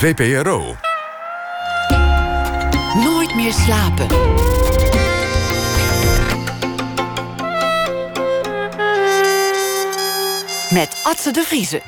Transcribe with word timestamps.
VPRO. 0.00 0.76
Nooit 2.94 3.34
meer 3.34 3.52
slapen. 3.52 4.06
Met 10.70 11.00
Atze 11.02 11.32
de 11.32 11.42
Vriezen. 11.46 11.80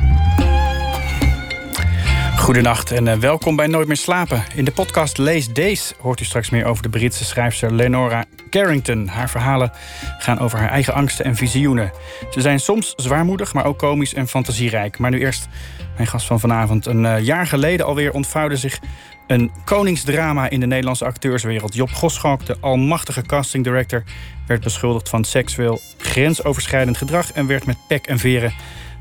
Goedenacht 2.36 2.90
en 2.90 3.06
uh, 3.06 3.14
welkom 3.14 3.56
bij 3.56 3.66
Nooit 3.66 3.86
meer 3.86 3.96
slapen. 3.96 4.44
In 4.54 4.64
de 4.64 4.72
podcast 4.72 5.18
Lees 5.18 5.52
Days 5.52 5.94
hoort 5.98 6.20
u 6.20 6.24
straks 6.24 6.50
meer 6.50 6.64
over 6.64 6.82
de 6.82 6.88
Britse 6.88 7.24
schrijfster 7.24 7.72
Lenora 7.72 8.24
Carrington. 8.50 9.08
Haar 9.08 9.30
verhalen 9.30 9.72
gaan 10.18 10.38
over 10.38 10.58
haar 10.58 10.70
eigen 10.70 10.94
angsten 10.94 11.24
en 11.24 11.36
visioenen. 11.36 11.92
Ze 12.30 12.40
zijn 12.40 12.60
soms 12.60 12.92
zwaarmoedig, 12.96 13.52
maar 13.52 13.64
ook 13.64 13.78
komisch 13.78 14.14
en 14.14 14.28
fantasierijk. 14.28 14.98
Maar 14.98 15.10
nu 15.10 15.20
eerst 15.20 15.48
mijn 15.96 16.08
gast 16.08 16.26
van 16.26 16.40
vanavond. 16.40 16.86
Een 16.86 17.04
uh, 17.04 17.20
jaar 17.20 17.46
geleden 17.46 17.86
alweer 17.86 18.12
ontvouwde 18.12 18.56
zich 18.56 18.78
een 19.26 19.50
koningsdrama 19.64 20.48
in 20.48 20.60
de 20.60 20.66
Nederlandse 20.66 21.04
acteurswereld. 21.04 21.74
Job 21.74 21.90
Goschalk, 21.92 22.46
de 22.46 22.56
almachtige 22.60 23.22
casting 23.22 23.64
director, 23.64 24.02
werd 24.46 24.62
beschuldigd 24.62 25.08
van 25.08 25.24
seksueel 25.24 25.80
grensoverschrijdend 25.98 26.96
gedrag 26.96 27.32
en 27.32 27.46
werd 27.46 27.66
met 27.66 27.76
pek 27.88 28.06
en 28.06 28.18
veren 28.18 28.52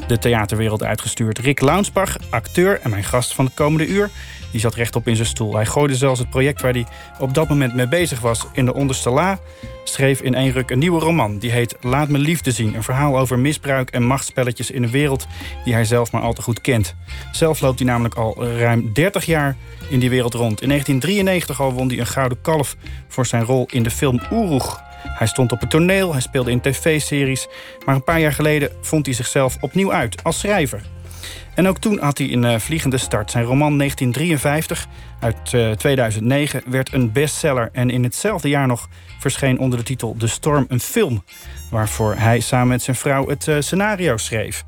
de 0.08 0.18
theaterwereld 0.18 0.84
uitgestuurd. 0.84 1.40
Rick 1.40 1.62
Launsbach, 1.62 2.18
acteur 2.30 2.80
en 2.82 2.90
mijn 2.90 3.04
gast 3.04 3.34
van 3.34 3.46
het 3.46 3.54
komende 3.54 3.88
uur, 3.88 4.10
die 4.52 4.60
zat 4.60 4.76
rechtop 4.76 5.08
in 5.08 5.16
zijn 5.16 5.27
stoel. 5.27 5.55
Hij 5.55 5.66
gooide 5.66 5.96
zelfs 5.96 6.20
het 6.20 6.30
project 6.30 6.62
waar 6.62 6.74
hij 6.74 6.86
op 7.20 7.34
dat 7.34 7.50
moment 7.50 7.76
mee 7.76 7.88
bezig 7.88 8.20
was 8.20 8.46
in 8.54 8.66
de 8.66 8.74
onderste 8.74 9.10
la. 9.10 9.40
Schreef 9.84 10.22
in 10.22 10.36
één 10.36 10.52
ruk 10.52 10.70
een 10.70 10.80
nieuwe 10.80 11.00
roman. 11.00 11.38
Die 11.38 11.52
heet 11.52 11.76
Laat 11.82 12.10
me 12.10 12.18
liefde 12.18 12.52
zien. 12.52 12.76
Een 12.76 12.84
verhaal 12.84 13.20
over 13.20 13.40
misbruik 13.40 13.90
en 13.90 14.04
machtspelletjes 14.04 14.72
in 14.72 14.84
een 14.84 14.91
wereld 14.91 15.27
die 15.64 15.74
hij 15.74 15.86
zelf 15.86 16.12
maar 16.12 16.22
al 16.22 16.34
te 16.34 16.41
goed 16.41 16.62
kent. 16.62 16.96
Zelf 17.32 17.62
loopt 17.62 17.80
hij 17.80 17.88
namelijk 17.88 18.16
al 18.16 18.46
ruim 18.46 18.94
30 18.94 19.26
jaar 19.26 19.55
in 19.90 19.99
die 19.99 20.10
wereld 20.10 20.34
rond. 20.34 20.62
In 20.62 20.68
1993 20.68 21.62
al 21.62 21.74
won 21.74 21.88
hij 21.88 21.99
een 21.99 22.07
gouden 22.07 22.41
kalf 22.41 22.76
voor 23.07 23.26
zijn 23.26 23.44
rol 23.44 23.68
in 23.72 23.84
de 23.84 23.91
film 23.91 24.22
Oeroeg. 24.32 24.82
Hij 25.04 25.27
stond 25.27 25.52
op 25.52 25.60
het 25.60 25.70
toneel, 25.70 26.12
hij 26.12 26.21
speelde 26.21 26.52
in 26.52 26.62
tv-series. 26.62 27.48
Maar 27.85 27.96
een 27.96 28.04
paar 28.04 28.20
jaar 28.20 28.34
geleden 28.34 28.71
vond 28.82 29.05
hij 29.05 29.16
zichzelf 29.16 29.57
opnieuw 29.62 29.94
uit 29.94 30.24
als 30.24 30.40
schrijver. 30.40 30.82
En 31.55 31.68
ook 31.68 31.77
toen 31.77 31.99
had 31.99 32.18
hij 32.18 32.32
een 32.32 32.44
uh, 32.44 32.60
vliegende 32.60 32.98
start. 32.98 33.32
Zijn 33.32 33.44
roman 33.44 33.77
1953 33.77 34.88
uit 35.20 35.54
uh, 35.54 35.72
2009 35.72 36.63
werd 36.66 36.94
een 36.94 37.12
bestseller. 37.12 37.70
En 37.72 37.90
in 37.90 38.04
hetzelfde 38.04 38.49
jaar 38.49 38.68
nog 38.68 38.90
verscheen 39.20 39.60
onder 39.60 39.77
de 39.77 39.85
titel 39.85 40.18
De 40.18 40.27
Storm 40.27 40.66
een 40.68 40.79
film. 40.79 41.24
Waarvoor 41.72 42.16
hij 42.16 42.40
samen 42.40 42.68
met 42.68 42.82
zijn 42.82 42.96
vrouw 42.96 43.27
het 43.27 43.48
uh, 43.48 43.55
scenario 43.60 44.18
schreef. 44.18 44.63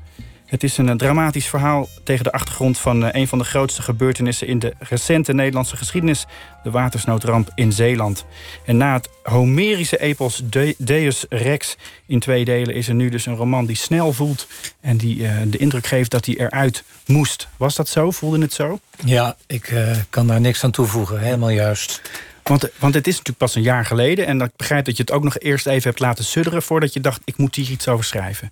Het 0.54 0.62
is 0.62 0.76
een 0.76 0.96
dramatisch 0.96 1.46
verhaal 1.46 1.88
tegen 2.04 2.24
de 2.24 2.32
achtergrond 2.32 2.78
van 2.78 3.14
een 3.14 3.28
van 3.28 3.38
de 3.38 3.44
grootste 3.44 3.82
gebeurtenissen 3.82 4.46
in 4.46 4.58
de 4.58 4.74
recente 4.78 5.32
Nederlandse 5.32 5.76
geschiedenis, 5.76 6.26
de 6.62 6.70
watersnoodramp 6.70 7.50
in 7.54 7.72
Zeeland. 7.72 8.24
En 8.64 8.76
na 8.76 8.92
het 8.92 9.08
Homerische 9.22 10.00
epos 10.00 10.42
De 10.50 10.74
Deus 10.78 11.26
Rex 11.28 11.76
in 12.06 12.18
twee 12.18 12.44
delen 12.44 12.74
is 12.74 12.88
er 12.88 12.94
nu 12.94 13.08
dus 13.08 13.26
een 13.26 13.36
roman 13.36 13.66
die 13.66 13.76
snel 13.76 14.12
voelt 14.12 14.46
en 14.80 14.96
die 14.96 15.16
uh, 15.16 15.32
de 15.46 15.58
indruk 15.58 15.86
geeft 15.86 16.10
dat 16.10 16.26
hij 16.26 16.36
eruit 16.36 16.84
moest. 17.06 17.48
Was 17.56 17.74
dat 17.74 17.88
zo? 17.88 18.10
Voelde 18.10 18.40
het 18.40 18.52
zo? 18.52 18.78
Ja, 19.04 19.36
ik 19.46 19.70
uh, 19.70 19.96
kan 20.10 20.26
daar 20.26 20.40
niks 20.40 20.64
aan 20.64 20.70
toevoegen. 20.70 21.20
Helemaal 21.20 21.50
juist. 21.50 22.00
Want, 22.42 22.68
want 22.78 22.94
het 22.94 23.06
is 23.06 23.12
natuurlijk 23.12 23.38
pas 23.38 23.54
een 23.54 23.62
jaar 23.62 23.84
geleden 23.84 24.26
en 24.26 24.40
ik 24.40 24.56
begrijp 24.56 24.84
dat 24.84 24.96
je 24.96 25.02
het 25.02 25.12
ook 25.12 25.24
nog 25.24 25.38
eerst 25.38 25.66
even 25.66 25.88
hebt 25.88 26.00
laten 26.00 26.24
sudderen 26.24 26.62
voordat 26.62 26.92
je 26.92 27.00
dacht, 27.00 27.20
ik 27.24 27.36
moet 27.36 27.54
hier 27.54 27.70
iets 27.70 27.88
over 27.88 28.04
schrijven. 28.04 28.50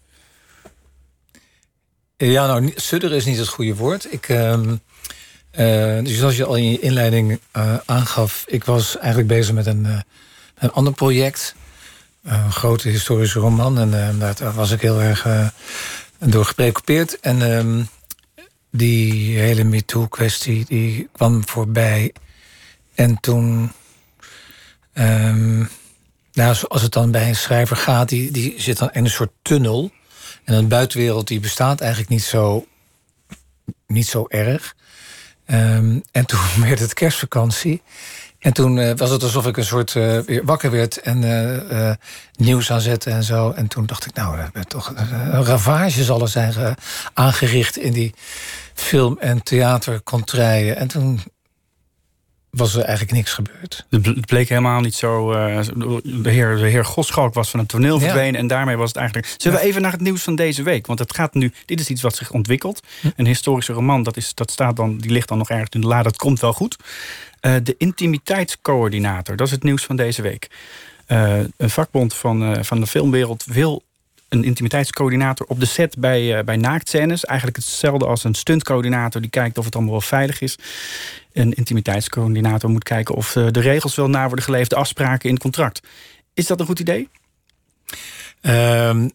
Ja, 2.31 2.47
nou, 2.47 2.73
sudderen 2.77 3.17
is 3.17 3.25
niet 3.25 3.39
het 3.39 3.48
goede 3.48 3.75
woord. 3.75 4.12
Ik, 4.12 4.28
uh, 4.28 4.53
uh, 4.53 6.05
dus 6.05 6.19
zoals 6.19 6.37
je 6.37 6.45
al 6.45 6.55
in 6.55 6.70
je 6.70 6.81
inleiding 6.81 7.41
uh, 7.56 7.77
aangaf, 7.87 8.45
ik 8.47 8.65
was 8.65 8.98
eigenlijk 8.98 9.28
bezig 9.28 9.55
met 9.55 9.67
een, 9.67 9.84
uh, 9.84 10.01
een 10.59 10.73
ander 10.73 10.93
project. 10.93 11.55
Een 12.23 12.53
grote 12.53 12.88
historische 12.88 13.38
roman. 13.38 13.78
En 13.78 14.19
daar 14.19 14.55
was 14.55 14.71
ik 14.71 14.81
heel 14.81 15.00
erg 15.00 15.27
door 16.19 16.44
gepreoccupeerd. 16.44 17.21
En 17.21 17.56
ehm, 17.56 17.82
die 18.71 19.38
hele 19.38 19.65
MeToo-kwestie 19.65 20.65
die 20.65 21.09
kwam 21.12 21.49
voorbij. 21.49 22.12
En 22.94 23.21
toen. 23.21 23.72
Um, 24.94 25.69
nou, 26.32 26.56
als 26.69 26.82
het 26.82 26.93
dan 26.93 27.11
bij 27.11 27.28
een 27.28 27.37
schrijver 27.37 27.77
gaat, 27.77 28.09
die, 28.09 28.31
die 28.31 28.55
zit 28.56 28.78
dan 28.78 28.91
in 28.93 29.05
een 29.05 29.11
soort 29.11 29.32
tunnel. 29.43 29.91
En 30.44 30.54
een 30.54 30.69
buitenwereld 30.69 31.28
die 31.28 31.41
bestaat 31.41 31.80
eigenlijk 31.80 32.10
niet 32.10 32.22
zo, 32.22 32.66
niet 33.86 34.06
zo 34.06 34.26
erg. 34.28 34.75
Um, 35.47 36.03
en 36.12 36.26
toen 36.26 36.41
werd 36.69 36.78
het 36.78 36.94
kerstvakantie. 36.94 37.82
En 38.38 38.52
toen 38.52 38.76
uh, 38.76 38.92
was 38.97 39.10
het 39.10 39.22
alsof 39.22 39.47
ik 39.47 39.56
een 39.56 39.64
soort 39.64 39.94
uh, 39.94 40.19
weer 40.19 40.44
wakker 40.44 40.70
werd 40.70 41.00
en 41.00 41.22
uh, 41.22 41.92
nieuws 42.36 42.70
aanzette 42.70 43.10
en 43.10 43.22
zo. 43.22 43.50
En 43.50 43.66
toen 43.66 43.86
dacht 43.86 44.06
ik, 44.06 44.14
nou, 44.14 44.38
er 44.52 44.66
toch 44.66 44.92
een 44.97 45.44
ravage 45.44 46.04
zal 46.04 46.20
er 46.20 46.28
zijn 46.28 46.76
aangericht 47.14 47.76
in 47.76 47.92
die 47.92 48.14
film- 48.75 49.19
en 49.20 49.42
theatercontrijen. 49.42 50.76
En 50.76 50.88
toen 50.88 51.20
was 52.56 52.74
er 52.74 52.82
eigenlijk 52.82 53.16
niks 53.16 53.32
gebeurd. 53.32 53.86
Het 53.90 54.26
bleek 54.26 54.48
helemaal 54.48 54.80
niet 54.80 54.94
zo. 54.94 55.32
Uh, 55.32 55.60
de, 56.02 56.30
heer, 56.30 56.56
de 56.56 56.68
heer 56.68 56.84
Goschalk 56.84 57.34
was 57.34 57.50
van 57.50 57.60
het 57.60 57.68
toneel 57.68 57.98
verdwenen. 57.98 58.32
Ja. 58.32 58.38
En 58.38 58.46
daarmee 58.46 58.76
was 58.76 58.88
het 58.88 58.96
eigenlijk. 58.96 59.34
Zullen 59.36 59.58
we 59.58 59.64
even 59.64 59.82
naar 59.82 59.92
het 59.92 60.00
nieuws 60.00 60.22
van 60.22 60.34
deze 60.34 60.62
week? 60.62 60.86
Want 60.86 60.98
het 60.98 61.14
gaat 61.14 61.34
nu. 61.34 61.52
Dit 61.64 61.80
is 61.80 61.88
iets 61.88 62.02
wat 62.02 62.16
zich 62.16 62.30
ontwikkelt. 62.30 62.80
Hm. 63.00 63.08
Een 63.16 63.26
historische 63.26 63.72
roman, 63.72 64.02
dat, 64.02 64.16
is, 64.16 64.34
dat 64.34 64.50
staat 64.50 64.76
dan, 64.76 64.98
die 64.98 65.10
ligt 65.10 65.28
dan 65.28 65.38
nog 65.38 65.50
ergens 65.50 65.70
in 65.70 65.80
de 65.80 65.86
la. 65.86 66.02
Dat 66.02 66.16
komt 66.16 66.40
wel 66.40 66.52
goed. 66.52 66.76
Uh, 67.40 67.54
de 67.62 67.74
intimiteitscoördinator, 67.78 69.36
dat 69.36 69.46
is 69.46 69.52
het 69.52 69.62
nieuws 69.62 69.84
van 69.84 69.96
deze 69.96 70.22
week. 70.22 70.50
Uh, 71.08 71.38
een 71.56 71.70
vakbond 71.70 72.14
van, 72.14 72.64
van 72.64 72.80
de 72.80 72.86
filmwereld 72.86 73.44
wil 73.44 73.82
een 74.32 74.44
intimiteitscoördinator 74.44 75.47
op 75.47 75.60
de 75.60 75.66
set 75.66 75.98
bij, 75.98 76.38
uh, 76.38 76.44
bij 76.44 76.56
naaktscènes. 76.56 77.25
Eigenlijk 77.25 77.59
hetzelfde 77.59 78.06
als 78.06 78.25
een 78.25 78.34
stuntcoördinator 78.34 79.20
die 79.20 79.31
kijkt 79.31 79.59
of 79.59 79.65
het 79.65 79.75
allemaal 79.75 79.93
wel 79.93 80.00
veilig 80.00 80.41
is. 80.41 80.59
Een 81.32 81.53
intimiteitscoördinator 81.53 82.70
moet 82.70 82.84
kijken 82.84 83.15
of 83.15 83.37
uh, 83.37 83.47
de 83.50 83.60
regels 83.60 83.94
wel 83.94 84.09
na 84.09 84.26
worden 84.26 84.44
geleefd, 84.44 84.70
de 84.70 84.76
afspraken 84.76 85.28
in 85.28 85.34
het 85.34 85.43
contract. 85.43 85.81
Is 86.34 86.47
dat 86.47 86.60
een 86.60 86.66
goed 86.66 86.81
idee? 86.81 87.09
Um, 88.41 89.10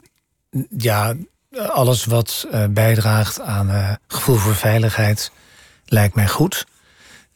ja, 0.78 1.16
alles 1.68 2.06
wat 2.06 2.48
uh, 2.52 2.66
bijdraagt 2.70 3.40
aan 3.40 4.00
gevoel 4.08 4.36
voor 4.36 4.56
veiligheid 4.56 5.32
lijkt 5.86 6.16
mij 6.16 6.28
goed. 6.28 6.66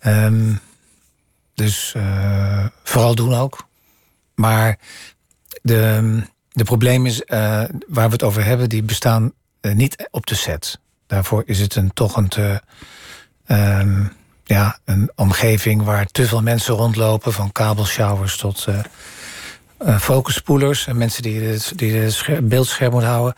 Um, 0.05 0.59
dus 1.53 1.95
vooral 2.83 3.15
doen 3.15 3.33
ook. 3.33 3.67
Maar 4.35 4.77
de 5.61 6.21
de 6.51 6.63
probleem 6.63 7.05
is, 7.05 7.21
uh, 7.21 7.27
waar 7.87 8.07
we 8.07 8.11
het 8.11 8.23
over 8.23 8.43
hebben, 8.43 8.69
die 8.69 8.83
bestaan 8.83 9.31
uh, 9.61 9.73
niet 9.73 10.07
op 10.11 10.25
de 10.25 10.35
set. 10.35 10.79
Daarvoor 11.07 11.43
is 11.45 11.59
het 11.59 11.75
een, 11.75 11.93
toch 11.93 12.15
een, 12.15 12.27
te, 12.27 12.61
uh, 13.47 14.05
ja, 14.43 14.79
een 14.85 15.11
omgeving 15.15 15.83
waar 15.83 16.05
te 16.05 16.27
veel 16.27 16.41
mensen 16.41 16.73
rondlopen, 16.73 17.33
van 17.33 17.51
kabelshowers 17.51 18.37
tot 18.37 18.65
uh, 18.69 19.99
focusspoelers 19.99 20.87
en 20.87 20.97
mensen 20.97 21.21
die 21.21 21.41
het, 21.41 21.73
die 21.75 22.11
beeldscherm 22.41 22.91
moeten 22.91 23.09
houden. 23.09 23.33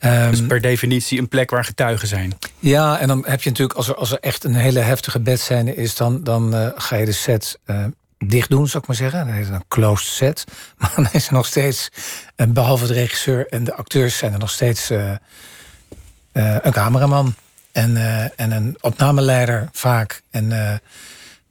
Um, 0.00 0.30
dus 0.30 0.46
per 0.46 0.60
definitie 0.60 1.18
een 1.18 1.28
plek 1.28 1.50
waar 1.50 1.64
getuigen 1.64 2.08
zijn. 2.08 2.38
Ja, 2.58 2.98
en 2.98 3.08
dan 3.08 3.24
heb 3.26 3.42
je 3.42 3.48
natuurlijk, 3.48 3.78
als 3.78 3.88
er, 3.88 3.94
als 3.94 4.10
er 4.10 4.18
echt 4.20 4.44
een 4.44 4.54
hele 4.54 4.80
heftige 4.80 5.20
bedscène 5.20 5.74
is, 5.74 5.96
dan, 5.96 6.24
dan 6.24 6.72
ga 6.76 6.96
je 6.96 7.04
de 7.04 7.12
set 7.12 7.58
dicht 8.26 8.50
doen, 8.50 8.68
zou 8.68 8.82
ik 8.82 8.88
maar 8.88 8.96
zeggen. 8.96 9.26
Dat 9.26 9.36
is 9.36 9.48
een 9.48 9.64
closed 9.68 10.08
set. 10.08 10.44
Maar 10.78 10.92
dan 10.96 11.08
is 11.12 11.26
er 11.26 11.32
nog 11.32 11.46
steeds, 11.46 11.88
behalve 12.48 12.86
de 12.86 12.92
regisseur 12.92 13.46
en 13.48 13.64
de 13.64 13.74
acteurs, 13.74 14.16
zijn 14.16 14.32
er 14.32 14.38
nog 14.38 14.50
steeds 14.50 14.90
uh, 14.90 15.10
uh, 15.10 16.56
een 16.62 16.72
cameraman 16.72 17.34
en, 17.72 17.90
uh, 17.90 18.40
en 18.40 18.50
een 18.50 18.76
opnameleider 18.80 19.68
vaak. 19.72 20.22
En, 20.30 20.52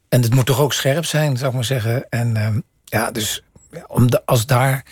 en 0.09 0.21
het 0.21 0.33
moet 0.35 0.45
toch 0.45 0.59
ook 0.59 0.73
scherp 0.73 1.05
zijn, 1.05 1.37
zou 1.37 1.49
ik 1.49 1.55
maar 1.55 1.65
zeggen. 1.65 2.09
En 2.09 2.37
ehm, 2.37 2.59
ja, 2.83 3.11
dus 3.11 3.43
om 3.87 4.11
de, 4.11 4.25
als 4.25 4.45
daar 4.45 4.85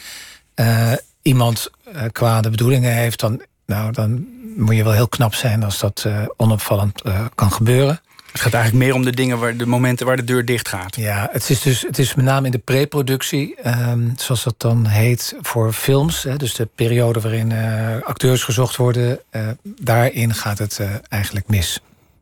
iemand 1.22 1.70
kwade 2.12 2.50
bedoelingen 2.50 2.94
heeft, 2.94 3.20
dan, 3.20 3.42
nou, 3.66 3.92
dan 3.92 4.28
moet 4.58 4.76
je 4.76 4.84
wel 4.84 4.94
heel 4.94 5.08
knap 5.08 5.34
zijn 5.34 5.64
als 5.64 5.80
dat 5.80 6.06
onopvallend 6.38 7.02
kan 7.36 7.52
gebeuren. 7.52 8.02
Het 8.32 8.42
gaat 8.42 8.54
eigenlijk 8.54 8.86
meer 8.86 8.94
om 8.94 9.04
de 9.04 9.12
dingen 9.12 9.40
waar 9.40 9.58
de 9.58 9.66
momenten 9.66 10.06
waar 10.06 10.16
de 10.16 10.24
deur 10.24 10.46
dicht 10.46 10.68
gaat. 10.68 10.96
Ja, 10.96 11.30
het 11.32 11.50
is 11.50 11.62
dus 11.62 11.82
het 11.82 11.98
is 11.98 12.16
met 12.16 12.26
name 12.26 12.46
in 12.46 12.52
de 12.52 12.58
preproductie, 12.58 13.58
um, 13.68 14.14
zoals 14.18 14.44
dat 14.44 14.56
dan 14.58 14.86
heet 14.86 15.36
voor 15.42 15.74
films. 15.74 16.24
Hè, 16.24 16.38
dus 16.38 16.54
de 16.54 16.68
periode 16.76 17.20
waarin 17.20 17.52
uh, 17.52 18.02
acteurs 18.02 18.44
gezocht 18.44 18.76
worden, 18.76 19.20
uh, 19.32 19.48
daarin 19.64 20.34
gaat 20.34 20.58
het 20.58 20.78
uh, 20.82 20.90
eigenlijk 21.10 21.48
mis. 21.48 21.80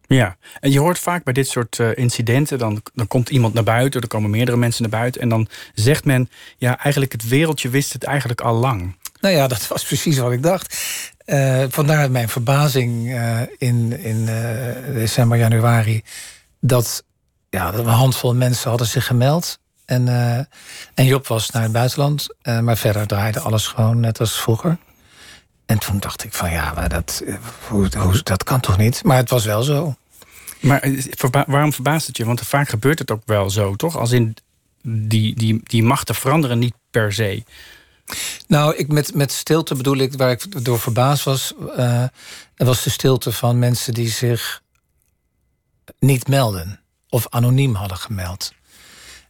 Ja, 0.08 0.38
en 0.60 0.72
je 0.72 0.80
hoort 0.80 1.00
vaak 1.00 1.24
bij 1.24 1.34
dit 1.34 1.48
soort 1.48 1.80
incidenten, 1.94 2.58
dan, 2.58 2.82
dan 2.94 3.08
komt 3.08 3.30
iemand 3.30 3.54
naar 3.54 3.64
buiten, 3.64 4.02
er 4.02 4.08
komen 4.08 4.30
meerdere 4.30 4.58
mensen 4.58 4.82
naar 4.82 5.00
buiten, 5.00 5.22
en 5.22 5.30
dan 5.30 5.48
zegt 5.74 6.06
men, 6.06 6.30
ja, 6.58 6.80
eigenlijk 6.80 7.12
het 7.12 7.28
wereldje 7.28 7.70
wist 7.70 7.94
het 7.94 8.04
eigenlijk 8.04 8.42
al 8.42 8.56
lang. 8.56 8.96
Nou 9.22 9.36
ja, 9.36 9.48
dat 9.48 9.68
was 9.68 9.86
precies 9.86 10.18
wat 10.18 10.32
ik 10.32 10.44
dacht. 10.44 10.78
Uh, 11.30 11.64
vandaar 11.70 12.12
mijn 12.12 12.30
verbazing 12.30 13.08
uh, 13.08 13.42
in, 13.58 14.00
in 14.00 14.18
uh, 14.18 14.94
december, 14.94 15.38
januari. 15.38 16.04
dat, 16.60 17.04
ja, 17.50 17.72
dat 17.72 17.86
een 17.86 17.92
handvol 17.92 18.36
mensen 18.36 18.70
hadden 18.70 18.88
zich 18.88 19.06
gemeld. 19.06 19.60
En, 19.86 20.08
en 20.94 21.06
Job 21.06 21.28
was 21.28 21.50
naar 21.50 21.64
het 21.64 21.72
buitenland. 21.72 22.28
Maar 22.62 22.78
verder 22.78 23.08
draaide 23.08 23.40
alles 23.40 23.68
gewoon 23.68 24.00
net 24.00 24.20
als 24.20 24.42
vroeger. 24.42 24.78
En 25.66 25.80
toen 25.80 26.00
dacht 26.00 26.24
ik 26.24 26.34
van 26.34 26.52
ja, 26.52 26.74
maar 26.74 26.90
dat, 26.90 27.24
hoe, 27.68 27.90
dat 28.24 28.44
kan 28.44 28.60
toch 28.60 28.78
niet? 28.78 29.04
Maar 29.04 29.18
het 29.18 29.30
was 29.30 29.46
wel 29.46 29.64
zo. 29.64 29.96
Maar 30.60 30.90
waarom 31.48 31.74
verbaast 31.74 32.08
het 32.08 32.18
je? 32.18 32.26
Want 32.26 32.42
vaak 32.42 32.70
gebeurt 32.70 33.00
het 33.00 33.12
ook 33.12 33.22
wel 33.26 33.50
zo, 33.50 33.76
toch? 33.76 33.98
Als 33.98 34.12
in 34.12 34.36
die, 34.84 35.36
die, 35.36 35.62
die 35.64 35.84
machten 35.84 36.16
veranderen 36.16 36.60
niet 36.60 36.74
per 36.92 37.14
se. 37.14 37.44
Nou, 38.48 38.76
ik 38.76 38.88
met, 38.88 39.14
met 39.14 39.32
stilte 39.32 39.76
bedoel 39.76 39.98
ik, 39.98 40.14
waar 40.14 40.32
ik 40.32 40.66
door 40.66 40.80
verbaasd 40.80 41.24
was, 41.24 41.54
uh, 41.78 42.04
was 42.56 42.84
de 42.84 42.90
stilte 42.90 43.32
van 43.32 43.60
mensen 43.60 43.94
die 43.94 44.10
zich 44.10 44.62
niet 46.00 46.28
melden 46.28 46.80
of 47.10 47.28
anoniem 47.30 47.76
hadden 47.76 47.98
gemeld. 47.98 48.54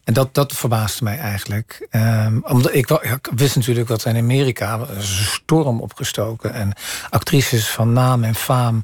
En 0.04 0.14
dat, 0.14 0.34
dat 0.34 0.54
verbaasde 0.54 1.04
mij 1.04 1.18
eigenlijk. 1.18 1.88
Um, 1.92 2.44
omdat 2.46 2.74
ik, 2.74 3.20
wist 3.36 3.56
natuurlijk 3.56 3.88
dat 3.88 4.06
in 4.06 4.18
Amerika 4.18 4.80
een 4.80 5.04
storm 5.04 5.82
opgestoken. 5.82 6.54
En 6.54 6.74
actrices 7.10 7.68
van 7.68 7.94
naam 7.94 8.24
en 8.24 8.36
faam, 8.36 8.84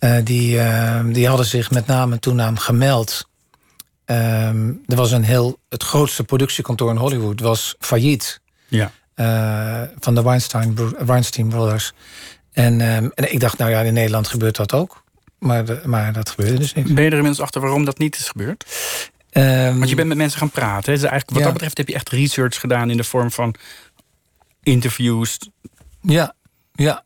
uh, 0.00 0.16
die, 0.24 0.56
uh, 0.56 1.00
die 1.06 1.28
hadden 1.28 1.46
zich 1.46 1.70
met 1.70 1.86
naam 1.86 2.12
en 2.12 2.20
toenaam 2.20 2.58
gemeld. 2.58 3.28
Um, 4.06 4.82
er 4.86 4.96
was 4.96 5.10
een 5.10 5.24
heel, 5.24 5.58
het 5.68 5.82
grootste 5.82 6.24
productiekantoor 6.24 6.90
in 6.90 6.96
Hollywood 6.96 7.40
was 7.40 7.74
failliet. 7.78 8.40
Ja. 8.68 8.92
Uh, 9.16 9.82
van 9.98 10.14
de 10.14 10.22
Weinstein, 10.22 10.78
Weinstein 11.06 11.48
Brothers. 11.48 11.92
En, 12.52 12.80
um, 12.80 13.10
en 13.14 13.32
ik 13.32 13.40
dacht, 13.40 13.58
nou 13.58 13.70
ja, 13.70 13.80
in 13.80 13.94
Nederland 13.94 14.28
gebeurt 14.28 14.56
dat 14.56 14.72
ook. 14.72 15.04
Maar, 15.38 15.64
de, 15.64 15.80
maar 15.84 16.12
dat 16.12 16.30
gebeurde 16.30 16.58
dus 16.58 16.74
niet. 16.74 16.94
Ben 16.94 17.04
je 17.04 17.10
er 17.10 17.16
inmiddels 17.16 17.40
achter 17.40 17.60
waarom 17.60 17.84
dat 17.84 17.98
niet 17.98 18.16
is 18.16 18.28
gebeurd? 18.28 18.64
Um, 19.32 19.78
Want 19.78 19.88
je 19.88 19.94
bent 19.94 20.08
met 20.08 20.16
mensen 20.16 20.38
gaan 20.38 20.50
praten. 20.50 20.92
Dus 20.92 21.02
eigenlijk, 21.02 21.30
wat 21.30 21.38
ja. 21.38 21.44
dat 21.44 21.52
betreft 21.52 21.76
heb 21.76 21.88
je 21.88 21.94
echt 21.94 22.08
research 22.08 22.60
gedaan 22.60 22.90
in 22.90 22.96
de 22.96 23.04
vorm 23.04 23.30
van 23.30 23.54
interviews. 24.62 25.38
Ja, 26.00 26.34
ja. 26.72 27.04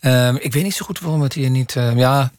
Um, 0.00 0.36
ik 0.36 0.52
weet 0.52 0.62
niet 0.62 0.74
zo 0.74 0.84
goed 0.84 1.00
waarom 1.00 1.20
het 1.20 1.32
hier 1.32 1.50
niet. 1.50 1.74
Uh, 1.74 1.96
ja, 1.96 2.32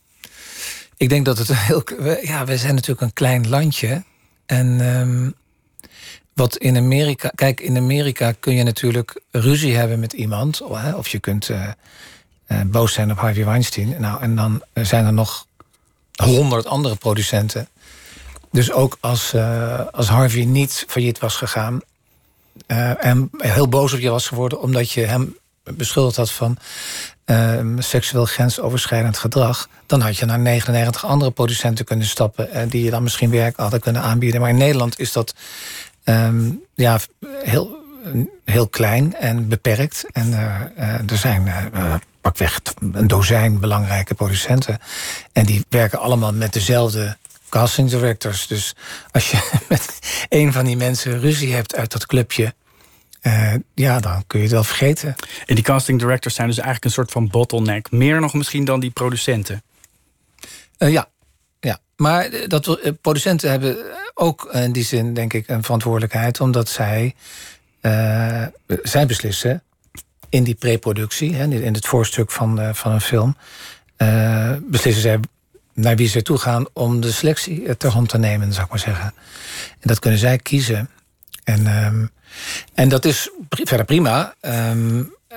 ik 0.98 1.10
denk 1.10 1.26
dat 1.26 1.38
het 1.38 1.56
heel. 1.68 1.84
Ja, 2.22 2.46
we 2.46 2.58
zijn 2.58 2.76
natuurlijk 2.76 3.02
een 3.02 3.14
klein 3.14 3.50
landje. 3.50 4.04
En 4.46 4.68
um, 5.00 5.34
wat 6.40 6.58
in 6.58 6.78
Amerika. 6.78 7.32
Kijk, 7.36 7.60
in 7.60 7.78
Amerika 7.78 8.34
kun 8.40 8.56
je 8.56 8.64
natuurlijk 8.64 9.22
ruzie 9.32 9.76
hebben 9.76 10.00
met 10.00 10.14
iemand. 10.14 10.62
Of 10.96 11.08
je 11.08 11.20
kunt 11.20 11.50
uh, 11.50 11.68
uh, 12.48 12.62
boos 12.66 12.94
zijn 12.94 13.12
op 13.12 13.18
Harvey 13.18 13.46
Weinstein. 13.46 13.96
Nou, 14.00 14.22
en 14.22 14.36
dan 14.36 14.64
zijn 14.74 15.06
er 15.06 15.14
nog 15.14 15.46
honderd 16.24 16.66
andere 16.66 16.96
producenten. 16.96 17.68
Dus 18.52 18.72
ook 18.72 18.98
als, 19.00 19.36
als 19.92 20.08
Harvey 20.08 20.44
niet 20.44 20.86
failliet 20.88 21.20
was 21.20 21.36
gegaan. 21.36 21.82
en 22.68 23.30
heel 23.38 23.68
boos 23.68 23.94
op 23.94 24.00
je 24.00 24.10
was 24.10 24.28
geworden 24.28 24.62
omdat 24.62 24.92
je 24.92 25.02
hem 25.02 25.38
beschuldigd 25.64 26.16
had 26.16 26.32
van 26.32 26.58
uh, 27.26 27.60
seksueel 27.78 28.26
grensoverschrijdend 28.26 29.18
gedrag, 29.18 29.70
dan 29.86 30.02
had 30.02 30.18
je 30.18 30.26
naar 30.26 30.40
99 30.40 31.06
andere 31.06 31.32
producenten 31.32 31.86
kunnen 31.86 32.06
stappen 32.06 32.70
die 32.70 32.84
je 32.84 32.90
dan 32.90 33.04
misschien 33.04 33.30
werk 33.30 33.58
hadden 33.58 33.80
kunnen 33.80 34.02
aanbieden. 34.02 34.42
Maar 34.42 34.50
in 34.50 34.58
Nederland 34.58 35.00
is 35.00 35.12
dat 35.12 35.34
um, 36.10 36.64
ja, 36.76 37.00
heel, 37.44 37.78
heel 38.46 38.68
klein 38.68 39.16
en 39.16 39.48
beperkt. 39.48 40.06
En 40.12 40.30
uh, 40.30 41.12
er 41.12 41.18
zijn 41.18 41.54
pakweg 42.22 42.60
een 42.92 43.08
dozijn 43.08 43.60
belangrijke 43.60 44.14
producenten. 44.14 44.80
En 45.32 45.46
die 45.46 45.66
werken 45.70 46.00
allemaal 46.00 46.34
met 46.34 46.54
dezelfde 46.54 47.18
casting 47.50 47.90
directors. 47.90 48.48
Dus 48.48 48.76
als 49.12 49.32
je 49.32 49.50
met 49.70 50.00
een 50.30 50.54
van 50.54 50.66
die 50.66 50.78
mensen 50.78 51.20
ruzie 51.20 51.54
hebt 51.54 51.76
uit 51.76 51.92
dat 51.92 52.06
clubje 52.06 52.54
uh, 53.22 53.54
ja, 53.74 54.00
dan 54.00 54.24
kun 54.28 54.40
je 54.40 54.46
het 54.46 54.54
wel 54.54 54.64
vergeten. 54.64 55.16
En 55.46 55.56
die 55.56 55.64
casting 55.64 56.00
directors 56.00 56.36
zijn 56.36 56.48
dus 56.48 56.58
eigenlijk 56.58 56.86
een 56.86 56.92
soort 56.92 57.12
van 57.12 57.28
bottleneck. 57.28 57.92
Meer 57.92 58.20
nog 58.20 58.34
misschien 58.34 58.66
dan 58.66 58.80
die 58.80 58.92
producenten. 58.92 59.64
Uh, 60.78 60.92
ja. 60.92 61.10
Maar 62.00 62.30
dat, 62.48 62.68
uh, 62.68 62.76
producenten 63.02 63.50
hebben 63.50 63.78
ook 64.14 64.50
in 64.54 64.72
die 64.72 64.84
zin, 64.84 65.14
denk 65.14 65.34
ik, 65.34 65.48
een 65.48 65.64
verantwoordelijkheid. 65.64 66.40
Omdat 66.40 66.70
zij, 66.70 67.16
zij 68.84 69.06
beslissen 69.06 69.64
in 70.30 70.44
die 70.44 70.56
preproductie, 70.56 71.32
in 71.32 71.74
het 71.74 71.86
voorstuk 71.86 72.32
van, 72.32 72.76
van 72.76 72.92
een 72.92 73.02
film... 73.02 73.38
beslissen 74.62 75.02
zij 75.02 75.20
naar 75.74 75.96
wie 75.96 76.08
ze 76.08 76.22
toe 76.22 76.38
gaan 76.38 76.66
om 76.74 77.02
de 77.02 77.12
selectie 77.12 77.78
ter 77.78 77.92
hand 77.92 78.10
te 78.10 78.18
nemen, 78.18 78.54
zou 78.54 78.66
ik 78.66 78.70
maar 78.70 78.80
zeggen. 78.80 79.14
En 79.80 79.88
dat 79.88 80.00
kunnen 80.00 80.20
zij 80.20 80.38
kiezen. 80.38 80.90
En... 81.44 81.86
Um, 81.86 82.12
en 82.74 82.90
dat 82.90 83.06
is 83.06 83.30
verder 83.50 83.86
prima 83.86 84.34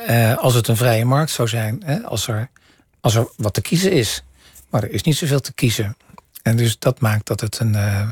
uh, 0.09 0.37
als 0.37 0.55
het 0.55 0.69
een 0.69 0.76
vrije 0.76 1.05
markt 1.05 1.31
zou 1.31 1.49
zijn. 1.49 1.82
Hè? 1.85 2.03
Als, 2.03 2.29
er, 2.29 2.49
als 3.00 3.14
er 3.14 3.29
wat 3.37 3.55
te 3.55 3.61
kiezen 3.61 3.93
is. 3.93 4.25
Maar 4.70 4.82
er 4.82 4.91
is 4.91 5.03
niet 5.03 5.17
zoveel 5.17 5.41
te 5.41 5.53
kiezen. 5.53 5.97
En 6.42 6.56
dus 6.56 6.78
dat 6.78 7.00
maakt 7.00 7.26
dat 7.26 7.40
het 7.40 7.58
een, 7.58 7.72
uh, 7.72 8.08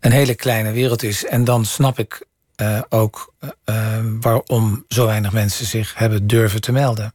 een 0.00 0.12
hele 0.12 0.34
kleine 0.34 0.72
wereld 0.72 1.02
is. 1.02 1.24
En 1.24 1.44
dan 1.44 1.64
snap 1.64 1.98
ik 1.98 2.26
uh, 2.56 2.80
ook 2.88 3.34
waarom 4.20 4.84
zo 4.88 5.06
weinig 5.06 5.32
mensen 5.32 5.66
zich 5.66 5.94
hebben 5.94 6.26
durven 6.26 6.60
te 6.60 6.72
melden. 6.72 7.14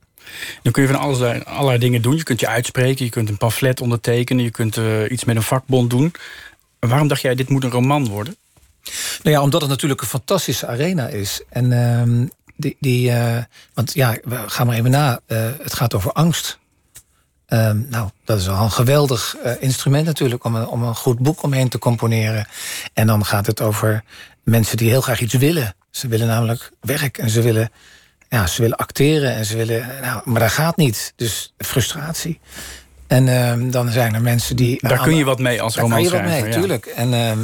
Dan 0.61 0.71
kun 0.71 0.81
je 0.83 0.89
van 0.89 0.99
alles, 0.99 1.45
allerlei 1.45 1.79
dingen 1.79 2.01
doen. 2.01 2.15
Je 2.15 2.23
kunt 2.23 2.39
je 2.39 2.47
uitspreken, 2.47 3.05
je 3.05 3.11
kunt 3.11 3.29
een 3.29 3.37
pamflet 3.37 3.81
ondertekenen... 3.81 4.43
je 4.43 4.51
kunt 4.51 4.79
iets 5.09 5.23
met 5.23 5.35
een 5.35 5.41
vakbond 5.41 5.89
doen. 5.89 6.13
Waarom 6.79 7.07
dacht 7.07 7.21
jij, 7.21 7.35
dit 7.35 7.49
moet 7.49 7.63
een 7.63 7.71
roman 7.71 8.07
worden? 8.07 8.35
Nou 9.23 9.35
ja, 9.35 9.41
omdat 9.41 9.61
het 9.61 9.69
natuurlijk 9.69 10.01
een 10.01 10.07
fantastische 10.07 10.67
arena 10.67 11.07
is. 11.07 11.41
En 11.49 11.71
uh, 11.71 12.27
die, 12.55 12.77
die 12.79 13.11
want 13.73 13.93
ja, 13.93 14.17
we 14.23 14.49
gaan 14.49 14.67
maar 14.67 14.77
even 14.77 14.91
na. 14.91 15.19
Het 15.61 15.73
gaat 15.73 15.93
over 15.93 16.11
angst. 16.11 16.59
Uh, 17.49 17.71
nou, 17.89 18.09
dat 18.25 18.39
is 18.39 18.45
wel 18.45 18.61
een 18.61 18.71
geweldig 18.71 19.35
uh, 19.45 19.51
instrument 19.59 20.05
natuurlijk 20.05 20.43
om 20.43 20.55
een, 20.55 20.67
om 20.67 20.83
een 20.83 20.95
goed 20.95 21.19
boek 21.19 21.43
omheen 21.43 21.69
te 21.69 21.79
componeren. 21.79 22.47
En 22.93 23.07
dan 23.07 23.25
gaat 23.25 23.45
het 23.45 23.61
over 23.61 24.03
mensen 24.43 24.77
die 24.77 24.89
heel 24.89 25.01
graag 25.01 25.21
iets 25.21 25.33
willen. 25.33 25.75
Ze 25.91 26.07
willen 26.07 26.27
namelijk 26.27 26.71
werk 26.81 27.17
en 27.17 27.29
ze 27.29 27.41
willen, 27.41 27.71
ja, 28.29 28.47
ze 28.47 28.61
willen 28.61 28.77
acteren 28.77 29.35
en 29.35 29.45
ze 29.45 29.57
willen, 29.57 29.87
nou, 30.01 30.21
maar 30.25 30.41
dat 30.41 30.51
gaat 30.51 30.77
niet. 30.77 31.13
Dus 31.15 31.53
frustratie. 31.57 32.39
En 33.07 33.27
uh, 33.27 33.71
dan 33.71 33.91
zijn 33.91 34.13
er 34.13 34.21
mensen 34.21 34.55
die. 34.55 34.87
Daar 34.87 35.01
kun 35.01 35.15
je 35.15 35.23
wat 35.23 35.39
mee 35.39 35.61
als 35.61 35.75
romanschrijver. 35.75 36.29
Daar 36.29 36.41
kun 36.41 36.41
je 36.41 36.43
wat 36.43 36.55
mee, 36.55 36.55
natuurlijk. 36.55 36.85
En 36.85 37.13
ehm, 37.13 37.39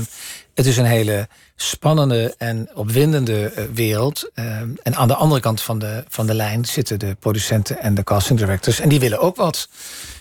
het 0.54 0.66
is 0.66 0.78
een 0.78 0.86
hele 0.86 1.28
spannende 1.56 2.36
en 2.38 2.70
opwindende 2.74 3.54
uh, 3.58 3.64
wereld. 3.74 4.30
Uh, 4.36 4.46
en 4.84 4.96
aan 4.96 5.08
de 5.08 5.16
andere 5.16 5.42
kant 5.42 5.62
van 5.62 5.80
de, 5.80 6.04
van 6.08 6.28
de 6.28 6.34
lijn 6.34 6.66
zitten 6.66 7.00
de 7.00 7.16
producenten 7.20 7.80
en 7.80 7.96
de 7.96 8.04
casting 8.04 8.40
directors. 8.40 8.80
En 8.80 8.90
die 8.90 9.00
willen 9.00 9.20
ook 9.20 9.36
wat. 9.36 9.70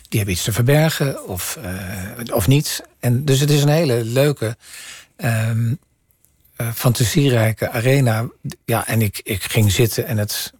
Die 0.08 0.18
hebben 0.18 0.34
iets 0.34 0.44
te 0.44 0.52
verbergen 0.52 1.28
of, 1.28 1.58
uh, 1.64 2.34
of 2.34 2.46
niet. 2.46 2.82
En 3.00 3.24
dus 3.24 3.40
het 3.40 3.50
is 3.50 3.62
een 3.62 3.68
hele 3.68 4.04
leuke, 4.04 4.56
um, 5.16 5.78
fantasierijke 6.74 7.70
arena. 7.70 8.28
Ja, 8.64 8.86
en 8.86 9.02
ik, 9.02 9.20
ik 9.22 9.42
ging 9.42 9.72
zitten 9.72 10.06
en 10.06 10.18
het. 10.18 10.52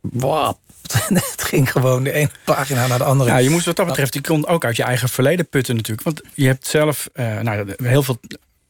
Wow, 0.00 0.54
het 1.14 1.42
ging 1.42 1.72
gewoon 1.72 2.02
de 2.02 2.12
ene 2.12 2.30
pagina 2.44 2.86
naar 2.86 2.98
de 2.98 3.04
andere. 3.04 3.30
Ja, 3.30 3.36
je 3.36 3.50
moest 3.50 3.66
wat 3.66 3.76
dat 3.76 3.86
betreft, 3.86 4.14
je 4.14 4.20
kon 4.20 4.46
ook 4.46 4.64
uit 4.64 4.76
je 4.76 4.82
eigen 4.82 5.08
verleden 5.08 5.48
putten 5.48 5.76
natuurlijk. 5.76 6.02
Want 6.02 6.20
je 6.34 6.46
hebt 6.46 6.66
zelf 6.66 7.08
nou, 7.14 7.74
heel 7.82 8.02
veel 8.02 8.20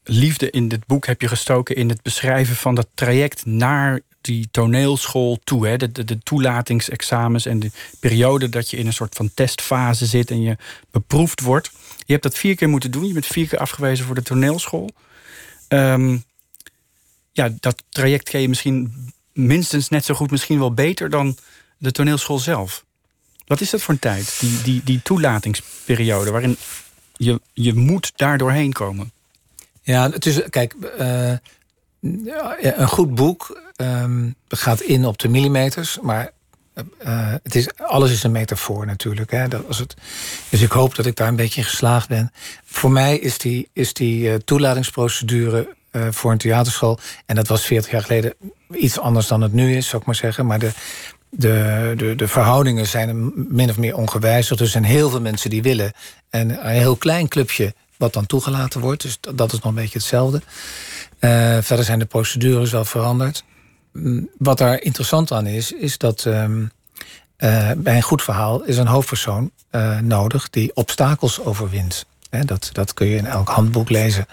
liefde 0.08 0.50
in 0.50 0.68
dit 0.68 0.86
boek 0.86 1.06
heb 1.06 1.20
je 1.20 1.28
gestoken 1.28 1.76
in 1.76 1.88
het 1.88 2.02
beschrijven 2.02 2.56
van 2.56 2.74
dat 2.74 2.88
traject 2.94 3.46
naar 3.46 4.00
die 4.20 4.48
toneelschool 4.50 5.38
toe. 5.44 5.66
Hè? 5.66 5.76
De, 5.76 6.04
de, 6.04 6.18
toelatingsexamens 6.18 7.46
en 7.46 7.60
de 7.60 7.70
periode 8.00 8.48
dat 8.48 8.70
je 8.70 8.76
in 8.76 8.86
een 8.86 8.92
soort 8.92 9.14
van 9.14 9.30
testfase 9.34 10.06
zit 10.06 10.30
en 10.30 10.42
je 10.42 10.56
beproefd 10.90 11.40
wordt. 11.40 11.70
Je 11.96 12.12
hebt 12.12 12.22
dat 12.22 12.38
vier 12.38 12.54
keer 12.54 12.68
moeten 12.68 12.90
doen. 12.90 13.06
Je 13.06 13.12
bent 13.12 13.26
vier 13.26 13.48
keer 13.48 13.58
afgewezen 13.58 14.06
voor 14.06 14.14
de 14.14 14.22
toneelschool. 14.22 14.90
Um, 15.68 16.24
ja, 17.32 17.50
dat 17.60 17.82
traject 17.88 18.28
ken 18.28 18.40
je 18.40 18.48
misschien 18.48 18.92
minstens 19.32 19.88
net 19.88 20.04
zo 20.04 20.14
goed, 20.14 20.30
misschien 20.30 20.58
wel 20.58 20.74
beter 20.74 21.10
dan 21.10 21.36
de 21.78 21.92
toneelschool 21.92 22.38
zelf. 22.38 22.84
Wat 23.46 23.60
is 23.60 23.70
dat 23.70 23.82
voor 23.82 23.94
een 23.94 24.00
tijd, 24.00 24.36
die, 24.40 24.62
die, 24.62 24.80
die 24.84 25.02
toelatingsperiode, 25.02 26.30
waarin 26.30 26.56
je, 27.16 27.40
je 27.52 27.74
moet 27.74 28.12
daar 28.16 28.38
doorheen 28.38 28.72
komen? 28.72 29.12
Ja, 29.88 30.10
het 30.10 30.26
is, 30.26 30.42
kijk, 30.50 30.74
uh, 31.00 31.32
een 32.60 32.88
goed 32.88 33.14
boek 33.14 33.60
um, 33.76 34.34
gaat 34.48 34.80
in 34.80 35.06
op 35.06 35.18
de 35.18 35.28
millimeters, 35.28 35.98
maar 36.00 36.30
uh, 36.74 37.34
het 37.42 37.54
is, 37.54 37.68
alles 37.76 38.10
is 38.10 38.22
een 38.22 38.32
metafoor 38.32 38.86
natuurlijk. 38.86 39.30
Hè? 39.30 39.48
Dat 39.48 39.66
was 39.66 39.78
het. 39.78 39.94
Dus 40.48 40.60
ik 40.60 40.70
hoop 40.70 40.94
dat 40.94 41.06
ik 41.06 41.16
daar 41.16 41.28
een 41.28 41.36
beetje 41.36 41.60
in 41.60 41.66
geslaagd 41.66 42.08
ben. 42.08 42.32
Voor 42.64 42.90
mij 42.90 43.18
is 43.18 43.38
die, 43.38 43.68
is 43.72 43.92
die 43.92 44.28
uh, 44.28 44.34
toelatingsprocedure 44.34 45.76
voor 46.10 46.32
een 46.32 46.38
theaterschool, 46.38 46.98
en 47.26 47.34
dat 47.34 47.48
was 47.48 47.64
40 47.64 47.90
jaar 47.90 48.02
geleden 48.02 48.34
iets 48.70 48.98
anders 48.98 49.26
dan 49.26 49.40
het 49.40 49.52
nu 49.52 49.76
is, 49.76 49.86
zou 49.88 50.00
ik 50.00 50.06
maar 50.06 50.14
zeggen. 50.14 50.46
Maar 50.46 50.58
de, 50.58 50.70
de, 51.30 51.94
de, 51.96 52.14
de 52.14 52.28
verhoudingen 52.28 52.86
zijn 52.86 53.32
min 53.34 53.70
of 53.70 53.78
meer 53.78 53.96
ongewijzigd. 53.96 54.60
Er 54.60 54.66
zijn 54.66 54.84
heel 54.84 55.10
veel 55.10 55.20
mensen 55.20 55.50
die 55.50 55.62
willen. 55.62 55.92
En 56.30 56.66
een 56.66 56.72
heel 56.72 56.96
klein 56.96 57.28
clubje 57.28 57.74
wat 57.98 58.12
dan 58.12 58.26
toegelaten 58.26 58.80
wordt. 58.80 59.02
Dus 59.02 59.18
dat 59.20 59.52
is 59.52 59.58
nog 59.58 59.68
een 59.68 59.74
beetje 59.74 59.98
hetzelfde. 59.98 60.42
Uh, 61.20 61.58
verder 61.60 61.84
zijn 61.84 61.98
de 61.98 62.04
procedures 62.04 62.70
wel 62.70 62.84
veranderd. 62.84 63.44
Mm, 63.92 64.28
wat 64.38 64.58
daar 64.58 64.82
interessant 64.82 65.32
aan 65.32 65.46
is, 65.46 65.72
is 65.72 65.98
dat 65.98 66.24
um, 66.24 66.70
uh, 67.38 67.70
bij 67.76 67.96
een 67.96 68.02
goed 68.02 68.22
verhaal 68.22 68.62
is 68.62 68.76
een 68.76 68.86
hoofdpersoon 68.86 69.50
uh, 69.70 69.98
nodig 69.98 70.50
die 70.50 70.70
obstakels 70.74 71.40
overwint. 71.40 72.06
He, 72.30 72.44
dat, 72.44 72.70
dat 72.72 72.94
kun 72.94 73.06
je 73.06 73.16
in 73.16 73.26
elk 73.26 73.48
handboek 73.48 73.90
lezen. 73.90 74.26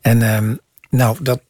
En 0.00 0.22
um, 0.22 0.60
nou, 0.90 1.16
dat, 1.20 1.40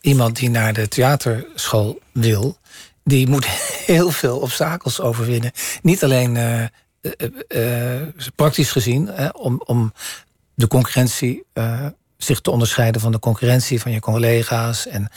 iemand 0.00 0.36
die 0.36 0.50
naar 0.50 0.72
de 0.72 0.88
theaterschool 0.88 2.00
wil, 2.12 2.58
die 3.04 3.28
moet 3.28 3.46
heel 3.86 4.10
veel 4.10 4.38
obstakels 4.38 5.00
overwinnen. 5.00 5.52
Niet 5.82 6.04
alleen 6.04 6.38
praktisch 8.34 8.70
gezien, 8.70 9.34
om, 9.34 9.62
om 9.64 9.92
de 10.54 10.68
concurrentie, 10.68 11.44
zich 12.16 12.40
te 12.40 12.50
onderscheiden 12.50 13.00
van 13.00 13.12
de 13.12 13.18
concurrentie 13.18 13.80
van 13.80 13.92
je 13.92 14.00
collega's 14.00 14.86
en 14.86 15.08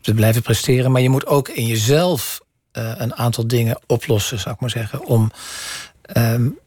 te 0.00 0.14
blijven 0.14 0.42
presteren. 0.42 0.92
Maar 0.92 1.00
je 1.00 1.10
moet 1.10 1.26
ook 1.26 1.48
in 1.48 1.66
jezelf 1.66 2.40
een 2.72 3.14
aantal 3.14 3.46
dingen 3.46 3.80
oplossen, 3.86 4.38
zou 4.38 4.54
ik 4.54 4.60
maar 4.60 4.70
zeggen, 4.70 5.04
om 5.04 5.30
um, 6.16 6.58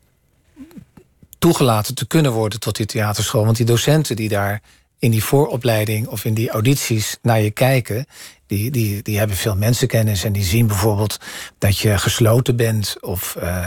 toegelaten 1.39 1.95
te 1.95 2.07
kunnen 2.07 2.31
worden 2.31 2.59
tot 2.59 2.75
die 2.75 2.85
theaterschool. 2.85 3.45
Want 3.45 3.57
die 3.57 3.65
docenten 3.65 4.15
die 4.15 4.29
daar 4.29 4.61
in 4.99 5.11
die 5.11 5.23
vooropleiding 5.23 6.07
of 6.07 6.25
in 6.25 6.33
die 6.33 6.49
audities 6.49 7.17
naar 7.21 7.41
je 7.41 7.51
kijken, 7.51 8.05
die, 8.47 8.71
die, 8.71 9.01
die 9.01 9.17
hebben 9.17 9.37
veel 9.37 9.55
mensenkennis 9.55 10.23
en 10.23 10.33
die 10.33 10.43
zien 10.43 10.67
bijvoorbeeld 10.67 11.17
dat 11.57 11.77
je 11.77 11.97
gesloten 11.97 12.55
bent 12.55 12.95
of 13.01 13.35
uh, 13.39 13.65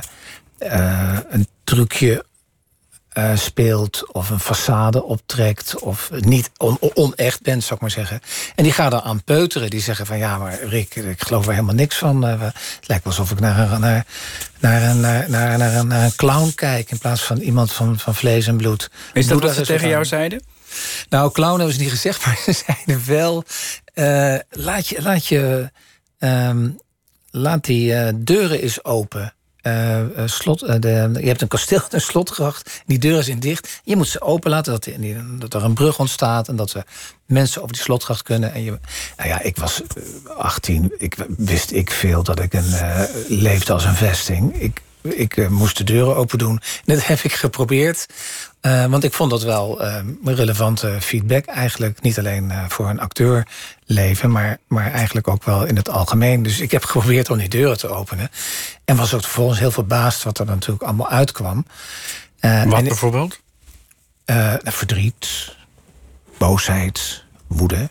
een 1.28 1.46
trucje 1.64 2.24
uh, 3.18 3.36
speelt 3.36 4.12
of 4.12 4.30
een 4.30 4.40
façade 4.40 5.02
optrekt 5.02 5.78
of 5.78 6.10
niet 6.18 6.50
on, 6.56 6.78
onecht 6.94 7.42
bent, 7.42 7.62
zou 7.62 7.74
ik 7.74 7.80
maar 7.80 7.90
zeggen. 7.90 8.20
En 8.54 8.64
die 8.64 8.72
gaan 8.72 8.90
dan 8.90 9.02
aan 9.02 9.24
peuteren. 9.24 9.70
Die 9.70 9.80
zeggen 9.80 10.06
van 10.06 10.18
ja, 10.18 10.38
maar 10.38 10.62
Rick, 10.62 10.94
ik 10.94 11.22
geloof 11.22 11.46
er 11.46 11.52
helemaal 11.52 11.74
niks 11.74 11.96
van. 11.96 12.22
het 12.22 12.54
lijkt 12.86 13.04
wel 13.04 13.12
alsof 13.12 13.30
ik 13.30 13.40
naar, 13.40 13.78
naar, 13.78 13.78
naar, 13.78 14.04
naar, 14.60 14.96
naar, 14.96 15.28
naar, 15.30 15.58
naar, 15.58 15.86
naar 15.86 16.04
een 16.04 16.14
clown 16.16 16.52
kijk 16.54 16.90
in 16.90 16.98
plaats 16.98 17.22
van 17.22 17.38
iemand 17.38 17.72
van, 17.72 17.98
van 17.98 18.14
vlees 18.14 18.46
en 18.46 18.56
bloed. 18.56 18.90
Is 19.12 19.26
dat 19.26 19.42
wat 19.42 19.54
ze 19.54 19.66
tegen 19.66 19.88
jou 19.88 20.04
zeiden? 20.04 20.42
Nou, 21.08 21.32
clown 21.32 21.56
hebben 21.56 21.74
ze 21.74 21.80
niet 21.80 21.90
gezegd, 21.90 22.24
maar 22.26 22.38
ze 22.44 22.52
zeiden 22.52 23.06
wel... 23.06 23.44
Uh, 23.94 24.38
laat 24.50 24.86
je, 24.86 25.02
laat 25.02 25.26
je 25.26 25.70
um, 26.18 26.78
laat 27.30 27.64
die 27.64 27.92
uh, 27.92 28.08
deuren 28.16 28.60
eens 28.60 28.84
open. 28.84 29.34
Uh, 29.62 30.02
slot, 30.24 30.82
de, 30.82 31.10
je 31.20 31.26
hebt 31.26 31.42
een 31.42 31.48
kasteel, 31.48 31.80
een 31.90 32.00
slotgracht. 32.00 32.82
Die 32.86 32.98
deuren 32.98 33.24
zijn 33.24 33.40
dicht. 33.40 33.80
Je 33.84 33.96
moet 33.96 34.08
ze 34.08 34.20
open 34.20 34.50
laten, 34.50 34.72
dat, 34.72 34.88
dat 35.38 35.54
er 35.54 35.64
een 35.64 35.74
brug 35.74 35.98
ontstaat... 35.98 36.48
en 36.48 36.56
dat 36.56 36.72
er 36.72 36.84
mensen 37.26 37.62
over 37.62 37.74
die 37.74 37.82
slotgracht 37.82 38.22
kunnen. 38.22 38.52
En 38.52 38.62
je, 38.62 38.78
nou 39.16 39.28
ja, 39.28 39.40
ik 39.40 39.56
was 39.56 39.82
18. 40.36 40.92
Ik 40.98 41.16
wist 41.36 41.72
ik 41.72 41.90
veel 41.90 42.22
dat 42.22 42.40
ik 42.40 42.52
een, 42.52 42.74
leefde 43.28 43.72
als 43.72 43.84
een 43.84 43.94
vesting. 43.94 44.54
Ik 44.54 44.82
ik 45.02 45.36
uh, 45.36 45.48
moest 45.48 45.76
de 45.76 45.84
deuren 45.84 46.16
open 46.16 46.38
doen. 46.38 46.60
dat 46.84 47.06
heb 47.06 47.20
ik 47.20 47.32
geprobeerd. 47.32 48.06
Uh, 48.62 48.86
want 48.86 49.04
ik 49.04 49.12
vond 49.12 49.30
dat 49.30 49.42
wel 49.42 49.84
uh, 49.84 49.96
relevante 50.24 50.96
feedback. 51.00 51.44
Eigenlijk 51.44 52.02
niet 52.02 52.18
alleen 52.18 52.52
voor 52.68 52.88
een 52.88 53.00
acteur 53.00 53.46
leven, 53.84 54.30
maar, 54.30 54.58
maar 54.66 54.92
eigenlijk 54.92 55.28
ook 55.28 55.44
wel 55.44 55.64
in 55.64 55.76
het 55.76 55.88
algemeen. 55.88 56.42
Dus 56.42 56.60
ik 56.60 56.70
heb 56.70 56.84
geprobeerd 56.84 57.30
om 57.30 57.38
die 57.38 57.48
deuren 57.48 57.78
te 57.78 57.88
openen. 57.88 58.30
En 58.84 58.96
was 58.96 59.14
ook 59.14 59.22
vervolgens 59.22 59.58
heel 59.58 59.70
verbaasd 59.70 60.22
wat 60.22 60.38
er 60.38 60.46
natuurlijk 60.46 60.82
allemaal 60.82 61.08
uitkwam. 61.08 61.66
wat 62.40 62.50
en, 62.50 62.68
bijvoorbeeld? 62.84 63.40
verdriet, 64.64 65.56
boosheid, 66.38 67.24
woede. 67.46 67.88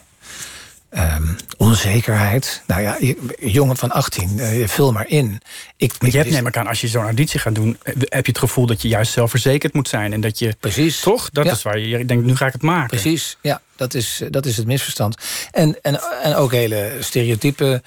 Um, 0.97 1.35
onzekerheid. 1.57 2.63
Nou 2.67 2.81
ja, 2.81 2.97
jongen 3.39 3.77
van 3.77 3.91
18, 3.91 4.37
uh, 4.37 4.67
vul 4.67 4.91
maar 4.91 5.07
in. 5.07 5.41
Ik, 5.77 5.93
maar 5.99 6.11
je 6.11 6.17
hebt, 6.17 6.29
neem 6.29 6.47
ik 6.47 6.57
aan, 6.57 6.67
als 6.67 6.81
je 6.81 6.87
zo'n 6.87 7.03
auditie 7.03 7.39
gaat 7.39 7.55
doen... 7.55 7.77
Eh, 7.83 7.93
heb 7.99 8.25
je 8.25 8.31
het 8.31 8.39
gevoel 8.39 8.65
dat 8.65 8.81
je 8.81 8.87
juist 8.87 9.11
zelfverzekerd 9.11 9.73
moet 9.73 9.87
zijn. 9.87 10.13
En 10.13 10.21
dat 10.21 10.39
je, 10.39 10.55
Precies. 10.59 10.99
Toch? 10.99 11.29
Dat 11.29 11.45
is 11.45 11.61
waar 11.61 11.79
je 11.79 12.05
denkt, 12.05 12.25
nu 12.25 12.35
ga 12.35 12.45
ik 12.45 12.53
het 12.53 12.61
maken. 12.61 12.87
Precies, 12.87 13.37
ja. 13.41 13.61
Dat 13.75 13.93
is, 13.93 14.21
dat 14.29 14.45
is 14.45 14.57
het 14.57 14.65
misverstand. 14.65 15.15
En, 15.51 15.77
en, 15.81 15.99
en 16.23 16.35
ook 16.35 16.51
hele 16.51 16.97
stereotype 16.99 17.83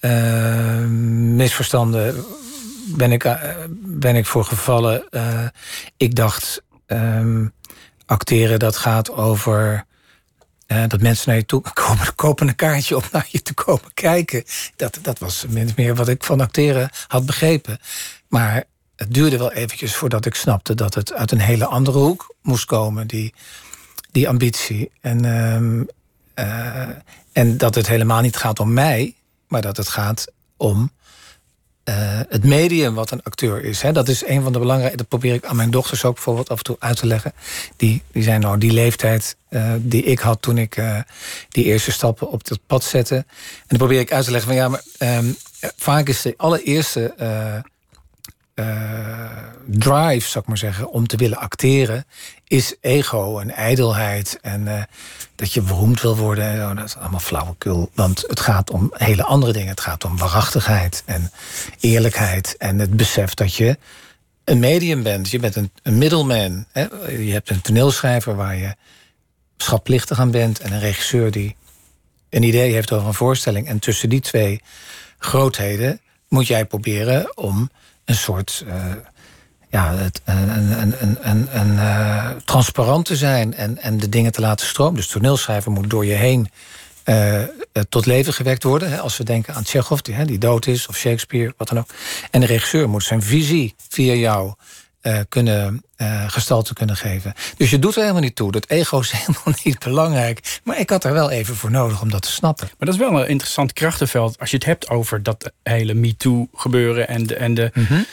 uh, 0.00 0.78
misverstanden 1.34 2.24
ben 2.86 3.12
ik, 3.12 3.24
uh, 3.24 3.34
ben 3.78 4.16
ik 4.16 4.26
voor 4.26 4.44
gevallen. 4.44 5.08
Ik 5.96 6.14
dacht, 6.14 6.62
um, 6.86 7.52
acteren 8.06 8.58
dat 8.58 8.76
gaat 8.76 9.10
over 9.10 9.84
uh, 10.74 10.84
dat 10.88 11.00
mensen 11.00 11.28
naar 11.28 11.36
je 11.36 11.46
toe 11.46 11.60
komen, 11.60 12.14
kopen 12.24 12.48
een 12.48 12.54
kaartje 12.54 12.96
om 12.96 13.02
naar 13.12 13.26
je 13.30 13.42
te 13.42 13.54
komen 13.54 13.94
kijken. 13.94 14.44
Dat, 14.76 14.98
dat 15.02 15.18
was 15.18 15.44
min 15.48 15.72
meer 15.76 15.94
wat 15.94 16.08
ik 16.08 16.24
van 16.24 16.40
acteren 16.40 16.90
had 17.06 17.26
begrepen. 17.26 17.78
Maar 18.28 18.64
het 18.96 19.14
duurde 19.14 19.38
wel 19.38 19.52
eventjes 19.52 19.94
voordat 19.94 20.26
ik 20.26 20.34
snapte 20.34 20.74
dat 20.74 20.94
het 20.94 21.12
uit 21.12 21.30
een 21.30 21.40
hele 21.40 21.66
andere 21.66 21.98
hoek 21.98 22.34
moest 22.42 22.64
komen, 22.64 23.06
die, 23.06 23.34
die 24.10 24.28
ambitie. 24.28 24.90
En, 25.00 25.24
uh, 26.34 26.88
en 27.32 27.56
dat 27.56 27.74
het 27.74 27.88
helemaal 27.88 28.20
niet 28.20 28.36
gaat 28.36 28.60
om 28.60 28.72
mij, 28.72 29.14
maar 29.48 29.62
dat 29.62 29.76
het 29.76 29.88
gaat 29.88 30.32
om 30.56 30.90
uh, 31.88 31.94
het 32.28 32.44
medium 32.44 32.94
wat 32.94 33.10
een 33.10 33.22
acteur 33.22 33.64
is. 33.64 33.82
Hè, 33.82 33.92
dat 33.92 34.08
is 34.08 34.26
een 34.26 34.42
van 34.42 34.52
de 34.52 34.58
belangrijke. 34.58 34.96
Dat 34.96 35.08
probeer 35.08 35.34
ik 35.34 35.44
aan 35.44 35.56
mijn 35.56 35.70
dochters 35.70 36.04
ook 36.04 36.14
bijvoorbeeld 36.14 36.48
af 36.48 36.58
en 36.58 36.64
toe 36.64 36.76
uit 36.78 36.96
te 36.96 37.06
leggen. 37.06 37.32
Die, 37.76 38.02
die 38.12 38.22
zijn 38.22 38.40
nou 38.40 38.58
die 38.58 38.72
leeftijd 38.72 39.36
uh, 39.50 39.72
die 39.78 40.02
ik 40.02 40.18
had 40.18 40.42
toen 40.42 40.58
ik 40.58 40.76
uh, 40.76 40.98
die 41.48 41.64
eerste 41.64 41.92
stappen 41.92 42.30
op 42.30 42.48
het 42.48 42.58
pad 42.66 42.84
zette. 42.84 43.14
En 43.14 43.24
dan 43.66 43.78
probeer 43.78 44.00
ik 44.00 44.12
uit 44.12 44.24
te 44.24 44.30
leggen 44.30 44.48
van 44.48 44.58
ja, 44.58 44.68
maar 44.68 44.82
um, 45.18 45.36
vaak 45.76 46.08
is 46.08 46.22
de 46.22 46.34
allereerste 46.36 47.14
drive, 49.66 50.28
zou 50.28 50.38
ik 50.38 50.46
maar 50.46 50.58
zeggen, 50.58 50.90
om 50.90 51.06
te 51.06 51.16
willen 51.16 51.38
acteren, 51.38 52.06
is 52.46 52.74
ego 52.80 53.38
en 53.38 53.50
ijdelheid. 53.50 54.38
En 54.42 54.60
uh, 54.60 54.82
dat 55.34 55.52
je 55.52 55.60
beroemd 55.60 56.00
wil 56.00 56.16
worden. 56.16 56.76
Dat 56.76 56.84
is 56.84 56.96
allemaal 56.96 57.20
flauwekul. 57.20 57.90
Want 57.94 58.24
het 58.26 58.40
gaat 58.40 58.70
om 58.70 58.92
hele 58.94 59.24
andere 59.24 59.52
dingen. 59.52 59.68
Het 59.68 59.80
gaat 59.80 60.04
om 60.04 60.16
waarachtigheid 60.16 61.02
en 61.06 61.30
eerlijkheid. 61.80 62.56
En 62.56 62.78
het 62.78 62.96
besef 62.96 63.34
dat 63.34 63.54
je 63.54 63.78
een 64.44 64.58
medium 64.58 65.02
bent. 65.02 65.30
Je 65.30 65.38
bent 65.38 65.56
een, 65.56 65.70
een 65.82 65.98
middleman. 65.98 66.66
Hè? 66.72 66.86
Je 67.08 67.32
hebt 67.32 67.50
een 67.50 67.60
toneelschrijver 67.60 68.36
waar 68.36 68.56
je 68.56 68.74
schatplichtig 69.56 70.20
aan 70.20 70.30
bent. 70.30 70.60
En 70.60 70.72
een 70.72 70.80
regisseur 70.80 71.30
die 71.30 71.56
een 72.30 72.42
idee 72.42 72.72
heeft 72.72 72.92
over 72.92 73.06
een 73.06 73.14
voorstelling. 73.14 73.68
En 73.68 73.78
tussen 73.78 74.08
die 74.08 74.20
twee 74.20 74.62
grootheden 75.18 76.00
moet 76.28 76.46
jij 76.46 76.64
proberen 76.64 77.36
om 77.36 77.70
een 78.04 78.14
soort. 78.14 78.64
Uh, 78.66 78.84
ja, 79.74 79.94
het, 79.94 80.20
een, 80.24 80.48
een, 80.48 80.94
een, 81.02 81.18
een, 81.20 81.48
een 81.60 81.72
uh, 81.72 82.30
transparant 82.44 83.04
te 83.04 83.16
zijn 83.16 83.54
en, 83.54 83.78
en 83.78 83.98
de 83.98 84.08
dingen 84.08 84.32
te 84.32 84.40
laten 84.40 84.66
stromen. 84.66 84.94
Dus 84.94 85.06
toneelschrijver 85.06 85.72
moet 85.72 85.90
door 85.90 86.04
je 86.04 86.14
heen 86.14 86.50
uh, 87.04 87.42
tot 87.88 88.06
leven 88.06 88.32
gewekt 88.32 88.62
worden. 88.62 88.90
Hè, 88.90 88.98
als 88.98 89.16
we 89.16 89.24
denken 89.24 89.54
aan 89.54 89.62
Tsjechov, 89.62 90.00
die, 90.00 90.14
hè, 90.14 90.24
die 90.24 90.38
dood 90.38 90.66
is, 90.66 90.86
of 90.86 90.96
Shakespeare, 90.96 91.54
wat 91.56 91.68
dan 91.68 91.78
ook. 91.78 91.90
En 92.30 92.40
de 92.40 92.46
regisseur 92.46 92.88
moet 92.88 93.04
zijn 93.04 93.22
visie 93.22 93.74
via 93.88 94.12
jou 94.12 94.54
uh, 95.02 95.18
kunnen, 95.28 95.84
uh, 95.96 96.24
gestalte 96.28 96.74
kunnen 96.74 96.96
geven. 96.96 97.34
Dus 97.56 97.70
je 97.70 97.78
doet 97.78 97.94
er 97.94 98.00
helemaal 98.00 98.22
niet 98.22 98.36
toe. 98.36 98.52
Dat 98.52 98.68
ego 98.68 99.00
is 99.00 99.10
helemaal 99.26 99.54
niet 99.64 99.78
belangrijk. 99.78 100.60
Maar 100.64 100.78
ik 100.78 100.90
had 100.90 101.04
er 101.04 101.12
wel 101.12 101.30
even 101.30 101.56
voor 101.56 101.70
nodig 101.70 102.02
om 102.02 102.10
dat 102.10 102.22
te 102.22 102.32
snappen. 102.32 102.66
Maar 102.66 102.86
dat 102.86 102.94
is 102.94 103.08
wel 103.08 103.20
een 103.20 103.28
interessant 103.28 103.72
krachtenveld 103.72 104.38
als 104.38 104.50
je 104.50 104.56
het 104.56 104.66
hebt 104.66 104.88
over 104.88 105.22
dat 105.22 105.52
hele 105.62 105.94
MeToo 105.94 106.48
gebeuren 106.54 107.08
en 107.08 107.26
de, 107.26 107.36
en 107.36 107.54
de, 107.54 107.70
mm 107.74 107.84
-hmm 107.84 108.04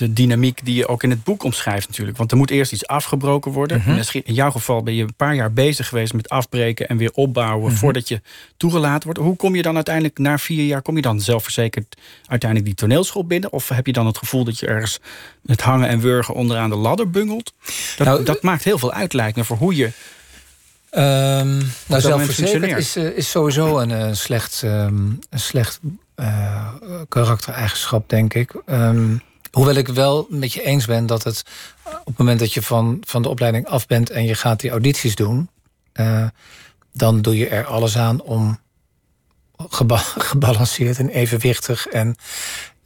de 0.00 0.12
dynamiek 0.12 0.64
die 0.64 0.74
je 0.74 0.88
ook 0.88 1.02
in 1.02 1.10
het 1.10 1.24
boek 1.24 1.42
omschrijft 1.42 1.88
natuurlijk. 1.88 2.18
Want 2.18 2.30
er 2.30 2.36
moet 2.36 2.50
eerst 2.50 2.72
iets 2.72 2.86
afgebroken 2.86 3.52
worden. 3.52 3.76
Mm 3.76 3.82
-hmm. 3.82 3.94
Misschien 3.94 4.22
in 4.24 4.34
jouw 4.34 4.50
geval 4.50 4.82
ben 4.82 4.94
je 4.94 5.02
een 5.02 5.14
paar 5.16 5.34
jaar 5.34 5.52
bezig 5.52 5.88
geweest 5.88 6.12
met 6.12 6.28
afbreken 6.28 6.88
en 6.88 6.96
weer 6.96 7.10
opbouwen 7.12 7.62
mm 7.62 7.68
-hmm. 7.68 7.76
voordat 7.76 8.08
je 8.08 8.20
toegelaten 8.56 9.04
wordt. 9.04 9.20
Hoe 9.20 9.36
kom 9.36 9.54
je 9.54 9.62
dan 9.62 9.74
uiteindelijk 9.74 10.18
na 10.18 10.38
vier 10.38 10.64
jaar, 10.64 10.82
kom 10.82 10.96
je 10.96 11.02
dan 11.02 11.20
zelfverzekerd 11.20 11.96
uiteindelijk 12.26 12.70
die 12.70 12.78
toneelschool 12.78 13.24
binnen? 13.24 13.52
Of 13.52 13.68
heb 13.68 13.86
je 13.86 13.92
dan 13.92 14.06
het 14.06 14.18
gevoel 14.18 14.44
dat 14.44 14.58
je 14.58 14.66
ergens 14.66 15.00
met 15.42 15.60
hangen 15.60 15.88
en 15.88 16.00
wurgen 16.00 16.34
onderaan 16.34 16.70
de 16.70 16.76
ladder 16.76 17.10
bungelt? 17.10 17.52
Dat, 17.96 18.06
nou, 18.06 18.24
dat 18.24 18.42
maakt 18.42 18.64
heel 18.64 18.78
veel 18.78 18.92
uit, 18.92 19.12
lijkt 19.12 19.36
me, 19.36 19.44
voor 19.44 19.56
hoe 19.56 19.76
je 19.76 19.90
Um, 20.92 21.72
nou, 21.86 22.00
zelfverzekerd 22.00 22.78
is, 22.78 22.96
uh, 22.96 23.16
is 23.16 23.30
sowieso 23.30 23.78
een, 23.78 23.90
uh, 23.90 24.08
slecht, 24.12 24.62
um, 24.64 25.18
een 25.30 25.40
slecht 25.40 25.80
uh, 26.16 26.68
karaktereigenschap, 27.08 28.08
denk 28.08 28.34
ik. 28.34 28.54
Um, 28.66 29.22
Hoewel 29.50 29.74
ik 29.74 29.88
wel 29.88 30.26
met 30.28 30.52
je 30.52 30.62
eens 30.62 30.86
ben 30.86 31.06
dat 31.06 31.24
het 31.24 31.42
op 32.00 32.06
het 32.06 32.18
moment 32.18 32.38
dat 32.38 32.52
je 32.52 32.62
van, 32.62 32.98
van 33.00 33.22
de 33.22 33.28
opleiding 33.28 33.66
af 33.66 33.86
bent 33.86 34.10
en 34.10 34.24
je 34.24 34.34
gaat 34.34 34.60
die 34.60 34.70
audities 34.70 35.14
doen, 35.14 35.48
uh, 35.94 36.26
dan 36.92 37.22
doe 37.22 37.36
je 37.36 37.48
er 37.48 37.64
alles 37.64 37.98
aan 37.98 38.22
om 38.22 38.58
geba 39.68 39.96
gebalanceerd 40.30 40.98
en 40.98 41.08
evenwichtig 41.08 41.86
en, 41.86 42.16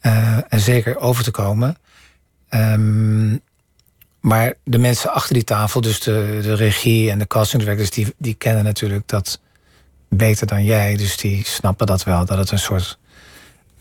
uh, 0.02 0.38
en 0.48 0.60
zeker 0.60 0.98
over 0.98 1.24
te 1.24 1.30
komen. 1.30 1.76
Um, 2.50 3.40
maar 4.20 4.54
de 4.64 4.78
mensen 4.78 5.12
achter 5.12 5.34
die 5.34 5.44
tafel, 5.44 5.80
dus 5.80 6.00
de, 6.00 6.38
de 6.42 6.54
regie 6.54 7.10
en 7.10 7.18
de 7.18 7.26
castingdirectors, 7.26 7.90
die, 7.90 8.14
die 8.18 8.34
kennen 8.34 8.64
natuurlijk 8.64 9.08
dat 9.08 9.40
beter 10.08 10.46
dan 10.46 10.64
jij. 10.64 10.96
Dus 10.96 11.16
die 11.16 11.44
snappen 11.46 11.86
dat 11.86 12.04
wel, 12.04 12.24
dat 12.24 12.38
het 12.38 12.50
een 12.50 12.58
soort, 12.58 12.98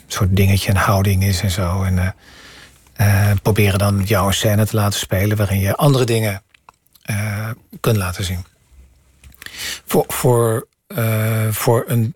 soort 0.08 0.36
dingetje, 0.36 0.70
een 0.70 0.76
houding 0.76 1.24
is 1.24 1.42
en 1.42 1.52
zo. 1.52 1.84
En 1.84 2.16
proberen 3.42 3.80
dan 3.80 4.04
jou 4.04 4.28
een 4.28 4.34
scène 4.34 4.66
te 4.66 4.76
laten 4.76 5.00
spelen 5.00 5.38
waarin 5.38 5.60
je 5.60 5.76
andere 5.76 6.06
dingen 6.06 6.44
uh, 7.10 7.50
kunt 7.80 7.98
laten 7.98 8.24
zien. 8.24 8.46
Voor, 9.86 10.06
voor, 10.08 10.68
uh, 10.88 11.48
voor 11.50 11.84
een 11.88 12.16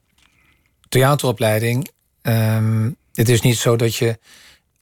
theateropleiding, 0.89 1.89
um, 2.21 2.95
het 3.13 3.29
is 3.29 3.41
niet 3.41 3.57
zo 3.57 3.75
dat 3.75 3.95
je 3.95 4.19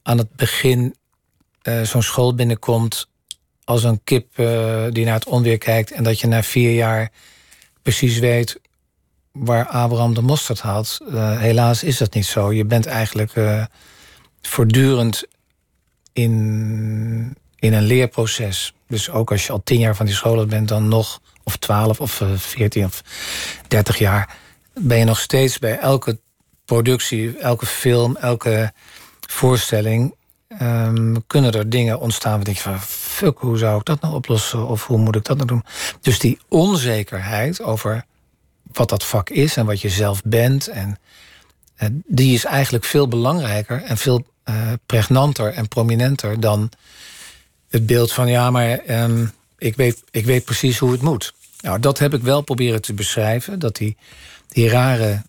aan 0.03 0.17
het 0.17 0.35
begin 0.35 0.95
zo'n 1.83 2.03
school 2.03 2.35
binnenkomt 2.35 3.07
als 3.63 3.83
een 3.83 4.01
kip 4.03 4.35
die 4.89 5.05
naar 5.05 5.13
het 5.13 5.25
onweer 5.25 5.57
kijkt 5.57 5.91
en 5.91 6.03
dat 6.03 6.19
je 6.19 6.27
na 6.27 6.43
vier 6.43 6.74
jaar 6.74 7.12
precies 7.81 8.19
weet 8.19 8.59
waar 9.31 9.67
Abraham 9.67 10.13
de 10.13 10.21
mosterd. 10.21 10.63
Uh, 10.63 11.39
helaas 11.39 11.83
is 11.83 11.97
dat 11.97 12.13
niet 12.13 12.25
zo. 12.25 12.53
Je 12.53 12.65
bent 12.65 12.85
eigenlijk 12.85 13.33
voortdurend 14.41 15.24
in, 16.15 17.36
in 17.60 17.74
een 17.74 17.84
leerproces. 17.84 18.74
Dus 18.88 19.10
ook 19.10 19.31
als 19.31 19.45
je 19.45 19.51
al 19.51 19.63
tien 19.63 19.79
jaar 19.79 19.95
van 19.95 20.05
die 20.05 20.15
school 20.15 20.45
bent, 20.45 20.67
dan 20.67 20.88
nog, 20.88 21.22
of 21.43 21.57
twaalf 21.57 22.00
of 22.00 22.22
eh, 22.22 22.27
veertien 22.36 22.86
of 22.86 23.03
dertig 23.67 23.98
jaar, 23.98 24.38
ben 24.74 24.98
je 24.98 25.03
nog 25.03 25.19
steeds 25.19 25.60
bij 25.60 25.79
elke 25.79 26.19
productie, 26.65 27.38
elke 27.38 27.65
film, 27.65 28.15
elke 28.15 28.74
voorstelling. 29.19 30.15
Um, 30.62 31.27
kunnen 31.27 31.51
er 31.51 31.69
dingen 31.69 32.00
ontstaan 32.00 32.43
waar 32.43 32.53
je 32.53 32.60
van 32.60 32.81
fuck, 32.81 33.38
hoe 33.39 33.57
zou 33.57 33.79
ik 33.79 33.86
dat 33.86 34.01
nou 34.01 34.13
oplossen? 34.13 34.67
Of 34.67 34.86
hoe 34.88 34.98
moet 34.98 35.15
ik 35.15 35.24
dat 35.24 35.36
nou 35.36 35.48
doen? 35.48 35.63
Dus 36.01 36.19
die 36.19 36.39
onzekerheid 36.50 37.62
over 37.62 38.05
wat 38.72 38.89
dat 38.89 39.05
vak 39.05 39.29
is 39.29 39.57
en 39.57 39.65
wat 39.65 39.81
je 39.81 39.89
zelf 39.89 40.22
bent. 40.24 40.67
En, 40.67 41.00
en 41.75 42.03
die 42.07 42.34
is 42.34 42.45
eigenlijk 42.45 42.86
veel 42.86 43.07
belangrijker 43.07 43.84
en 43.84 43.98
veel 43.98 44.25
uh, 44.49 44.71
pregnanter 44.85 45.53
en 45.53 45.67
prominenter 45.67 46.39
dan 46.39 46.69
het 47.69 47.85
beeld 47.85 48.11
van 48.11 48.27
ja, 48.27 48.51
maar 48.51 48.89
um, 48.89 49.31
ik, 49.57 49.75
weet, 49.75 50.03
ik 50.11 50.25
weet 50.25 50.45
precies 50.45 50.77
hoe 50.77 50.91
het 50.91 51.01
moet. 51.01 51.33
Nou, 51.61 51.79
dat 51.79 51.99
heb 51.99 52.13
ik 52.13 52.21
wel 52.21 52.41
proberen 52.41 52.81
te 52.81 52.93
beschrijven. 52.93 53.59
Dat 53.59 53.75
die, 53.75 53.97
die 54.47 54.69
rare. 54.69 55.23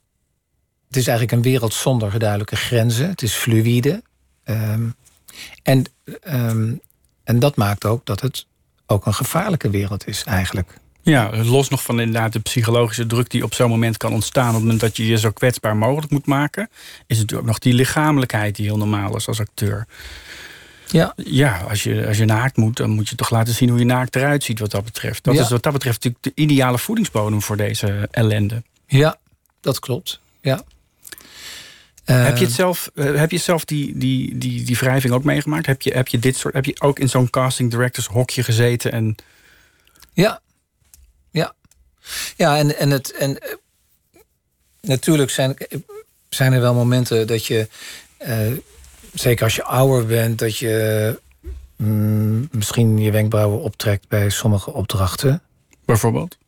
Het 0.86 0.96
is 0.96 1.06
eigenlijk 1.06 1.32
een 1.32 1.50
wereld 1.52 1.74
zonder 1.74 2.18
duidelijke 2.18 2.56
grenzen. 2.56 3.08
Het 3.08 3.22
is 3.22 3.32
fluïde. 3.32 4.02
Um, 4.44 4.94
en, 5.62 5.84
um, 6.24 6.80
en 7.24 7.38
dat 7.38 7.56
maakt 7.56 7.84
ook 7.84 8.06
dat 8.06 8.20
het 8.20 8.46
ook 8.86 9.06
een 9.06 9.14
gevaarlijke 9.14 9.70
wereld 9.70 10.06
is, 10.06 10.24
eigenlijk. 10.24 10.78
Ja, 11.12 11.30
los 11.44 11.68
nog 11.68 11.82
van 11.82 12.00
inderdaad 12.00 12.32
de 12.32 12.38
psychologische 12.38 13.06
druk 13.06 13.30
die 13.30 13.42
op 13.44 13.54
zo'n 13.54 13.70
moment 13.70 13.96
kan 13.96 14.12
ontstaan. 14.12 14.48
op 14.48 14.54
het 14.54 14.62
moment 14.62 14.80
dat 14.80 14.96
je 14.96 15.06
je 15.06 15.18
zo 15.18 15.30
kwetsbaar 15.30 15.76
mogelijk 15.76 16.12
moet 16.12 16.26
maken. 16.26 16.68
is 17.06 17.16
natuurlijk 17.16 17.42
ook 17.42 17.48
nog 17.48 17.58
die 17.58 17.72
lichamelijkheid 17.72 18.56
die 18.56 18.66
heel 18.66 18.76
normaal 18.76 19.16
is 19.16 19.28
als 19.28 19.40
acteur. 19.40 19.86
Ja, 20.90 21.12
ja 21.16 21.58
als, 21.68 21.82
je, 21.82 22.06
als 22.06 22.16
je 22.16 22.24
naakt 22.24 22.56
moet, 22.56 22.76
dan 22.76 22.90
moet 22.90 23.08
je 23.08 23.14
toch 23.14 23.30
laten 23.30 23.54
zien 23.54 23.68
hoe 23.68 23.78
je 23.78 23.84
naakt 23.84 24.16
eruit 24.16 24.44
ziet 24.44 24.58
wat 24.58 24.70
dat 24.70 24.84
betreft. 24.84 25.24
Dat 25.24 25.34
Ja. 25.34 25.40
is 25.42 25.48
wat 25.50 25.62
dat 25.62 25.72
betreft 25.72 26.04
natuurlijk 26.04 26.36
de 26.36 26.42
ideale 26.42 26.78
voedingsbodem 26.78 27.42
voor 27.42 27.56
deze 27.56 28.08
ellende. 28.10 28.62
ja 28.86 29.18
dat 29.60 29.78
klopt. 29.78 30.20
Ja. 30.40 30.62
heb 32.04 32.36
je 32.36 32.42
Eh, 32.44 32.48
het 32.48 32.52
zelf, 32.52 32.90
eh, 32.94 33.14
heb 33.14 33.30
je 33.30 33.38
zelf 33.38 33.64
die, 33.64 33.98
die, 33.98 34.38
die, 34.38 34.62
die 34.64 34.76
wrijving 34.76 35.12
ook 35.12 35.24
meegemaakt? 35.24 35.66
Heb 35.66 35.82
je, 35.82 35.90
heb 35.92 36.08
je 36.08 36.18
dit 36.18 36.36
soort, 36.36 36.54
heb 36.54 36.64
je 36.64 36.80
ook 36.80 36.98
in 36.98 37.08
zo'n 37.08 37.30
casting 37.30 37.70
directors 37.70 38.06
hokje 38.06 38.42
gezeten 38.42 38.92
en. 38.92 39.14
Ja. 40.12 40.40
Ja, 42.36 42.58
en, 42.58 42.76
en, 42.78 42.90
het, 42.90 43.12
en 43.12 43.38
eh, 43.38 43.54
natuurlijk 44.80 45.30
zijn, 45.30 45.56
zijn 46.28 46.52
er 46.52 46.60
wel 46.60 46.74
momenten 46.74 47.26
dat 47.26 47.46
je, 47.46 47.68
eh, 48.18 48.52
zeker 49.12 49.44
als 49.44 49.56
je 49.56 49.64
ouder 49.64 50.06
bent, 50.06 50.38
dat 50.38 50.56
je 50.56 51.18
mm, 51.76 52.48
misschien 52.50 52.98
je 52.98 53.10
wenkbrauwen 53.10 53.60
optrekt 53.60 54.08
bij 54.08 54.30
sommige 54.30 54.72
opdrachten. 54.72 55.42
bijvoorbeeld? 55.84 56.38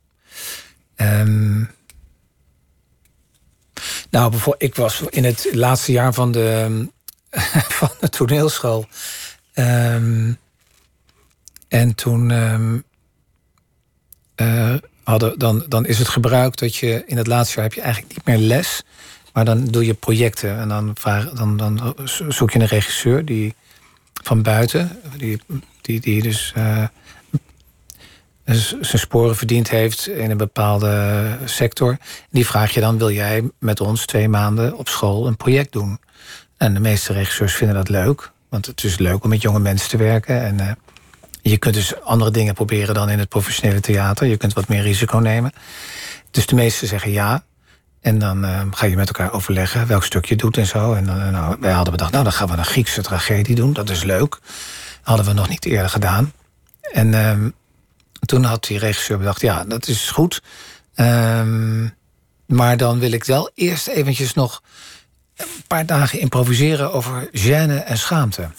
Ehm, 0.95 1.63
nou, 4.09 4.29
bijvoorbeeld, 4.29 4.63
ik 4.63 4.75
was 4.75 5.01
in 5.09 5.23
het 5.23 5.49
laatste 5.51 5.91
jaar 5.91 6.13
van 6.13 6.31
de, 6.31 6.87
van 7.79 7.89
de 7.99 8.09
toneelschool. 8.09 8.87
Ehm, 9.53 10.33
en 11.67 11.95
toen 11.95 12.31
ehm, 12.31 12.79
eh, 14.35 14.75
hadden, 15.09 15.39
dan, 15.39 15.63
dan 15.67 15.85
is 15.85 15.99
het 15.99 16.07
gebruik 16.07 16.57
dat 16.57 16.75
je 16.75 17.03
in 17.05 17.17
het 17.17 17.27
laatste 17.27 17.55
jaar 17.55 17.63
heb 17.63 17.73
je 17.73 17.81
eigenlijk 17.81 18.15
niet 18.15 18.25
meer 18.25 18.47
les. 18.47 18.83
Maar 19.33 19.45
dan 19.45 19.65
doe 19.65 19.85
je 19.85 19.93
projecten. 19.93 20.59
En 20.59 20.67
dan, 20.67 20.95
dan, 21.33 21.57
dan 21.57 21.95
zoek 22.27 22.51
je 22.51 22.59
een 22.59 22.65
regisseur 22.65 23.25
die 23.25 23.55
van 24.23 24.41
buiten, 24.41 24.99
die, 25.17 25.41
die, 25.81 25.99
die 25.99 26.21
dus 26.21 26.53
eh, 26.55 26.83
zijn 28.45 28.99
sporen 28.99 29.35
verdiend 29.35 29.69
heeft 29.69 30.07
in 30.07 30.31
een 30.31 30.37
bepaalde 30.37 31.37
sector. 31.45 31.97
Die 32.29 32.45
vraag 32.45 32.73
je 32.73 32.79
dan: 32.79 32.97
wil 32.97 33.11
jij 33.11 33.49
met 33.59 33.81
ons 33.81 34.05
twee 34.05 34.29
maanden 34.29 34.77
op 34.77 34.87
school 34.87 35.27
een 35.27 35.37
project 35.37 35.71
doen? 35.71 35.99
En 36.57 36.73
de 36.73 36.79
meeste 36.79 37.13
regisseurs 37.13 37.53
vinden 37.53 37.75
dat 37.75 37.89
leuk, 37.89 38.31
want 38.49 38.65
het 38.65 38.83
is 38.83 38.97
leuk 38.97 39.23
om 39.23 39.29
met 39.29 39.41
jonge 39.41 39.59
mensen 39.59 39.89
te 39.89 39.97
werken. 39.97 40.41
En 40.41 40.59
eh, 40.59 40.71
je 41.49 41.57
kunt 41.57 41.73
dus 41.73 42.01
andere 42.01 42.31
dingen 42.31 42.53
proberen 42.53 42.93
dan 42.93 43.09
in 43.09 43.19
het 43.19 43.29
professionele 43.29 43.79
theater. 43.79 44.27
Je 44.27 44.37
kunt 44.37 44.53
wat 44.53 44.67
meer 44.67 44.81
risico 44.81 45.17
nemen. 45.17 45.51
Dus 46.31 46.45
de 46.45 46.55
meesten 46.55 46.87
zeggen 46.87 47.11
ja. 47.11 47.43
En 48.01 48.19
dan 48.19 48.45
eh, 48.45 48.61
ga 48.71 48.85
je 48.85 48.95
met 48.95 49.07
elkaar 49.07 49.33
overleggen 49.33 49.87
welk 49.87 50.03
stuk 50.03 50.25
je 50.25 50.35
doet 50.35 50.57
en 50.57 50.65
zo. 50.65 50.93
En 50.93 51.05
dan, 51.05 51.31
nou, 51.31 51.57
wij 51.59 51.71
hadden 51.71 51.91
bedacht, 51.91 52.11
nou 52.11 52.23
dan 52.23 52.33
gaan 52.33 52.47
we 52.47 52.57
een 52.57 52.65
Griekse 52.65 53.01
tragedie 53.01 53.55
doen. 53.55 53.73
Dat 53.73 53.89
is 53.89 54.03
leuk. 54.03 54.39
Hadden 55.01 55.25
we 55.25 55.33
nog 55.33 55.49
niet 55.49 55.65
eerder 55.65 55.89
gedaan. 55.89 56.33
En 56.91 57.13
ehm, 57.13 57.49
toen 58.19 58.43
had 58.43 58.63
die 58.63 58.79
regisseur 58.79 59.17
bedacht, 59.17 59.41
ja, 59.41 59.63
dat 59.63 59.87
is 59.87 60.11
goed. 60.11 60.41
Ehm, 60.93 61.87
maar 62.45 62.77
dan 62.77 62.99
wil 62.99 63.11
ik 63.11 63.23
wel 63.23 63.51
eerst 63.55 63.87
eventjes 63.87 64.33
nog 64.33 64.61
een 65.35 65.63
paar 65.67 65.85
dagen 65.85 66.19
improviseren 66.19 66.93
over 66.93 67.29
gêne 67.31 67.83
en 67.85 67.97
schaamte. 67.97 68.49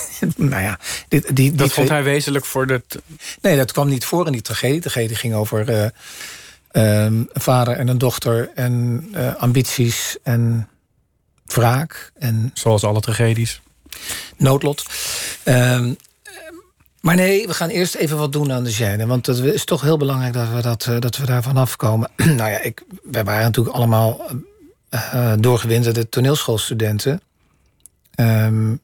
nou 0.36 0.62
ja, 0.62 0.78
dit, 1.08 1.26
die, 1.26 1.34
die 1.34 1.54
Dat 1.54 1.72
vond 1.72 1.88
hij 1.88 2.02
wezenlijk 2.02 2.44
voor 2.44 2.66
de. 2.66 2.82
Nee, 3.40 3.56
dat 3.56 3.72
kwam 3.72 3.88
niet 3.88 4.04
voor 4.04 4.26
in 4.26 4.32
die 4.32 4.42
tragedie. 4.42 4.80
De 4.80 4.90
tragedie 4.90 5.16
ging 5.16 5.34
over 5.34 5.68
eh, 5.68 5.84
ehm, 6.70 7.14
een 7.14 7.28
vader 7.32 7.76
en 7.76 7.88
een 7.88 7.98
dochter 7.98 8.50
en 8.54 9.06
eh, 9.12 9.34
ambities 9.34 10.16
en 10.22 10.68
wraak 11.46 12.12
en 12.18 12.50
Zoals 12.54 12.84
alle 12.84 13.00
tragedies. 13.00 13.60
noodlot. 14.36 14.84
Ehm, 15.42 15.94
maar 17.00 17.14
nee, 17.14 17.46
we 17.46 17.54
gaan 17.54 17.68
eerst 17.68 17.94
even 17.94 18.18
wat 18.18 18.32
doen 18.32 18.52
aan 18.52 18.64
de 18.64 18.74
gêne. 18.74 19.06
Want 19.06 19.26
het 19.26 19.38
is 19.38 19.64
toch 19.64 19.80
heel 19.80 19.96
belangrijk 19.96 20.32
dat 20.32 20.48
we, 20.48 20.62
dat, 20.62 20.86
eh, 20.86 20.98
dat 20.98 21.16
we 21.16 21.26
daar 21.26 21.42
vanaf 21.42 21.76
komen. 21.76 22.10
nou 22.16 22.50
ja, 22.50 22.60
ik, 22.60 22.82
wij 23.02 23.24
waren 23.24 23.44
natuurlijk 23.44 23.76
allemaal 23.76 24.26
doorgewinterde 25.38 26.08
toneelschoolstudenten. 26.08 27.20
Ehm, 28.14 28.74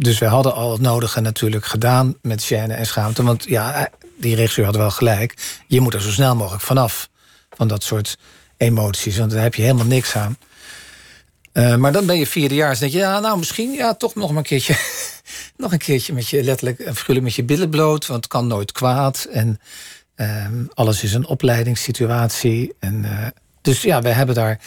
dus 0.00 0.18
we 0.18 0.26
hadden 0.26 0.54
al 0.54 0.72
het 0.72 0.80
nodige 0.80 1.20
natuurlijk 1.20 1.64
gedaan 1.64 2.16
met 2.22 2.44
gêne 2.44 2.74
en 2.74 2.86
schaamte. 2.86 3.22
Want 3.22 3.44
ja, 3.44 3.74
eh, 3.74 3.84
die 4.18 4.34
regisseur 4.34 4.64
had 4.64 4.76
wel 4.76 4.90
gelijk. 4.90 5.60
Je 5.66 5.80
moet 5.80 5.94
er 5.94 6.02
zo 6.02 6.10
snel 6.10 6.36
mogelijk 6.36 6.62
vanaf. 6.62 7.08
Van 7.50 7.68
dat 7.68 7.82
soort 7.82 8.18
emoties. 8.56 9.18
Want 9.18 9.30
daar 9.30 9.42
heb 9.42 9.54
je 9.54 9.62
helemaal 9.62 9.86
niks 9.86 10.16
aan. 10.16 10.36
Eh, 11.52 11.76
maar 11.76 11.92
dan 11.92 12.06
ben 12.06 12.18
je 12.18 12.26
vierdejaars. 12.26 12.78
Denk 12.78 12.92
je, 12.92 12.98
ja, 12.98 13.20
nou 13.20 13.38
misschien 13.38 13.72
ja, 13.72 13.94
toch 13.94 14.14
nog 14.14 14.34
een 14.34 14.42
keertje. 14.42 14.76
nog 15.56 15.72
een 15.72 15.78
keertje 15.78 16.12
met 16.12 16.28
je 16.28 16.42
letterlijk 16.42 16.78
en 16.78 16.96
figuurlijk 16.96 17.26
met 17.26 17.34
je 17.34 17.44
billen 17.44 17.70
bloot. 17.70 18.06
Want 18.06 18.24
het 18.24 18.32
kan 18.32 18.46
nooit 18.46 18.72
kwaad. 18.72 19.26
En 19.30 19.60
ehm, 20.14 20.64
alles 20.74 21.02
is 21.02 21.14
een 21.14 21.26
opleidingssituatie. 21.26 22.74
En, 22.78 23.04
eh, 23.04 23.26
dus 23.62 23.82
ja, 23.82 24.02
we 24.02 24.08
hebben 24.08 24.34
daar. 24.34 24.60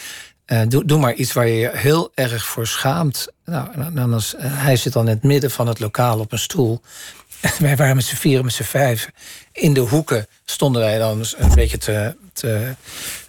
Eh, 0.52 0.60
doe, 0.68 0.84
doe 0.84 0.98
maar 0.98 1.14
iets 1.14 1.32
waar 1.32 1.46
je 1.46 1.54
je 1.54 1.70
heel 1.72 2.10
erg 2.14 2.44
voor 2.44 2.66
schaamt. 2.66 3.28
Nou, 3.44 3.68
en 3.72 3.94
dan 3.94 4.14
is, 4.14 4.34
eh, 4.34 4.46
hij 4.48 4.76
zit 4.76 4.92
dan 4.92 5.08
in 5.08 5.14
het 5.14 5.22
midden 5.22 5.50
van 5.50 5.66
het 5.66 5.80
lokaal 5.80 6.18
op 6.18 6.32
een 6.32 6.38
stoel. 6.38 6.80
wij 7.58 7.76
waren 7.76 7.96
met 7.96 8.04
z'n 8.04 8.16
vieren, 8.16 8.44
met 8.44 8.54
z'n 8.54 8.62
vijf. 8.62 9.10
In 9.52 9.74
de 9.74 9.80
hoeken 9.80 10.26
stonden 10.44 10.82
wij 10.82 10.98
dan 10.98 11.24
een 11.36 11.54
beetje 11.54 11.78
te, 11.78 12.16
te, 12.32 12.74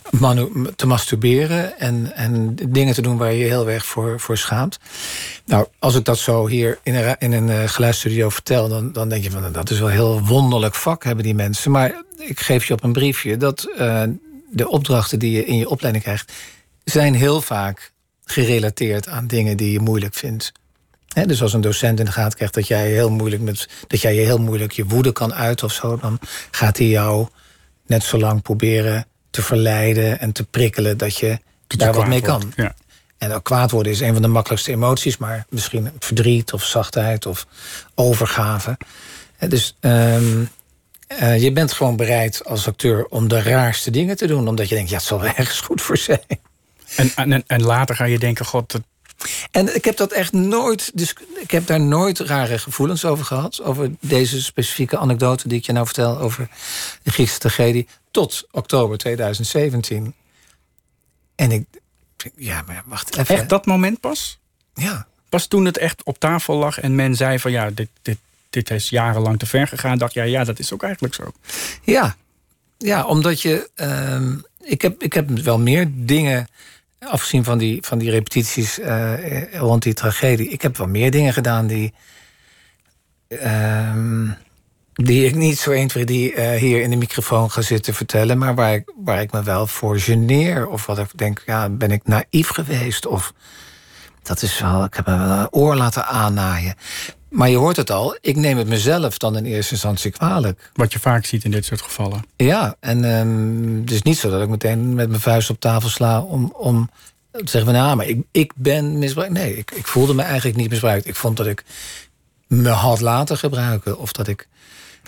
manu- 0.09 0.71
te 0.75 0.87
masturberen. 0.87 1.79
En, 1.79 2.11
en 2.15 2.55
dingen 2.69 2.93
te 2.93 3.01
doen 3.01 3.17
waar 3.17 3.33
je 3.33 3.45
heel 3.45 3.69
erg 3.69 3.85
voor, 3.85 4.19
voor 4.19 4.37
schaamt. 4.37 4.79
Nou, 5.45 5.67
als 5.79 5.95
ik 5.95 6.05
dat 6.05 6.17
zo 6.17 6.47
hier 6.47 6.79
in 6.83 6.95
een, 6.95 7.15
in 7.19 7.31
een 7.31 7.49
eh, 7.49 7.69
geluidsstudio 7.69 8.29
vertel... 8.29 8.69
Dan, 8.69 8.91
dan 8.91 9.09
denk 9.09 9.23
je 9.23 9.31
van, 9.31 9.41
nou, 9.41 9.53
dat 9.53 9.69
is 9.69 9.79
wel 9.79 9.87
heel 9.87 10.25
wonderlijk 10.25 10.75
vak 10.75 11.03
hebben 11.03 11.23
die 11.23 11.35
mensen. 11.35 11.71
Maar 11.71 12.03
ik 12.17 12.39
geef 12.39 12.65
je 12.65 12.73
op 12.73 12.83
een 12.83 12.93
briefje 12.93 13.37
dat 13.37 13.67
de 14.49 14.69
opdrachten 14.69 15.19
die 15.19 15.31
je 15.31 15.45
in 15.45 15.57
je 15.57 15.69
opleiding 15.69 16.03
krijgt... 16.03 16.31
zijn 16.83 17.13
heel 17.13 17.41
vaak 17.41 17.91
gerelateerd 18.25 19.07
aan 19.07 19.27
dingen 19.27 19.57
die 19.57 19.71
je 19.71 19.79
moeilijk 19.79 20.13
vindt. 20.13 20.51
Dus 21.25 21.41
als 21.41 21.53
een 21.53 21.61
docent 21.61 21.99
in 21.99 22.05
de 22.05 22.11
gaten 22.11 22.35
krijgt 22.35 22.53
dat 22.53 22.67
jij 22.67 22.91
heel 22.91 23.09
moeilijk 23.09 23.41
met 23.41 23.69
dat 23.87 24.01
jij 24.01 24.15
je 24.15 24.21
heel 24.21 24.37
moeilijk 24.37 24.71
je 24.71 24.85
woede 24.85 25.11
kan 25.11 25.33
uiten 25.33 25.65
of 25.65 25.73
zo, 25.73 25.97
dan 25.97 26.19
gaat 26.51 26.77
hij 26.77 26.87
jou 26.87 27.27
net 27.85 28.03
zo 28.03 28.17
lang 28.17 28.41
proberen 28.41 29.05
te 29.29 29.41
verleiden 29.41 30.19
en 30.19 30.31
te 30.31 30.43
prikkelen 30.43 30.97
dat 30.97 31.17
je 31.17 31.27
Dat 31.29 31.39
je 31.67 31.77
daar 31.77 31.93
wat 31.93 32.07
mee 32.07 32.21
wordt. 32.21 32.39
kan. 32.39 32.53
Ja. 32.55 32.75
En 33.17 33.31
ook 33.31 33.43
kwaad 33.43 33.71
worden 33.71 33.91
is 33.91 33.99
een 33.99 34.13
van 34.13 34.21
de 34.21 34.27
makkelijkste 34.27 34.71
emoties, 34.71 35.17
maar 35.17 35.45
misschien 35.49 35.89
verdriet 35.99 36.53
of 36.53 36.63
zachtheid 36.65 37.25
of 37.25 37.47
overgave. 37.95 38.77
Dus 39.47 39.77
ehm, 39.79 40.43
eh, 41.07 41.41
je 41.41 41.51
bent 41.51 41.71
gewoon 41.73 41.95
bereid 41.95 42.45
als 42.45 42.67
acteur 42.67 43.05
om 43.05 43.27
de 43.27 43.41
raarste 43.41 43.91
dingen 43.91 44.17
te 44.17 44.27
doen, 44.27 44.47
omdat 44.47 44.69
je 44.69 44.75
denkt, 44.75 44.89
ja, 44.89 44.95
het 44.95 45.05
zal 45.05 45.19
wel 45.21 45.33
ergens 45.35 45.59
goed 45.61 45.81
voor 45.81 45.97
zijn. 45.97 46.19
En, 46.95 47.11
en, 47.15 47.43
en 47.47 47.61
later 47.63 47.95
ga 47.95 48.05
je 48.05 48.19
denken, 48.19 48.45
god, 48.45 48.71
dat- 48.71 48.81
En 49.51 49.75
ik 49.75 49.85
heb 49.85 49.97
dat 49.97 50.11
echt 50.11 50.31
nooit, 50.31 50.91
dus 50.93 51.15
ik 51.39 51.51
heb 51.51 51.67
daar 51.67 51.79
nooit 51.79 52.19
rare 52.19 52.57
gevoelens 52.59 53.05
over 53.05 53.25
gehad. 53.25 53.61
Over 53.61 53.91
deze 53.99 54.41
specifieke 54.41 54.97
anekdote 54.97 55.47
die 55.47 55.57
ik 55.57 55.65
je 55.65 55.71
nou 55.71 55.85
vertel 55.85 56.19
over 56.19 56.47
de 57.03 57.11
Griekse 57.11 57.39
tragedie. 57.39 57.87
Tot 58.11 58.47
oktober 58.51 58.97
2017. 58.97 60.13
En 61.35 61.51
ik, 61.51 61.65
ja, 62.35 62.63
maar 62.67 62.83
wacht 62.85 63.17
even. 63.17 63.35
echt 63.35 63.49
dat 63.49 63.65
moment 63.65 63.99
pas? 63.99 64.39
Ja, 64.73 65.07
Pas 65.29 65.47
toen 65.47 65.65
het 65.65 65.77
echt 65.77 66.03
op 66.03 66.19
tafel 66.19 66.55
lag 66.57 66.79
en 66.79 66.95
men 66.95 67.15
zei 67.15 67.39
van 67.39 67.51
ja, 67.51 67.69
dit, 67.71 67.89
dit, 68.01 68.17
dit 68.49 68.69
is 68.71 68.89
jarenlang 68.89 69.39
te 69.39 69.45
ver 69.45 69.67
gegaan, 69.67 69.97
dacht 69.97 70.13
jij, 70.13 70.29
ja, 70.29 70.43
dat 70.43 70.59
is 70.59 70.73
ook 70.73 70.83
eigenlijk 70.83 71.13
zo. 71.13 71.31
ja. 71.83 72.15
Ja, 72.77 73.05
omdat 73.05 73.41
je. 73.41 73.69
ehm, 73.75 74.35
ik, 74.61 74.81
heb, 74.81 75.03
ik 75.03 75.13
heb 75.13 75.29
wel 75.29 75.59
meer 75.59 75.87
dingen. 75.93 76.47
Afgezien 77.07 77.43
van 77.43 77.57
die, 77.57 77.81
van 77.81 77.97
die 77.97 78.09
repetities 78.09 78.79
eh, 78.79 79.53
rond 79.53 79.83
die 79.83 79.93
tragedie. 79.93 80.49
Ik 80.49 80.61
heb 80.61 80.77
wel 80.77 80.87
meer 80.87 81.11
dingen 81.11 81.33
gedaan 81.33 81.67
die. 81.67 81.93
ehm, 83.27 84.29
die 84.93 85.25
ik 85.25 85.35
niet 85.35 85.57
zo 85.59 85.71
1, 85.71 85.87
2, 85.87 86.05
3 86.05 86.33
eh, 86.33 86.59
hier 86.59 86.81
in 86.81 86.89
de 86.89 86.95
microfoon 86.95 87.51
ga 87.51 87.61
zitten 87.61 87.93
vertellen. 87.93 88.37
Maar 88.37 88.55
waar 88.55 88.73
ik, 88.73 88.91
waar 88.95 89.21
ik 89.21 89.31
me 89.31 89.43
wel 89.43 89.67
voor 89.67 89.99
geneer. 89.99 90.67
Of 90.67 90.85
wat 90.85 90.97
ik 90.97 91.17
denk, 91.17 91.41
ja, 91.45 91.69
ben 91.69 91.91
ik 91.91 92.07
naïef 92.07 92.47
geweest? 92.47 93.05
Of 93.05 93.33
dat 94.21 94.41
is 94.41 94.59
wel. 94.59 94.83
Ik 94.83 94.93
heb 94.93 95.05
me 95.05 95.17
wel 95.17 95.37
een 95.37 95.51
oor 95.51 95.75
laten 95.75 96.05
aannaaien. 96.05 96.75
Maar 97.33 97.49
je 97.49 97.57
hoort 97.57 97.75
het 97.75 97.91
al, 97.91 98.17
ik 98.21 98.35
neem 98.35 98.57
het 98.57 98.67
mezelf 98.67 99.17
dan 99.17 99.37
in 99.37 99.45
eerste 99.45 99.73
instantie 99.73 100.11
kwalijk. 100.11 100.71
Wat 100.73 100.93
je 100.93 100.99
vaak 100.99 101.25
ziet 101.25 101.43
in 101.43 101.51
dit 101.51 101.65
soort 101.65 101.81
gevallen. 101.81 102.25
Ja, 102.35 102.75
en 102.79 103.03
ehm, 103.03 103.79
het 103.81 103.91
is 103.91 104.01
niet 104.01 104.17
zo 104.17 104.29
dat 104.29 104.41
ik 104.41 104.49
meteen 104.49 104.93
met 104.93 105.09
mijn 105.09 105.21
vuist 105.21 105.49
op 105.49 105.59
tafel 105.59 105.89
sla 105.89 106.21
om, 106.21 106.53
om 106.57 106.89
te 107.31 107.39
zeggen 107.45 107.65
van 107.65 107.73
ja, 107.73 107.95
maar 107.95 108.07
ik, 108.07 108.25
ik 108.31 108.51
ben 108.55 108.97
misbruikt. 108.97 109.33
Nee, 109.33 109.57
ik, 109.57 109.71
ik 109.71 109.87
voelde 109.87 110.13
me 110.13 110.21
eigenlijk 110.21 110.57
niet 110.57 110.69
misbruikt. 110.69 111.07
Ik 111.07 111.15
vond 111.15 111.37
dat 111.37 111.47
ik 111.47 111.63
me 112.47 112.69
had 112.69 113.01
laten 113.01 113.37
gebruiken 113.37 113.97
of 113.97 114.11
dat 114.11 114.27
ik 114.27 114.47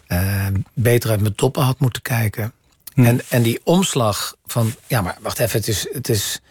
eh, 0.07 0.47
beter 0.73 1.09
uit 1.09 1.21
mijn 1.21 1.35
toppen 1.35 1.63
had 1.63 1.79
moeten 1.79 2.01
kijken. 2.01 2.53
En, 2.95 3.21
en 3.29 3.41
die 3.41 3.59
omslag 3.63 4.35
van 4.45 4.75
ja, 4.87 5.01
maar 5.01 5.17
wacht 5.21 5.39
even, 5.39 5.59
het 5.59 5.67
is. 5.67 5.87
Het 5.91 6.09
is 6.09 6.41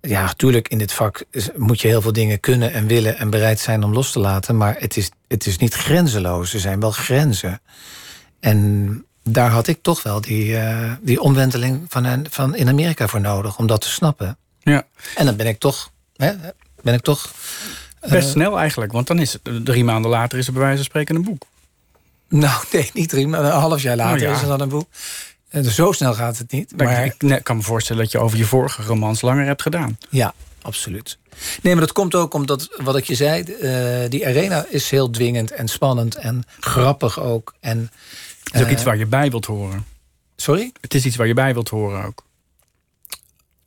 ja, 0.00 0.22
natuurlijk 0.24 0.68
in 0.68 0.78
dit 0.78 0.92
vak 0.92 1.24
is- 1.30 1.48
moet 1.56 1.80
je 1.80 1.88
heel 1.88 2.00
veel 2.02 2.12
dingen 2.12 2.40
kunnen 2.40 2.72
en 2.72 2.86
willen 2.86 3.16
en 3.18 3.30
bereid 3.30 3.60
zijn 3.60 3.84
om 3.84 3.92
los 3.92 4.12
te 4.12 4.18
laten. 4.18 4.56
Maar 4.56 4.76
het 4.78 4.96
is, 4.96 5.10
het 5.28 5.46
is 5.46 5.56
niet 5.58 5.74
grenzeloos. 5.74 6.54
Er 6.54 6.60
zijn 6.60 6.80
wel 6.80 6.90
grenzen. 6.90 7.60
En 8.40 9.04
daar 9.22 9.50
had 9.50 9.66
ik 9.66 9.78
toch 9.82 10.02
wel 10.02 10.20
die, 10.20 10.56
eh, 10.56 10.92
die 11.00 11.20
omwenteling 11.20 11.84
van, 11.88 12.26
van 12.30 12.54
in 12.56 12.68
Amerika 12.68 13.08
voor 13.08 13.20
nodig 13.20 13.58
om 13.58 13.66
dat 13.66 13.80
te 13.80 13.88
snappen. 13.88 14.38
Ja, 14.60 14.86
En 15.14 15.26
dan 15.26 15.36
ben 15.36 15.46
ik 15.46 15.58
toch, 15.58 15.90
hè, 16.16 16.32
ben 16.82 16.94
ik 16.94 17.00
toch. 17.02 17.32
best 18.08 18.28
snel 18.30 18.58
eigenlijk, 18.58 18.92
want 18.92 19.06
dan 19.06 19.18
is 19.18 19.32
het 19.32 19.64
drie 19.64 19.84
maanden 19.84 20.10
later 20.10 20.38
is 20.38 20.46
er 20.46 20.52
bij 20.52 20.62
wijze 20.62 20.76
van 20.76 20.84
spreken 20.84 21.16
een 21.16 21.22
boek. 21.22 21.42
Nou, 22.28 22.64
nee, 22.72 22.90
niet 22.94 23.08
drie, 23.08 23.26
maar 23.28 23.44
een 23.44 23.50
half 23.50 23.82
jaar 23.82 23.96
later 23.96 24.14
Oh, 24.16 24.28
ja. 24.28 24.34
is 24.34 24.40
er 24.42 24.48
dan 24.48 24.60
een 24.60 24.68
boek. 24.68 24.88
Zo 25.62 25.92
snel 25.92 26.14
gaat 26.14 26.38
het 26.38 26.52
niet. 26.52 26.76
Maar 26.76 26.86
Maar 26.86 27.04
ik 27.36 27.40
kan 27.44 27.56
me 27.56 27.62
voorstellen 27.62 28.02
dat 28.02 28.12
je 28.12 28.18
over 28.18 28.38
je 28.38 28.44
vorige 28.44 28.82
romans 28.82 29.20
langer 29.20 29.46
hebt 29.46 29.62
gedaan. 29.62 29.98
Ja, 30.10 30.34
absoluut. 30.62 31.18
Nee, 31.62 31.72
maar 31.74 31.84
dat 31.84 31.92
komt 31.92 32.14
ook 32.14 32.34
omdat, 32.34 32.68
wat 32.82 32.96
ik 32.96 33.04
je 33.04 33.14
zei, 33.14 33.42
eh, 33.42 34.10
die 34.10 34.26
arena 34.26 34.64
is 34.68 34.90
heel 34.90 35.10
dwingend 35.10 35.50
en 35.50 35.68
spannend 35.68 36.14
en 36.16 36.44
grappig 36.60 37.20
ook. 37.20 37.54
En, 37.60 37.90
Het 38.44 38.54
is 38.54 38.60
ook 38.60 38.66
eh, 38.66 38.72
iets 38.72 38.82
waar 38.82 38.96
je 38.96 39.06
bij 39.06 39.30
wilt 39.30 39.44
horen. 39.46 39.84
Sorry? 40.36 40.72
Het 40.80 40.94
is 40.94 41.04
iets 41.04 41.16
waar 41.16 41.26
je 41.26 41.34
bij 41.34 41.52
wilt 41.52 41.68
horen 41.68 42.04
ook. 42.04 42.24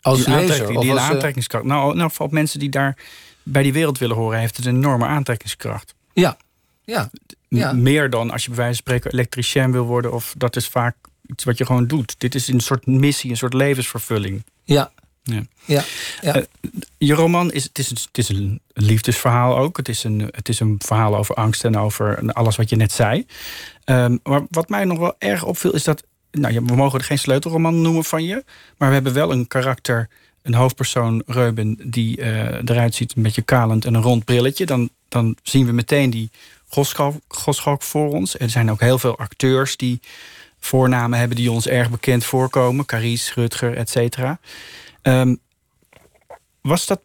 Als 0.01 0.17
die 0.17 0.27
lezer? 0.27 0.41
aantrekking- 0.49 0.81
die 0.81 0.91
als, 0.91 0.99
eh, 0.99 1.09
aantrekkingskracht. 1.09 1.65
Nou, 1.65 1.95
nou, 1.95 2.11
voor 2.11 2.27
mensen 2.31 2.59
die 2.59 2.69
daar 2.69 2.97
bij 3.43 3.63
die 3.63 3.73
wereld 3.73 3.97
willen 3.97 4.15
horen, 4.15 4.39
heeft 4.39 4.57
het 4.57 4.65
een 4.65 4.75
enorme 4.75 5.05
aantrekkingskracht. 5.05 5.95
ja, 6.13 6.37
ja, 6.83 7.09
Ja. 7.47 7.73
Meer 7.73 8.09
dan 8.09 8.31
als 8.31 8.41
je 8.43 8.47
bij 8.49 8.57
wijze 8.57 8.73
van 8.83 8.83
spreken 8.93 9.11
elektricien 9.11 9.71
wil 9.71 9.83
worden. 9.85 10.13
Of 10.13 10.33
dat 10.37 10.55
is 10.55 10.67
vaak 10.67 10.95
iets 11.31 11.43
wat 11.43 11.57
je 11.57 11.65
gewoon 11.65 11.87
doet. 11.87 12.15
Dit 12.17 12.35
is 12.35 12.47
een 12.47 12.59
soort 12.59 12.85
missie, 12.85 13.31
een 13.31 13.37
soort 13.37 13.53
levensvervulling. 13.53 14.43
ja, 14.63 14.91
Ja. 15.23 15.41
ja. 15.65 15.83
ja. 16.21 16.35
Eh, 16.35 16.43
Je 16.97 17.13
roman 17.13 17.51
is, 17.51 17.63
het 17.63 17.79
is, 17.79 17.89
een, 17.89 17.97
het 18.07 18.17
is 18.17 18.29
een 18.29 18.61
liefdesverhaal 18.73 19.57
ook. 19.57 19.77
Het 19.77 19.89
is, 19.89 20.03
een, 20.03 20.29
het 20.31 20.49
is 20.49 20.59
een 20.59 20.75
verhaal 20.85 21.17
over 21.17 21.35
angst 21.35 21.63
en 21.63 21.77
over 21.77 22.33
alles 22.33 22.55
wat 22.55 22.69
je 22.69 22.75
net 22.75 22.91
zei. 22.91 23.25
Ehm, 23.83 24.17
maar 24.23 24.41
wat 24.49 24.69
mij 24.69 24.85
nog 24.85 24.97
wel 24.97 25.15
erg 25.17 25.43
opviel 25.43 25.73
is 25.73 25.83
dat... 25.83 26.03
Nou, 26.31 26.53
ja, 26.53 26.63
we 26.63 26.75
mogen 26.75 26.99
er 26.99 27.05
geen 27.05 27.19
sleutelroman 27.19 27.81
noemen 27.81 28.03
van 28.03 28.23
je. 28.23 28.43
Maar 28.77 28.87
we 28.87 28.93
hebben 28.93 29.13
wel 29.13 29.31
een 29.31 29.47
karakter, 29.47 30.09
een 30.41 30.53
hoofdpersoon, 30.53 31.23
Reuben... 31.25 31.77
die 31.83 32.21
eh, 32.21 32.61
eruit 32.65 32.95
ziet 32.95 33.15
een 33.15 33.23
beetje 33.23 33.41
kalend 33.41 33.85
en 33.85 33.93
een 33.93 34.01
rond 34.01 34.25
brilletje. 34.25 34.65
Dan, 34.65 34.89
dan 35.09 35.37
zien 35.43 35.65
we 35.65 35.71
meteen 35.71 36.09
die 36.09 36.29
goschalk, 36.67 37.15
goschalk 37.27 37.81
voor 37.81 38.11
ons. 38.11 38.39
Er 38.39 38.49
zijn 38.49 38.71
ook 38.71 38.79
heel 38.79 38.99
veel 38.99 39.17
acteurs 39.17 39.77
die 39.77 39.99
voornamen 40.65 41.19
hebben... 41.19 41.37
die 41.37 41.51
ons 41.51 41.67
erg 41.67 41.89
bekend 41.89 42.25
voorkomen. 42.25 42.85
Carice, 42.85 43.31
Rutger, 43.35 43.77
et 43.77 43.89
cetera. 43.89 44.39
Ehm, 45.01 45.35
was 46.61 46.85
dat 46.85 47.01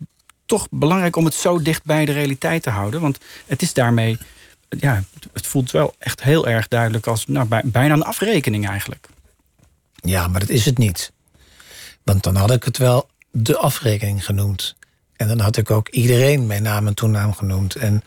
toch 0.47 0.67
belangrijk 0.71 1.17
om 1.17 1.25
het 1.25 1.35
zo 1.35 1.63
dicht 1.63 1.85
bij 1.85 2.05
de 2.05 2.13
realiteit 2.13 2.63
te 2.63 2.71
houden? 2.71 3.01
Want 3.01 3.19
het 3.47 3.63
is 3.63 3.73
daarmee, 3.73 4.19
ja, 4.69 5.03
het 5.33 5.47
voelt 5.47 5.71
wel 5.71 5.95
echt 5.99 6.23
heel 6.23 6.47
erg 6.49 6.69
duidelijk 6.69 7.07
als 7.07 7.27
nou, 7.27 7.47
bij- 7.47 7.63
bijna 7.65 7.95
een 7.95 8.03
afrekening 8.05 8.69
eigenlijk. 8.69 9.09
Ja, 9.95 10.29
maar 10.29 10.41
dat 10.41 10.49
is 10.49 10.65
het 10.65 10.79
niet. 10.79 11.13
Want 12.03 12.23
dan 12.23 12.37
had 12.37 12.51
ik 12.51 12.65
het 12.65 12.79
wel 12.79 13.09
de 13.31 13.57
afrekening 13.57 14.25
genoemd. 14.25 14.77
En 15.17 15.29
dan 15.29 15.41
had 15.41 15.57
ik 15.57 15.71
ook 15.71 15.89
iedereen 15.89 16.47
mijn 16.47 16.63
naam 16.63 16.87
en 16.87 16.95
toenaam 16.95 17.33
genoemd. 17.33 17.75
En 17.75 18.03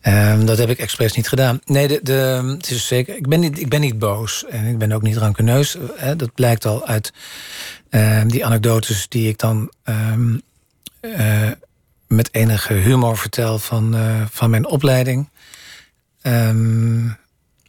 ehm, 0.00 0.44
dat 0.44 0.58
heb 0.58 0.68
ik 0.68 0.78
expres 0.78 1.12
niet 1.12 1.28
gedaan. 1.28 1.60
Nee, 1.64 1.88
de, 1.88 2.00
de, 2.02 2.52
het 2.56 2.70
is 2.70 2.86
zeker. 2.86 3.16
Ik 3.16 3.28
ben, 3.28 3.40
niet, 3.40 3.60
ik 3.60 3.68
ben 3.68 3.80
niet 3.80 3.98
boos 3.98 4.44
en 4.46 4.66
ik 4.66 4.78
ben 4.78 4.92
ook 4.92 5.02
niet 5.02 5.16
rankeneus. 5.16 5.76
Hè, 5.96 6.16
dat 6.16 6.34
blijkt 6.34 6.64
al 6.64 6.86
uit 6.86 7.12
ehm, 7.88 8.28
die 8.28 8.44
anekdotes 8.44 9.08
die 9.08 9.28
ik 9.28 9.38
dan 9.38 9.72
ehm, 9.82 10.38
eh, 11.00 11.50
met 12.06 12.28
enige 12.34 12.72
humor 12.72 13.16
vertel 13.16 13.58
van, 13.58 13.94
eh, 13.94 14.22
van 14.30 14.50
mijn 14.50 14.66
opleiding. 14.66 15.28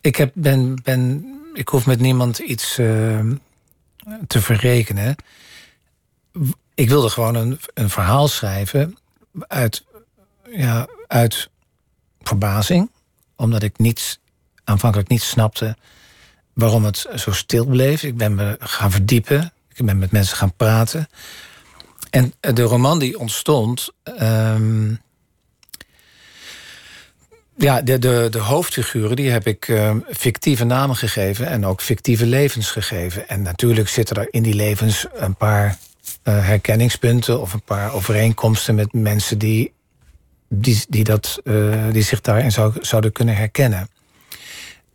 Ik, 0.02 0.15
heb, 0.15 0.32
ben, 0.34 0.76
ben, 0.84 1.26
ik 1.54 1.67
hoef 1.67 1.86
met 1.86 2.00
niemand 2.00 2.38
iets 2.38 2.76
te 4.28 4.41
verrekenen. 4.41 5.15
Ik 6.76 6.89
wilde 6.89 7.10
gewoon 7.10 7.36
een, 7.36 7.60
een 7.74 7.89
verhaal 7.89 8.28
schrijven 8.28 8.98
uit, 9.48 9.84
ja, 10.52 10.88
uit 11.08 11.50
verbazing. 12.24 12.90
Omdat 13.36 13.64
ik 13.64 13.78
niet, 13.78 14.20
aanvankelijk 14.64 15.10
niet 15.10 15.22
snapte 15.22 15.76
waarom 16.54 16.86
het 16.86 17.08
zo 17.16 17.32
stil 17.32 17.66
bleef. 17.66 18.04
Ik 18.04 18.18
ben 18.18 18.36
me 18.36 18.56
gaan 18.60 18.92
verdiepen. 18.92 19.54
Ik 19.74 19.86
ben 19.86 19.98
met 19.98 20.12
mensen 20.12 20.38
gaan 20.38 20.56
praten. 20.56 21.08
En 22.10 22.34
de 22.40 22.62
roman 22.62 23.00
die 23.00 23.20
ontstond. 23.20 23.90
ehm, 24.04 24.94
ja, 27.56 27.82
de, 27.82 28.00
de, 28.00 28.28
de 28.32 28.40
hoofdfiguren 28.40 29.16
die 29.16 29.30
heb 29.30 29.48
ik 29.48 29.68
eh, 29.68 29.96
fictieve 30.10 30.64
namen 30.64 30.96
gegeven 30.96 31.48
en 31.48 31.66
ook 31.66 31.82
fictieve 31.82 32.26
levens 32.26 32.72
gegeven. 32.72 33.30
En 33.30 33.42
natuurlijk 33.42 33.90
zitten 33.90 34.16
er 34.16 34.28
in 34.32 34.44
die 34.44 34.54
levens 34.54 35.06
een 35.14 35.36
paar 35.36 35.78
eh, 36.24 36.46
herkenningspunten 36.46 37.42
of 37.42 37.54
een 37.54 37.62
paar 37.62 37.94
overeenkomsten 37.94 38.76
met 38.76 38.94
mensen 38.94 39.38
die, 39.38 39.74
die, 40.54 40.86
die, 40.90 41.04
dat, 41.04 41.40
eh, 41.44 41.92
die 41.92 42.04
zich 42.04 42.22
daarin 42.22 42.52
zou, 42.52 42.74
zouden 42.82 43.12
kunnen 43.12 43.36
herkennen. 43.36 43.90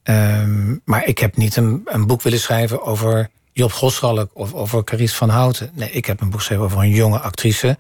Ehm, 0.03 0.77
maar 0.85 1.07
ik 1.07 1.19
heb 1.19 1.37
niet 1.37 1.57
een, 1.57 1.83
een 1.85 2.07
boek 2.07 2.23
willen 2.23 2.41
schrijven 2.41 2.83
over 2.83 3.31
Job 3.53 3.73
Goschalk 3.73 4.31
of 4.33 4.55
over 4.55 4.85
Carice 4.85 5.15
van 5.15 5.29
Houten. 5.29 5.71
Nee, 5.75 5.91
ik 5.91 6.05
heb 6.05 6.21
een 6.21 6.31
boek 6.31 6.39
geschreven 6.39 6.65
over 6.65 6.79
een 6.79 6.91
jonge 6.91 7.19
actrice 7.19 7.79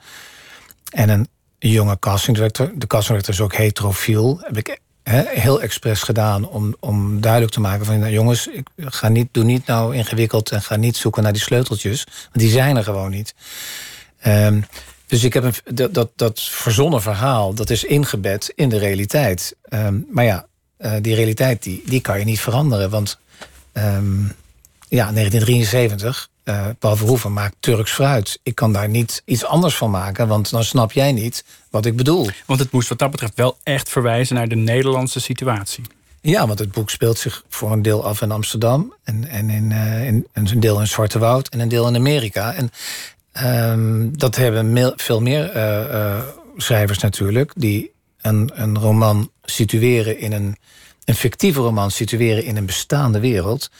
en 0.92 1.08
een 1.08 1.28
jonge 1.58 1.98
castingdirector. 1.98 2.72
De 2.74 2.86
castingdirector 2.86 3.34
is 3.34 3.40
ook 3.40 3.54
heterofiel. 3.54 4.38
Heb 4.40 4.56
ik 4.56 4.80
heel 5.02 5.60
expres 5.62 6.02
gedaan 6.02 6.48
om, 6.48 6.76
om 6.80 7.20
duidelijk 7.20 7.52
te 7.52 7.60
maken 7.60 7.86
van... 7.86 7.98
Nou, 7.98 8.12
jongens, 8.12 8.46
ik 8.46 8.68
ga 8.76 9.08
niet, 9.08 9.28
doe 9.32 9.44
niet 9.44 9.66
nou 9.66 9.96
ingewikkeld 9.96 10.50
en 10.50 10.62
ga 10.62 10.76
niet 10.76 10.96
zoeken 10.96 11.22
naar 11.22 11.32
die 11.32 11.42
sleuteltjes. 11.42 12.04
Want 12.04 12.38
die 12.38 12.50
zijn 12.50 12.76
er 12.76 12.84
gewoon 12.84 13.10
niet. 13.10 13.34
Ehm, 14.18 14.60
Dus 15.06 15.24
ik 15.24 15.32
heb 15.32 15.44
een, 15.44 15.54
dat, 15.74 15.94
dat, 15.94 16.10
dat 16.16 16.40
verzonnen 16.40 17.02
verhaal, 17.02 17.54
dat 17.54 17.70
is 17.70 17.84
ingebed 17.84 18.52
in 18.54 18.68
de 18.68 18.78
realiteit. 18.78 19.56
Ehm, 19.62 19.98
maar 20.10 20.24
ja, 20.24 20.46
uh, 20.78 20.92
die 21.00 21.14
realiteit 21.14 21.62
die, 21.62 21.82
die 21.86 22.00
kan 22.00 22.18
je 22.18 22.24
niet 22.24 22.40
veranderen. 22.40 22.90
Want 22.90 23.18
um, 23.72 24.32
ja, 24.88 25.12
1973, 25.12 26.28
uh, 26.44 26.66
Paul 26.78 26.96
Verhoeven 26.96 27.32
maakt 27.32 27.56
Turks 27.60 27.92
fruit. 27.92 28.38
Ik 28.42 28.54
kan 28.54 28.72
daar 28.72 28.88
niet 28.88 29.22
iets 29.24 29.44
anders 29.44 29.76
van 29.76 29.90
maken, 29.90 30.28
want 30.28 30.50
dan 30.50 30.64
snap 30.64 30.92
jij 30.92 31.12
niet 31.12 31.44
wat 31.70 31.86
ik 31.86 31.96
bedoel. 31.96 32.28
Want 32.46 32.60
het 32.60 32.70
moest 32.70 32.88
wat 32.88 32.98
dat 32.98 33.10
betreft 33.10 33.34
wel 33.34 33.56
echt 33.62 33.88
verwijzen 33.88 34.34
naar 34.34 34.48
de 34.48 34.56
Nederlandse 34.56 35.20
situatie. 35.20 35.84
Ja, 36.20 36.46
want 36.46 36.58
het 36.58 36.72
boek 36.72 36.90
speelt 36.90 37.18
zich 37.18 37.44
voor 37.48 37.72
een 37.72 37.82
deel 37.82 38.04
af 38.04 38.22
in 38.22 38.30
Amsterdam. 38.30 38.94
En, 39.04 39.28
en 39.28 39.50
in, 39.50 39.70
uh, 39.70 40.06
in, 40.06 40.26
een 40.32 40.60
deel 40.60 40.80
in 40.80 40.86
Zwarte 40.86 41.18
Woud 41.18 41.48
en 41.48 41.60
een 41.60 41.68
deel 41.68 41.88
in 41.88 41.96
Amerika. 41.96 42.54
En 42.54 42.70
um, 43.44 44.18
dat 44.18 44.36
hebben 44.36 44.92
veel 44.96 45.20
meer 45.20 45.56
uh, 45.56 46.22
schrijvers 46.56 46.98
natuurlijk. 46.98 47.52
Die 47.56 47.92
een, 48.20 48.50
een 48.54 48.78
roman 48.78 49.30
situeren 49.42 50.18
in 50.18 50.32
een, 50.32 50.56
een 51.04 51.14
fictieve 51.14 51.60
roman 51.60 51.90
situeren 51.90 52.44
in 52.44 52.56
een 52.56 52.66
bestaande 52.66 53.20
wereld. 53.20 53.70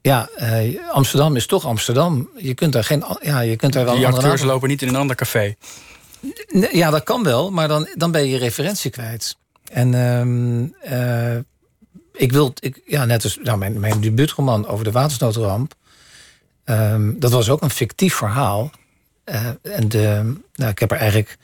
Ja, 0.00 0.28
uh, 0.38 0.90
Amsterdam 0.90 1.36
is 1.36 1.46
toch 1.46 1.66
Amsterdam. 1.66 2.28
Je 2.36 2.54
kunt 2.54 2.72
daar 2.72 2.84
geen. 2.84 3.04
Ja, 3.20 3.40
je 3.40 3.56
kunt 3.56 3.72
daar 3.72 3.84
wel. 3.84 3.94
Die 3.94 4.06
acteurs 4.06 4.42
lopen 4.42 4.68
niet 4.68 4.82
in 4.82 4.88
een 4.88 4.96
ander 4.96 5.16
café. 5.16 5.54
Ja, 6.72 6.90
dat 6.90 7.02
kan 7.02 7.22
wel, 7.22 7.50
maar 7.50 7.68
dan, 7.68 7.88
dan 7.94 8.10
ben 8.10 8.22
je 8.22 8.28
je 8.28 8.38
referentie 8.38 8.90
kwijt. 8.90 9.36
En 9.70 9.92
uh, 10.92 11.36
ik 12.12 12.32
wil, 12.32 12.52
ik, 12.58 12.82
ja, 12.86 13.04
net 13.04 13.24
als 13.24 13.38
nou, 13.42 13.58
mijn, 13.58 13.80
mijn 13.80 14.00
debuutroman 14.00 14.66
over 14.66 14.84
de 14.84 14.90
watersnoodramp. 14.90 15.74
Um, 16.64 17.20
dat 17.20 17.30
was 17.30 17.50
ook 17.50 17.62
een 17.62 17.70
fictief 17.70 18.14
verhaal. 18.14 18.70
Uh, 19.24 19.46
en 19.62 19.88
nou, 20.54 20.70
ik 20.70 20.78
heb 20.78 20.90
er 20.90 20.96
eigenlijk, 20.96 21.38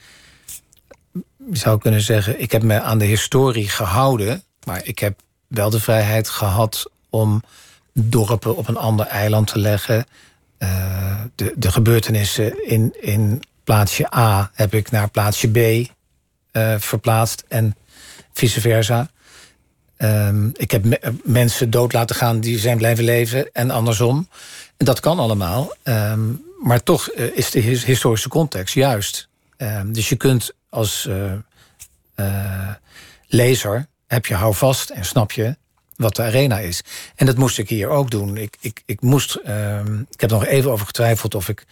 zou 1.53 1.79
kunnen 1.79 2.01
zeggen, 2.01 2.41
ik 2.41 2.53
heb 2.53 2.63
me 2.63 2.81
aan 2.81 2.99
de 2.99 3.05
historie 3.05 3.69
gehouden. 3.69 4.43
Maar 4.65 4.81
ik 4.85 4.99
heb 4.99 5.21
wel 5.47 5.71
de 5.71 5.81
vrijheid 5.81 6.29
gehad 6.29 6.91
om 7.11 7.43
dorpen 7.93 8.57
op 8.57 8.69
een 8.69 8.77
ander 8.77 9.07
eiland 9.07 9.47
te 9.47 9.59
leggen. 9.59 10.07
Uh, 10.59 11.21
de, 11.35 11.53
de 11.57 11.73
gebeurtenissen 11.73 12.69
in, 12.69 12.95
in 13.01 13.43
plaatsje 13.65 14.15
A 14.17 14.51
heb 14.55 14.75
ik 14.75 14.91
naar 14.91 15.11
plaatsje 15.11 15.49
B 15.49 15.57
uh, 15.57 16.75
verplaatst 16.79 17.45
en 17.49 17.77
vice 18.33 18.61
versa. 18.61 19.11
Um, 19.99 20.53
ik 20.57 20.71
heb 20.71 20.85
me 20.85 21.01
mensen 21.25 21.71
dood 21.71 21.93
laten 21.93 22.17
gaan 22.17 22.41
die 22.41 22.59
zijn 22.59 22.77
blijven 22.77 23.05
leven 23.05 23.53
en 23.53 23.71
andersom. 23.71 24.29
En 24.77 24.85
dat 24.85 25.01
kan 25.01 25.19
allemaal. 25.19 25.75
Um, 25.85 26.45
maar 26.59 26.83
toch 26.83 27.15
uh, 27.15 27.37
is 27.37 27.51
de 27.51 27.61
historische 27.61 28.29
context 28.29 28.75
juist. 28.75 29.29
Um, 29.57 29.93
dus 29.93 30.09
je 30.09 30.17
kunt 30.17 30.53
als 30.69 31.09
uh, 32.17 32.75
lezer 33.27 33.87
heb 34.07 34.27
je 34.27 34.35
houvast 34.35 34.91
en 34.91 35.05
snap 35.05 35.33
je 35.33 35.57
wat 35.97 36.17
de 36.17 36.23
arena 36.23 36.59
is. 36.59 36.83
En 37.15 37.27
dat 37.27 37.37
moest 37.37 37.59
ik 37.59 37.69
hier 37.69 37.89
ook 37.89 38.11
doen. 38.11 38.37
Ik, 38.37 38.57
ik, 38.61 38.83
ik 38.87 39.01
moest. 39.01 39.39
Uh, 39.47 39.81
ik 40.11 40.21
heb 40.21 40.31
nog 40.31 40.45
even 40.45 40.71
over 40.71 40.87
getwijfeld 40.87 41.35
of 41.35 41.49
ik 41.49 41.67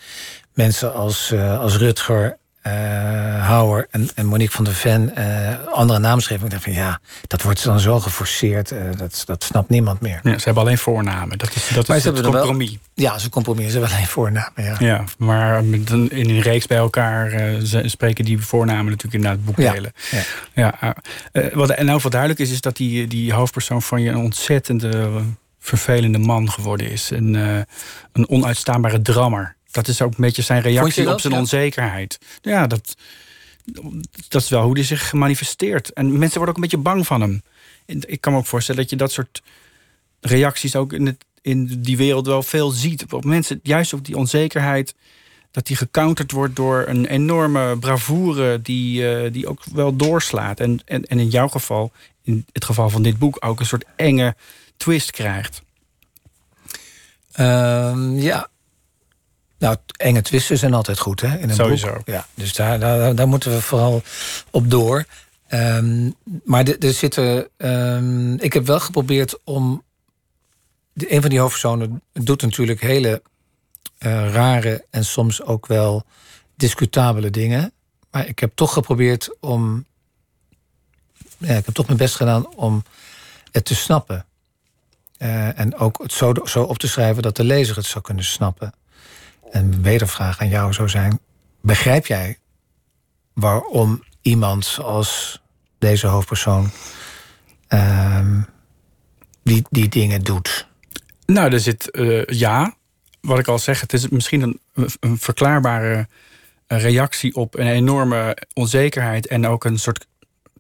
mensen 0.53 0.95
als, 0.95 1.33
als 1.35 1.77
Rutger. 1.77 2.39
Uh, 2.67 2.73
Hauer 3.47 3.87
en, 3.91 4.09
en 4.15 4.27
Monique 4.27 4.55
van 4.55 4.65
der 4.65 4.75
Ven 4.75 5.13
uh, 5.19 5.69
andere 5.73 5.99
namen 5.99 6.23
schreven. 6.23 6.45
Ik 6.45 6.51
dacht 6.51 6.63
van 6.63 6.73
ja, 6.73 7.01
dat 7.27 7.43
wordt 7.43 7.65
dan 7.65 7.81
zo 7.81 8.01
geforceerd. 8.01 8.75
dat, 8.99 9.23
dat 9.27 9.45
snapt 9.45 9.69
niemand 9.69 10.01
meer. 10.01 10.21
Ja, 10.23 10.39
ze 10.39 10.45
hebben 10.45 10.63
alleen 10.63 10.79
voornamen. 10.79 11.39
Dat 11.39 11.55
is, 11.55 11.69
dat 11.75 11.89
maar 11.89 11.97
is 11.97 12.05
het 12.05 12.21
compromis. 12.21 12.71
Wel, 12.71 12.79
ja, 12.95 13.19
ze 13.19 13.29
compromis. 13.29 13.67
Ze 13.67 13.79
hebben 13.79 13.91
alleen 13.91 14.07
voornamen. 14.07 14.53
Ja, 14.65 14.77
ja 14.79 15.05
maar 15.19 15.65
in 15.65 16.11
een 16.11 16.41
reeks 16.41 16.67
bij 16.67 16.77
elkaar 16.77 17.33
spreken 17.85 18.25
die 18.25 18.41
voornamen 18.41 18.85
natuurlijk 18.85 19.15
inderdaad 19.15 19.37
het 19.37 19.47
boek 19.47 19.65
ja, 19.65 19.73
delen. 19.73 19.93
Ja. 20.55 20.75
ja 20.81 20.97
wat 21.55 21.71
en 21.71 21.87
nou 21.87 22.01
wat 22.03 22.13
duidelijk 22.13 22.41
is, 22.41 22.51
is 22.51 22.61
dat 22.61 22.77
die, 22.77 23.07
die 23.07 23.33
hoofdpersoon 23.33 23.83
van 23.83 24.03
je 24.03 24.11
een 24.11 24.17
ontzettende 24.17 25.11
vervelende 25.59 26.19
man 26.19 26.51
geworden 26.51 26.91
is. 26.91 27.11
Een, 27.11 27.35
een 28.13 28.29
onuitstaanbare 28.29 29.03
drammer. 29.03 29.56
Dat 29.77 29.89
is 29.89 30.03
ook 30.03 30.11
een 30.11 30.25
beetje 30.25 30.43
zijn 30.43 30.63
reactie 30.63 31.11
op 31.11 31.21
zijn 31.21 31.33
ja? 31.33 31.39
onzekerheid. 31.39 32.19
Ja, 32.41 32.67
dat, 32.67 32.97
dat 34.29 34.43
is 34.43 34.49
wel 34.49 34.63
hoe 34.63 34.75
hij 34.75 34.85
zich 34.85 35.13
manifesteert. 35.13 35.93
En 35.93 36.19
mensen 36.19 36.37
worden 36.37 36.49
ook 36.49 36.55
een 36.55 36.69
beetje 36.69 36.85
bang 36.85 37.07
van 37.07 37.21
hem. 37.21 37.43
Ik 37.87 38.21
kan 38.21 38.33
me 38.33 38.39
ook 38.39 38.47
voorstellen 38.47 38.81
dat 38.81 38.91
je 38.91 38.97
dat 38.97 39.13
soort 39.13 39.43
reacties 40.21 40.77
ook 40.77 40.93
in, 40.93 41.07
het, 41.07 41.25
in 41.43 41.81
die 41.83 41.97
wereld 41.97 42.27
wel 42.27 42.43
veel 42.43 42.71
ziet. 42.71 43.13
Op 43.13 43.25
mensen, 43.25 43.61
juist 43.63 43.93
op 43.93 44.05
die 44.05 44.17
onzekerheid, 44.17 44.95
dat 45.51 45.67
die 45.67 45.77
gecounterd 45.77 46.33
wordt 46.33 46.57
door 46.57 46.85
een 46.87 47.07
enorme 47.07 47.79
bravoure 47.79 48.63
die, 48.63 49.03
uh, 49.03 49.33
die 49.33 49.49
ook 49.49 49.65
wel 49.73 49.97
doorslaat. 49.97 50.61
En, 50.61 50.81
en, 50.85 51.05
en 51.05 51.19
in 51.19 51.29
jouw 51.29 51.49
geval, 51.49 51.93
in 52.23 52.47
het 52.53 52.65
geval 52.65 52.91
van 52.91 53.03
dit 53.03 53.19
boek, 53.19 53.37
ook 53.45 53.61
een 53.61 53.67
soort 53.67 53.85
enge 53.97 54.35
twist 54.77 55.11
krijgt. 55.11 55.63
Um, 57.41 58.19
ja, 58.19 58.49
nou, 59.67 59.79
enge 59.97 60.23
twisten 60.23 60.59
zijn 60.59 60.75
altijd 60.75 60.99
goed, 60.99 61.21
hè? 61.21 61.39
In 61.39 61.49
een 61.49 61.55
Sowieso. 61.55 61.93
Boek. 61.93 62.07
Ja, 62.07 62.27
dus 62.35 62.53
daar, 62.53 62.81
daar, 62.81 63.15
daar, 63.15 63.29
moeten 63.29 63.53
we 63.53 63.61
vooral 63.61 64.03
op 64.51 64.71
door. 64.71 65.05
Um, 65.51 66.15
maar 66.45 66.65
er 66.65 66.93
zitten. 66.93 67.49
Um, 67.57 68.41
ik 68.41 68.53
heb 68.53 68.67
wel 68.67 68.81
geprobeerd 68.81 69.39
om. 69.45 69.85
De, 70.93 71.13
een 71.13 71.21
van 71.21 71.31
die 71.31 71.39
hoofdpersonen 71.39 72.03
doet 72.13 72.43
natuurlijk 72.43 72.81
hele 72.81 73.23
uh, 73.99 74.33
rare 74.33 74.85
en 74.91 75.05
soms 75.05 75.43
ook 75.43 75.67
wel 75.67 76.05
discutabele 76.55 77.31
dingen. 77.31 77.73
Maar 78.11 78.29
ik 78.29 78.39
heb 78.39 78.53
toch 78.55 78.73
geprobeerd 78.73 79.37
om. 79.41 79.87
Ja, 81.39 81.55
ik 81.55 81.65
heb 81.65 81.75
toch 81.75 81.87
mijn 81.87 81.99
best 81.99 82.15
gedaan 82.15 82.55
om 82.55 82.83
het 83.51 83.65
te 83.65 83.75
snappen. 83.75 84.27
Uh, 85.19 85.59
en 85.59 85.77
ook 85.77 86.03
het 86.03 86.13
zo, 86.13 86.33
zo 86.45 86.63
op 86.63 86.79
te 86.79 86.89
schrijven 86.89 87.23
dat 87.23 87.37
de 87.37 87.45
lezer 87.45 87.77
het 87.77 87.87
zou 87.87 88.05
kunnen 88.05 88.25
snappen. 88.25 88.73
Een 89.51 89.83
wedervraag 89.83 90.41
aan 90.41 90.49
jou 90.49 90.73
zou 90.73 90.89
zijn: 90.89 91.21
begrijp 91.61 92.07
jij 92.07 92.39
waarom 93.33 94.03
iemand 94.23 94.79
als 94.83 95.43
deze 95.79 96.07
hoofdpersoon 96.07 96.71
uh, 97.69 98.43
die, 99.43 99.65
die 99.71 99.89
dingen 99.89 100.23
doet? 100.23 100.69
Nou, 101.27 101.53
er 101.53 101.61
zit 101.61 101.89
uh, 101.93 102.25
ja. 102.25 102.75
Wat 103.21 103.39
ik 103.39 103.49
al 103.49 103.59
zeg, 103.59 103.81
het 103.81 103.93
is 103.93 104.09
misschien 104.09 104.43
een, 104.43 104.61
een 105.01 105.19
verklaarbare 105.19 106.09
reactie 106.67 107.35
op 107.35 107.59
een 107.59 107.67
enorme 107.67 108.37
onzekerheid 108.55 109.27
en 109.27 109.47
ook 109.47 109.65
een 109.65 109.79
soort 109.79 110.07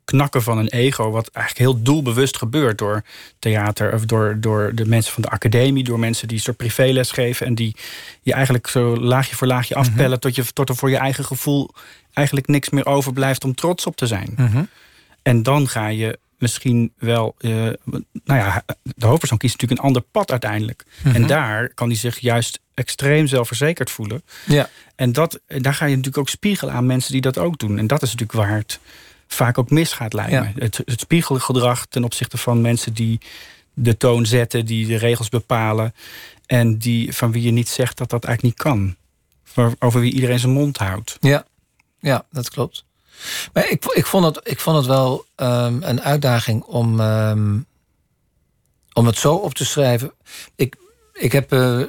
knakken 0.06 0.42
van 0.42 0.58
een 0.58 0.68
ego, 0.68 1.10
wat 1.10 1.30
eigenlijk 1.32 1.66
heel 1.66 1.82
doelbewust 1.82 2.36
gebeurt 2.36 2.78
door 2.78 3.02
theater 3.38 3.94
of 3.94 4.04
door, 4.04 4.36
door 4.40 4.74
de 4.74 4.86
mensen 4.86 5.12
van 5.12 5.22
de 5.22 5.28
academie, 5.28 5.84
door 5.84 5.98
mensen 5.98 6.28
die 6.28 6.38
soort 6.38 6.56
privéles 6.56 7.10
geven 7.10 7.46
en 7.46 7.54
die 7.54 7.76
je 8.22 8.32
eigenlijk 8.32 8.66
zo 8.66 8.96
laagje 8.96 9.36
voor 9.36 9.46
laagje 9.46 9.74
afpellen 9.74 10.04
mm 10.04 10.10
-hmm. 10.10 10.20
tot, 10.20 10.34
je, 10.34 10.44
tot 10.52 10.68
er 10.68 10.76
voor 10.76 10.90
je 10.90 10.96
eigen 10.96 11.24
gevoel 11.24 11.70
eigenlijk 12.12 12.46
niks 12.46 12.70
meer 12.70 12.86
overblijft 12.86 13.44
om 13.44 13.54
trots 13.54 13.86
op 13.86 13.96
te 13.96 14.06
zijn. 14.06 14.32
Mm 14.36 14.46
-hmm. 14.46 14.68
En 15.22 15.42
dan 15.42 15.68
ga 15.68 15.86
je 15.86 16.18
misschien 16.38 16.92
wel, 16.98 17.34
uh, 17.38 17.52
nou 18.24 18.40
ja, 18.40 18.62
de 18.82 19.06
hoofdpersoon 19.06 19.38
kiest 19.38 19.52
natuurlijk 19.52 19.80
een 19.80 19.86
ander 19.86 20.02
pad 20.02 20.30
uiteindelijk. 20.30 20.84
Mm 20.86 21.12
-hmm. 21.12 21.22
En 21.22 21.28
daar 21.28 21.68
kan 21.74 21.88
hij 21.88 21.96
zich 21.96 22.18
juist 22.18 22.60
extreem 22.74 23.26
zelfverzekerd 23.26 23.90
voelen. 23.90 24.22
Ja. 24.44 24.68
En 24.94 25.12
dat, 25.12 25.40
daar 25.46 25.74
ga 25.74 25.84
je 25.84 25.90
natuurlijk 25.90 26.18
ook 26.18 26.28
spiegelen 26.28 26.74
aan 26.74 26.86
mensen 26.86 27.12
die 27.12 27.20
dat 27.20 27.38
ook 27.38 27.58
doen. 27.58 27.78
En 27.78 27.86
dat 27.86 28.02
is 28.02 28.12
natuurlijk 28.12 28.38
waar 28.38 28.56
het 28.56 28.80
vaak 29.26 29.58
ook 29.58 29.70
misgaat, 29.70 30.12
lijkt 30.12 30.30
Ja. 30.32 30.42
me. 30.42 30.62
Het, 30.62 30.80
het 30.84 31.00
spiegelgedrag 31.00 31.86
ten 31.86 32.04
opzichte 32.04 32.38
van 32.38 32.60
mensen 32.60 32.92
die 32.94 33.20
de 33.74 33.96
toon 33.96 34.26
zetten, 34.26 34.66
die 34.66 34.86
de 34.86 34.96
regels 34.96 35.28
bepalen. 35.28 35.94
En 36.46 36.78
die, 36.78 37.12
van 37.14 37.32
wie 37.32 37.42
je 37.42 37.50
niet 37.50 37.68
zegt 37.68 37.98
dat 37.98 38.10
dat 38.10 38.24
eigenlijk 38.24 38.54
niet 38.56 38.64
kan. 38.66 38.96
Over 39.78 40.00
wie 40.00 40.12
iedereen 40.12 40.38
zijn 40.38 40.52
mond 40.52 40.76
houdt. 40.76 41.16
Ja, 41.20 41.46
ja 42.00 42.24
dat 42.30 42.50
klopt. 42.50 42.84
Maar 43.52 43.70
ik, 43.70 43.84
ik, 43.84 44.06
vond, 44.06 44.24
het, 44.24 44.48
ik 44.48 44.60
vond 44.60 44.76
het 44.76 44.86
wel 44.86 45.24
ehm, 45.34 45.78
een 45.82 46.00
uitdaging 46.02 46.62
om, 46.62 47.00
ehm, 47.00 47.58
om 48.92 49.06
het 49.06 49.18
zo 49.18 49.34
op 49.34 49.54
te 49.54 49.64
schrijven. 49.64 50.12
Ik, 50.56 50.76
ik 51.12 51.32
heb. 51.32 51.52
eh, 51.52 51.80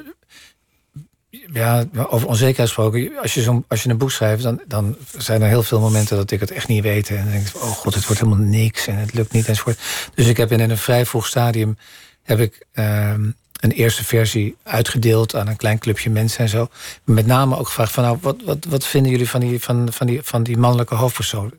ja, 1.30 1.84
over 2.08 2.28
onzekerheid 2.28 2.68
gesproken. 2.68 3.18
Als 3.22 3.34
je, 3.34 3.42
zo'n 3.42 3.64
als 3.68 3.82
je 3.82 3.88
een 3.88 3.98
boek 3.98 4.10
schrijft, 4.10 4.42
dan, 4.42 4.60
dan 4.66 4.96
zijn 5.16 5.42
er 5.42 5.48
heel 5.48 5.62
veel 5.62 5.80
momenten 5.80 6.16
dat 6.16 6.30
ik 6.30 6.40
het 6.40 6.50
echt 6.50 6.68
niet 6.68 6.82
weet. 6.82 7.08
En 7.08 7.16
dan 7.16 7.30
denk 7.30 7.46
ik, 7.46 7.56
oh 7.56 7.62
god, 7.62 7.94
het 7.94 8.06
wordt 8.06 8.20
helemaal 8.20 8.44
niks 8.44 8.86
en 8.86 8.96
het 8.96 9.14
lukt 9.14 9.32
niet 9.32 9.48
enzovoort. 9.48 9.78
Dus 10.14 10.26
ik 10.26 10.36
heb 10.36 10.52
in 10.52 10.60
een 10.60 10.78
vrij 10.78 11.06
vroeg 11.06 11.26
stadium 11.26 11.78
heb 12.22 12.40
ik 12.40 12.66
ehm, 12.72 13.30
een 13.60 13.70
eerste 13.70 14.04
versie 14.04 14.56
uitgedeeld 14.62 15.34
aan 15.34 15.48
een 15.48 15.56
klein 15.56 15.78
clubje 15.78 16.10
mensen 16.10 16.40
en 16.40 16.48
zo. 16.48 16.68
Met 17.04 17.26
name 17.26 17.58
ook 17.58 17.66
gevraagd 17.66 17.92
van, 17.92 18.04
nou, 18.04 18.18
wat, 18.20 18.36
wat, 18.44 18.64
wat 18.68 18.86
vinden 18.86 19.10
jullie 19.10 19.28
van 19.28 19.40
die, 19.40 19.60
van, 19.60 19.92
van, 19.92 20.06
die, 20.06 20.20
van 20.22 20.42
die 20.42 20.56
mannelijke 20.56 20.94
hoofdpersoon? 20.94 21.52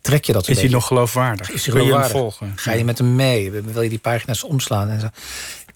Trek 0.00 0.24
je 0.24 0.32
dat 0.32 0.48
Is 0.48 0.60
hij 0.60 0.68
nog 0.68 0.86
geloofwaardig? 0.86 1.50
Is 1.50 1.64
hij 1.64 1.74
Wil 1.74 1.84
je 1.84 1.92
hem 1.92 2.02
geloofwaardig? 2.02 2.36
volgen? 2.38 2.58
Ga 2.58 2.72
je 2.72 2.84
met 2.84 2.98
hem 2.98 3.14
mee? 3.14 3.50
Wil 3.50 3.82
je 3.82 3.88
die 3.88 3.98
pagina's 3.98 4.44
omslaan 4.44 4.88
en 4.88 5.00
zo? 5.00 5.08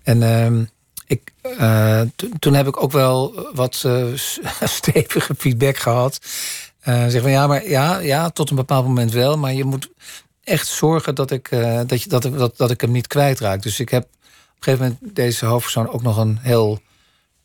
En 0.02 0.22
ehm, 0.22 0.64
ik, 1.08 1.32
eh, 1.58 2.00
to- 2.16 2.28
toen 2.38 2.54
heb 2.54 2.66
ik 2.66 2.82
ook 2.82 2.92
wel 2.92 3.48
wat 3.54 3.82
eh, 3.86 4.04
stevige 4.78 5.34
feedback 5.38 5.76
gehad. 5.76 6.18
Uh, 6.88 6.94
zeggen 6.94 7.22
van 7.22 7.30
ja, 7.30 7.46
maar 7.46 7.68
ja, 7.68 7.98
ja, 7.98 8.30
tot 8.30 8.50
een 8.50 8.56
bepaald 8.56 8.84
moment 8.86 9.12
wel. 9.12 9.38
Maar 9.38 9.52
je 9.54 9.64
moet 9.64 9.88
echt 10.44 10.66
zorgen 10.66 11.14
dat 11.14 11.30
ik, 11.30 11.48
dat, 11.86 12.02
je, 12.02 12.08
dat, 12.08 12.22
dat, 12.22 12.56
dat 12.56 12.70
ik 12.70 12.80
hem 12.80 12.90
niet 12.90 13.06
kwijtraak. 13.06 13.62
Dus 13.62 13.80
ik 13.80 13.88
heb 13.88 14.02
op 14.02 14.08
een 14.10 14.62
gegeven 14.64 14.84
moment 15.00 15.16
deze 15.16 15.46
hoofdpersoon 15.46 15.88
ook 15.90 16.02
nog 16.02 16.16
een 16.16 16.38
heel 16.40 16.80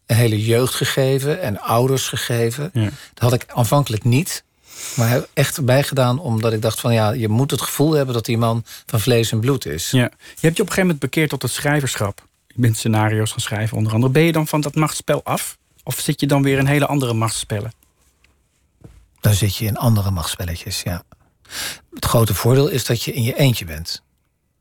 een 0.05 0.15
hele 0.15 0.45
jeugd 0.45 0.73
gegeven 0.73 1.41
en 1.41 1.59
ouders 1.59 2.07
gegeven. 2.07 2.69
Dat 3.13 3.23
had 3.31 3.33
ik 3.33 3.45
aanvankelijk 3.47 4.03
niet. 4.03 4.43
Maar 4.95 5.09
heb 5.09 5.29
echt 5.33 5.65
bijgedaan 5.65 6.19
omdat 6.19 6.53
ik 6.53 6.61
dacht 6.61 6.79
van 6.79 6.93
ja, 6.93 7.11
je 7.11 7.29
moet 7.29 7.51
het 7.51 7.61
gevoel 7.61 7.91
hebben 7.91 8.13
dat 8.15 8.25
die 8.25 8.37
man 8.37 8.63
van 8.85 8.99
vlees 8.99 9.31
en 9.31 9.39
bloed 9.39 9.65
is. 9.65 9.91
Ja. 9.91 9.99
Je 9.99 10.07
hebt 10.23 10.41
je 10.41 10.47
op 10.49 10.49
een 10.57 10.57
gegeven 10.57 10.81
moment 10.81 10.99
bekeerd 10.99 11.29
tot 11.29 11.41
het 11.41 11.51
schrijverschap. 11.51 12.27
Je 12.53 12.61
bent 12.61 12.77
scenario's 12.77 13.31
gaan 13.31 13.39
schrijven 13.39 13.77
onder 13.77 13.93
andere. 13.93 14.13
Ben 14.13 14.23
je 14.23 14.31
dan 14.31 14.47
van 14.47 14.61
dat 14.61 14.75
machtsspel 14.75 15.23
af? 15.23 15.57
Of 15.83 15.99
zit 15.99 16.19
je 16.19 16.27
dan 16.27 16.43
weer 16.43 16.57
in 16.57 16.65
hele 16.65 16.85
andere 16.85 17.13
machtsspellen? 17.13 17.73
Dan 19.19 19.33
zit 19.33 19.55
je 19.55 19.65
in 19.65 19.77
andere 19.77 20.11
machtsspelletjes, 20.11 20.81
ja. 20.81 21.03
Het 21.93 22.05
grote 22.05 22.33
voordeel 22.33 22.67
is 22.67 22.85
dat 22.85 23.03
je 23.03 23.13
in 23.13 23.23
je 23.23 23.37
eentje 23.37 23.65
bent. 23.65 24.03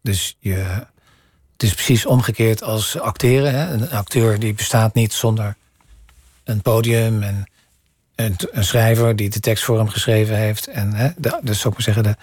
Dus 0.03 0.37
je, 0.39 0.55
het 1.53 1.63
is 1.63 1.75
precies 1.75 2.07
omgekeerd 2.07 2.63
als 2.63 2.99
acteren. 2.99 3.55
Hè? 3.55 3.73
Een 3.73 3.91
acteur 3.91 4.39
die 4.39 4.55
bestaat 4.55 4.95
niet 4.95 5.13
zonder 5.13 5.57
een 6.45 6.63
podium 6.63 7.23
en 7.23 7.47
een, 8.15 8.37
schrijver 8.65 9.17
die 9.17 9.31
de 9.31 9.41
tekst 9.41 9.65
voor 9.65 9.79
hem 9.79 9.89
geschreven 9.89 10.37
heeft. 10.37 10.67
En 10.67 10.93
hè, 10.93 11.09
de, 11.17 11.41
dus 11.43 11.61
zou 11.61 11.75
ik 11.75 11.85
maar 11.85 11.95
zeggen, 11.95 12.03
de, 12.03 12.17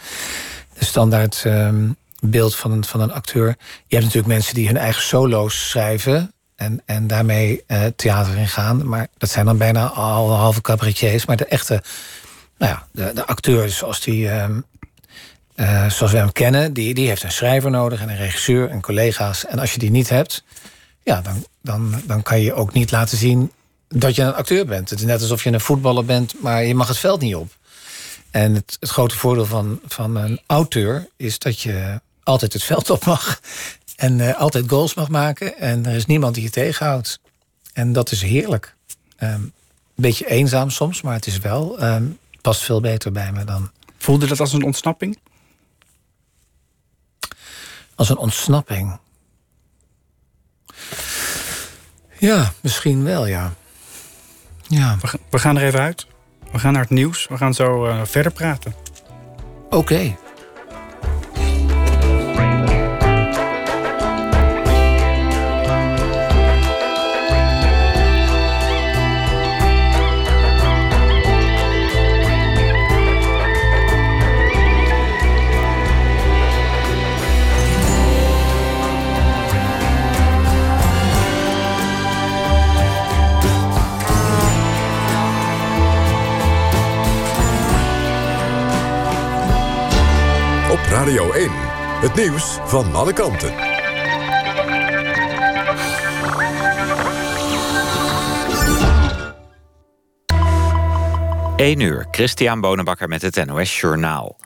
standaard 0.85 1.43
um, 1.45 1.95
beeld 2.21 2.55
van 2.55 2.71
een, 2.71 2.85
van 2.85 3.01
een 3.01 3.11
acteur. 3.11 3.47
Je 3.87 3.95
hebt 3.95 4.03
natuurlijk 4.03 4.33
mensen 4.33 4.55
die 4.55 4.67
hun 4.67 4.77
eigen 4.77 5.01
solo's 5.01 5.69
schrijven. 5.69 6.33
En, 6.55 6.81
en 6.85 7.07
daarmee 7.07 7.63
uh, 7.67 7.85
theater 7.95 8.37
in 8.37 8.47
gaan. 8.47 8.87
Maar 8.87 9.07
dat 9.17 9.29
zijn 9.29 9.45
dan 9.45 9.57
bijna 9.57 9.87
al 9.87 10.31
halve 10.31 10.61
cabaretiers. 10.61 11.25
Maar 11.25 11.37
de 11.37 11.45
echte, 11.45 11.83
nou 12.57 12.71
ja, 12.71 12.87
de, 12.91 13.11
de 13.13 13.25
acteur 13.25 13.69
zoals 13.69 14.01
die. 14.01 14.29
Um, 14.41 14.65
uh, 15.55 15.89
zoals 15.89 16.11
we 16.11 16.17
hem 16.17 16.31
kennen, 16.31 16.73
die, 16.73 16.93
die 16.93 17.07
heeft 17.07 17.23
een 17.23 17.31
schrijver 17.31 17.71
nodig 17.71 18.01
en 18.01 18.09
een 18.09 18.17
regisseur 18.17 18.69
en 18.69 18.81
collega's. 18.81 19.45
En 19.45 19.59
als 19.59 19.73
je 19.73 19.79
die 19.79 19.91
niet 19.91 20.09
hebt, 20.09 20.43
ja, 21.03 21.21
dan, 21.21 21.45
dan, 21.61 22.01
dan 22.05 22.21
kan 22.21 22.41
je 22.41 22.53
ook 22.53 22.73
niet 22.73 22.91
laten 22.91 23.17
zien 23.17 23.51
dat 23.87 24.15
je 24.15 24.21
een 24.21 24.33
acteur 24.33 24.65
bent. 24.65 24.89
Het 24.89 24.99
is 24.99 25.05
net 25.05 25.21
alsof 25.21 25.43
je 25.43 25.51
een 25.51 25.59
voetballer 25.59 26.05
bent, 26.05 26.41
maar 26.41 26.63
je 26.63 26.75
mag 26.75 26.87
het 26.87 26.97
veld 26.97 27.21
niet 27.21 27.35
op. 27.35 27.57
En 28.31 28.53
het, 28.53 28.77
het 28.79 28.89
grote 28.89 29.17
voordeel 29.17 29.45
van, 29.45 29.79
van 29.87 30.15
een 30.15 30.39
auteur 30.47 31.07
is 31.17 31.39
dat 31.39 31.59
je 31.59 32.01
altijd 32.29 32.53
het 32.53 32.63
veld 32.63 32.89
op 32.89 33.05
mag. 33.05 33.39
En 33.95 34.19
uh, 34.19 34.39
altijd 34.39 34.69
goals 34.69 34.93
mag 34.93 35.09
maken. 35.09 35.57
En 35.57 35.85
er 35.85 35.95
is 35.95 36.05
niemand 36.05 36.33
die 36.35 36.43
je 36.43 36.49
tegenhoudt. 36.49 37.19
En 37.73 37.93
dat 37.93 38.11
is 38.11 38.21
heerlijk. 38.21 38.75
Um, 39.19 39.29
een 39.29 39.53
beetje 39.95 40.27
eenzaam 40.27 40.69
soms, 40.69 41.01
maar 41.01 41.13
het 41.13 41.27
is 41.27 41.37
wel 41.37 41.83
um, 41.83 42.19
past 42.41 42.61
veel 42.61 42.81
beter 42.81 43.11
bij 43.11 43.31
me 43.31 43.43
dan. 43.43 43.71
Voelde 43.97 44.27
dat 44.27 44.39
als 44.39 44.53
een 44.53 44.63
ontsnapping? 44.63 45.17
Als 47.95 48.09
een 48.09 48.17
ontsnapping. 48.17 48.99
Ja, 52.17 52.53
misschien 52.61 53.03
wel, 53.03 53.25
ja. 53.25 53.53
ja. 54.67 54.97
We, 55.29 55.39
gaan 55.39 55.57
er 55.57 55.63
even 55.63 55.79
uit. 55.79 56.07
We 56.51 56.59
gaan 56.59 56.73
naar 56.73 56.81
het 56.81 56.91
nieuws. 56.91 57.27
We 57.27 57.37
gaan 57.37 57.53
zo 57.53 57.87
uh, 57.87 58.01
verder 58.05 58.31
praten. 58.31 58.75
Oké. 59.65 59.75
Okay. 59.75 60.17
Nieuws 92.19 92.57
van 92.65 92.95
alle 92.95 93.13
kanten. 93.13 93.53
1 101.55 101.79
uur, 101.79 102.07
Christian 102.11 102.61
Bonenbakker 102.61 103.07
met 103.07 103.21
het 103.21 103.45
NOS 103.45 103.79
Journaal. 103.79 104.37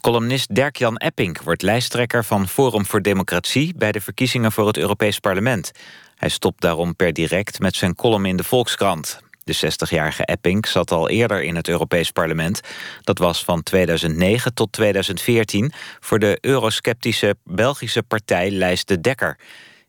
Columnist 0.00 0.54
Dirk-Jan 0.54 0.96
Epping 0.96 1.42
wordt 1.42 1.62
lijsttrekker 1.62 2.24
van 2.24 2.48
Forum 2.48 2.86
voor 2.86 3.02
Democratie... 3.02 3.74
bij 3.76 3.92
de 3.92 4.00
verkiezingen 4.00 4.52
voor 4.52 4.66
het 4.66 4.76
Europees 4.76 5.18
Parlement. 5.18 5.72
Hij 6.14 6.28
stopt 6.28 6.60
daarom 6.60 6.96
per 6.96 7.12
direct 7.12 7.58
met 7.58 7.76
zijn 7.76 7.94
column 7.94 8.26
in 8.26 8.36
de 8.36 8.44
Volkskrant. 8.44 9.20
De 9.44 9.56
60-jarige 9.56 10.24
Epping 10.24 10.66
zat 10.66 10.90
al 10.90 11.08
eerder 11.08 11.42
in 11.42 11.56
het 11.56 11.68
Europees 11.68 12.10
Parlement. 12.10 12.60
Dat 13.02 13.18
was 13.18 13.44
van 13.44 13.62
2009 13.62 14.54
tot 14.54 14.72
2014 14.72 15.72
voor 16.00 16.18
de 16.18 16.38
eurosceptische 16.40 17.36
Belgische 17.44 18.02
partij 18.02 18.50
Lijst 18.50 18.88
de 18.88 19.00
Dekker. 19.00 19.38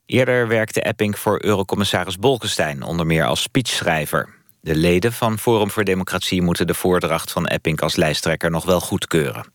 Eerder 0.05 0.47
werkte 0.47 0.81
Epping 0.81 1.19
voor 1.19 1.43
eurocommissaris 1.43 2.17
Bolkestein, 2.17 2.83
onder 2.83 3.05
meer 3.05 3.25
als 3.25 3.41
speechschrijver. 3.41 4.29
De 4.61 4.75
leden 4.75 5.13
van 5.13 5.39
Forum 5.39 5.71
voor 5.71 5.83
Democratie 5.83 6.41
moeten 6.41 6.67
de 6.67 6.73
voordracht 6.73 7.31
van 7.31 7.47
Epping 7.47 7.81
als 7.81 7.95
lijsttrekker 7.95 8.51
nog 8.51 8.65
wel 8.65 8.79
goedkeuren. 8.79 9.45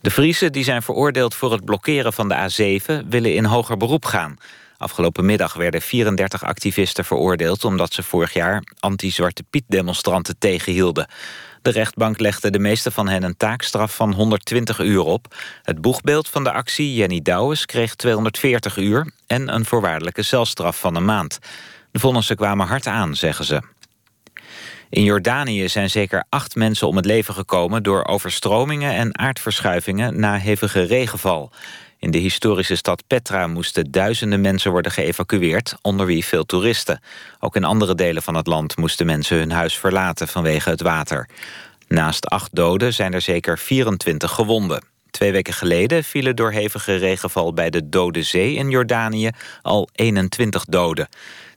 De 0.00 0.10
Friesen 0.10 0.52
die 0.52 0.64
zijn 0.64 0.82
veroordeeld 0.82 1.34
voor 1.34 1.52
het 1.52 1.64
blokkeren 1.64 2.12
van 2.12 2.28
de 2.28 2.34
A7 2.34 3.08
willen 3.08 3.34
in 3.34 3.44
hoger 3.44 3.76
beroep 3.76 4.04
gaan. 4.04 4.36
Afgelopen 4.78 5.24
middag 5.24 5.54
werden 5.54 5.82
34 5.82 6.44
activisten 6.44 7.04
veroordeeld... 7.04 7.64
omdat 7.64 7.92
ze 7.92 8.02
vorig 8.02 8.32
jaar 8.32 8.62
anti-Zwarte 8.80 9.42
Piet-demonstranten 9.42 10.38
tegenhielden. 10.38 11.08
De 11.62 11.70
rechtbank 11.70 12.18
legde 12.18 12.50
de 12.50 12.58
meeste 12.58 12.90
van 12.90 13.08
hen 13.08 13.22
een 13.22 13.36
taakstraf 13.36 13.94
van 13.94 14.12
120 14.12 14.78
uur 14.78 15.00
op. 15.00 15.34
Het 15.62 15.80
boegbeeld 15.80 16.28
van 16.28 16.44
de 16.44 16.52
actie, 16.52 16.94
Jenny 16.94 17.22
Douwes, 17.22 17.66
kreeg 17.66 17.94
240 17.94 18.76
uur... 18.76 19.12
en 19.26 19.54
een 19.54 19.64
voorwaardelijke 19.64 20.22
celstraf 20.22 20.78
van 20.78 20.94
een 20.94 21.04
maand. 21.04 21.38
De 21.90 21.98
vonnissen 21.98 22.36
kwamen 22.36 22.66
hard 22.66 22.86
aan, 22.86 23.16
zeggen 23.16 23.44
ze. 23.44 23.62
In 24.90 25.02
Jordanië 25.02 25.68
zijn 25.68 25.90
zeker 25.90 26.24
acht 26.28 26.54
mensen 26.54 26.88
om 26.88 26.96
het 26.96 27.04
leven 27.04 27.34
gekomen... 27.34 27.82
door 27.82 28.04
overstromingen 28.04 28.92
en 28.92 29.18
aardverschuivingen 29.18 30.20
na 30.20 30.36
hevige 30.36 30.82
regenval. 30.82 31.52
In 31.98 32.10
de 32.10 32.18
historische 32.18 32.76
stad 32.76 33.02
Petra 33.06 33.46
moesten 33.46 33.90
duizenden 33.90 34.40
mensen 34.40 34.70
worden 34.70 34.92
geëvacueerd, 34.92 35.74
onder 35.82 36.06
wie 36.06 36.24
veel 36.24 36.44
toeristen. 36.44 37.00
Ook 37.40 37.56
in 37.56 37.64
andere 37.64 37.94
delen 37.94 38.22
van 38.22 38.34
het 38.34 38.46
land 38.46 38.76
moesten 38.76 39.06
mensen 39.06 39.38
hun 39.38 39.50
huis 39.50 39.78
verlaten 39.78 40.28
vanwege 40.28 40.70
het 40.70 40.82
water. 40.82 41.28
Naast 41.88 42.26
acht 42.26 42.54
doden 42.54 42.94
zijn 42.94 43.12
er 43.12 43.20
zeker 43.20 43.58
24 43.58 44.30
gewonden. 44.30 44.84
Twee 45.10 45.32
weken 45.32 45.52
geleden 45.52 46.04
vielen 46.04 46.36
door 46.36 46.50
hevige 46.50 46.96
regenval 46.96 47.52
bij 47.52 47.70
de 47.70 47.88
Dode 47.88 48.22
Zee 48.22 48.54
in 48.54 48.70
Jordanië 48.70 49.30
al 49.62 49.88
21 49.92 50.64
doden. 50.64 51.08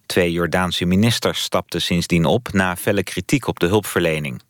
Twee 0.06 0.32
Jordaanse 0.32 0.86
ministers 0.86 1.42
stapten 1.42 1.82
sindsdien 1.82 2.26
op 2.26 2.52
na 2.52 2.76
felle 2.76 3.04
kritiek 3.04 3.48
op 3.48 3.60
de 3.60 3.68
hulpverlening. 3.68 4.42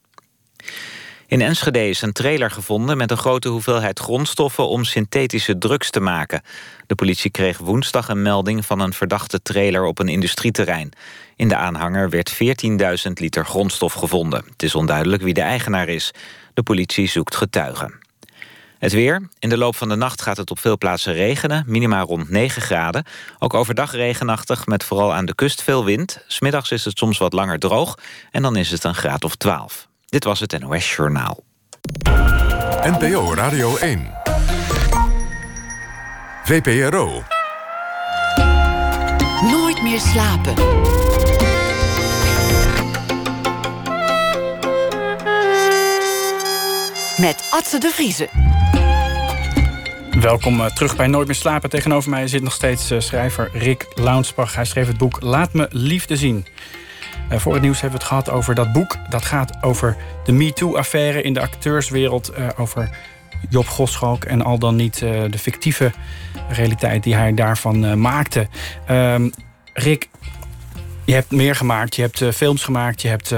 In 1.32 1.41
Enschede 1.41 1.89
is 1.89 2.02
een 2.02 2.12
trailer 2.12 2.52
gevonden 2.52 2.98
met 2.98 3.12
een 3.12 3.17
grote 3.17 3.48
hoeveelheid 3.48 4.00
grondstoffen 4.00 4.67
om 4.67 4.84
synthetische 4.84 5.58
drugs 5.58 5.89
te 5.89 6.00
maken. 6.00 6.41
De 6.88 6.96
politie 6.96 7.32
kreeg 7.32 7.58
woensdag 7.58 8.10
een 8.10 8.22
melding 8.22 8.65
van 8.65 8.80
een 8.80 8.94
verdachte 8.94 9.41
trailer 9.41 9.86
op 9.86 10.00
een 10.00 10.08
industrieterrein. 10.08 10.91
In 11.36 11.48
de 11.48 11.56
aanhanger 11.56 12.10
werd 12.10 12.34
14.000 13.08 13.12
liter 13.13 13.46
grondstof 13.46 13.94
gevonden. 13.94 14.44
Het 14.52 14.63
is 14.63 14.76
onduidelijk 14.76 15.22
wie 15.22 15.34
de 15.34 15.41
eigenaar 15.41 15.88
is. 15.88 16.12
De 16.54 16.63
politie 16.63 17.08
zoekt 17.08 17.36
getuigen. 17.36 18.00
Het 18.80 18.91
weer. 18.91 19.30
In 19.39 19.49
de 19.49 19.58
loop 19.58 19.76
van 19.76 19.89
de 19.89 19.95
nacht 19.95 20.22
gaat 20.22 20.38
het 20.38 20.51
op 20.51 20.60
veel 20.60 20.78
plaatsen 20.78 21.14
regenen. 21.14 21.64
Minima 21.68 22.01
rond 22.01 22.30
9 22.30 22.62
graden. 22.62 23.06
Ook 23.39 23.53
overdag 23.53 23.91
regenachtig 23.91 24.66
met 24.66 24.84
vooral 24.84 25.14
aan 25.14 25.26
de 25.26 25.36
kust 25.36 25.62
veel 25.62 25.86
wind. 25.86 26.24
Smiddags 26.28 26.72
is 26.72 26.86
het 26.86 26.97
soms 26.97 27.18
wat 27.18 27.34
langer 27.34 27.60
droog. 27.60 27.97
En 28.32 28.41
dan 28.41 28.56
is 28.56 28.72
het 28.72 28.84
een 28.84 28.95
graad 28.95 29.24
of 29.24 29.36
12. 29.36 29.89
Dit 30.12 30.24
was 30.24 30.39
het 30.39 30.59
NOS 30.59 30.95
Journaal. 30.95 31.43
NPO 32.84 33.34
Radio 33.34 33.78
1. 33.78 34.12
VPRO. 36.43 37.24
Nooit 39.51 39.82
meer 39.84 39.99
slapen. 39.99 40.53
Met 47.18 47.47
Atze 47.51 47.80
de 47.80 47.89
Vriezen. 47.93 48.30
Welkom 50.22 50.59
uh, 50.59 50.66
terug 50.66 50.95
bij 50.95 51.07
Nooit 51.07 51.28
meer 51.28 51.36
slapen. 51.36 51.70
Tegenover 51.70 52.09
mij 52.09 52.28
zit 52.28 52.41
nog 52.41 52.53
steeds 52.53 52.91
uh, 52.91 52.99
schrijver 52.99 53.49
Rick 53.53 53.88
Launsbach. 53.95 54.55
Hij 54.55 54.66
schreef 54.66 54.88
het 54.88 54.97
boek 54.97 55.22
Laat 55.22 55.53
me 55.53 55.68
liefde 55.70 56.16
zien. 56.16 56.45
Uh, 57.32 57.38
voor 57.38 57.54
het 57.54 57.62
nieuws 57.62 57.82
hebben 57.82 58.00
we 58.00 58.06
het 58.06 58.14
gehad 58.14 58.30
over 58.30 58.56
dat 58.56 58.74
boek. 58.74 58.98
Dat 59.10 59.26
gaat 59.26 59.64
over 59.64 59.98
de 60.24 60.32
MeToo-affaire 60.32 61.22
in 61.22 61.34
de 61.34 61.42
acteurswereld. 61.42 62.32
Uh, 62.38 62.48
over 62.58 62.98
Job 63.50 63.68
Goschalk 63.68 64.24
en 64.24 64.42
al 64.42 64.60
dan 64.60 64.76
niet 64.76 65.02
uh, 65.02 65.24
de 65.30 65.38
fictieve 65.38 65.92
realiteit 66.50 67.04
die 67.04 67.16
hij 67.16 67.34
daarvan 67.34 68.02
maakte. 68.02 68.48
Ehm, 68.86 69.30
Rick, 69.74 70.10
je 71.06 71.14
hebt 71.14 71.32
meer 71.32 71.56
gemaakt, 71.56 71.96
je 71.96 72.02
hebt 72.02 72.36
films 72.36 72.64
gemaakt, 72.64 73.02
je 73.02 73.08
hebt 73.08 73.36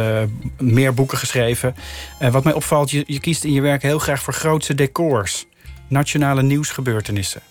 meer 0.57 0.93
boeken 0.93 1.17
geschreven. 1.17 1.75
wat 2.31 2.43
mij 2.43 2.53
opvalt, 2.53 2.91
je, 2.91 3.03
je 3.07 3.19
kiest 3.19 3.43
in 3.43 3.53
je 3.53 3.61
werk 3.61 3.81
heel 3.81 3.99
graag 3.99 4.21
voor 4.21 4.33
grootse 4.33 4.75
decors. 4.75 5.45
Nationale 5.87 6.43
nieuwsgebeurtenissen. 6.43 7.41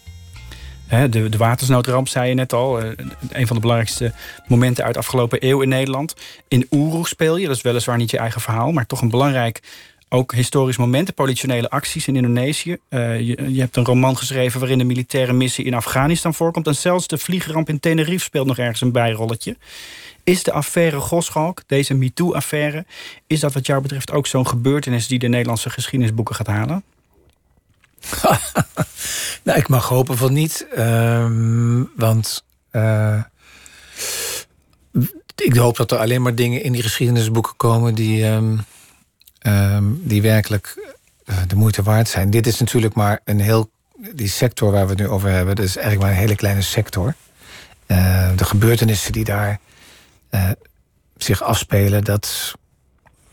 De, 0.92 1.28
de 1.28 1.36
watersnoodramp, 1.36 2.08
zei 2.08 2.28
je 2.28 2.34
net 2.34 2.52
al. 2.52 2.80
Eh, 2.80 2.88
een 3.30 3.46
van 3.46 3.56
de 3.56 3.62
belangrijkste 3.62 4.12
momenten 4.46 4.84
uit 4.84 4.94
de 4.94 5.00
afgelopen 5.00 5.46
eeuw 5.46 5.60
in 5.60 5.68
Nederland. 5.68 6.14
In 6.48 6.66
Oeroe 6.70 7.08
speel 7.08 7.36
je, 7.36 7.46
dat 7.46 7.56
is 7.56 7.62
weliswaar 7.62 7.96
niet 7.96 8.10
je 8.10 8.18
eigen 8.18 8.40
verhaal... 8.40 8.72
maar 8.72 8.86
toch 8.86 9.00
een 9.00 9.10
belangrijk 9.10 9.60
ook 10.08 10.34
historisch 10.34 10.76
moment. 10.76 11.06
De 11.06 11.12
politionele 11.12 11.70
acties 11.70 12.08
in 12.08 12.16
Indonesië. 12.16 12.76
Uh, 12.90 13.20
je, 13.20 13.52
je, 13.52 13.60
hebt 13.60 13.76
een 13.76 13.84
roman 13.84 14.16
geschreven 14.16 14.60
waarin 14.60 14.78
de 14.78 14.84
militaire 14.84 15.32
missie 15.32 15.64
in 15.64 15.74
Afghanistan 15.74 16.34
voorkomt. 16.34 16.66
En 16.66 16.76
zelfs 16.76 17.06
de 17.06 17.18
vliegramp 17.18 17.68
in 17.68 17.80
Tenerife 17.80 18.24
speelt 18.24 18.46
nog 18.46 18.58
ergens 18.58 18.80
een 18.80 18.92
bijrolletje. 18.92 19.56
Is 20.24 20.42
de 20.42 20.52
affaire 20.52 21.00
Goschalk, 21.00 21.62
deze 21.66 21.94
MeToo-affaire... 21.94 22.84
is 23.26 23.40
dat 23.40 23.52
wat 23.52 23.66
jou 23.66 23.82
betreft 23.82 24.10
ook 24.10 24.26
zo'n 24.26 24.46
gebeurtenis... 24.46 25.06
die 25.06 25.18
de 25.18 25.28
Nederlandse 25.28 25.70
geschiedenisboeken 25.70 26.34
gaat 26.34 26.46
halen? 26.46 26.84
nou, 29.44 29.58
ik 29.58 29.68
mag 29.68 29.88
hopen 29.88 30.16
van 30.16 30.32
niet. 30.32 30.66
Um, 30.78 31.90
want 31.96 32.44
uh, 32.72 33.22
ik 35.36 35.56
hoop 35.56 35.76
dat 35.76 35.90
er 35.90 35.98
alleen 35.98 36.22
maar 36.22 36.34
dingen 36.34 36.62
in 36.62 36.72
die 36.72 36.82
geschiedenisboeken 36.82 37.56
komen 37.56 37.94
die, 37.94 38.24
um, 38.24 38.64
um, 39.46 40.02
die 40.04 40.22
werkelijk 40.22 40.94
uh, 41.24 41.36
de 41.46 41.56
moeite 41.56 41.82
waard 41.82 42.08
zijn. 42.08 42.30
Dit 42.30 42.46
is 42.46 42.58
natuurlijk 42.58 42.94
maar 42.94 43.20
een 43.24 43.40
heel. 43.40 43.70
Die 44.14 44.28
sector 44.28 44.72
waar 44.72 44.84
we 44.84 44.90
het 44.90 44.98
nu 44.98 45.08
over 45.08 45.30
hebben, 45.30 45.56
dat 45.56 45.64
is 45.64 45.76
eigenlijk 45.76 46.04
maar 46.04 46.14
een 46.14 46.22
hele 46.22 46.36
kleine 46.36 46.62
sector. 46.62 47.14
Uh, 47.86 48.30
de 48.36 48.44
gebeurtenissen 48.44 49.12
die 49.12 49.24
daar 49.24 49.60
zich 51.16 51.42
afspelen, 51.42 52.04
dat 52.04 52.54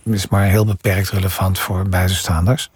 is 0.03 0.27
maar 0.27 0.45
heel 0.45 0.65
beperkt 0.65 1.09
relevant 1.09 1.59
voor 1.59 1.89
buitenstaanders. 1.89 2.69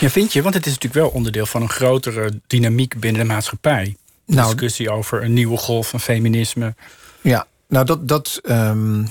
Ja, 0.00 0.10
vind 0.10 0.32
je? 0.32 0.42
Want 0.42 0.54
het 0.54 0.66
is 0.66 0.72
natuurlijk 0.72 1.02
wel 1.02 1.12
onderdeel 1.12 1.46
van 1.46 1.62
een 1.62 1.68
grotere 1.68 2.40
dynamiek 2.46 3.00
binnen 3.00 3.22
de 3.22 3.28
maatschappij. 3.28 3.96
De 4.24 4.34
nou, 4.34 4.50
discussie 4.50 4.90
over 4.90 5.22
een 5.22 5.32
nieuwe 5.32 5.56
golf 5.56 5.88
van 5.88 6.00
feminisme. 6.00 6.74
Ja, 7.20 7.46
nou 7.68 7.84
dat, 7.84 8.08
dat 8.08 8.40
um, 8.44 9.08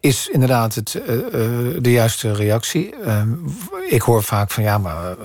is 0.00 0.28
inderdaad 0.28 0.74
het, 0.74 0.94
uh, 0.94 1.04
de 1.80 1.90
juiste 1.90 2.32
reactie. 2.32 2.94
Um, 3.06 3.44
ik 3.88 4.02
hoor 4.02 4.22
vaak 4.22 4.50
van 4.50 4.62
ja, 4.62 4.78
maar 4.78 5.16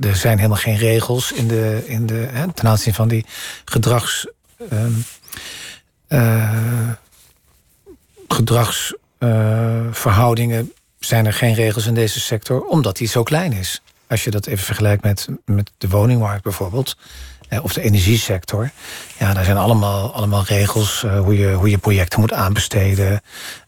er 0.00 0.16
zijn 0.16 0.36
helemaal 0.36 0.58
geen 0.58 0.76
regels 0.76 1.32
in 1.32 1.48
de, 1.48 1.82
in 1.86 2.06
de, 2.06 2.14
hè, 2.14 2.52
ten 2.52 2.68
aanzien 2.68 2.94
van 2.94 3.08
die 3.08 3.26
gedrags. 3.64 4.26
Um, 4.72 5.04
uh, 6.08 6.90
gedragsverhoudingen 8.28 10.72
zijn 10.98 11.26
er 11.26 11.32
geen 11.32 11.54
regels 11.54 11.86
in 11.86 11.94
deze 11.94 12.20
sector, 12.20 12.64
omdat 12.64 12.96
die 12.96 13.08
zo 13.08 13.22
klein 13.22 13.52
is. 13.52 13.82
Als 14.06 14.24
je 14.24 14.30
dat 14.30 14.46
even 14.46 14.64
vergelijkt 14.64 15.02
met, 15.02 15.28
met 15.44 15.70
de 15.78 15.88
woningmarkt 15.88 16.42
bijvoorbeeld, 16.42 16.96
eh, 17.48 17.64
of 17.64 17.72
de 17.72 17.82
energiesector. 17.82 18.70
Ja, 19.18 19.34
daar 19.34 19.44
zijn 19.44 19.56
allemaal, 19.56 20.14
allemaal 20.14 20.44
regels 20.44 21.02
uh, 21.04 21.20
hoe, 21.20 21.38
je, 21.38 21.52
hoe 21.52 21.70
je 21.70 21.78
projecten 21.78 22.20
moet 22.20 22.32
aanbesteden. 22.32 23.22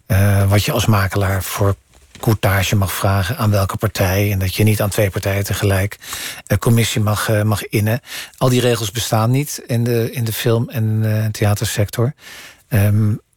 Uh, 0.07 0.49
wat 0.51 0.65
je 0.65 0.73
als 0.73 0.87
makelaar 0.87 1.43
voor 1.43 1.75
courtage 2.21 2.77
mag 2.77 2.93
vragen 2.93 3.37
aan 3.37 3.51
welke 3.51 3.77
partij. 3.77 4.33
En 4.33 4.39
dat 4.39 4.55
je 4.55 4.65
niet 4.65 4.83
aan 4.83 4.89
twee 4.89 5.11
partijen 5.11 5.45
tegelijk 5.45 5.99
een 6.47 6.59
commissie 6.59 7.01
mag, 7.01 7.43
mag 7.45 7.69
innen. 7.69 8.01
Al 8.37 8.49
die 8.49 8.61
regels 8.61 8.91
bestaan 8.91 9.31
niet 9.31 9.63
in 9.67 9.85
de, 9.85 10.13
in 10.13 10.25
de 10.25 10.33
film- 10.33 10.69
en 10.69 11.29
theatersector. 11.33 12.15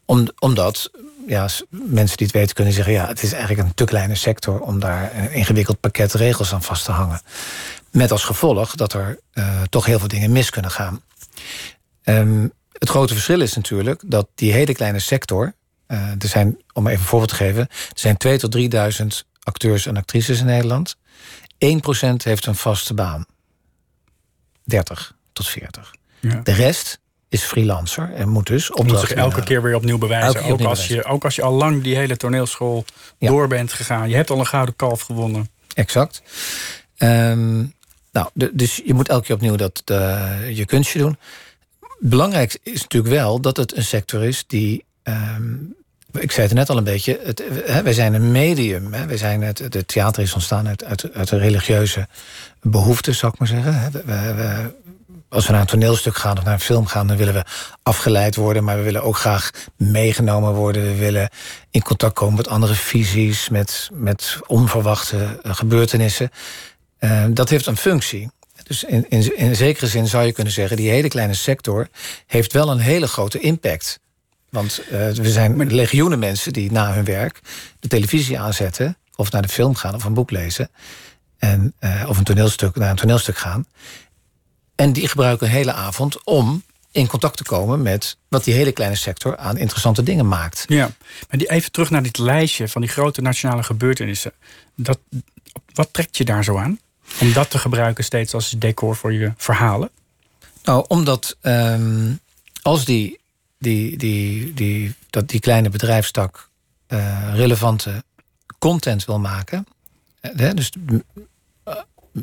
Om, 0.04 0.30
omdat 0.38 0.90
ja, 1.26 1.48
mensen 1.70 2.16
die 2.16 2.26
het 2.26 2.36
weten 2.36 2.54
kunnen 2.54 2.72
zeggen... 2.72 2.92
ja, 2.92 3.06
het 3.06 3.22
is 3.22 3.32
eigenlijk 3.32 3.68
een 3.68 3.74
te 3.74 3.84
kleine 3.84 4.14
sector... 4.14 4.60
om 4.60 4.80
daar 4.80 5.14
een 5.14 5.32
ingewikkeld 5.32 5.80
pakket 5.80 6.12
regels 6.12 6.52
aan 6.52 6.62
vast 6.62 6.84
te 6.84 6.92
hangen. 6.92 7.20
Met 7.90 8.10
als 8.10 8.24
gevolg 8.24 8.74
dat 8.74 8.92
er 8.92 9.18
uh, 9.34 9.62
toch 9.62 9.86
heel 9.86 9.98
veel 9.98 10.08
dingen 10.08 10.32
mis 10.32 10.50
kunnen 10.50 10.70
gaan. 10.70 11.02
Um, 12.04 12.52
het 12.72 12.88
grote 12.88 13.12
verschil 13.12 13.40
is 13.40 13.54
natuurlijk 13.54 14.02
dat 14.06 14.28
die 14.34 14.52
hele 14.52 14.74
kleine 14.74 14.98
sector... 14.98 15.54
Uh, 15.88 15.98
er 15.98 16.28
zijn, 16.28 16.58
om 16.72 16.86
even 16.86 17.00
een 17.00 17.06
voorbeeld 17.06 17.30
te 17.30 17.36
geven... 17.36 17.60
er 17.68 17.92
zijn 17.94 18.16
2 18.16 18.38
tot 18.38 18.56
3.000 18.56 19.06
acteurs 19.42 19.86
en 19.86 19.96
actrices 19.96 20.40
in 20.40 20.46
Nederland. 20.46 20.96
1% 20.96 20.98
heeft 22.16 22.46
een 22.46 22.54
vaste 22.54 22.94
baan. 22.94 23.26
30 24.64 25.14
tot 25.32 25.48
40. 25.48 25.94
Ja. 26.20 26.40
De 26.42 26.52
rest 26.52 27.00
is 27.34 27.42
freelancer 27.42 28.12
en 28.14 28.28
moet 28.28 28.46
dus 28.46 28.70
moet 28.70 28.98
zich 29.00 29.12
elke 29.12 29.42
keer 29.42 29.62
weer 29.62 29.74
opnieuw 29.74 29.98
bewijzen. 29.98 30.42
ook, 30.42 30.60
als 30.60 30.86
Je, 30.86 31.04
ook 31.04 31.24
als 31.24 31.34
je 31.34 31.42
al 31.42 31.52
lang 31.52 31.82
die 31.82 31.96
hele 31.96 32.16
toneelschool 32.16 32.84
door 33.18 33.48
bent 33.48 33.72
gegaan. 33.72 34.08
Je 34.08 34.14
hebt 34.14 34.30
al 34.30 34.38
een 34.38 34.46
gouden 34.46 34.76
kalf 34.76 35.00
gewonnen. 35.00 35.48
Exact. 35.74 36.22
Um, 36.98 37.74
nou, 38.12 38.28
dus 38.52 38.82
je 38.84 38.94
moet 38.94 39.08
elke 39.08 39.26
keer 39.26 39.34
opnieuw 39.34 39.56
dat, 39.56 39.82
de, 39.84 40.50
je 40.52 40.64
kunstje 40.64 40.98
doen. 40.98 41.18
Belangrijk 41.98 42.58
is 42.62 42.82
natuurlijk 42.82 43.14
wel 43.14 43.40
dat 43.40 43.56
het 43.56 43.76
een 43.76 43.84
sector 43.84 44.24
is 44.24 44.44
die. 44.46 44.84
Um, 45.02 45.74
ik 46.12 46.32
zei 46.32 46.46
het 46.46 46.56
net 46.56 46.70
al 46.70 46.76
een 46.76 46.84
beetje. 46.84 47.20
Het, 47.22 47.42
hè, 47.64 47.82
wij 47.82 47.92
zijn 47.92 48.14
een 48.14 48.32
medium. 48.32 48.92
Hè, 48.92 49.06
wij 49.06 49.16
zijn 49.16 49.42
het, 49.42 49.58
het 49.58 49.88
theater 49.88 50.22
is 50.22 50.34
ontstaan 50.34 50.68
uit, 50.68 50.84
uit, 50.84 51.12
uit 51.12 51.28
de 51.28 51.38
religieuze 51.38 52.08
behoeften, 52.62 53.14
zou 53.14 53.32
ik 53.32 53.38
maar 53.38 53.48
zeggen. 53.48 53.92
We, 53.92 54.34
we, 54.34 54.74
als 55.34 55.46
we 55.46 55.52
naar 55.52 55.60
een 55.60 55.66
toneelstuk 55.66 56.16
gaan 56.16 56.38
of 56.38 56.44
naar 56.44 56.52
een 56.52 56.60
film 56.60 56.86
gaan, 56.86 57.06
dan 57.06 57.16
willen 57.16 57.34
we 57.34 57.44
afgeleid 57.82 58.36
worden, 58.36 58.64
maar 58.64 58.76
we 58.76 58.82
willen 58.82 59.02
ook 59.02 59.16
graag 59.16 59.50
meegenomen 59.76 60.52
worden. 60.52 60.82
We 60.82 60.94
willen 60.94 61.28
in 61.70 61.82
contact 61.82 62.14
komen 62.14 62.36
met 62.36 62.48
andere 62.48 62.74
visies, 62.74 63.48
met, 63.48 63.90
met 63.92 64.38
onverwachte 64.46 65.40
eh, 65.42 65.54
gebeurtenissen. 65.54 66.30
Uh, 67.00 67.24
dat 67.30 67.48
heeft 67.48 67.66
een 67.66 67.76
functie. 67.76 68.30
Dus 68.62 68.84
in, 68.84 69.06
in, 69.08 69.36
in 69.36 69.56
zekere 69.56 69.86
zin 69.86 70.06
zou 70.06 70.24
je 70.24 70.32
kunnen 70.32 70.52
zeggen, 70.52 70.76
die 70.76 70.90
hele 70.90 71.08
kleine 71.08 71.34
sector 71.34 71.88
heeft 72.26 72.52
wel 72.52 72.70
een 72.70 72.78
hele 72.78 73.06
grote 73.06 73.38
impact. 73.38 74.00
Want 74.50 74.82
uh, 74.84 75.10
we 75.10 75.30
zijn 75.30 75.72
legioenen 75.72 76.18
mensen 76.18 76.52
die 76.52 76.72
na 76.72 76.92
hun 76.94 77.04
werk 77.04 77.40
de 77.80 77.88
televisie 77.88 78.38
aanzetten, 78.38 78.96
of 79.16 79.30
naar 79.30 79.42
de 79.42 79.48
film 79.48 79.74
gaan 79.74 79.94
of 79.94 80.04
een 80.04 80.14
boek 80.14 80.30
lezen. 80.30 80.70
En, 81.38 81.74
uh, 81.80 82.04
of 82.08 82.18
een 82.18 82.24
toneelstuk, 82.24 82.76
naar 82.76 82.90
een 82.90 82.96
toneelstuk 82.96 83.38
gaan. 83.38 83.66
En 84.74 84.92
die 84.92 85.08
gebruiken 85.08 85.46
een 85.46 85.52
hele 85.52 85.72
avond 85.72 86.24
om 86.24 86.62
in 86.90 87.06
contact 87.06 87.36
te 87.36 87.44
komen 87.44 87.82
met 87.82 88.16
wat 88.28 88.44
die 88.44 88.54
hele 88.54 88.72
kleine 88.72 88.96
sector 88.96 89.36
aan 89.36 89.56
interessante 89.56 90.02
dingen 90.02 90.28
maakt. 90.28 90.64
Ja, 90.68 90.90
maar 91.28 91.38
die, 91.38 91.50
even 91.50 91.72
terug 91.72 91.90
naar 91.90 92.02
dit 92.02 92.18
lijstje 92.18 92.68
van 92.68 92.80
die 92.80 92.90
grote 92.90 93.20
nationale 93.20 93.62
gebeurtenissen. 93.62 94.32
Dat, 94.74 94.98
wat 95.72 95.88
trekt 95.92 96.16
je 96.16 96.24
daar 96.24 96.44
zo 96.44 96.56
aan? 96.58 96.78
Om 97.20 97.32
dat 97.32 97.50
te 97.50 97.58
gebruiken 97.58 98.04
steeds 98.04 98.34
als 98.34 98.54
decor 98.58 98.96
voor 98.96 99.12
je 99.12 99.32
verhalen? 99.36 99.90
Nou, 100.64 100.84
omdat 100.88 101.36
um, 101.42 102.20
als 102.62 102.84
die, 102.84 103.20
die, 103.58 103.96
die, 103.96 104.54
die, 104.54 104.94
dat 105.10 105.28
die 105.28 105.40
kleine 105.40 105.68
bedrijfstak 105.68 106.50
uh, 106.88 107.34
relevante 107.34 108.04
content 108.58 109.04
wil 109.04 109.18
maken. 109.18 109.66
Uh, 110.36 110.50
dus 110.54 110.72
uh, 110.86 111.74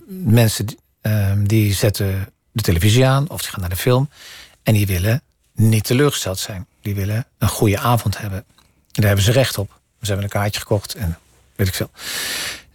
mensen 0.08 0.66
ehm, 1.02 1.44
die 1.44 1.74
zetten 1.74 2.34
de 2.52 2.62
televisie 2.62 3.06
aan 3.06 3.30
of 3.30 3.42
die 3.42 3.50
gaan 3.50 3.60
naar 3.60 3.70
de 3.70 3.76
film. 3.76 4.10
En 4.64 4.74
die 4.74 4.88
willen 4.88 5.22
niet 5.54 5.84
teleurgesteld 5.84 6.40
zijn. 6.40 6.68
Die 6.82 6.96
willen 6.96 7.28
een 7.38 7.48
goede 7.48 7.80
avond 7.80 8.18
hebben. 8.18 8.40
En 8.40 8.46
daar 8.92 9.06
hebben 9.06 9.26
ze 9.26 9.32
recht 9.32 9.58
op. 9.58 9.80
Ze 10.02 10.08
hebben 10.08 10.24
een 10.24 10.32
kaartje 10.32 10.60
gekocht 10.60 10.96
en 10.96 11.18
weet 11.56 11.68
ik 11.68 11.74
veel. 11.74 11.92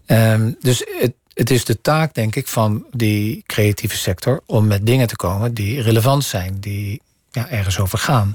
Um, 0.07 0.57
dus 0.61 0.85
het, 1.01 1.13
het 1.35 1.51
is 1.51 1.65
de 1.65 1.81
taak, 1.81 2.15
denk 2.15 2.37
ik, 2.37 2.49
van 2.49 2.87
die 2.91 3.43
creatieve 3.47 3.97
sector 3.97 4.43
om 4.47 4.67
met 4.67 4.87
dingen 4.87 5.07
te 5.07 5.17
komen 5.17 5.55
die 5.55 5.83
relevant 5.83 6.25
zijn, 6.25 6.61
die 6.61 7.03
ja, 7.31 7.49
ergens 7.49 7.79
over 7.79 7.99
gaan. 7.99 8.35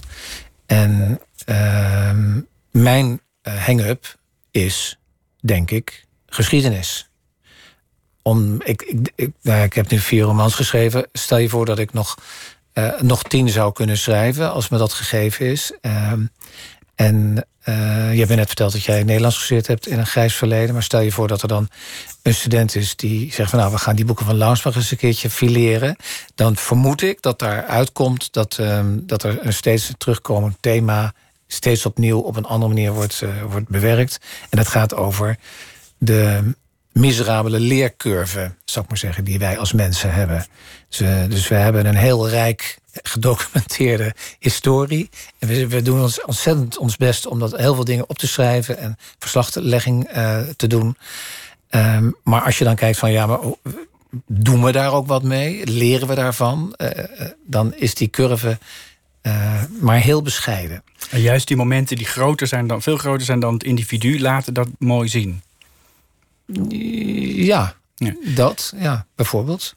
En 0.65 1.19
uh, 1.45 2.37
mijn 2.71 3.21
uh, 3.43 3.65
hang-up 3.65 4.17
is, 4.51 4.97
denk 5.39 5.71
ik, 5.71 6.05
geschiedenis 6.25 7.09
om, 8.21 8.61
ik, 8.63 8.81
ik, 8.81 9.11
ik, 9.15 9.31
nou, 9.41 9.63
ik 9.63 9.73
heb 9.73 9.89
nu 9.89 9.99
vier 9.99 10.23
romans 10.23 10.55
geschreven. 10.55 11.07
Stel 11.13 11.37
je 11.37 11.49
voor 11.49 11.65
dat 11.65 11.79
ik 11.79 11.93
nog, 11.93 12.15
uh, 12.73 12.99
nog 12.99 13.23
tien 13.23 13.49
zou 13.49 13.73
kunnen 13.73 13.97
schrijven, 13.97 14.51
als 14.51 14.69
me 14.69 14.77
dat 14.77 14.93
gegeven 14.93 15.45
is. 15.45 15.71
Uh, 15.81 16.11
en 16.95 17.45
uh, 17.65 18.13
je 18.13 18.19
hebt 18.19 18.35
net 18.35 18.47
verteld 18.47 18.71
dat 18.71 18.83
jij 18.83 19.03
Nederlands 19.03 19.37
gestudeerd 19.37 19.67
hebt 19.67 19.87
in 19.87 19.99
een 19.99 20.07
grijs 20.07 20.35
verleden. 20.35 20.73
Maar 20.73 20.83
stel 20.83 20.99
je 20.99 21.11
voor 21.11 21.27
dat 21.27 21.41
er 21.41 21.47
dan 21.47 21.69
een 22.21 22.33
student 22.33 22.75
is 22.75 22.95
die 22.95 23.33
zegt 23.33 23.49
van 23.49 23.59
nou, 23.59 23.71
we 23.71 23.77
gaan 23.77 23.95
die 23.95 24.05
boeken 24.05 24.25
van 24.25 24.37
Launsbach 24.37 24.75
eens 24.75 24.91
een 24.91 24.97
keertje 24.97 25.29
fileren. 25.29 25.95
Dan 26.35 26.55
vermoed 26.55 27.01
ik 27.01 27.21
dat 27.21 27.39
daar 27.39 27.65
uitkomt 27.65 28.33
dat, 28.33 28.57
uh, 28.61 28.85
dat 28.95 29.23
er 29.23 29.45
een 29.45 29.53
steeds 29.53 29.91
terugkomend 29.97 30.57
thema 30.59 31.13
steeds 31.47 31.85
opnieuw 31.85 32.19
op 32.19 32.35
een 32.35 32.45
andere 32.45 32.73
manier 32.73 32.91
wordt, 32.91 33.21
uh, 33.23 33.43
wordt 33.49 33.67
bewerkt. 33.67 34.19
En 34.49 34.57
dat 34.57 34.67
gaat 34.67 34.95
over 34.95 35.37
de 35.97 36.53
miserabele 36.91 37.59
leercurve, 37.59 38.53
zou 38.65 38.83
ik 38.83 38.89
maar 38.89 38.99
zeggen, 38.99 39.23
die 39.23 39.39
wij 39.39 39.57
als 39.57 39.73
mensen 39.73 40.13
hebben. 40.13 40.45
Dus, 40.89 40.97
dus 41.29 41.47
we 41.47 41.55
hebben 41.55 41.85
een 41.85 41.95
heel 41.95 42.29
rijk 42.29 42.79
gedocumenteerde 42.91 44.15
historie. 44.39 45.09
En 45.39 45.67
we, 45.67 45.81
doen 45.81 46.01
ons 46.01 46.25
ontzettend 46.25 46.77
ons 46.77 46.97
best 46.97 47.25
om 47.25 47.39
dat 47.39 47.57
heel 47.57 47.75
veel 47.75 47.83
dingen 47.83 48.09
op 48.09 48.17
te 48.17 48.27
schrijven 48.27 48.77
en 48.77 48.97
verslaglegging 49.19 50.15
uh, 50.15 50.39
te 50.55 50.67
doen. 50.67 50.97
Um, 51.69 52.15
maar 52.23 52.41
als 52.41 52.57
je 52.57 52.63
dan 52.63 52.75
kijkt 52.75 52.97
van 52.97 53.11
ja, 53.11 53.25
maar 53.25 53.39
doen 54.27 54.63
we 54.63 54.71
daar 54.71 54.93
ook 54.93 55.07
wat 55.07 55.23
mee? 55.23 55.65
Leren 55.67 56.07
we 56.07 56.15
daarvan? 56.15 56.75
Uh, 56.77 56.89
dan 57.45 57.73
is 57.73 57.95
die 57.95 58.09
curve 58.09 58.57
maar 59.79 59.99
heel 59.99 60.21
bescheiden. 60.21 60.83
En 61.09 61.21
juist 61.21 61.47
die 61.47 61.57
momenten 61.57 61.95
die 61.95 62.05
groter 62.05 62.47
zijn 62.47 62.67
dan, 62.67 62.81
veel 62.81 62.97
groter 62.97 63.25
zijn 63.25 63.39
dan 63.39 63.53
het 63.53 63.63
individu, 63.63 64.19
laten 64.19 64.53
dat 64.53 64.67
mooi 64.77 65.09
zien. 65.09 65.41
Ja, 67.45 67.75
ja. 67.95 68.13
dat, 68.35 68.73
ja, 68.77 69.05
bijvoorbeeld. 69.15 69.73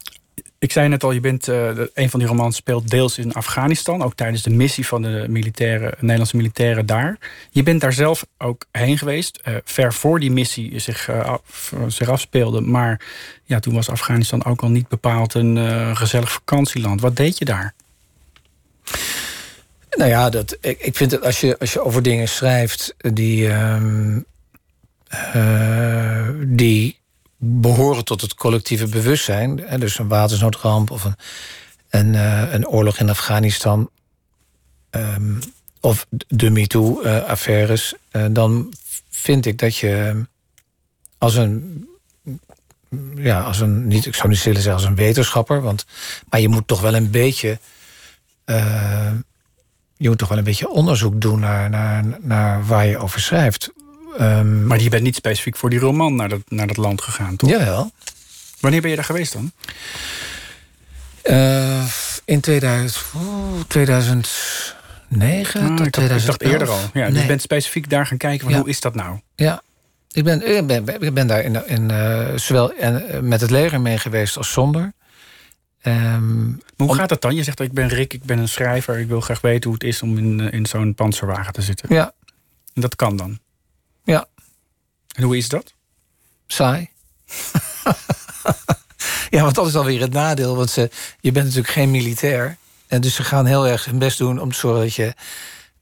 Ik 0.59 0.71
zei 0.71 0.87
net 0.87 1.03
al, 1.03 1.11
je 1.11 1.19
bent, 1.19 1.47
uh, 1.47 1.69
een 1.93 2.09
van 2.09 2.19
die 2.19 2.27
romans 2.27 2.55
speelt 2.55 2.89
deels 2.89 3.17
in 3.17 3.33
Afghanistan, 3.33 4.03
ook 4.03 4.15
tijdens 4.15 4.41
de 4.41 4.49
missie 4.49 4.87
van 4.87 5.01
de 5.01 5.25
militaire, 5.29 5.93
Nederlandse 5.99 6.37
militairen 6.37 6.85
daar. 6.85 7.17
Je 7.49 7.63
bent 7.63 7.81
daar 7.81 7.93
zelf 7.93 8.25
ook 8.37 8.65
heen 8.71 8.97
geweest, 8.97 9.41
uh, 9.47 9.55
ver 9.63 9.93
voor 9.93 10.19
die 10.19 10.31
missie 10.31 10.79
zich, 10.79 11.09
uh, 11.09 11.25
af, 11.25 11.73
zich 11.87 12.09
afspeelde. 12.09 12.61
Maar 12.61 13.01
ja, 13.43 13.59
toen 13.59 13.73
was 13.73 13.89
Afghanistan 13.89 14.45
ook 14.45 14.61
al 14.61 14.69
niet 14.69 14.87
bepaald 14.87 15.33
een 15.33 15.97
gezellig 15.97 16.31
vakantieland. 16.31 17.01
Wat 17.01 17.15
deed 17.15 17.37
je 17.37 17.45
daar? 17.45 17.73
Nou 19.89 20.09
ja, 20.09 20.29
dat, 20.29 20.57
ik, 20.61 20.79
ik 20.79 20.95
vind 20.95 21.11
het 21.11 21.23
als 21.23 21.39
je, 21.39 21.59
als 21.59 21.73
je 21.73 21.81
over 21.81 22.01
dingen 22.01 22.27
schrijft 22.27 22.95
die, 22.97 23.53
um, 23.53 24.25
die 26.47 26.99
behoren 27.37 28.05
tot 28.05 28.21
het 28.21 28.33
collectieve 28.33 28.87
bewustzijn. 28.87 29.59
Hè, 29.65 29.77
dus 29.77 29.99
een 29.99 30.07
watersnoodramp 30.07 30.91
of 30.91 31.03
een, 31.03 31.15
een, 31.89 32.13
uh, 32.13 32.53
een 32.53 32.67
oorlog 32.67 32.97
in 32.97 33.09
Afghanistan. 33.09 33.89
Um, 34.91 35.39
of 35.79 36.05
de 36.27 36.49
MeToo-affaires. 36.49 37.93
Uh, 38.11 38.25
dan 38.31 38.73
vind 39.09 39.45
ik 39.45 39.59
dat 39.59 39.75
je 39.75 40.23
als 41.17 41.35
een. 41.35 41.87
Ja, 43.15 43.41
als 43.41 43.59
een. 43.59 43.87
Niet, 43.87 44.05
ik 44.05 44.15
zou 44.15 44.29
niet 44.29 44.43
willen 44.43 44.61
zeggen 44.61 44.81
als 44.81 44.89
een 44.89 44.95
wetenschapper. 44.95 45.61
Want, 45.61 45.85
maar 46.29 46.39
je 46.39 46.49
moet 46.49 46.67
toch 46.67 46.81
wel 46.81 46.95
een 46.95 47.11
beetje. 47.11 47.59
Je 49.97 50.09
moet 50.09 50.17
toch 50.17 50.29
wel 50.29 50.37
een 50.37 50.43
beetje 50.43 50.69
onderzoek 50.69 51.21
doen 51.21 51.39
naar, 51.39 51.69
naar, 51.69 52.03
naar 52.21 52.65
waar 52.65 52.85
je 52.85 52.97
over 52.97 53.19
schrijft. 53.19 53.73
Um, 54.19 54.67
maar 54.67 54.81
je 54.81 54.89
bent 54.89 55.03
niet 55.03 55.15
specifiek 55.15 55.55
voor 55.55 55.69
die 55.69 55.79
roman 55.79 56.15
naar 56.15 56.29
dat, 56.29 56.41
naar 56.47 56.67
dat 56.67 56.77
land 56.77 57.01
gegaan, 57.01 57.35
toch? 57.35 57.49
Jawel. 57.49 57.91
Wanneer 58.59 58.81
ben 58.81 58.89
je 58.89 58.95
daar 58.95 59.05
geweest 59.05 59.33
dan? 59.33 59.51
Uh, 61.23 61.85
in 62.25 62.39
2000, 62.39 63.05
oh, 63.15 63.61
2009 63.67 65.61
ah, 65.61 65.75
tot 65.75 65.91
2011. 65.91 66.21
Ik 66.21 66.25
dacht 66.25 66.41
eerder 66.41 66.69
al. 66.69 66.79
Ja, 66.93 67.07
nee. 67.07 67.21
Je 67.21 67.27
bent 67.27 67.41
specifiek 67.41 67.89
daar 67.89 68.05
gaan 68.05 68.17
kijken, 68.17 68.43
van, 68.43 68.51
ja. 68.51 68.59
hoe 68.59 68.69
is 68.69 68.79
dat 68.79 68.95
nou? 68.95 69.19
Ja, 69.35 69.61
ik 70.11 70.23
ben, 70.23 70.57
ik 70.57 70.67
ben, 70.67 71.01
ik 71.01 71.13
ben 71.13 71.27
daar 71.27 71.43
in, 71.43 71.67
in, 71.67 71.89
uh, 71.91 72.27
zowel 72.35 72.73
en, 72.73 73.27
met 73.27 73.41
het 73.41 73.49
leger 73.49 73.81
mee 73.81 73.97
geweest 73.97 74.37
als 74.37 74.51
zonder. 74.51 74.93
Um, 75.83 76.61
hoe 76.75 76.89
om... 76.89 76.95
gaat 76.95 77.09
dat 77.09 77.21
dan? 77.21 77.35
Je 77.35 77.43
zegt, 77.43 77.59
ik 77.59 77.73
ben 77.73 77.87
Rick, 77.87 78.13
ik 78.13 78.23
ben 78.23 78.37
een 78.37 78.47
schrijver... 78.47 78.99
ik 78.99 79.07
wil 79.07 79.21
graag 79.21 79.41
weten 79.41 79.63
hoe 79.63 79.73
het 79.73 79.83
is 79.83 80.01
om 80.01 80.17
in, 80.17 80.39
in 80.51 80.65
zo'n 80.65 80.93
panzerwagen 80.93 81.53
te 81.53 81.61
zitten. 81.61 81.93
Ja. 81.93 82.13
En 82.73 82.81
dat 82.81 82.95
kan 82.95 83.17
dan? 83.17 83.39
Ja. 84.05 84.25
En 85.15 85.23
hoe 85.23 85.37
is 85.37 85.49
dat? 85.49 85.73
Saai. 86.47 86.89
ja, 89.29 89.41
want 89.41 89.55
dat 89.55 89.67
is 89.67 89.75
alweer 89.75 90.01
het 90.01 90.13
nadeel. 90.13 90.55
Want 90.55 90.69
ze, 90.69 90.89
je 91.19 91.31
bent 91.31 91.45
natuurlijk 91.45 91.73
geen 91.73 91.91
militair. 91.91 92.57
En 92.87 93.01
dus 93.01 93.15
ze 93.15 93.23
gaan 93.23 93.45
heel 93.45 93.67
erg 93.67 93.85
hun 93.85 93.99
best 93.99 94.17
doen 94.17 94.41
om 94.41 94.51
te 94.51 94.57
zorgen 94.57 94.81
dat 94.81 94.93
je, 94.93 95.13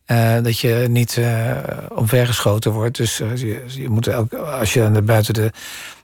uh, 0.07 0.43
dat 0.43 0.59
je 0.59 0.85
niet 0.89 1.15
uh, 1.15 1.57
omvergeschoten 1.89 2.71
wordt. 2.71 2.97
Dus 2.97 3.19
uh, 3.19 3.35
je, 3.35 3.63
je, 3.67 3.89
moet 3.89 4.09
ook, 4.09 4.33
als 4.33 4.73
je 4.73 5.01
buiten, 5.01 5.33
de, 5.33 5.51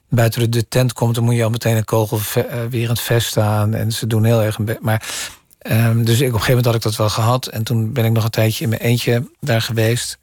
buiten 0.08 0.50
de, 0.50 0.68
tent 0.68 0.92
komt, 0.92 1.14
dan 1.14 1.24
moet 1.24 1.34
je 1.34 1.44
al 1.44 1.50
meteen 1.50 1.76
een 1.76 1.84
kogel 1.84 2.20
weer 2.70 2.82
in 2.82 2.88
het 2.88 3.00
vest 3.00 3.26
staan. 3.26 3.74
En 3.74 3.92
ze 3.92 4.06
doen 4.06 4.24
heel 4.24 4.42
erg 4.42 4.58
een 4.58 4.78
Maar. 4.80 5.02
Um, 5.62 6.04
dus 6.04 6.20
ik, 6.20 6.28
op 6.28 6.34
een 6.34 6.40
gegeven 6.40 6.48
moment 6.48 6.64
had 6.64 6.74
ik 6.74 6.82
dat 6.82 6.96
wel 6.96 7.08
gehad. 7.08 7.46
En 7.46 7.62
toen 7.62 7.92
ben 7.92 8.04
ik 8.04 8.12
nog 8.12 8.24
een 8.24 8.30
tijdje 8.30 8.64
in 8.64 8.70
mijn 8.70 8.80
eentje 8.80 9.30
daar 9.40 9.62
geweest. 9.62 10.18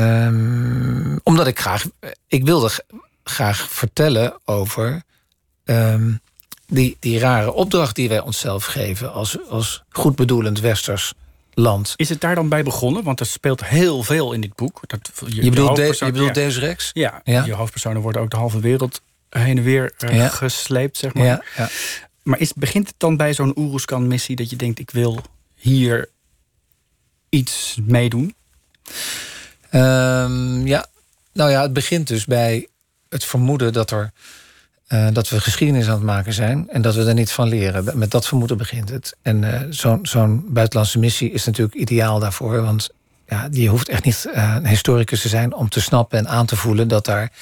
Um, 0.00 1.20
omdat 1.22 1.46
ik 1.46 1.60
graag, 1.60 1.84
ik 2.26 2.44
wilde 2.44 2.70
graag 3.24 3.70
vertellen 3.70 4.38
over 4.44 5.02
um, 5.64 6.20
die, 6.66 6.96
die 7.00 7.18
rare 7.18 7.52
opdracht 7.52 7.94
die 7.94 8.08
wij 8.08 8.20
onszelf 8.20 8.64
geven 8.64 9.12
als, 9.12 9.48
als 9.48 9.82
goedbedoelend 9.90 10.60
westers 10.60 11.12
land. 11.54 11.92
Is 11.96 12.08
het 12.08 12.20
daar 12.20 12.34
dan 12.34 12.48
bij 12.48 12.62
begonnen? 12.62 13.02
Want 13.02 13.20
er 13.20 13.26
speelt 13.26 13.64
heel 13.64 14.02
veel 14.02 14.32
in 14.32 14.40
dit 14.40 14.54
boek. 14.54 14.80
Dat, 14.86 15.10
je, 15.26 15.44
je 15.44 15.50
bedoelt, 15.50 15.76
de, 15.76 15.96
je 15.98 16.12
bedoelt 16.12 16.26
ja. 16.26 16.32
Deus 16.32 16.58
Rex? 16.58 16.90
Ja, 16.92 17.20
ja, 17.24 17.44
je 17.44 17.54
hoofdpersonen 17.54 18.02
worden 18.02 18.22
ook 18.22 18.30
de 18.30 18.36
halve 18.36 18.60
wereld 18.60 19.02
heen 19.28 19.56
en 19.56 19.62
weer 19.62 19.92
uh, 19.98 20.16
ja. 20.16 20.28
gesleept, 20.28 20.96
zeg 20.96 21.14
maar. 21.14 21.24
Ja, 21.24 21.42
ja. 21.56 21.68
Maar 22.22 22.38
is, 22.38 22.52
begint 22.52 22.86
het 22.86 22.94
dan 22.98 23.16
bij 23.16 23.34
zo'n 23.34 23.58
Oeruzkan-missie 23.58 24.36
dat 24.36 24.50
je 24.50 24.56
denkt... 24.56 24.78
ik 24.78 24.90
wil 24.90 25.20
hier 25.54 26.08
iets 27.28 27.78
meedoen? 27.82 28.34
Um, 29.72 30.66
ja, 30.66 30.86
nou 31.32 31.50
ja, 31.50 31.62
het 31.62 31.72
begint 31.72 32.08
dus 32.08 32.24
bij 32.24 32.68
het 33.08 33.24
vermoeden 33.24 33.72
dat, 33.72 33.90
er, 33.90 34.12
uh, 34.88 35.08
dat 35.12 35.28
we 35.28 35.40
geschiedenis 35.40 35.86
aan 35.86 35.94
het 35.94 36.02
maken 36.02 36.32
zijn 36.32 36.68
en 36.68 36.82
dat 36.82 36.94
we 36.94 37.04
er 37.04 37.14
niet 37.14 37.32
van 37.32 37.48
leren. 37.48 37.98
Met 37.98 38.10
dat 38.10 38.26
vermoeden 38.26 38.56
begint 38.56 38.88
het. 38.88 39.16
En 39.22 39.42
uh, 39.42 39.60
zo'n 39.70 39.98
zo'n 40.02 40.44
buitenlandse 40.48 40.98
missie 40.98 41.32
is 41.32 41.44
natuurlijk 41.44 41.76
ideaal 41.76 42.18
daarvoor, 42.18 42.62
want 42.62 42.90
ja, 43.28 43.48
je 43.50 43.68
hoeft 43.68 43.88
echt 43.88 44.04
niet 44.04 44.26
uh, 44.34 44.54
een 44.56 44.66
historicus 44.66 45.20
te 45.20 45.28
zijn 45.28 45.54
om 45.54 45.68
te 45.68 45.80
snappen 45.80 46.18
en 46.18 46.28
aan 46.28 46.46
te 46.46 46.56
voelen 46.56 46.88
dat, 46.88 47.04
daar, 47.04 47.32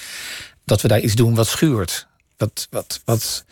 dat 0.65 0.81
we 0.81 0.89
daar 0.89 1.01
iets 1.01 1.15
doen 1.15 1.35
wat 1.35 1.47
schuurt. 1.47 2.07
Wat, 2.37 2.67
wat, 2.71 3.01
wat, 3.05 3.45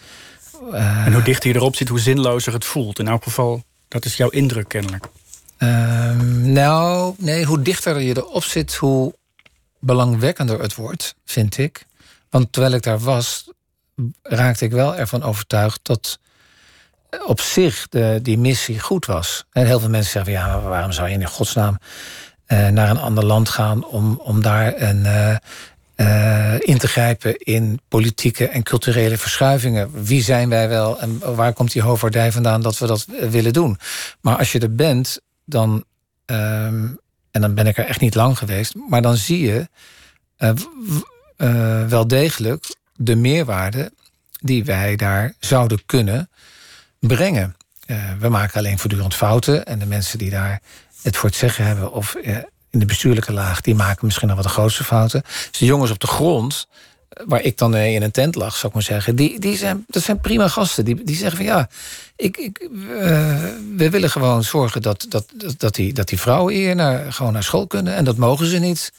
en 0.73 1.13
hoe 1.13 1.23
dichter 1.23 1.51
je 1.51 1.57
erop 1.57 1.77
zit, 1.77 1.89
hoe 1.89 2.01
zinlozer 2.01 2.53
het 2.53 2.65
voelt. 2.65 2.99
In 2.99 3.09
elk 3.09 3.23
geval, 3.23 3.65
dat 3.89 4.05
is 4.05 4.17
jouw 4.17 4.29
indruk 4.29 4.69
kennelijk. 4.69 5.07
Um, 5.59 6.53
nou, 6.53 7.15
nee, 7.19 7.45
hoe 7.45 7.63
dichter 7.63 8.01
je 8.01 8.17
erop 8.17 8.45
zit, 8.45 8.75
hoe 8.75 9.15
belangwekkender 9.81 10.61
het 10.61 10.75
wordt, 10.75 11.15
vind 11.25 11.59
ik. 11.59 11.87
Want 12.31 12.53
terwijl 12.53 12.75
ik 12.75 12.83
daar 12.83 12.99
was, 12.99 13.51
raakte 14.23 14.65
ik 14.65 14.73
wel 14.73 14.97
ervan 14.97 15.23
overtuigd 15.23 15.81
dat 15.83 16.19
op 17.27 17.41
zich 17.41 17.89
de, 17.89 18.19
die 18.23 18.39
missie 18.39 18.81
goed 18.81 19.07
was. 19.07 19.45
En 19.53 19.67
heel 19.67 19.81
veel 19.81 19.89
mensen 19.89 20.13
zeggen: 20.13 20.33
ja, 20.33 20.61
waarom 20.61 20.93
zou 20.93 21.09
je 21.09 21.15
in 21.15 21.27
godsnaam 21.27 21.79
uh, 22.49 22.69
naar 22.69 22.91
een 22.91 22.99
ander 22.99 23.25
land 23.25 23.49
gaan 23.49 23.85
om, 23.85 24.21
om 24.23 24.43
daar 24.43 24.81
een. 24.81 25.05
Uh, 25.05 25.37
uh, 25.97 26.55
in 26.59 26.79
te 26.79 26.89
grijpen 26.89 27.37
in 27.37 27.81
politieke 27.89 28.49
en 28.49 28.63
culturele 28.63 29.19
verschuivingen. 29.19 30.05
Wie 30.05 30.23
zijn 30.23 30.49
wij 30.49 30.69
wel 30.69 31.01
en 31.01 31.35
waar 31.35 31.53
komt 31.53 31.73
die 31.73 31.83
hoofdwaardij 31.83 32.33
vandaan 32.33 32.63
dat 32.63 32.79
we 32.79 32.87
dat 32.87 33.07
willen 33.31 33.53
doen? 33.53 33.79
Maar 34.21 34.37
als 34.37 34.53
je 34.53 34.59
er 34.59 34.75
bent, 34.75 35.21
dan, 35.47 35.85
um, 36.27 36.99
en 37.31 37.41
dan 37.41 37.55
ben 37.55 37.67
ik 37.67 37.79
er 37.79 37.87
echt 37.87 38.01
niet 38.01 38.15
lang 38.15 38.39
geweest, 38.39 38.75
maar 38.89 39.03
dan 39.03 39.17
zie 39.17 39.41
je 39.41 39.69
uh, 40.39 40.51
uh, 41.37 41.87
wel 41.87 42.09
degelijk 42.09 42.77
de 42.95 43.17
meerwaarde 43.17 43.93
die 44.41 44.65
wij 44.65 44.97
daar 44.97 45.35
zouden 45.39 45.87
kunnen 45.87 46.31
brengen. 46.99 47.57
Uh, 47.87 48.13
we 48.19 48.29
maken 48.29 48.59
alleen 48.59 48.79
voortdurend 48.79 49.15
fouten 49.15 49.67
en 49.67 49.79
de 49.79 49.87
mensen 49.87 50.19
die 50.19 50.31
daar 50.31 50.61
het 51.03 51.17
voor 51.17 51.29
het 51.29 51.39
zeggen 51.39 51.65
hebben 51.65 51.93
of 51.93 52.17
in 52.71 52.79
de 52.79 52.85
bestuurlijke 52.85 53.33
laag, 53.33 53.61
die 53.61 53.75
maken 53.75 54.07
misschien 54.07 54.29
nog 54.29 54.37
wat 54.37 54.47
de 54.47 54.53
grootste 54.53 54.85
fouten. 54.85 55.23
Dus 55.23 55.59
de 55.59 55.65
jongens 55.65 55.91
op 55.91 55.99
de 55.99 56.07
grond, 56.07 56.69
waar 57.25 57.43
ik 57.43 57.59
dan 57.59 57.77
in 57.77 58.03
een 58.03 58.11
tent 58.11 58.35
lag, 58.35 58.55
zou 58.55 58.67
ik 58.67 58.73
maar 58.75 58.83
zeggen, 58.83 59.17
die, 59.17 59.41
die 59.41 59.57
zijn, 59.57 59.85
dat 59.89 60.03
zijn 60.03 60.21
prima 60.21 60.49
gasten. 60.49 60.85
Die, 60.85 61.05
die 61.05 61.17
zeggen 61.17 61.37
van 61.37 61.47
ja, 61.47 61.69
ik, 62.17 62.37
ik, 62.37 62.69
uh, 62.73 62.79
we 63.77 63.91
willen 63.91 64.11
gewoon 64.11 64.43
zorgen 64.43 64.83
dat, 64.83 65.07
dat, 65.09 65.27
dat, 65.57 65.75
die, 65.75 65.93
dat 65.93 66.09
die 66.09 66.21
vrouwen 66.21 66.55
hier 66.55 66.75
naar, 66.75 67.13
gewoon 67.13 67.33
naar 67.33 67.43
school 67.43 67.67
kunnen. 67.67 67.95
En 67.95 68.05
dat 68.05 68.17
mogen 68.17 68.47
ze 68.47 68.59
niet. 68.59 68.93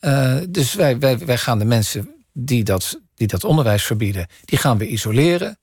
Uh, 0.00 0.36
dus 0.48 0.74
wij, 0.74 0.98
wij, 0.98 1.18
wij 1.18 1.38
gaan 1.38 1.58
de 1.58 1.64
mensen 1.64 2.10
die 2.32 2.64
dat, 2.64 3.00
die 3.14 3.26
dat 3.26 3.44
onderwijs 3.44 3.82
verbieden, 3.82 4.26
die 4.44 4.58
gaan 4.58 4.78
we 4.78 4.86
isoleren. 4.86 5.58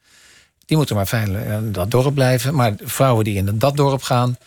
Die 0.65 0.77
moeten 0.77 0.95
maar 0.95 1.07
veilig 1.07 1.43
in 1.43 1.71
dat 1.71 1.91
dorp 1.91 2.13
blijven. 2.13 2.55
Maar 2.55 2.73
vrouwen 2.83 3.23
die 3.23 3.35
in 3.35 3.57
dat 3.57 3.77
dorp 3.77 4.01
gaan, 4.01 4.37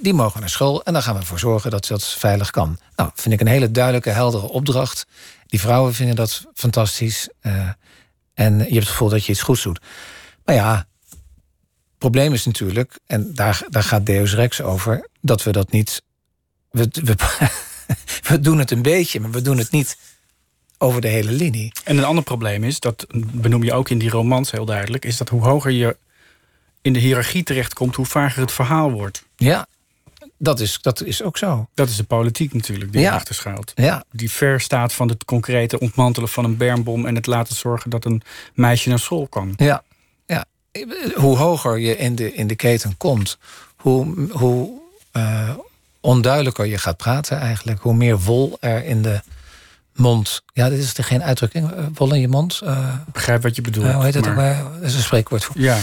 die 0.00 0.14
mogen 0.14 0.40
naar 0.40 0.50
school. 0.50 0.82
En 0.82 0.92
dan 0.92 1.02
gaan 1.02 1.14
we 1.14 1.20
ervoor 1.20 1.38
zorgen 1.38 1.70
dat 1.70 1.86
dat 1.86 2.04
veilig 2.04 2.50
kan. 2.50 2.78
Nou, 2.96 3.10
vind 3.14 3.34
ik 3.34 3.40
een 3.40 3.46
hele 3.46 3.70
duidelijke, 3.70 4.10
heldere 4.10 4.48
opdracht. 4.48 5.06
Die 5.48 5.60
vrouwen 5.60 5.94
vinden 5.94 6.16
dat 6.16 6.46
fantastisch. 6.54 7.28
Uh, 7.42 7.68
en 8.34 8.58
je 8.58 8.64
hebt 8.64 8.74
het 8.74 8.88
gevoel 8.88 9.08
dat 9.08 9.24
je 9.24 9.32
iets 9.32 9.42
goeds 9.42 9.62
doet. 9.62 9.80
Maar 10.44 10.54
ja, 10.54 10.76
het 11.98 11.98
probleem 11.98 12.32
is 12.32 12.44
natuurlijk, 12.44 12.98
en 13.06 13.34
daar, 13.34 13.62
daar 13.68 13.82
gaat 13.82 14.06
Deus 14.06 14.34
Rex 14.34 14.60
over, 14.60 15.08
dat 15.20 15.42
we 15.42 15.52
dat 15.52 15.70
niet. 15.70 16.02
We, 16.70 16.88
we, 16.90 17.14
we 18.28 18.40
doen 18.40 18.58
het 18.58 18.70
een 18.70 18.82
beetje, 18.82 19.20
maar 19.20 19.30
we 19.30 19.42
doen 19.42 19.58
het 19.58 19.70
niet 19.70 19.98
over 20.78 21.00
de 21.00 21.08
hele 21.08 21.32
linie. 21.32 21.72
En 21.84 21.98
een 21.98 22.04
ander 22.04 22.24
probleem 22.24 22.64
is, 22.64 22.80
dat 22.80 23.06
benoem 23.32 23.64
je 23.64 23.72
ook 23.72 23.88
in 23.88 23.98
die 23.98 24.10
romans 24.10 24.50
heel 24.50 24.64
duidelijk, 24.64 25.04
is 25.04 25.16
dat 25.16 25.28
hoe 25.28 25.42
hoger 25.42 25.70
je 25.70 25.96
in 26.82 26.92
de 26.92 26.98
hiërarchie 26.98 27.42
terechtkomt, 27.42 27.94
hoe 27.94 28.06
vager 28.06 28.40
het 28.40 28.52
verhaal 28.52 28.90
wordt. 28.90 29.24
Ja, 29.36 29.66
dat 30.38 30.60
is, 30.60 30.78
dat 30.80 31.02
is 31.02 31.22
ook 31.22 31.38
zo. 31.38 31.68
Dat 31.74 31.88
is 31.88 31.96
de 31.96 32.04
politiek 32.04 32.54
natuurlijk 32.54 32.92
die 32.92 33.00
Ja. 33.00 33.08
erachter 33.08 33.34
schuilt. 33.34 33.72
Ja, 33.74 34.04
Die 34.10 34.30
ver 34.30 34.60
staat 34.60 34.92
van 34.92 35.08
het 35.08 35.24
concrete 35.24 35.78
ontmantelen 35.80 36.28
van 36.28 36.44
een 36.44 36.56
bermbom 36.56 37.06
en 37.06 37.14
het 37.14 37.26
laten 37.26 37.56
zorgen 37.56 37.90
dat 37.90 38.04
een 38.04 38.22
meisje 38.54 38.88
naar 38.88 38.98
school 38.98 39.26
kan. 39.26 39.52
ja, 39.56 39.82
ja. 40.26 40.44
Hoe 41.14 41.36
hoger 41.36 41.78
je 41.78 41.96
in 41.96 42.14
de, 42.14 42.34
in 42.34 42.46
de 42.46 42.54
keten 42.56 42.96
komt, 42.96 43.38
hoe, 43.76 44.28
hoe 44.30 44.70
eh, 45.12 45.50
onduidelijker 46.00 46.66
je 46.66 46.78
gaat 46.78 46.96
praten 46.96 47.38
eigenlijk. 47.38 47.80
Hoe 47.80 47.94
meer 47.94 48.18
wol 48.18 48.56
er 48.60 48.84
in 48.84 49.02
de 49.02 49.20
mond. 49.94 50.42
Ja, 50.52 50.68
dit 50.68 50.78
is 50.78 50.96
er 50.96 51.04
geen 51.04 51.22
uitdrukking. 51.22 51.70
eh, 51.72 51.84
wol 51.94 52.14
in 52.14 52.20
je 52.20 52.28
mond. 52.28 52.60
eh, 52.64 52.94
Ik 53.06 53.12
begrijp 53.12 53.42
wat 53.42 53.56
je 53.56 53.62
bedoelt. 53.62 53.92
hoe 53.92 54.04
heet 54.04 54.12
dat 54.12 54.28
ook 54.28 54.34
maar- 54.34 54.54
weer? 54.54 54.72
Dat 54.80 54.88
is 54.88 54.94
een 54.94 55.02
spreekwoord 55.02 55.44
voor. 55.44 55.60
Ja, 55.60 55.78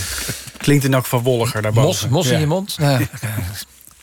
klinkt 0.57 0.83
in 0.83 0.93
elk 0.93 1.03
geval 1.03 1.21
wolliger 1.21 1.61
daarboven. 1.61 2.09
Mos, 2.09 2.23
mos 2.25 2.27
in 2.33 2.39
je 2.39 2.47
mond? 2.47 2.75
Ja. 2.79 2.99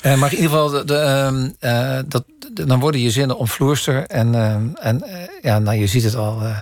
Eh, 0.03 0.14
maar 0.18 0.30
in 0.32 0.36
ieder 0.38 0.50
geval, 0.50 0.68
de, 0.70 0.84
de, 0.84 0.96
ehm, 0.96 1.48
eh, 1.59 1.98
dat, 2.09 2.24
de- 2.53 2.66
dan 2.66 2.80
worden 2.80 3.00
je 3.00 3.11
zinnen 3.11 3.36
omvloerster. 3.38 4.07
En, 4.07 4.34
ehm, 4.34 4.62
en 4.80 5.03
eh, 5.03 5.18
ja, 5.42 5.59
nou, 5.59 5.78
je 5.78 5.86
ziet 5.86 6.03
het 6.05 6.14
al. 6.14 6.40
eh, 6.42 6.57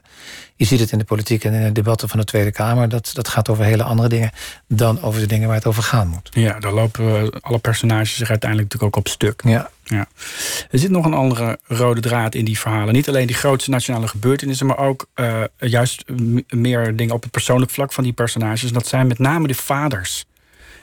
je 0.57 0.66
ziet 0.66 0.80
het 0.80 0.93
in 0.93 0.99
de 0.99 1.05
politiek 1.05 1.45
en 1.45 1.53
in 1.53 1.62
de 1.62 1.72
debatten 1.72 2.09
van 2.09 2.18
de 2.18 2.24
Tweede 2.24 2.53
Kamer. 2.53 2.88
Dat, 2.88 3.11
dat 3.12 3.28
gaat 3.28 3.49
over 3.49 3.64
hele 3.64 3.82
andere 3.82 4.09
dingen 4.09 4.30
dan 4.68 5.03
over 5.03 5.20
de 5.20 5.26
dingen 5.26 5.47
waar 5.47 5.57
het 5.57 5.66
over 5.66 5.82
gaan 5.82 6.09
moet. 6.09 6.28
Ja, 6.32 6.59
daar 6.59 6.72
lopen 6.72 7.30
alle 7.41 7.59
personages 7.59 8.16
zich 8.16 8.28
uiteindelijk 8.30 8.72
natuurlijk 8.72 8.97
ook 8.97 9.05
op 9.07 9.11
stuk. 9.12 9.43
Ja. 9.45 9.70
Ja. 9.84 10.07
Er 10.70 10.78
zit 10.78 10.91
nog 10.91 11.05
een 11.05 11.14
andere 11.14 11.59
rode 11.66 12.01
draad 12.01 12.34
in 12.34 12.45
die 12.45 12.59
verhalen. 12.59 12.95
Niet 12.95 13.09
alleen 13.09 13.26
die 13.26 13.36
grootste 13.36 13.70
nationale 13.70 14.09
gebeurtenissen, 14.09 14.66
maar 14.66 14.78
ook 14.78 15.07
eh, 15.14 15.43
juist 15.59 16.05
meer 16.49 16.97
dingen 16.97 17.14
op 17.14 17.22
het 17.22 17.30
persoonlijk 17.30 17.70
vlak 17.70 17.93
van 17.93 18.05
die 18.05 18.12
personages. 18.12 18.62
En 18.68 18.72
dat 18.74 18.86
zijn 18.86 19.07
met 19.07 19.18
name 19.18 19.47
de 19.47 19.55
vaders. 19.55 20.24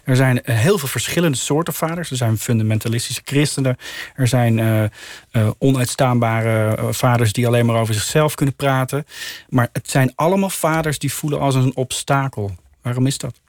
Er 0.08 0.16
zijn 0.16 0.40
heel 0.44 0.78
veel 0.78 0.88
verschillende 0.88 1.38
soorten 1.38 1.74
vaders. 1.74 2.10
Er 2.10 2.18
zijn 2.18 2.38
fundamentalistische 2.38 3.22
christenen. 3.26 3.78
Er 4.16 4.28
zijn 4.28 4.60
eh, 4.60 4.84
eh, 4.84 4.90
onuitstaanbare 5.58 6.76
eh, 6.76 6.88
vaders 6.90 7.34
die 7.34 7.48
alleen 7.48 7.66
maar 7.66 7.76
over 7.76 7.94
zichzelf 7.94 8.36
kunnen 8.36 8.56
praten. 8.56 9.06
Maar 9.50 9.70
het 9.74 9.90
zijn 9.90 10.12
allemaal 10.16 10.50
vaders 10.50 11.00
die 11.00 11.14
voelen 11.14 11.40
als 11.40 11.56
een 11.56 11.76
obstakel. 11.76 12.56
Waarom 12.82 13.08
is 13.08 13.18
dat? 13.18 13.40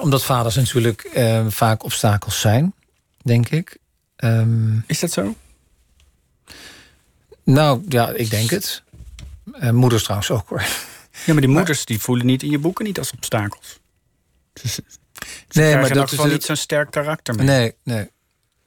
Omdat 0.00 0.24
vaders 0.24 0.54
natuurlijk 0.54 1.10
vaak 1.48 1.84
obstakels 1.84 2.40
zijn, 2.40 2.74
denk 3.22 3.48
ik. 3.48 3.78
Ehm, 4.16 4.78
Is 4.86 5.00
dat 5.00 5.10
zo? 5.10 5.34
nou, 7.44 7.82
ja, 7.88 8.10
ik 8.10 8.30
denk 8.30 8.50
het. 8.50 8.82
Moeders 9.72 10.02
trouwens 10.02 10.30
ook 10.30 10.48
hoor. 10.48 10.64
Ja, 11.24 11.32
maar 11.32 11.42
die 11.42 11.50
moeders 11.50 11.84
die 11.84 12.00
voelen 12.00 12.26
niet 12.26 12.42
in 12.42 12.50
je 12.50 12.58
boeken 12.58 12.84
niet 12.84 12.98
als 12.98 13.12
obstakels. 13.12 13.78
Nee, 15.48 15.74
maar 15.76 15.92
dat 15.92 16.12
is 16.12 16.18
het- 16.18 16.32
niet 16.32 16.44
zo'n 16.44 16.56
sterk 16.56 16.90
karakter 16.90 17.34
mee. 17.34 17.46
Nee, 17.46 17.74
nee. 17.82 18.10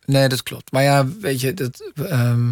Nee, 0.05 0.27
dat 0.27 0.43
klopt. 0.43 0.71
Maar 0.71 0.83
ja, 0.83 1.07
weet 1.21 1.41
je, 1.41 1.53
dat, 1.53 1.91
ehm, 2.07 2.51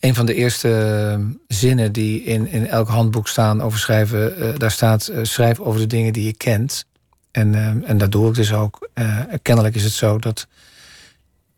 een 0.00 0.14
van 0.14 0.26
de 0.26 0.34
eerste 0.34 0.68
ehm, 1.12 1.26
zinnen 1.48 1.92
die 1.92 2.22
in, 2.22 2.46
in 2.46 2.66
elk 2.66 2.88
handboek 2.88 3.28
staan 3.28 3.62
over 3.62 3.78
schrijven, 3.78 4.36
eh, 4.36 4.58
daar 4.58 4.70
staat: 4.70 5.06
eh, 5.08 5.18
schrijf 5.22 5.60
over 5.60 5.80
de 5.80 5.86
dingen 5.86 6.12
die 6.12 6.24
je 6.24 6.32
kent. 6.36 6.84
En, 7.30 7.54
ehm, 7.54 7.82
en 7.82 7.98
dat 7.98 8.12
doe 8.12 8.28
ik 8.28 8.34
dus 8.34 8.52
ook. 8.52 8.88
Eh, 8.94 9.20
kennelijk 9.42 9.74
is 9.74 9.84
het 9.84 9.92
zo 9.92 10.18
dat 10.18 10.46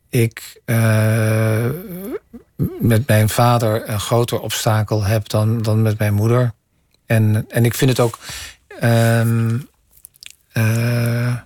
ik 0.09 0.61
met 2.78 3.07
mijn 3.07 3.28
vader 3.28 3.89
een 3.89 4.01
groter 4.01 4.41
obstakel 4.41 5.05
heb 5.05 5.28
dan, 5.28 5.62
dan 5.62 5.82
met 5.82 5.99
mijn 5.99 6.14
moeder. 6.14 6.53
En, 7.07 7.45
en 7.49 7.64
ik 7.64 7.74
vind 7.74 7.91
het 7.91 8.01
ook. 8.01 8.18
Eh, 10.57 11.36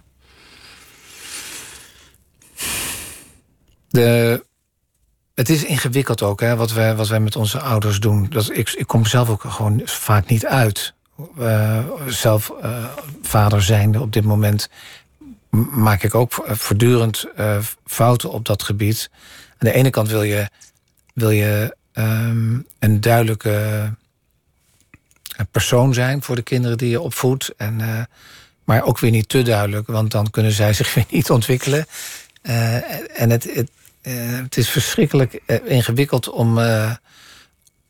de, 3.89 4.45
het 5.35 5.49
is 5.49 5.65
ingewikkeld 5.65 6.23
ook, 6.23 6.41
hè, 6.41 6.57
wat, 6.57 6.73
wij, 6.73 6.97
wat 6.97 7.09
wij 7.09 7.21
met 7.21 7.37
onze 7.37 7.61
ouders 7.61 8.01
doen. 8.01 8.27
Dat, 8.29 8.51
ik, 8.53 8.71
ik 8.71 8.87
kom 8.87 9.07
zelf 9.07 9.29
ook 9.29 9.43
gewoon 9.43 9.81
vaak 9.85 10.29
niet 10.29 10.47
uit. 10.47 10.95
Eh, 11.39 11.85
zelf 12.07 12.53
eh, 12.63 12.85
vader 13.23 13.63
zijnde 13.63 14.01
op 14.01 14.13
dit 14.13 14.25
moment 14.25 14.71
maak 15.71 16.03
ik 16.03 16.15
ook 16.15 16.33
voortdurend 16.47 17.27
fouten 17.85 18.31
op 18.31 18.45
dat 18.45 18.63
gebied. 18.63 19.11
Aan 19.51 19.69
de 19.69 19.73
ene 19.73 19.91
kant 19.91 20.09
wil 20.09 20.23
je, 20.23 20.49
wil 21.15 21.31
je 21.31 21.77
ehm, 21.93 22.59
een 22.79 23.01
duidelijke 23.01 23.95
persoon 25.51 25.95
zijn 25.95 26.23
voor 26.23 26.37
de 26.37 26.43
kinderen 26.43 26.79
die 26.79 26.91
je 26.91 27.01
opvoedt. 27.01 27.55
En, 27.57 28.09
maar 28.71 28.85
ook 28.85 28.99
weer 28.99 29.11
niet 29.11 29.29
te 29.29 29.43
duidelijk, 29.43 29.87
want 29.87 30.11
dan 30.11 30.31
kunnen 30.31 30.53
zij 30.53 30.73
zich 30.73 30.95
weer 30.95 31.05
niet 31.11 31.31
ontwikkelen. 31.31 31.87
Eh, 32.43 33.21
en 33.21 33.31
het, 33.31 33.55
het, 33.55 33.71
eh, 34.01 34.13
het 34.37 34.57
is 34.57 34.69
verschrikkelijk 34.69 35.41
eh, 35.47 35.59
ingewikkeld 35.65 36.29
om, 36.29 36.59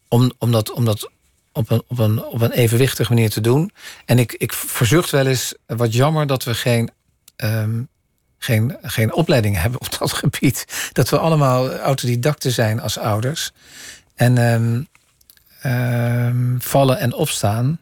om, 0.08 0.32
om 0.38 0.52
dat, 0.52 0.72
om 0.72 0.84
dat 0.84 1.10
op, 1.52 1.70
een, 1.70 1.82
op, 1.86 1.98
een, 1.98 2.24
op 2.24 2.40
een 2.40 2.50
evenwichtige 2.50 3.12
manier 3.12 3.30
te 3.30 3.40
doen. 3.40 3.72
En 4.04 4.18
ik, 4.18 4.32
ik 4.32 4.52
verzucht 4.52 5.10
wel 5.10 5.26
eens, 5.26 5.54
wat 5.66 5.94
jammer 5.94 6.26
dat 6.26 6.44
we 6.44 6.54
geen, 6.54 6.90
ehm, 7.36 7.82
geen, 8.38 8.76
geen 8.82 9.12
opleiding 9.12 9.56
hebben 9.56 9.80
op 9.80 9.98
dat 9.98 10.12
gebied. 10.12 10.90
Dat 10.92 11.08
we 11.08 11.18
allemaal 11.18 11.76
autodidacten 11.76 12.52
zijn 12.52 12.80
als 12.80 12.98
ouders. 12.98 13.52
En 14.14 14.38
ehm, 14.38 14.82
ehm, 15.60 16.58
vallen 16.58 16.98
en 16.98 17.12
opstaan. 17.12 17.78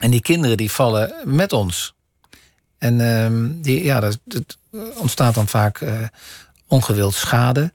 En 0.00 0.10
die 0.10 0.22
kinderen 0.22 0.56
die 0.56 0.70
vallen 0.70 1.14
met 1.24 1.52
ons. 1.52 1.94
En 2.78 3.00
ehm, 3.00 3.60
die, 3.60 3.84
ja, 3.84 4.00
dat, 4.00 4.18
dat 4.24 4.58
ontstaat 4.96 5.34
dan 5.34 5.48
vaak 5.48 5.80
eh, 5.80 5.94
ongewild 6.66 7.14
schade. 7.14 7.72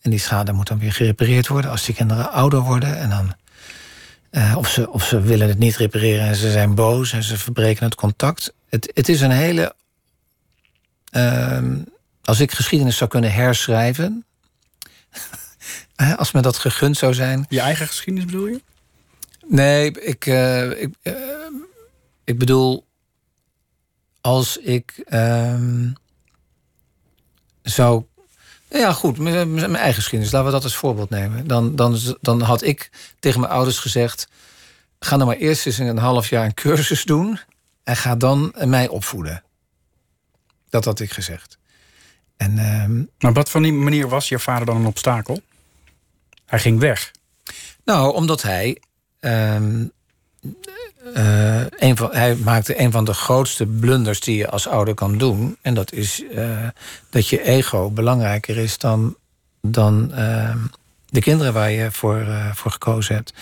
En 0.00 0.10
die 0.10 0.18
schade 0.18 0.52
moet 0.52 0.66
dan 0.66 0.78
weer 0.78 0.92
gerepareerd 0.92 1.48
worden 1.48 1.70
als 1.70 1.84
die 1.84 1.94
kinderen 1.94 2.32
ouder 2.32 2.60
worden. 2.60 2.98
En 2.98 3.10
dan, 3.10 3.34
eh, 4.30 4.54
of, 4.56 4.68
ze, 4.68 4.90
of 4.90 5.04
ze 5.04 5.20
willen 5.20 5.48
het 5.48 5.58
niet 5.58 5.76
repareren 5.76 6.26
en 6.26 6.36
ze 6.36 6.50
zijn 6.50 6.74
boos 6.74 7.12
en 7.12 7.22
ze 7.22 7.38
verbreken 7.38 7.84
het 7.84 7.94
contact. 7.94 8.54
Het, 8.68 8.90
het 8.94 9.08
is 9.08 9.20
een 9.20 9.30
hele. 9.30 9.74
ehm, 11.10 11.76
als 12.24 12.40
ik 12.40 12.52
geschiedenis 12.52 12.96
zou 12.96 13.10
kunnen 13.10 13.32
herschrijven. 13.32 14.24
als 16.16 16.32
me 16.32 16.40
dat 16.40 16.58
gegund 16.58 16.96
zou 16.96 17.14
zijn. 17.14 17.46
Je 17.48 17.60
eigen 17.60 17.86
geschiedenis 17.86 18.30
bedoel 18.30 18.46
je? 18.46 18.62
Nee, 19.46 19.90
ik, 20.00 20.26
eh, 20.26 20.82
ik, 20.82 20.94
ik 22.24 22.38
bedoel, 22.38 22.83
als 24.24 24.56
ik 24.56 25.02
ehm, 25.06 25.92
zou. 27.62 28.04
Ja, 28.70 28.92
goed, 28.92 29.18
mijn 29.18 29.54
mijn 29.54 29.76
eigen 29.76 29.94
geschiedenis, 29.94 30.32
laten 30.32 30.46
we 30.48 30.54
dat 30.54 30.64
als 30.64 30.76
voorbeeld 30.76 31.10
nemen. 31.10 31.46
Dan, 31.46 31.76
dan, 31.76 31.98
dan 32.20 32.40
had 32.40 32.62
ik 32.62 32.90
tegen 33.18 33.40
mijn 33.40 33.52
ouders 33.52 33.78
gezegd: 33.78 34.28
ga 34.98 35.16
nou 35.16 35.28
maar 35.28 35.38
eerst 35.38 35.66
eens 35.66 35.78
een 35.78 35.98
half 35.98 36.28
jaar 36.28 36.44
een 36.44 36.54
cursus 36.54 37.04
doen 37.04 37.38
en 37.82 37.96
ga 37.96 38.16
dan 38.16 38.54
mij 38.64 38.88
opvoeden. 38.88 39.42
Dat 40.68 40.84
had 40.84 41.00
ik 41.00 41.12
gezegd. 41.12 41.58
En 42.36 42.58
ehm, 42.58 43.02
Maar 43.18 43.32
wat 43.32 43.50
voor 43.50 43.62
die 43.62 43.72
manier 43.72 44.08
was 44.08 44.28
je 44.28 44.38
vader 44.38 44.66
dan 44.66 44.76
een 44.76 44.86
obstakel? 44.86 45.42
Hij 46.46 46.58
ging 46.58 46.78
weg. 46.80 47.10
Nou, 47.84 48.14
omdat 48.14 48.42
hij. 48.42 48.82
ehm, 49.20 49.86
eh, 51.14 51.66
een 51.78 51.96
van, 51.96 52.08
hij 52.12 52.36
maakte 52.36 52.80
een 52.80 52.92
van 52.92 53.04
de 53.04 53.14
grootste 53.14 53.66
blunders 53.66 54.20
die 54.20 54.36
je 54.36 54.50
als 54.50 54.68
ouder 54.68 54.94
kan 54.94 55.18
doen. 55.18 55.56
En 55.62 55.74
dat 55.74 55.92
is 55.92 56.22
eh, 56.34 56.68
dat 57.10 57.28
je 57.28 57.42
ego 57.42 57.90
belangrijker 57.90 58.56
is 58.56 58.78
dan, 58.78 59.16
dan 59.60 60.12
ehm, 60.12 60.58
de 61.06 61.20
kinderen 61.20 61.52
waar 61.52 61.70
je 61.70 61.90
voor, 61.92 62.20
eh, 62.20 62.54
voor 62.54 62.70
gekozen 62.70 63.14
hebt. 63.14 63.34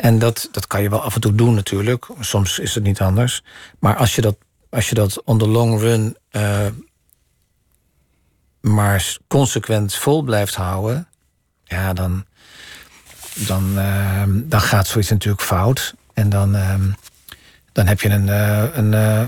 En 0.00 0.18
dat, 0.18 0.48
dat 0.52 0.66
kan 0.66 0.82
je 0.82 0.90
wel 0.90 1.02
af 1.02 1.14
en 1.14 1.20
toe 1.20 1.34
doen 1.34 1.54
natuurlijk. 1.54 2.06
Soms 2.20 2.58
is 2.58 2.74
het 2.74 2.84
niet 2.84 3.00
anders. 3.00 3.42
Maar 3.78 3.96
als 3.96 4.14
je 4.14 4.20
dat, 4.20 4.36
als 4.70 4.88
je 4.88 4.94
dat 4.94 5.22
on 5.24 5.38
the 5.38 5.48
long 5.48 5.80
run 5.80 6.16
maar 8.60 9.16
consequent 9.28 9.94
vol 9.94 10.22
blijft 10.22 10.54
houden. 10.54 11.08
Ja, 11.64 11.92
dan, 11.92 12.24
dan, 13.34 13.78
eh, 13.78 14.22
dan 14.28 14.60
gaat 14.60 14.86
zoiets 14.86 15.10
natuurlijk 15.10 15.42
fout. 15.42 15.94
En 16.20 16.28
dan, 16.28 16.56
eh, 16.56 16.74
dan 17.72 17.86
heb 17.86 18.00
je 18.00 18.08
een, 18.08 18.28
eh, 18.28 18.64
een 18.72 18.94
eh, 18.94 19.22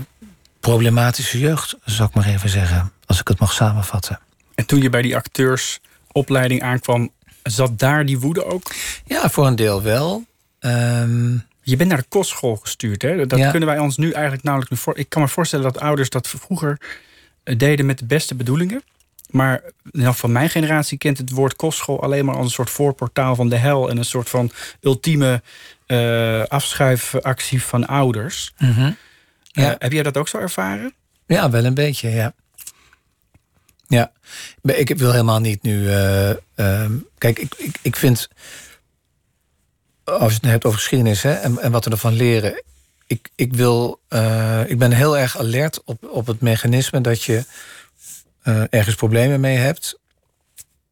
problematische 0.59 1.39
jeugd, 1.39 1.75
zou 1.85 2.09
ik 2.09 2.15
maar 2.15 2.25
even 2.27 2.49
zeggen. 2.49 2.91
Als 3.05 3.19
ik 3.19 3.27
het 3.27 3.39
mag 3.39 3.53
samenvatten. 3.53 4.19
En 4.55 4.65
toen 4.65 4.81
je 4.81 4.89
bij 4.89 5.01
die 5.01 5.15
acteursopleiding 5.15 6.61
aankwam, 6.61 7.11
zat 7.43 7.79
daar 7.79 8.05
die 8.05 8.19
woede 8.19 8.45
ook? 8.45 8.71
Ja, 9.05 9.29
voor 9.29 9.47
een 9.47 9.55
deel 9.55 9.81
wel. 9.81 10.23
Ehm, 10.59 11.37
Je 11.65 11.75
bent 11.75 11.89
naar 11.89 11.97
de 11.97 12.05
kostschool 12.09 12.55
gestuurd, 12.55 13.01
hè? 13.01 13.25
Dat 13.25 13.39
Ja. 13.39 13.49
kunnen 13.51 13.69
wij 13.69 13.79
ons 13.79 13.97
nu 13.97 14.11
eigenlijk 14.11 14.43
nauwelijks 14.43 14.75
meer 14.75 14.83
voor. 14.83 14.97
Ik 14.97 15.09
kan 15.09 15.21
me 15.21 15.27
voorstellen 15.27 15.65
dat 15.73 15.79
ouders 15.81 16.09
dat 16.09 16.27
vroeger 16.27 16.77
eh, 17.43 17.57
deden 17.57 17.85
met 17.85 17.99
de 17.99 18.05
beste 18.05 18.35
bedoelingen. 18.35 18.83
Maar 19.33 19.61
nou, 19.91 20.15
van 20.15 20.31
mijn 20.31 20.49
generatie 20.49 20.97
kent 20.97 21.17
het 21.17 21.29
woord 21.29 21.55
kostschool 21.55 22.01
alleen 22.01 22.25
maar 22.25 22.35
als 22.35 22.45
een 22.45 22.51
soort 22.51 22.69
voorportaal 22.69 23.35
van 23.35 23.49
de 23.49 23.55
hel 23.55 23.89
en 23.89 23.97
een 23.97 24.05
soort 24.05 24.29
van 24.29 24.51
ultieme 24.81 25.41
uh, 25.87 26.43
afschuifactie 26.43 27.63
van 27.63 27.87
ouders. 27.87 28.53
Mhm. 28.57 28.91
Ja. 29.41 29.75
heb 29.79 29.91
jij 29.91 30.03
dat 30.03 30.17
ook 30.17 30.27
zo 30.27 30.37
ervaren? 30.37 30.93
Ja, 31.25 31.49
wel 31.49 31.65
een 31.65 31.73
beetje, 31.73 32.09
ja. 32.09 32.33
Ja, 33.87 34.11
ik 34.61 34.97
wil 34.97 35.11
helemaal 35.11 35.39
niet 35.39 35.63
nu. 35.63 35.89
ehm, 35.89 36.91
kijk, 37.17 37.39
ik, 37.39 37.53
ik, 37.57 37.75
ik 37.81 37.95
vind. 37.95 38.27
Als 40.03 40.31
je 40.31 40.39
het 40.41 40.49
hebt 40.49 40.65
over 40.65 40.77
geschiedenis 40.79 41.21
hè, 41.21 41.33
en, 41.33 41.59
en 41.59 41.71
wat 41.71 41.85
we 41.85 41.91
ervan 41.91 42.13
leren 42.13 42.63
ik, 43.07 43.29
ik, 43.35 43.53
wil, 43.53 43.99
ik 44.67 44.77
ben 44.77 44.91
heel 44.91 45.17
erg 45.17 45.37
alert 45.37 45.83
op, 45.83 46.03
op 46.09 46.27
het 46.27 46.41
mechanisme 46.41 47.01
dat 47.01 47.23
je 47.23 47.43
uh, 48.43 48.63
ergens 48.69 48.95
problemen 48.95 49.39
mee 49.39 49.57
hebt. 49.57 49.99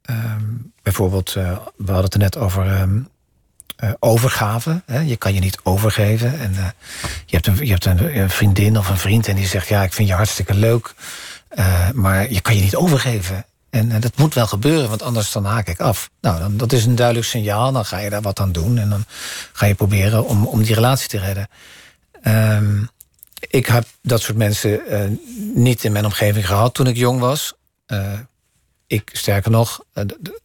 Um, 0.10 0.74
bijvoorbeeld, 0.84 1.36
uh, 1.36 1.58
we 1.78 1.92
hadden 1.92 2.04
het 2.04 2.14
er 2.14 2.20
net 2.20 2.38
over 2.38 2.82
um, 2.82 3.08
overgave. 4.00 4.82
Hè? 4.86 5.00
Je 5.00 5.16
kan 5.16 5.34
je 5.34 5.40
niet 5.40 5.60
overgeven. 5.64 6.40
En 6.40 6.54
je 7.26 7.36
hebt, 7.36 7.48
een, 7.48 7.66
je 7.66 7.72
hebt 7.72 7.86
een, 7.86 8.30
vriendin 8.30 8.78
of 8.78 8.90
een 8.90 8.98
vriend 8.98 9.28
en 9.28 9.36
die 9.36 9.48
zegt: 9.48 9.68
Ja, 9.68 9.84
ik 9.84 9.94
vind 9.94 10.08
je 10.08 10.14
hartstikke 10.14 10.54
leuk. 10.54 10.94
maar 11.94 12.32
je 12.32 12.42
kan 12.42 12.56
je 12.56 12.62
niet 12.62 12.76
overgeven. 12.76 13.46
En 13.70 14.00
dat 14.00 14.18
moet 14.18 14.34
wel 14.34 14.48
gebeuren, 14.48 14.90
want 14.90 15.02
anders 15.02 15.32
dan 15.32 15.46
haak 15.46 15.68
ik 15.68 15.80
af. 15.80 16.10
Nou, 16.22 16.40
dan, 16.40 16.58
dat 16.58 16.72
is 16.72 16.86
een 16.86 16.96
duidelijk 16.96 17.28
signaal. 17.28 17.72
Dan 17.72 17.86
ga 17.86 17.98
je 17.98 18.10
daar 18.10 18.22
wat 18.22 18.40
aan 18.40 18.52
doen. 18.52 18.78
En 18.78 18.90
dan 18.90 19.06
ga 19.54 19.66
je 19.66 19.76
proberen 19.76 20.26
om, 20.26 20.46
om 20.46 20.64
die 20.64 20.76
relatie 20.76 21.10
te 21.10 21.20
redden. 21.20 21.48
Um, 22.24 22.90
ik 23.50 23.66
heb 23.66 23.86
dat 24.02 24.22
soort 24.22 24.38
mensen 24.38 24.82
uh, 24.88 25.18
niet 25.54 25.84
in 25.84 25.92
mijn 25.92 26.06
omgeving 26.06 26.48
gehad 26.48 26.74
toen 26.74 26.88
ik 26.88 26.96
jong 26.96 27.20
was. 27.20 27.54
Uh, 27.88 28.20
ik, 28.88 29.10
sterker 29.14 29.52
nog, 29.52 29.84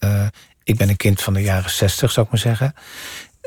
uh, 0.00 0.26
ik 0.62 0.76
ben 0.76 0.88
een 0.88 0.96
kind 0.96 1.22
van 1.22 1.34
de 1.34 1.42
jaren 1.42 1.70
zestig, 1.70 2.12
zou 2.12 2.26
ik 2.26 2.32
maar 2.32 2.40
zeggen. 2.40 2.74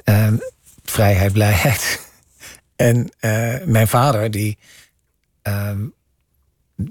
Um, 0.05 0.41
vrijheid, 0.83 1.33
blijheid. 1.33 2.07
en 2.75 3.09
mijn 3.65 3.87
vader, 3.87 4.31
die 4.31 4.57
um, 5.43 5.93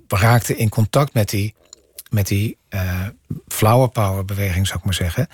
raakte 0.09 0.57
in 0.57 0.69
contact 0.69 1.15
met 1.15 1.29
die, 1.29 1.55
met 2.11 2.27
die 2.27 2.59
flower 3.49 3.89
power 3.89 4.25
beweging, 4.25 4.67
zou 4.67 4.79
ik 4.79 4.85
maar 4.85 4.95
zeggen. 4.95 5.29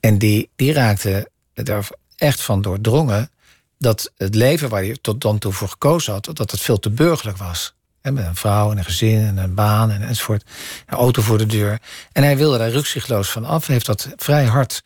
En 0.00 0.18
die, 0.18 0.50
die 0.56 0.72
raakte 0.72 1.30
er 1.54 1.88
echt 2.16 2.42
van 2.42 2.62
doordrongen 2.62 3.30
dat 3.78 4.12
het 4.16 4.34
leven 4.34 4.68
waar 4.68 4.82
hij 4.82 4.98
tot 5.00 5.20
dan 5.20 5.38
toe 5.38 5.52
voor 5.52 5.68
gekozen 5.68 6.12
had, 6.12 6.28
dat 6.32 6.50
het 6.50 6.60
veel 6.60 6.78
te 6.78 6.90
burgerlijk 6.90 7.36
was. 7.36 7.74
Met 8.02 8.16
een 8.16 8.36
vrouw 8.36 8.70
en 8.70 8.78
een 8.78 8.84
gezin 8.84 9.26
en 9.26 9.36
een 9.36 9.54
baan 9.54 9.90
en 9.90 10.02
enzovoort. 10.02 10.44
Een 10.86 10.98
auto 10.98 11.22
voor 11.22 11.38
de 11.38 11.46
deur. 11.46 11.80
En 12.12 12.22
hij 12.22 12.36
wilde 12.36 12.58
daar 12.58 12.70
rukzichtloos 12.70 13.30
van 13.30 13.44
af. 13.44 13.66
Heeft 13.66 13.86
dat 13.86 14.08
vrij 14.16 14.44
hard 14.44 14.82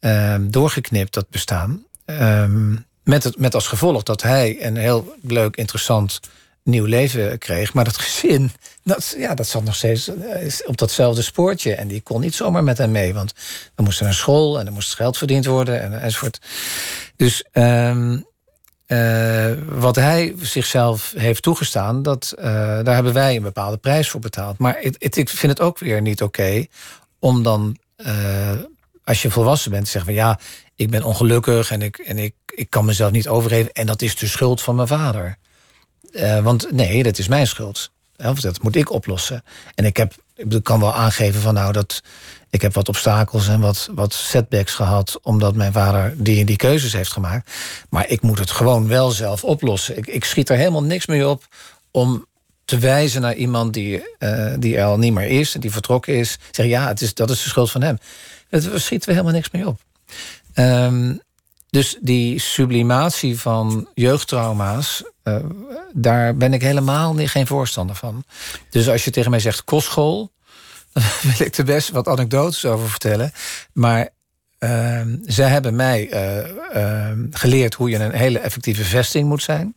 uh, 0.00 0.34
doorgeknipt, 0.40 1.14
dat 1.14 1.28
bestaan. 1.30 1.84
Uh, 2.06 2.44
met, 3.04 3.24
het, 3.24 3.38
met 3.38 3.54
als 3.54 3.66
gevolg 3.66 4.02
dat 4.02 4.22
hij 4.22 4.66
een 4.66 4.76
heel 4.76 5.14
leuk, 5.22 5.56
interessant 5.56 6.20
nieuw 6.62 6.84
leven 6.84 7.38
kreeg. 7.38 7.74
Maar 7.74 7.84
dat 7.84 7.98
gezin, 7.98 8.50
dat, 8.82 9.14
ja, 9.18 9.34
dat 9.34 9.46
zat 9.46 9.64
nog 9.64 9.74
steeds 9.74 10.08
eh, 10.08 10.66
op 10.66 10.76
datzelfde 10.76 11.22
spoortje. 11.22 11.74
En 11.74 11.88
die 11.88 12.00
kon 12.00 12.20
niet 12.20 12.34
zomaar 12.34 12.64
met 12.64 12.78
hem 12.78 12.90
mee. 12.90 13.14
Want 13.14 13.34
dan 13.74 13.84
moest 13.84 13.98
er 13.98 14.04
naar 14.04 14.14
school 14.14 14.60
en 14.60 14.66
er 14.66 14.72
moest 14.72 14.94
geld 14.94 15.18
verdiend 15.18 15.46
worden 15.46 15.82
en, 15.82 16.00
enzovoort. 16.00 16.40
Dus 17.16 17.44
um, 17.52 18.28
uh, 18.86 19.52
wat 19.68 19.96
hij 19.96 20.34
zichzelf 20.40 21.12
heeft 21.16 21.42
toegestaan, 21.42 22.02
dat, 22.02 22.34
uh, 22.38 22.44
daar 22.82 22.94
hebben 22.94 23.12
wij 23.12 23.36
een 23.36 23.42
bepaalde 23.42 23.76
prijs 23.76 24.08
voor 24.08 24.20
betaald. 24.20 24.58
Maar 24.58 24.80
ik 24.80 25.28
vind 25.28 25.52
het 25.52 25.60
ook 25.60 25.78
weer 25.78 26.00
niet 26.00 26.22
oké 26.22 26.66
om 27.18 27.42
dan, 27.42 27.76
als 29.04 29.22
je 29.22 29.30
volwassen 29.30 29.70
bent, 29.70 29.88
zeggen 29.88 30.04
van 30.04 30.20
ja, 30.20 30.38
ik 30.74 30.90
ben 30.90 31.02
ongelukkig 31.02 31.70
en 31.70 31.82
ik, 31.82 31.98
en 31.98 32.18
ik, 32.18 32.34
ik 32.54 32.70
kan 32.70 32.84
mezelf 32.84 33.10
niet 33.10 33.28
overgeven. 33.28 33.72
En 33.72 33.86
dat 33.86 34.02
is 34.02 34.16
de 34.16 34.26
schuld 34.26 34.62
van 34.62 34.74
mijn 34.74 34.88
vader. 34.88 35.38
Want 36.42 36.72
nee, 36.72 37.02
dat 37.02 37.18
is 37.18 37.28
mijn 37.28 37.46
schuld. 37.46 37.90
Dat 38.16 38.62
moet 38.62 38.76
ik 38.76 38.90
oplossen. 38.90 39.42
En 39.74 39.84
ik 39.84 39.96
heb, 39.96 40.14
ik 40.34 40.62
kan 40.62 40.80
wel 40.80 40.94
aangeven 40.94 41.40
van 41.40 41.54
nou 41.54 41.72
dat 41.72 42.02
ik 42.50 42.62
heb 42.62 42.74
wat 42.74 42.88
obstakels 42.88 43.48
en 43.48 43.60
wat, 43.60 43.88
wat 43.94 44.14
setbacks 44.14 44.74
gehad, 44.74 45.18
omdat 45.22 45.54
mijn 45.54 45.72
vader 45.72 46.14
die 46.16 46.40
en 46.40 46.46
die 46.46 46.56
keuzes 46.56 46.92
heeft 46.92 47.12
gemaakt. 47.12 47.50
Maar 47.88 48.08
ik 48.08 48.22
moet 48.22 48.38
het 48.38 48.50
gewoon 48.50 48.88
wel 48.88 49.10
zelf 49.10 49.44
oplossen. 49.44 49.96
Ik, 49.96 50.06
ik 50.06 50.24
schiet 50.24 50.48
er 50.48 50.56
helemaal 50.56 50.82
niks 50.82 51.06
mee 51.06 51.28
op 51.28 51.46
om 51.90 52.26
te 52.64 52.78
wijzen 52.78 53.20
naar 53.20 53.34
iemand 53.34 53.74
die, 53.74 54.02
uh, 54.18 54.54
die 54.58 54.76
er 54.76 54.84
al 54.84 54.98
niet 54.98 55.12
meer 55.12 55.26
is, 55.26 55.52
die 55.52 55.70
vertrokken 55.70 56.14
is. 56.14 56.38
Zeg 56.50 56.66
ja, 56.66 56.88
het 56.88 57.00
is, 57.00 57.14
dat 57.14 57.30
is 57.30 57.42
de 57.42 57.48
schuld 57.48 57.70
van 57.70 57.82
hem. 57.82 57.98
Daar 58.48 58.80
schieten 58.80 59.08
we 59.08 59.14
helemaal 59.14 59.34
niks 59.34 59.50
mee 59.50 59.66
op. 59.66 59.80
Um, 60.54 61.20
dus 61.70 61.98
die 62.00 62.38
sublimatie 62.38 63.40
van 63.40 63.88
jeugdtrauma's, 63.94 65.02
uh, 65.24 65.36
daar 65.92 66.36
ben 66.36 66.52
ik 66.52 66.62
helemaal 66.62 67.14
geen 67.16 67.46
voorstander 67.46 67.96
van. 67.96 68.24
Dus 68.70 68.88
als 68.88 69.04
je 69.04 69.10
tegen 69.10 69.30
mij 69.30 69.40
zegt 69.40 69.64
kostschool, 69.64 70.32
dan 70.92 71.02
wil 71.22 71.46
ik 71.46 71.56
er 71.56 71.64
best 71.64 71.90
wat 71.90 72.08
anekdotes 72.08 72.64
over 72.64 72.90
vertellen. 72.90 73.32
Maar 73.72 74.08
uh, 74.58 75.00
zij 75.24 75.48
hebben 75.48 75.76
mij 75.76 76.12
uh, 76.74 77.12
geleerd 77.30 77.74
hoe 77.74 77.90
je 77.90 77.98
een 77.98 78.12
hele 78.12 78.38
effectieve 78.38 78.84
vesting 78.84 79.28
moet 79.28 79.42
zijn. 79.42 79.76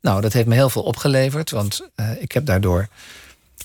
Nou, 0.00 0.20
dat 0.20 0.32
heeft 0.32 0.46
me 0.46 0.54
heel 0.54 0.70
veel 0.70 0.82
opgeleverd, 0.82 1.50
want 1.50 1.88
ik 2.18 2.32
heb 2.32 2.46
daardoor 2.46 2.88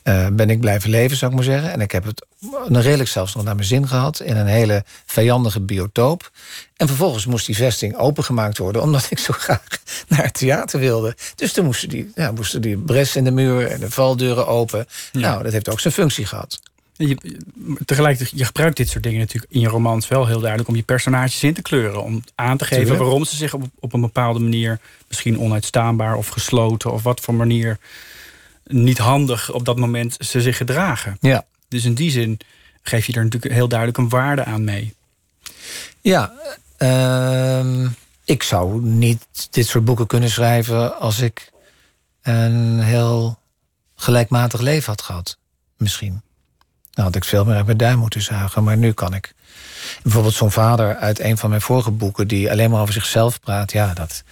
uh, 0.04 0.28
ben 0.32 0.50
ik 0.50 0.60
blijven 0.60 0.90
leven, 0.90 1.18
zou 1.18 1.32
ik 1.32 1.38
maar 1.38 1.46
zeggen. 1.46 1.72
En 1.72 1.82
ik 1.82 1.92
heb 1.92 2.04
het 2.04 2.26
een 2.68 2.82
redelijk 2.82 3.10
zelfs 3.10 3.36
nog 3.36 3.44
naar 3.44 3.56
mijn 3.56 3.68
zin 3.68 3.88
gehad 3.88 4.20
in 4.20 4.38
een 4.38 4.48
hele 4.48 4.84
vijandige 5.06 5.60
biotoop. 5.60 6.32
En 6.78 6.88
vervolgens 6.88 7.26
moest 7.26 7.46
die 7.46 7.56
vesting 7.56 7.96
opengemaakt 7.96 8.58
worden, 8.58 8.82
omdat 8.82 9.08
ik 9.10 9.20
zo 9.20 9.34
graag 9.38 9.64
naar 10.08 10.24
het 10.24 10.34
theater 10.34 10.80
wilde. 10.80 11.16
Dus 11.36 11.54
toen 11.54 11.66
moesten 11.66 11.90
die, 11.90 12.12
ja, 12.16 12.32
moesten 12.32 12.62
die 12.62 12.78
bres 12.78 13.16
in 13.16 13.24
de 13.24 13.32
muur 13.32 13.68
en 13.68 13.80
de 13.80 13.92
valdeuren 13.92 14.48
open. 14.48 14.88
Nou, 15.12 15.44
dat 15.44 15.52
heeft 15.52 15.70
ook 15.70 15.80
zijn 15.80 15.94
functie 15.94 16.26
gehad. 16.26 16.60
Je, 16.98 17.18
tegelijkertijd, 17.86 18.40
je 18.40 18.46
gebruikt 18.46 18.78
dit 18.78 18.90
soort 18.90 19.04
dingen 19.04 19.20
natuurlijk 19.20 19.52
in 19.52 19.60
je 19.60 19.68
romans 19.68 20.08
wel 20.08 20.28
heel 20.28 20.40
duidelijk 20.40 20.70
om 20.70 20.76
je 20.76 20.84
personages 20.84 21.44
in 21.44 21.54
te 21.54 21.62
kleuren. 21.62 22.04
Om 22.04 22.24
aan 22.36 22.58
te 22.58 22.66
geven 22.66 22.98
waarom 22.98 23.26
ze 23.26 23.36
zich 23.36 23.54
op, 23.54 23.64
op 23.80 23.94
een 23.94 24.02
bepaalde 24.02 24.40
manier, 24.40 24.80
misschien 25.08 25.40
onuitstaanbaar 25.40 26.16
of 26.16 26.28
gesloten 26.28 26.92
of 26.92 27.04
wat 27.04 27.20
voor 27.20 27.34
manier 27.34 27.78
niet 28.66 28.98
handig 28.98 29.52
op 29.52 29.66
dat 29.66 29.78
moment 29.78 30.16
ze 30.20 30.42
zich 30.42 30.58
gedragen. 30.58 31.18
Ja. 31.20 31.46
Dus 31.68 31.86
in 31.86 31.94
die 31.94 32.12
zin 32.12 32.40
geef 32.82 33.06
je 33.06 33.14
er 33.14 33.24
natuurlijk 33.24 33.54
heel 33.54 33.68
duidelijk 33.68 33.98
een 33.98 34.10
waarde 34.10 34.46
aan 34.46 34.64
mee. 34.64 34.96
Ja, 36.02 36.34
uh, 36.80 37.90
ik 38.24 38.44
zou 38.44 38.82
niet 38.82 39.28
dit 39.52 39.68
soort 39.68 39.86
boeken 39.86 40.08
kunnen 40.08 40.30
schrijven 40.30 41.00
als 41.00 41.20
ik 41.20 41.52
een 42.22 42.80
heel 42.80 43.40
gelijkmatig 43.96 44.62
leven 44.62 44.90
had 44.90 45.02
gehad. 45.02 45.38
Misschien. 45.78 46.22
Nou 46.94 47.08
had 47.08 47.16
ik 47.16 47.24
veel 47.24 47.46
meer 47.46 47.56
uit 47.56 47.66
mijn 47.66 47.78
duim 47.78 48.00
moeten 48.00 48.22
zuigen, 48.22 48.64
maar 48.64 48.78
nu 48.78 48.92
kan 48.92 49.14
ik. 49.14 49.34
Bijvoorbeeld 50.04 50.34
zo'n 50.34 50.52
vader 50.52 50.96
uit 50.96 51.20
een 51.20 51.38
van 51.38 51.50
mijn 51.50 51.62
vorige 51.62 51.92
boeken 51.92 52.28
die 52.28 52.52
alleen 52.52 52.70
maar 52.70 52.82
over 52.82 52.94
zichzelf 52.94 53.40
praat. 53.40 53.72
Ja, 53.72 53.94
dat, 53.94 54.24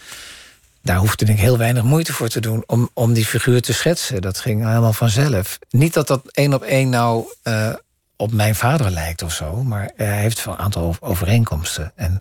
daar 0.83 0.97
hoefde 0.97 1.25
ik 1.25 1.39
heel 1.39 1.57
weinig 1.57 1.83
moeite 1.83 2.13
voor 2.13 2.27
te 2.27 2.39
doen 2.39 2.63
om, 2.65 2.89
om 2.93 3.13
die 3.13 3.25
figuur 3.25 3.61
te 3.61 3.73
schetsen. 3.73 4.21
Dat 4.21 4.39
ging 4.39 4.65
helemaal 4.65 4.93
vanzelf. 4.93 5.59
Niet 5.69 5.93
dat 5.93 6.07
dat 6.07 6.21
één 6.31 6.53
op 6.53 6.63
één 6.63 6.89
nou 6.89 7.25
uh, 7.43 7.73
op 8.15 8.31
mijn 8.31 8.55
vader 8.55 8.91
lijkt 8.91 9.21
of 9.21 9.33
zo, 9.33 9.63
maar 9.63 9.91
hij 9.95 10.19
heeft 10.19 10.45
wel 10.45 10.53
een 10.53 10.59
aantal 10.59 10.95
overeenkomsten. 10.99 11.91
En, 11.95 12.19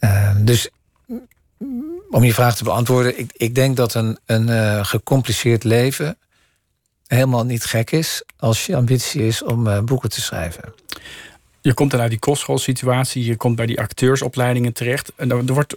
uh, 0.00 0.36
dus 0.38 0.68
om 2.10 2.24
je 2.24 2.34
vraag 2.34 2.56
te 2.56 2.64
beantwoorden, 2.64 3.18
ik, 3.18 3.30
ik 3.32 3.54
denk 3.54 3.76
dat 3.76 3.94
een, 3.94 4.18
een 4.26 4.48
uh, 4.48 4.84
gecompliceerd 4.84 5.64
leven 5.64 6.18
helemaal 7.06 7.44
niet 7.44 7.64
gek 7.64 7.90
is 7.90 8.24
als 8.36 8.66
je 8.66 8.76
ambitie 8.76 9.26
is 9.26 9.42
om 9.42 9.84
boeken 9.84 10.10
te 10.10 10.20
schrijven. 10.20 10.74
Je 11.60 11.74
komt 11.74 11.90
dan 11.90 12.00
uit 12.00 12.10
die 12.10 12.18
kostschoolsituatie, 12.18 13.24
je 13.24 13.36
komt 13.36 13.56
bij 13.56 13.66
die 13.66 13.80
acteursopleidingen 13.80 14.72
terecht. 14.72 15.12
En 15.16 15.30
er 15.30 15.54
wordt 15.54 15.76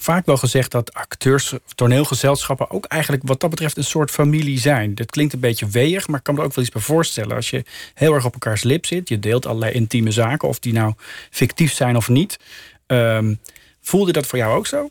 vaak 0.00 0.26
wel 0.26 0.36
gezegd 0.36 0.70
dat 0.70 0.94
acteurs, 0.94 1.54
toneelgezelschappen 1.74 2.70
ook 2.70 2.84
eigenlijk 2.84 3.22
wat 3.24 3.40
dat 3.40 3.50
betreft 3.50 3.76
een 3.76 3.84
soort 3.84 4.10
familie 4.10 4.58
zijn. 4.58 4.94
Dat 4.94 5.10
klinkt 5.10 5.32
een 5.32 5.40
beetje 5.40 5.68
weeg, 5.68 6.08
maar 6.08 6.18
ik 6.18 6.24
kan 6.24 6.34
me 6.34 6.40
er 6.40 6.46
ook 6.46 6.54
wel 6.54 6.64
iets 6.64 6.72
bij 6.72 6.82
voorstellen. 6.82 7.36
Als 7.36 7.50
je 7.50 7.64
heel 7.94 8.14
erg 8.14 8.24
op 8.24 8.32
elkaars 8.32 8.62
lip 8.62 8.86
zit, 8.86 9.08
je 9.08 9.18
deelt 9.18 9.46
allerlei 9.46 9.72
intieme 9.72 10.10
zaken, 10.10 10.48
of 10.48 10.58
die 10.58 10.72
nou 10.72 10.94
fictief 11.30 11.72
zijn 11.72 11.96
of 11.96 12.08
niet. 12.08 12.38
Um, 12.86 13.40
voelde 13.80 14.12
dat 14.12 14.26
voor 14.26 14.38
jou 14.38 14.56
ook 14.56 14.66
zo? 14.66 14.90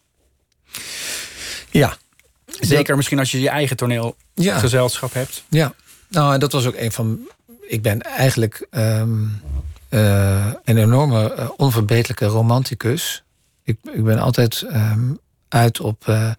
Ja. 1.69 1.97
Zeker 2.45 2.95
misschien 2.95 3.19
als 3.19 3.31
je 3.31 3.41
je 3.41 3.49
eigen 3.49 3.77
toneelgezelschap 3.77 5.13
ja. 5.13 5.19
hebt. 5.19 5.43
Ja, 5.49 5.73
nou 6.07 6.33
en 6.33 6.39
dat 6.39 6.51
was 6.51 6.65
ook 6.65 6.75
een 6.75 6.91
van. 6.91 7.19
Ik 7.67 7.81
ben 7.81 8.01
eigenlijk 8.01 8.67
um, 8.71 9.41
uh, 9.89 10.53
een 10.63 10.77
enorme 10.77 11.35
uh, 11.37 11.49
onverbeterlijke 11.57 12.25
romanticus 12.25 13.23
ik, 13.63 13.77
ik 13.93 14.03
ben 14.03 14.19
altijd 14.19 14.61
um, 14.61 15.19
uit 15.47 15.79
op 15.79 16.05
uh, 16.09 16.31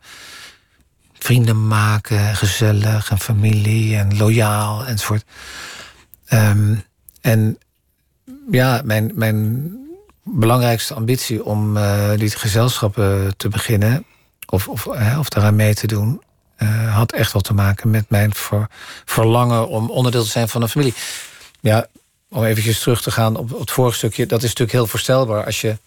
vrienden 1.12 1.66
maken, 1.66 2.36
gezellig 2.36 3.10
en 3.10 3.18
familie 3.18 3.96
en 3.96 4.16
loyaal 4.16 4.86
enzovoort. 4.86 5.24
Um, 6.32 6.84
en 7.20 7.58
ja, 8.50 8.80
mijn, 8.84 9.12
mijn 9.14 9.70
belangrijkste 10.24 10.94
ambitie 10.94 11.44
om 11.44 11.76
uh, 11.76 12.10
die 12.16 12.30
gezelschappen 12.30 13.36
te 13.36 13.48
beginnen, 13.48 14.04
of, 14.46 14.68
of, 14.68 14.84
daaraan 15.28 15.56
mee 15.56 15.74
te 15.74 15.86
doen, 15.86 16.22
uh, 16.58 16.94
had 16.94 17.12
echt 17.12 17.32
wel 17.32 17.42
te 17.42 17.54
maken 17.54 17.90
met 17.90 18.10
mijn 18.10 18.34
ver, 18.34 18.66
verlangen 19.04 19.68
om 19.68 19.90
onderdeel 19.90 20.22
te 20.22 20.28
zijn 20.28 20.48
van 20.48 20.62
een 20.62 20.68
familie. 20.68 20.94
Ja, 21.60 21.86
om 22.28 22.44
eventjes 22.44 22.80
terug 22.80 23.02
te 23.02 23.10
gaan 23.10 23.36
op, 23.36 23.52
op 23.52 23.60
het 23.60 23.70
vorige 23.70 23.96
stukje, 23.96 24.26
dat 24.26 24.38
is 24.38 24.48
natuurlijk 24.48 24.72
heel 24.72 24.86
voorstelbaar. 24.86 25.44
Als 25.44 25.60
je 25.60 25.78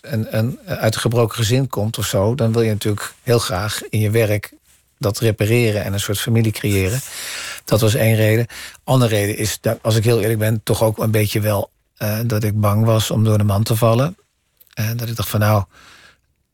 een, 0.00 0.58
uit 0.66 0.94
een 0.94 1.00
gebroken 1.00 1.36
gezin 1.36 1.68
komt 1.68 1.98
of 1.98 2.06
zo, 2.06 2.34
dan 2.34 2.52
wil 2.52 2.62
je 2.62 2.70
natuurlijk 2.70 3.14
heel 3.22 3.38
graag 3.38 3.82
in 3.88 4.00
je 4.00 4.10
werk 4.10 4.52
dat 4.98 5.18
repareren 5.18 5.84
en 5.84 5.92
een 5.92 6.00
soort 6.00 6.20
familie 6.20 6.52
creëren. 6.52 7.00
Dat 7.64 7.80
was 7.80 7.94
één 7.94 8.14
reden. 8.14 8.46
Andere 8.84 9.16
reden 9.16 9.36
is, 9.36 9.58
als 9.82 9.96
ik 9.96 10.04
heel 10.04 10.20
eerlijk 10.20 10.38
ben, 10.38 10.60
toch 10.62 10.82
ook 10.82 10.98
een 10.98 11.10
beetje 11.10 11.40
wel 11.40 11.70
uh, 11.98 12.18
dat 12.26 12.44
ik 12.44 12.60
bang 12.60 12.84
was 12.84 13.10
om 13.10 13.24
door 13.24 13.38
de 13.38 13.44
man 13.44 13.62
te 13.62 13.76
vallen. 13.76 14.16
En 14.74 14.92
uh, 14.92 14.98
dat 14.98 15.08
ik 15.08 15.16
dacht 15.16 15.28
van 15.28 15.40
nou, 15.40 15.64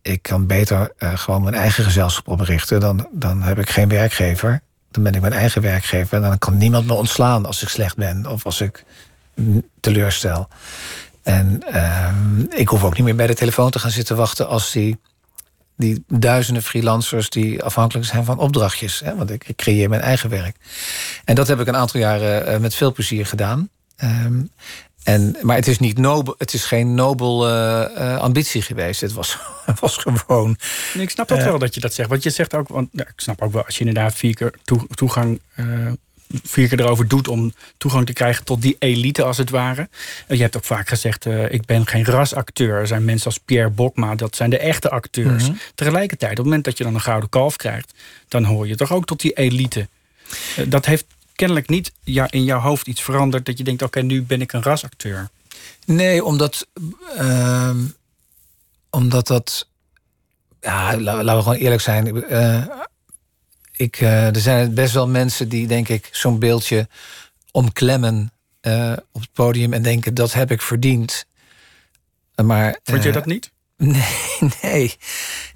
ik 0.03 0.23
kan 0.23 0.47
beter 0.47 0.93
uh, 0.99 1.17
gewoon 1.17 1.43
mijn 1.43 1.55
eigen 1.55 1.85
gezelschap 1.85 2.29
oprichten. 2.29 2.81
Dan, 2.81 3.09
dan 3.13 3.43
heb 3.43 3.59
ik 3.59 3.71
geen 3.71 3.89
werkgever. 3.89 4.61
Dan 4.91 5.03
ben 5.03 5.15
ik 5.15 5.21
mijn 5.21 5.33
eigen 5.33 5.63
werkgever. 5.63 6.17
En 6.17 6.23
dan 6.23 6.39
kan 6.39 6.57
niemand 6.57 6.87
me 6.87 6.93
ontslaan 6.93 7.47
als 7.47 7.63
ik 7.63 7.69
slecht 7.69 7.97
ben 7.97 8.27
of 8.27 8.45
als 8.45 8.61
ik 8.61 8.85
teleurstel. 9.81 10.49
En 11.23 11.63
ehm, 11.73 12.41
ik 12.41 12.69
hoef 12.69 12.85
ook 12.85 12.95
niet 12.95 13.05
meer 13.05 13.17
bij 13.17 13.27
de 13.27 13.35
telefoon 13.35 13.71
te 13.71 13.79
gaan 13.79 13.91
zitten 13.91 14.17
wachten 14.17 14.49
als 14.49 14.73
die 14.73 14.99
die 15.77 16.05
duizenden 16.09 16.63
freelancers 16.63 17.31
die 17.31 17.63
afhankelijk 17.63 18.07
zijn 18.07 18.25
van 18.25 18.39
opdrachtjes. 18.39 19.01
Hè? 19.01 19.17
Want 19.17 19.31
ik, 19.31 19.49
ik, 19.49 19.57
creëer 19.57 19.89
mijn 19.89 20.01
eigen 20.01 20.31
werk. 20.31 20.57
En 21.25 21.35
dat 21.35 21.49
heb 21.49 21.61
ik 21.61 21.67
een 21.67 21.77
aantal 21.77 22.01
jaren 22.01 22.53
uh, 22.53 22.59
met 22.59 22.75
veel 22.75 22.93
plezier 22.93 23.27
gedaan. 23.27 23.69
Um, 24.05 24.51
en, 25.03 25.37
maar 25.41 25.57
het 25.57 25.67
is, 25.67 25.79
niet 25.79 25.99
nobel, 25.99 26.35
het 26.39 26.55
is 26.55 26.65
geen 26.65 26.95
nobel 26.95 27.49
uh, 27.49 27.85
uh, 27.99 28.19
ambitie 28.19 28.63
geweest. 28.63 29.01
Het 29.01 29.13
was, 29.13 29.39
was 29.81 29.97
gewoon. 29.97 30.57
Nee, 30.95 31.03
ik 31.03 31.11
snap 31.11 31.29
dat 31.29 31.43
wel 31.43 31.59
dat 31.59 31.75
je 31.75 31.81
dat 31.81 31.95
zegt. 31.95 32.09
Want 32.09 32.23
je 32.23 32.31
zegt 32.31 32.55
ook, 32.55 32.69
want 32.69 32.93
nou, 32.93 33.09
ik 33.09 33.21
snap 33.21 33.43
ook 33.43 33.53
wel, 33.53 33.65
als 33.65 33.79
je 33.79 33.85
inderdaad 33.85 34.15
vier 34.15 34.35
keer 34.35 34.55
toe, 34.65 34.87
toegang 34.95 35.41
vier 36.45 36.69
keer 36.69 36.81
erover 36.81 37.09
doet 37.09 37.29
om 37.29 37.55
toegang 37.77 38.07
te 38.07 38.13
krijgen 38.13 38.45
tot 38.45 38.63
die 38.63 38.77
elite 38.79 39.23
als 39.23 39.39
het 39.39 39.51
ware. 39.51 39.89
Je 40.29 40.37
hebt 40.43 40.57
ook 40.57 40.65
vaak 40.65 40.89
gezegd, 40.89 41.27
uh, 41.27 41.53
ik 41.53 41.65
ben 41.65 41.87
geen 41.87 42.05
rasacteur. 42.05 42.79
Er 42.79 42.87
zijn 42.87 43.05
mensen 43.05 43.27
als 43.27 43.39
Pierre 43.39 43.71
Bokma, 43.71 44.15
dat 44.15 44.37
zijn 44.37 44.51
de 44.51 44.59
echte 44.59 44.91
acteurs. 44.91 45.43
Mm 45.43 45.49
-hmm. 45.49 45.59
Tegelijkertijd, 45.75 46.31
op 46.31 46.37
het 46.37 46.47
moment 46.47 46.65
dat 46.65 46.79
je 46.79 46.85
dan 46.85 46.95
een 46.95 47.01
gouden 47.01 47.29
kalf 47.29 47.57
krijgt... 47.57 47.93
dan 48.29 48.45
hoor 48.45 48.67
je 48.67 48.77
toch 48.77 48.93
ook 48.93 49.05
tot 49.05 49.21
die 49.21 49.33
elite. 49.33 49.89
Uh, 50.59 50.65
dat 50.69 50.87
heeft 50.87 51.05
kennelijk 51.35 51.69
niet 51.69 51.93
in 52.31 52.45
jouw 52.45 52.61
hoofd 52.61 52.87
iets 52.87 53.03
veranderd... 53.03 53.47
dat 53.47 53.59
je 53.59 53.65
denkt, 53.65 53.83
oké, 53.83 53.99
okay, 53.99 54.11
nu 54.11 54.23
ben 54.23 54.41
ik 54.41 54.53
een 54.53 54.63
rasacteur. 54.63 55.29
Nee, 55.87 56.25
omdat... 56.25 56.67
Uh, 57.19 57.71
omdat 58.91 59.27
dat... 59.27 59.67
Ja, 60.61 61.01
laten 61.01 61.37
we 61.37 61.43
gewoon 61.43 61.59
eerlijk 61.59 61.83
zijn 61.83 62.25
eh, 62.25 62.65
ik, 63.83 64.01
uh, 64.01 64.35
er 64.35 64.41
zijn 64.41 64.75
best 64.75 64.95
wel 64.95 65.09
mensen 65.09 65.49
die, 65.49 65.67
denk 65.67 65.89
ik, 65.89 66.09
zo'n 66.13 66.39
beeldje 66.39 66.89
omklemmen 67.51 68.33
uh, 68.63 68.93
op 69.13 69.21
het 69.21 69.33
podium 69.33 69.73
en 69.73 69.83
denken 69.83 70.15
dat 70.15 70.33
heb 70.33 70.51
ik 70.51 70.63
verdiend. 70.63 71.27
Maar, 72.45 72.79
Vond 72.85 72.99
uh, 72.99 73.05
je 73.05 73.13
dat 73.13 73.27
niet? 73.27 73.51
Nee, 73.77 74.51
nee. 74.63 74.97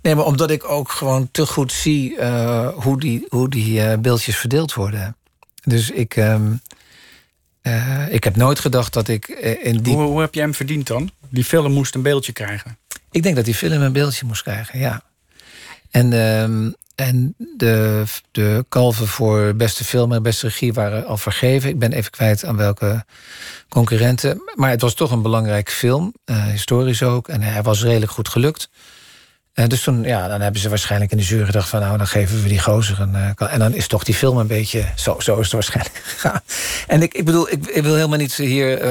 Nee, 0.02 0.14
maar 0.14 0.24
omdat 0.24 0.50
ik 0.50 0.68
ook 0.68 0.90
gewoon 0.90 1.28
te 1.30 1.46
goed 1.46 1.72
zie 1.72 2.24
hoe 2.72 3.00
die, 3.00 3.26
hoe 3.28 3.48
die 3.48 3.98
beeldjes 3.98 4.36
verdeeld 4.36 4.74
worden. 4.74 5.16
Dus 5.64 5.90
ik, 5.90 6.16
um, 6.16 6.60
ik 8.08 8.24
heb 8.24 8.36
nooit 8.36 8.58
gedacht 8.58 8.92
dat 8.92 9.08
ik 9.08 9.28
in 9.62 9.76
die. 9.76 9.94
Hoe, 9.94 10.04
hoe 10.04 10.20
heb 10.20 10.34
jij 10.34 10.42
hem 10.42 10.54
verdiend 10.54 10.86
dan? 10.86 11.10
Die 11.28 11.44
film 11.44 11.72
moest 11.72 11.94
een 11.94 12.02
beeldje 12.02 12.32
krijgen. 12.32 12.78
Ik 13.10 13.22
denk 13.22 13.36
dat 13.36 13.44
die 13.44 13.54
film 13.54 13.82
een 13.82 13.92
beeldje 13.92 14.26
moest 14.26 14.42
krijgen, 14.42 14.78
ja. 14.78 15.02
En 15.90 16.12
um, 16.12 16.74
en 16.96 17.34
de, 17.56 18.04
de 18.30 18.64
kalven 18.68 19.06
voor 19.06 19.54
beste 19.54 19.84
film 19.84 20.12
en 20.12 20.22
beste 20.22 20.46
regie 20.46 20.72
waren 20.72 21.06
al 21.06 21.16
vergeven. 21.16 21.68
Ik 21.68 21.78
ben 21.78 21.92
even 21.92 22.10
kwijt 22.10 22.44
aan 22.44 22.56
welke 22.56 23.04
concurrenten. 23.68 24.42
Maar 24.54 24.70
het 24.70 24.80
was 24.80 24.94
toch 24.94 25.10
een 25.10 25.22
belangrijke 25.22 25.70
film, 25.70 26.14
uh, 26.26 26.44
historisch 26.44 27.02
ook. 27.02 27.28
En 27.28 27.42
hij 27.42 27.62
was 27.62 27.82
redelijk 27.82 28.12
goed 28.12 28.28
gelukt. 28.28 28.68
Uh, 29.54 29.66
dus 29.66 29.82
toen, 29.82 30.02
ja, 30.02 30.28
dan 30.28 30.40
hebben 30.40 30.60
ze 30.60 30.68
waarschijnlijk 30.68 31.10
in 31.10 31.16
de 31.16 31.24
jury 31.24 31.44
gedacht 31.44 31.68
van... 31.68 31.80
nou, 31.80 31.96
dan 31.96 32.06
geven 32.06 32.42
we 32.42 32.48
die 32.48 32.60
gozer 32.60 33.00
een... 33.00 33.14
Uh, 33.14 33.52
en 33.52 33.58
dan 33.58 33.74
is 33.74 33.86
toch 33.86 34.04
die 34.04 34.14
film 34.14 34.38
een 34.38 34.46
beetje... 34.46 34.84
Zo, 34.94 35.20
zo 35.20 35.36
is 35.36 35.44
het 35.44 35.52
waarschijnlijk 35.52 35.96
gegaan. 36.04 36.40
En 36.86 37.02
ik, 37.02 37.14
ik 37.14 37.24
bedoel, 37.24 37.50
ik, 37.50 37.82
wil 37.82 37.94
helemaal 37.94 38.18
niet 38.18 38.34
hier 38.34 38.84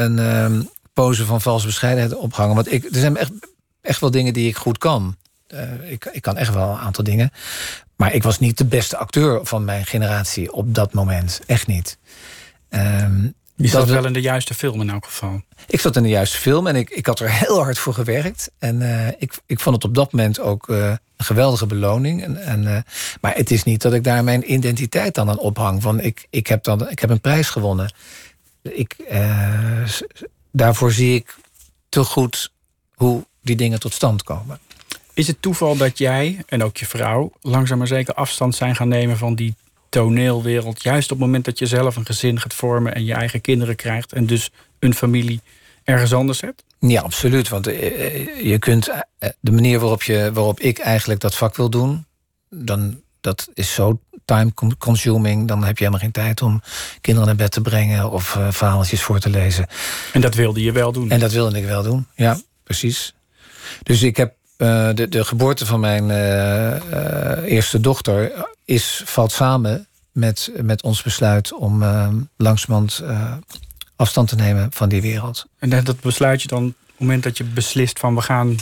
een 0.00 0.18
um, 0.18 0.70
pose 0.92 1.24
van 1.24 1.40
valse 1.40 1.66
bescheidenheid 1.66 2.14
ophangen. 2.14 2.54
Want 2.54 2.72
ik, 2.72 2.84
er 2.84 3.00
zijn 3.00 3.16
echt, 3.16 3.30
echt 3.80 4.00
wel 4.00 4.10
dingen 4.10 4.32
die 4.32 4.48
ik 4.48 4.56
goed 4.56 4.78
kan. 4.78 5.16
Uh, 5.54 5.90
ik, 5.90 6.04
ik 6.04 6.22
kan 6.22 6.36
echt 6.36 6.54
wel 6.54 6.70
een 6.70 6.78
aantal 6.78 7.04
dingen. 7.04 7.30
Maar 7.96 8.14
ik 8.14 8.22
was 8.22 8.38
niet 8.38 8.58
de 8.58 8.64
beste 8.64 8.96
acteur 8.96 9.46
van 9.46 9.64
mijn 9.64 9.86
generatie 9.86 10.52
op 10.52 10.74
dat 10.74 10.92
moment. 10.92 11.40
Echt 11.46 11.66
niet. 11.66 11.98
Um, 12.70 13.34
je 13.56 13.68
zat 13.68 13.88
wel 13.88 14.06
in 14.06 14.12
de 14.12 14.20
juiste 14.20 14.54
film 14.54 14.80
in 14.80 14.90
elk 14.90 15.04
geval. 15.04 15.42
Ik 15.66 15.80
zat 15.80 15.96
in 15.96 16.02
de 16.02 16.08
juiste 16.08 16.36
film 16.36 16.66
en 16.66 16.76
ik, 16.76 16.90
ik 16.90 17.06
had 17.06 17.20
er 17.20 17.30
heel 17.30 17.62
hard 17.62 17.78
voor 17.78 17.94
gewerkt. 17.94 18.50
En 18.58 18.80
uh, 18.80 19.08
ik, 19.08 19.38
ik 19.46 19.60
vond 19.60 19.74
het 19.74 19.84
op 19.84 19.94
dat 19.94 20.12
moment 20.12 20.40
ook 20.40 20.68
uh, 20.68 20.88
een 21.16 21.24
geweldige 21.24 21.66
beloning. 21.66 22.22
En, 22.22 22.36
en, 22.36 22.62
uh, 22.62 22.78
maar 23.20 23.34
het 23.34 23.50
is 23.50 23.62
niet 23.62 23.82
dat 23.82 23.92
ik 23.92 24.04
daar 24.04 24.24
mijn 24.24 24.52
identiteit 24.52 25.14
dan 25.14 25.28
aan 25.28 25.38
ophang. 25.38 25.82
Van 25.82 26.00
ik, 26.00 26.26
ik, 26.30 26.46
heb, 26.46 26.64
dan, 26.64 26.90
ik 26.90 26.98
heb 26.98 27.10
een 27.10 27.20
prijs 27.20 27.48
gewonnen. 27.48 27.92
Ik, 28.62 28.96
daarvoor 30.50 30.92
zie 30.92 31.14
ik 31.14 31.36
te 31.88 32.04
goed 32.04 32.52
hoe 32.94 33.26
die 33.42 33.56
dingen 33.56 33.80
tot 33.80 33.92
stand 33.92 34.22
komen. 34.22 34.58
Is 35.16 35.26
het 35.26 35.42
toeval 35.42 35.76
dat 35.76 35.98
jij 35.98 36.42
en 36.46 36.62
ook 36.62 36.76
je 36.76 36.86
vrouw 36.86 37.32
langzaam 37.40 37.78
maar 37.78 37.86
zeker 37.86 38.14
afstand 38.14 38.54
zijn 38.54 38.76
gaan 38.76 38.88
nemen 38.88 39.16
van 39.16 39.34
die 39.34 39.54
toneelwereld? 39.88 40.82
Juist 40.82 41.10
op 41.12 41.18
het 41.18 41.26
moment 41.26 41.44
dat 41.44 41.58
je 41.58 41.66
zelf 41.66 41.96
een 41.96 42.06
gezin 42.06 42.40
gaat 42.40 42.54
vormen 42.54 42.94
en 42.94 43.04
je 43.04 43.12
eigen 43.12 43.40
kinderen 43.40 43.76
krijgt 43.76 44.12
en 44.12 44.26
dus 44.26 44.50
een 44.78 44.94
familie 44.94 45.40
ergens 45.84 46.14
anders 46.14 46.40
hebt? 46.40 46.64
Ja, 46.78 47.00
absoluut. 47.00 47.48
Want 47.48 47.64
je 47.64 48.56
kunt 48.58 48.90
de 49.40 49.52
manier 49.52 49.80
waarop, 49.80 50.02
je, 50.02 50.30
waarop 50.32 50.60
ik 50.60 50.78
eigenlijk 50.78 51.20
dat 51.20 51.34
vak 51.34 51.56
wil 51.56 51.70
doen, 51.70 52.06
dan 52.50 53.00
dat 53.20 53.48
is 53.54 53.74
zo 53.74 54.00
time 54.24 54.52
consuming. 54.78 55.48
Dan 55.48 55.64
heb 55.64 55.78
je 55.78 55.84
helemaal 55.84 56.04
geen 56.04 56.22
tijd 56.22 56.42
om 56.42 56.62
kinderen 57.00 57.28
naar 57.28 57.36
bed 57.36 57.50
te 57.50 57.60
brengen 57.60 58.10
of 58.10 58.34
uh, 58.34 58.50
verhaaltjes 58.50 59.02
voor 59.02 59.18
te 59.18 59.30
lezen. 59.30 59.66
En 60.12 60.20
dat 60.20 60.34
wilde 60.34 60.62
je 60.62 60.72
wel 60.72 60.92
doen? 60.92 61.10
En 61.10 61.20
dat 61.20 61.32
wilde 61.32 61.58
ik 61.58 61.64
wel 61.64 61.82
doen, 61.82 62.06
ja, 62.14 62.40
precies. 62.62 63.14
Dus 63.82 64.02
ik 64.02 64.16
heb 64.16 64.34
uh, 64.58 64.90
de, 64.94 65.08
de 65.08 65.24
geboorte 65.24 65.66
van 65.66 65.80
mijn 65.80 66.08
uh, 66.08 66.76
uh, 66.92 67.52
eerste 67.52 67.80
dochter 67.80 68.32
is, 68.64 69.02
valt 69.04 69.32
samen 69.32 69.86
met, 70.12 70.50
met 70.62 70.82
ons 70.82 71.02
besluit 71.02 71.52
om 71.52 71.84
langzamerhand 72.36 73.02
afstand 73.96 74.28
te 74.28 74.36
nemen 74.36 74.72
van 74.72 74.88
die 74.88 75.02
wereld. 75.02 75.46
En 75.58 75.84
dat 75.84 76.00
besluit 76.00 76.42
je 76.42 76.48
dan 76.48 76.64
op 76.66 76.74
het 76.86 76.98
moment 76.98 77.22
dat 77.22 77.36
je 77.36 77.44
beslist 77.44 77.98
van 77.98 78.14
we 78.14 78.20
gaan, 78.20 78.56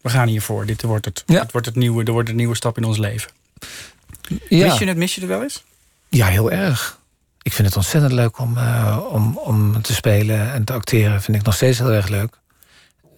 we 0.00 0.08
gaan 0.08 0.28
hiervoor. 0.28 0.66
Dit 0.66 0.82
wordt 0.82 1.04
het. 1.04 1.22
Ja. 1.26 1.40
Het 1.40 1.52
wordt 1.52 1.66
het 1.66 1.76
nieuwe, 1.76 2.04
er 2.04 2.12
wordt 2.12 2.28
een 2.28 2.36
nieuwe 2.36 2.56
stap 2.56 2.76
in 2.76 2.84
ons 2.84 2.98
leven. 2.98 3.30
Ja. 4.48 4.66
Mis 4.66 4.78
je 4.78 4.86
het, 4.86 4.96
mis 4.96 5.14
je 5.14 5.20
het 5.20 5.30
wel 5.30 5.42
eens? 5.42 5.64
Ja, 6.08 6.26
heel 6.26 6.50
erg. 6.50 7.00
Ik 7.42 7.52
vind 7.52 7.68
het 7.68 7.76
ontzettend 7.76 8.12
leuk 8.12 8.38
om, 8.38 8.58
om, 9.10 9.36
om 9.36 9.82
te 9.82 9.94
spelen 9.94 10.52
en 10.52 10.64
te 10.64 10.72
acteren. 10.72 11.22
Vind 11.22 11.36
ik 11.36 11.42
nog 11.42 11.54
steeds 11.54 11.78
heel 11.78 11.92
erg 11.92 12.08
leuk. 12.08 12.38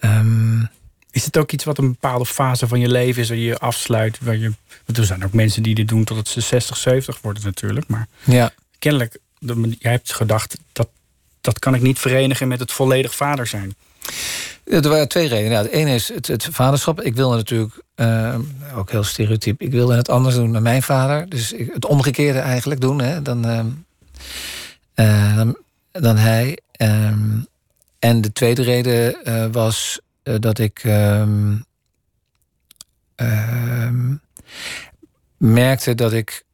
Um, 0.00 0.68
is 1.14 1.24
het 1.24 1.36
ook 1.36 1.52
iets 1.52 1.64
wat 1.64 1.78
een 1.78 1.90
bepaalde 1.90 2.26
fase 2.26 2.68
van 2.68 2.80
je 2.80 2.88
leven 2.88 3.22
is, 3.22 3.28
waar 3.28 3.38
je 3.38 3.58
afsluit? 3.58 4.18
Waar 4.20 4.36
je, 4.36 4.52
want 4.84 4.98
er 4.98 5.04
zijn 5.04 5.24
ook 5.24 5.32
mensen 5.32 5.62
die 5.62 5.74
dit 5.74 5.88
doen 5.88 6.04
tot 6.04 6.28
ze 6.28 6.40
60, 6.40 6.76
70 6.76 7.20
worden 7.20 7.42
natuurlijk. 7.44 7.86
Maar 7.86 8.06
ja. 8.24 8.52
kennelijk, 8.78 9.18
jij 9.78 9.92
hebt 9.92 10.12
gedacht, 10.12 10.58
dat, 10.72 10.88
dat 11.40 11.58
kan 11.58 11.74
ik 11.74 11.82
niet 11.82 11.98
verenigen 11.98 12.48
met 12.48 12.60
het 12.60 12.72
volledig 12.72 13.14
vader 13.14 13.46
zijn. 13.46 13.74
Er 14.64 14.88
waren 14.88 15.08
twee 15.08 15.28
redenen. 15.28 15.62
De 15.62 15.70
ene 15.70 15.94
is 15.94 16.08
het, 16.08 16.26
het 16.26 16.48
vaderschap. 16.50 17.00
Ik 17.00 17.14
wilde 17.14 17.36
natuurlijk, 17.36 17.82
uh, 17.96 18.38
ook 18.76 18.90
heel 18.90 19.04
stereotyp, 19.04 19.60
ik 19.60 19.70
wilde 19.70 19.94
het 19.96 20.08
anders 20.08 20.34
doen 20.34 20.52
dan 20.52 20.62
mijn 20.62 20.82
vader. 20.82 21.28
Dus 21.28 21.52
ik, 21.52 21.70
het 21.72 21.86
omgekeerde 21.86 22.38
eigenlijk 22.38 22.80
doen 22.80 23.00
hè, 23.00 23.22
dan, 23.22 23.46
uh, 23.46 23.64
uh, 24.94 25.36
dan, 25.36 25.56
dan, 25.92 26.16
hij. 26.16 26.58
Ehm, 26.72 27.38
en 27.98 28.20
de 28.20 28.32
tweede 28.32 28.62
reden 28.62 29.52
was 29.52 29.98
uh, 29.98 30.03
dat 30.24 30.58
ik 30.58 30.84
uh, 30.84 31.26
uh, 33.16 33.88
merkte 35.36 35.94
dat 35.94 36.12
ik. 36.12 36.44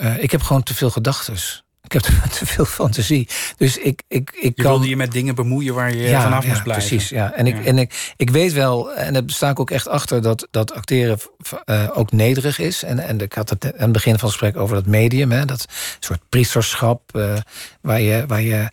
Uh, 0.00 0.22
ik 0.22 0.30
heb 0.30 0.42
gewoon 0.42 0.62
te 0.62 0.74
veel 0.74 0.90
gedachten. 0.90 1.34
Ik 1.82 1.92
heb 1.92 2.02
te 2.38 2.46
veel 2.46 2.64
fantasie. 2.64 3.28
Dus 3.56 3.76
ik, 3.76 4.02
ik, 4.08 4.30
ik 4.40 4.56
je 4.56 4.62
kan... 4.62 4.72
wilde 4.72 4.88
je 4.88 4.96
met 4.96 5.12
dingen 5.12 5.34
bemoeien 5.34 5.74
waar 5.74 5.94
je 5.94 6.08
ja, 6.08 6.22
vanaf 6.22 6.46
moest 6.46 6.62
blijven. 6.62 6.88
Precies, 6.88 7.08
ja. 7.08 7.32
En, 7.32 7.46
Ik, 7.46 7.64
en 7.64 7.78
ik, 7.78 8.12
ik 8.16 8.30
weet 8.30 8.52
wel, 8.52 8.94
en 8.94 9.12
daar 9.12 9.22
sta 9.26 9.50
ik 9.50 9.60
ook 9.60 9.70
echt 9.70 9.88
achter... 9.88 10.22
dat, 10.22 10.48
dat 10.50 10.72
acteren 10.72 11.18
uh, 11.66 11.90
ook 11.94 12.12
nederig 12.12 12.58
is. 12.58 12.82
En, 12.82 12.98
en 12.98 13.20
ik 13.20 13.32
had 13.32 13.50
het 13.50 13.64
aan 13.64 13.72
het 13.78 13.92
begin 13.92 14.18
van 14.18 14.28
het 14.28 14.38
gesprek 14.38 14.56
over 14.56 14.74
dat 14.74 14.86
medium. 14.86 15.30
Hè, 15.30 15.44
dat 15.44 15.66
soort 15.98 16.20
priesterschap 16.28 17.16
uh, 17.16 17.36
waar, 17.80 18.00
je, 18.00 18.24
waar 18.26 18.42
je 18.42 18.70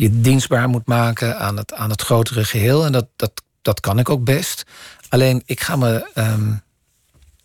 je 0.00 0.20
dienstbaar 0.20 0.68
moet 0.68 0.86
maken... 0.86 1.38
aan 1.38 1.56
het, 1.56 1.74
aan 1.74 1.90
het 1.90 2.02
grotere 2.02 2.44
geheel. 2.44 2.84
En 2.84 2.92
dat, 2.92 3.06
dat, 3.16 3.32
dat 3.62 3.80
kan 3.80 3.98
ik 3.98 4.08
ook 4.08 4.24
best. 4.24 4.62
Alleen, 5.08 5.42
ik 5.44 5.60
ga 5.60 5.76
me... 5.76 6.10
Um, 6.14 6.62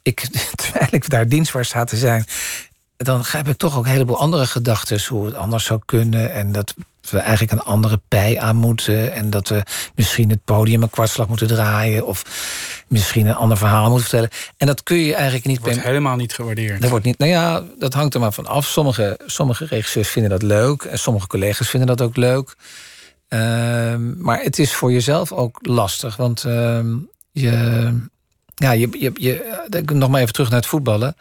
ik, 0.02 0.20
terwijl 0.62 0.88
ik 0.92 1.10
daar 1.10 1.28
dienstbaar 1.28 1.66
sta 1.66 1.84
te 1.84 1.98
zijn 1.98 2.26
dan 2.98 3.24
heb 3.28 3.48
ik 3.48 3.58
toch 3.58 3.78
ook 3.78 3.86
een 3.86 3.92
heleboel 3.92 4.20
andere 4.20 4.46
gedachten 4.46 5.06
hoe 5.08 5.26
het 5.26 5.36
anders 5.36 5.66
zou 5.66 5.80
kunnen. 5.86 6.34
En 6.34 6.52
dat 6.52 6.76
we 7.10 7.20
eigenlijk 7.20 7.52
een 7.52 7.68
andere 7.68 8.02
pij 8.08 8.40
aan 8.40 8.56
moeten. 8.56 9.14
En 9.14 9.30
dat 9.30 9.48
we 9.48 9.64
misschien 9.96 10.30
het 10.30 10.44
podium 10.44 10.84
een 10.84 10.90
kwartslag 10.90 11.28
moeten 11.28 11.48
draaien. 11.48 12.06
Of 12.06 12.24
misschien 12.88 13.28
een 13.28 13.36
ander 13.36 13.58
verhaal 13.58 13.90
moeten 13.90 14.10
vertellen. 14.10 14.30
En 14.58 14.68
dat 14.68 14.84
kun 14.84 14.98
je 14.98 15.14
eigenlijk 15.14 15.46
niet... 15.46 15.56
Dat 15.56 15.66
wordt 15.66 15.84
helemaal 15.84 16.16
niet 16.16 16.34
gewaardeerd. 16.34 16.82
Dat 16.82 16.90
wordt 16.90 17.06
niet, 17.06 17.18
nou 17.18 17.32
ja, 17.32 17.64
dat 17.80 17.94
hangt 17.94 18.14
er 18.14 18.20
maar 18.20 18.34
van 18.34 18.48
af. 18.48 18.66
Sommige, 18.66 19.20
sommige 19.26 19.66
regisseurs 19.66 20.10
vinden 20.10 20.32
dat 20.32 20.42
leuk. 20.42 20.84
En 20.84 21.00
sommige 21.00 21.28
collega's 21.28 21.70
vinden 21.70 21.88
dat 21.88 22.02
ook 22.02 22.16
leuk. 22.16 22.56
Uh, 23.30 23.96
maar 24.18 24.42
het 24.42 24.60
is 24.60 24.74
voor 24.74 24.92
jezelf 24.92 25.32
ook 25.32 25.60
lastig. 25.62 26.16
Want 26.16 26.44
uh, 26.44 26.80
je... 27.32 28.14
Ja, 28.56 28.72
je, 28.72 28.88
je, 29.00 29.12
je, 29.14 29.84
nog 29.94 30.10
maar 30.10 30.22
even 30.22 30.34
terug 30.34 30.50
naar 30.50 30.60
het 30.60 30.70
voetballen. 30.70 31.16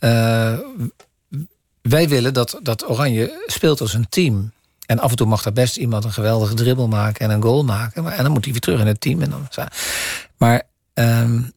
Uh, 0.00 0.58
wij 1.82 2.08
willen 2.08 2.34
dat, 2.34 2.58
dat 2.62 2.88
Oranje 2.88 3.44
speelt 3.46 3.80
als 3.80 3.94
een 3.94 4.08
team. 4.08 4.52
En 4.86 4.98
af 4.98 5.10
en 5.10 5.16
toe 5.16 5.26
mag 5.26 5.42
daar 5.42 5.52
best 5.52 5.76
iemand 5.76 6.04
een 6.04 6.12
geweldige 6.12 6.54
dribbel 6.54 6.88
maken 6.88 7.28
en 7.28 7.30
een 7.30 7.42
goal 7.42 7.64
maken. 7.64 8.02
Maar, 8.02 8.12
en 8.12 8.22
dan 8.22 8.32
moet 8.32 8.44
hij 8.44 8.52
weer 8.52 8.60
terug 8.60 8.80
in 8.80 8.86
het 8.86 9.00
team. 9.00 9.22
En 9.22 9.30
dan, 9.30 9.48
maar 10.36 10.62
um, 10.94 11.52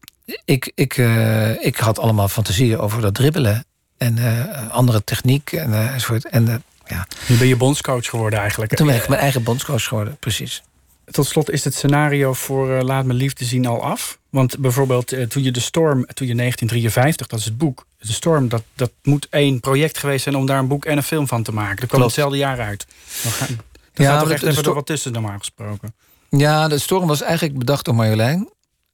ik, 0.46 0.72
ik, 0.76 0.98
uh, 0.98 1.66
ik 1.66 1.78
had 1.78 2.00
allemaal 2.00 2.28
fantasieën 2.28 2.80
over 2.80 3.02
dat 3.02 3.14
dribbelen. 3.14 3.66
En 3.98 4.18
uh, 4.18 4.70
andere 4.70 5.04
techniek 5.04 5.52
en 5.52 5.70
uh, 5.70 5.98
soort. 5.98 6.28
En, 6.28 6.64
ja. 6.86 7.08
Nu 7.28 7.38
ben 7.38 7.48
je 7.48 7.56
bondscoach 7.56 8.06
geworden 8.06 8.40
eigenlijk. 8.40 8.76
Toen 8.76 8.88
ben 8.88 8.96
ik 8.96 9.08
mijn 9.08 9.22
eigen 9.22 9.44
bondscoach 9.44 9.84
geworden, 9.84 10.18
precies. 10.20 10.64
Tot 11.06 11.26
slot 11.26 11.52
is 11.52 11.64
het 11.64 11.74
scenario 11.74 12.34
voor 12.34 12.70
uh, 12.70 12.82
Laat 12.82 13.06
me 13.06 13.14
liefde 13.14 13.46
zien 13.46 13.66
al 13.66 13.84
af. 13.84 14.20
Want 14.30 14.60
bijvoorbeeld 14.60 15.14
uh, 15.14 15.26
toen 15.26 15.44
je 15.44 15.52
de 15.52 15.60
Storm, 15.60 16.06
toen 16.06 16.28
je 16.28 16.36
1953, 16.36 17.28
dat 17.28 17.40
is 17.40 17.46
het 17.46 17.58
boek. 17.58 17.86
De 17.98 18.14
Storm, 18.14 18.48
dat, 18.48 18.64
dat 18.76 18.92
moet 19.04 19.28
één 19.30 19.60
project 19.60 19.98
geweest 19.98 20.24
zijn 20.24 20.36
om 20.36 20.46
daar 20.46 20.60
een 20.60 20.68
boek 20.68 20.86
en 20.86 20.98
een 20.98 21.04
film 21.04 21.28
van 21.28 21.44
te 21.44 21.52
maken. 21.52 21.80
Dat 21.80 21.90
kwam 21.90 22.02
hetzelfde 22.02 22.38
jaar 22.38 22.60
uit. 22.60 22.86
Dan 23.24 23.32
ga, 23.32 23.46
dan 23.46 23.56
ja, 23.94 24.12
gaat 24.12 24.22
toch 24.22 24.32
echt 24.32 24.44
even 24.44 24.64
er 24.64 24.74
wat 24.74 24.86
tussen 24.86 25.12
normaal 25.12 25.38
gesproken. 25.38 25.96
Ja, 26.30 26.68
de 26.68 26.78
Storm 26.78 27.08
was 27.08 27.22
eigenlijk 27.22 27.60
bedacht 27.60 27.86
door 27.86 27.96
Marjolein. 27.96 28.50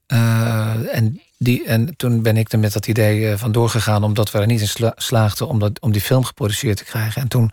Uh, 0.08 0.96
en, 0.96 1.22
die, 1.38 1.64
en 1.66 1.96
toen 1.96 2.22
ben 2.22 2.38
ik 2.38 2.52
er 2.52 2.60
met 2.60 2.74
dat 2.74 2.88
idee 2.88 3.38
van 3.38 3.52
doorgegaan... 3.52 4.04
omdat 4.04 4.32
we 4.32 4.40
er 4.40 4.46
niet 4.46 4.62
in 4.62 4.68
sla 4.68 4.94
slaagden 4.96 5.48
om, 5.48 5.60
dat, 5.60 5.80
om 5.80 5.92
die 5.92 6.02
film 6.02 6.24
geproduceerd 6.24 6.78
te 6.78 6.84
krijgen. 6.84 7.22
En 7.22 7.28
toen 7.28 7.52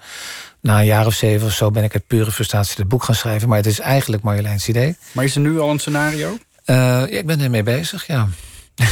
na 0.60 0.78
een 0.78 0.86
jaar 0.86 1.06
of 1.06 1.14
zeven 1.14 1.46
of 1.46 1.52
zo 1.52 1.70
ben 1.70 1.84
ik 1.84 1.94
uit 1.94 2.06
pure 2.06 2.32
frustratie 2.32 2.74
het 2.76 2.88
boek 2.88 3.04
gaan 3.04 3.14
schrijven. 3.14 3.48
Maar 3.48 3.56
het 3.56 3.66
is 3.66 3.80
eigenlijk 3.80 4.22
Marjoleins 4.22 4.68
idee. 4.68 4.96
Maar 5.12 5.24
is 5.24 5.34
er 5.34 5.40
nu 5.40 5.60
al 5.60 5.70
een 5.70 5.78
scenario? 5.78 6.28
Uh, 6.30 6.76
ja, 6.76 7.06
ik 7.06 7.26
ben 7.26 7.40
ermee 7.40 7.62
bezig, 7.62 8.06
ja. 8.06 8.28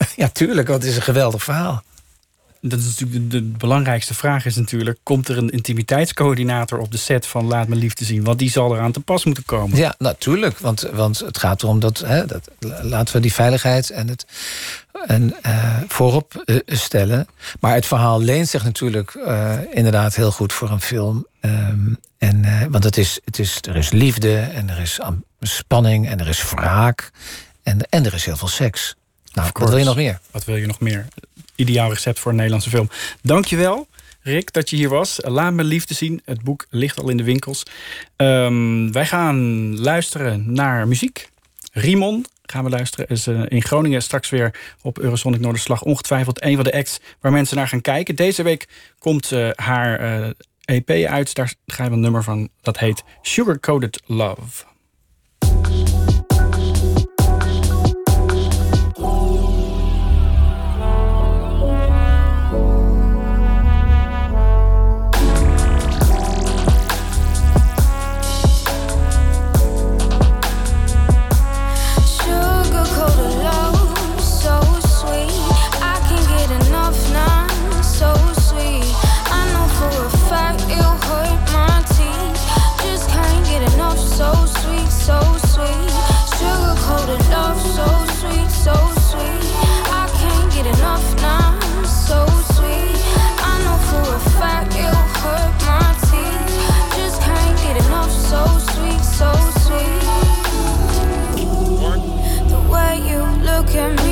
ja, 0.16 0.28
tuurlijk, 0.28 0.68
want 0.68 0.82
het 0.82 0.90
is 0.90 0.96
een 0.96 1.02
geweldig 1.02 1.42
verhaal 1.42 1.82
dat 2.62 2.78
is 2.78 2.84
natuurlijk 2.84 3.30
de, 3.30 3.50
de, 3.50 3.56
belangrijkste 3.58 4.14
vraag 4.14 4.44
is 4.44 4.56
natuurlijk... 4.56 4.98
komt 5.02 5.28
er 5.28 5.38
een 5.38 5.50
intimiteitscoördinator 5.50 6.78
op 6.78 6.90
de 6.90 6.96
set 6.96 7.26
van 7.26 7.46
Laat 7.46 7.68
Me 7.68 7.76
Liefde 7.76 8.04
zien? 8.04 8.24
Want 8.24 8.38
die 8.38 8.50
zal 8.50 8.74
eraan 8.74 8.92
te 8.92 9.00
pas 9.00 9.24
moeten 9.24 9.44
komen. 9.44 9.76
Ja, 9.76 9.94
natuurlijk. 9.98 10.58
Want, 10.58 10.80
want 10.80 11.18
het 11.18 11.38
gaat 11.38 11.62
erom 11.62 11.80
dat, 11.80 11.98
hè, 11.98 12.26
dat... 12.26 12.50
laten 12.82 13.14
we 13.14 13.20
die 13.20 13.32
veiligheid 13.32 13.90
en 13.90 14.08
het 14.08 14.26
en, 15.06 15.34
uh, 15.46 15.76
voorop 15.88 16.42
uh, 16.44 16.58
stellen. 16.66 17.26
Maar 17.60 17.74
het 17.74 17.86
verhaal 17.86 18.20
leent 18.20 18.48
zich 18.48 18.64
natuurlijk 18.64 19.14
uh, 19.14 19.58
inderdaad 19.70 20.14
heel 20.14 20.32
goed 20.32 20.52
voor 20.52 20.70
een 20.70 20.80
film. 20.80 21.26
Um, 21.40 21.98
en, 22.18 22.70
want 22.70 22.84
het 22.84 22.96
is, 22.96 23.20
het 23.24 23.38
is, 23.38 23.58
er 23.68 23.76
is 23.76 23.90
liefde 23.90 24.38
en 24.38 24.70
er 24.70 24.80
is 24.80 25.00
spanning 25.40 26.08
en 26.08 26.20
er 26.20 26.28
is 26.28 26.50
wraak. 26.50 27.10
En, 27.62 27.78
en 27.88 28.06
er 28.06 28.14
is 28.14 28.24
heel 28.24 28.36
veel 28.36 28.48
seks. 28.48 28.96
Nou, 29.32 29.50
wat 29.52 29.68
wil 29.68 29.78
je 29.78 29.84
nog 29.84 29.96
meer? 29.96 30.20
Wat 30.30 30.44
wil 30.44 30.56
je 30.56 30.66
nog 30.66 30.80
meer? 30.80 31.06
ideaal 31.54 31.92
recept 31.92 32.18
voor 32.18 32.30
een 32.30 32.36
Nederlandse 32.36 32.70
film. 32.70 32.88
Dankjewel. 33.22 33.86
Rick, 34.20 34.52
dat 34.52 34.70
je 34.70 34.76
hier 34.76 34.88
was. 34.88 35.18
Laat 35.22 35.52
me 35.52 35.64
liefde 35.64 35.94
zien. 35.94 36.20
Het 36.24 36.42
boek 36.42 36.66
ligt 36.70 37.00
al 37.00 37.08
in 37.08 37.16
de 37.16 37.24
winkels. 37.24 37.62
Um, 38.16 38.92
wij 38.92 39.06
gaan 39.06 39.38
luisteren 39.80 40.52
naar 40.52 40.88
muziek. 40.88 41.30
Rimon 41.72 42.26
gaan 42.42 42.64
we 42.64 42.70
luisteren. 42.70 43.06
Is 43.08 43.26
uh, 43.26 43.42
in 43.48 43.62
Groningen 43.62 44.02
straks 44.02 44.30
weer 44.30 44.54
op 44.82 44.98
Eurosonic 44.98 45.40
Noorderslag 45.40 45.82
ongetwijfeld 45.82 46.42
een 46.42 46.54
van 46.54 46.64
de 46.64 46.72
acts 46.72 47.00
waar 47.20 47.32
mensen 47.32 47.56
naar 47.56 47.68
gaan 47.68 47.80
kijken. 47.80 48.16
Deze 48.16 48.42
week 48.42 48.68
komt 48.98 49.30
uh, 49.30 49.50
haar 49.54 50.20
uh, 50.20 50.30
EP 50.64 50.90
uit. 50.90 51.34
Daar 51.34 51.54
gaan 51.66 51.86
we 51.88 51.92
een 51.92 52.00
nummer 52.00 52.22
van. 52.22 52.48
Dat 52.60 52.78
heet 52.78 53.02
Sugar 53.22 53.60
Coated 53.60 54.02
Love. 54.06 54.64
can 103.72 103.98
at 103.98 104.11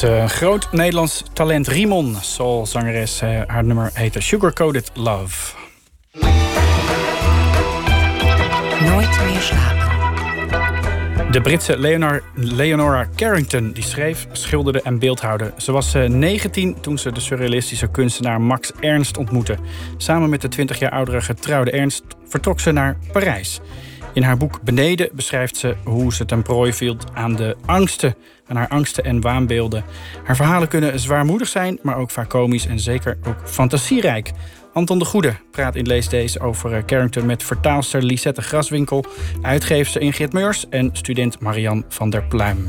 Dat 0.00 0.10
was 0.10 0.18
een 0.18 0.24
uh, 0.24 0.30
groot 0.30 0.72
Nederlands 0.72 1.22
talent 1.32 1.66
Rimon, 1.66 2.16
soulzangeres. 2.20 3.22
Uh, 3.22 3.40
haar 3.46 3.64
nummer 3.64 3.90
heette 3.94 4.20
Sugarcoated 4.20 4.90
Love. 4.94 5.54
Nooit 8.84 9.20
meer 9.24 9.40
slapen. 9.40 11.32
De 11.32 11.40
Britse 11.40 11.78
Leonor, 11.78 12.22
Leonora 12.34 13.08
Carrington 13.16 13.72
die 13.72 13.82
schreef, 13.82 14.26
schilderde 14.32 14.82
en 14.82 14.98
beeldhouwde. 14.98 15.52
Ze 15.56 15.72
was 15.72 15.92
19 15.92 16.80
toen 16.80 16.98
ze 16.98 17.12
de 17.12 17.20
surrealistische 17.20 17.90
kunstenaar 17.90 18.40
Max 18.40 18.72
Ernst 18.80 19.16
ontmoette. 19.16 19.56
Samen 19.96 20.30
met 20.30 20.40
de 20.40 20.48
20 20.48 20.78
jaar 20.78 20.90
oudere 20.90 21.20
getrouwde 21.20 21.70
Ernst 21.70 22.04
vertrok 22.28 22.60
ze 22.60 22.72
naar 22.72 22.98
Parijs. 23.12 23.60
In 24.18 24.24
haar 24.24 24.36
boek 24.36 24.62
Beneden 24.62 25.08
beschrijft 25.12 25.56
ze 25.56 25.76
hoe 25.84 26.14
ze 26.14 26.24
ten 26.24 26.42
prooi 26.42 26.72
viel 26.72 26.96
aan 27.14 27.36
de 27.36 27.56
angsten, 27.66 28.14
aan 28.46 28.56
haar 28.56 28.68
angsten 28.68 29.04
en 29.04 29.20
waanbeelden. 29.20 29.84
Haar 30.24 30.36
verhalen 30.36 30.68
kunnen 30.68 31.00
zwaarmoedig 31.00 31.48
zijn, 31.48 31.78
maar 31.82 31.96
ook 31.96 32.10
vaak 32.10 32.28
komisch 32.28 32.66
en 32.66 32.80
zeker 32.80 33.18
ook 33.26 33.36
fantasierijk. 33.44 34.32
Anton 34.72 34.98
de 34.98 35.04
Goede 35.04 35.34
praat 35.50 35.76
in 35.76 35.86
Lees 35.86 36.08
Deze 36.08 36.40
over 36.40 36.74
eh, 36.74 36.84
Carrington 36.84 37.26
met 37.26 37.42
vertaalster 37.42 38.02
Lisette 38.02 38.42
Graswinkel, 38.42 39.04
uitgeefster 39.42 40.00
Ingrid 40.00 40.32
Meurs 40.32 40.68
en 40.68 40.90
student 40.92 41.40
Marian 41.40 41.84
van 41.88 42.10
der 42.10 42.24
Pluim. 42.24 42.68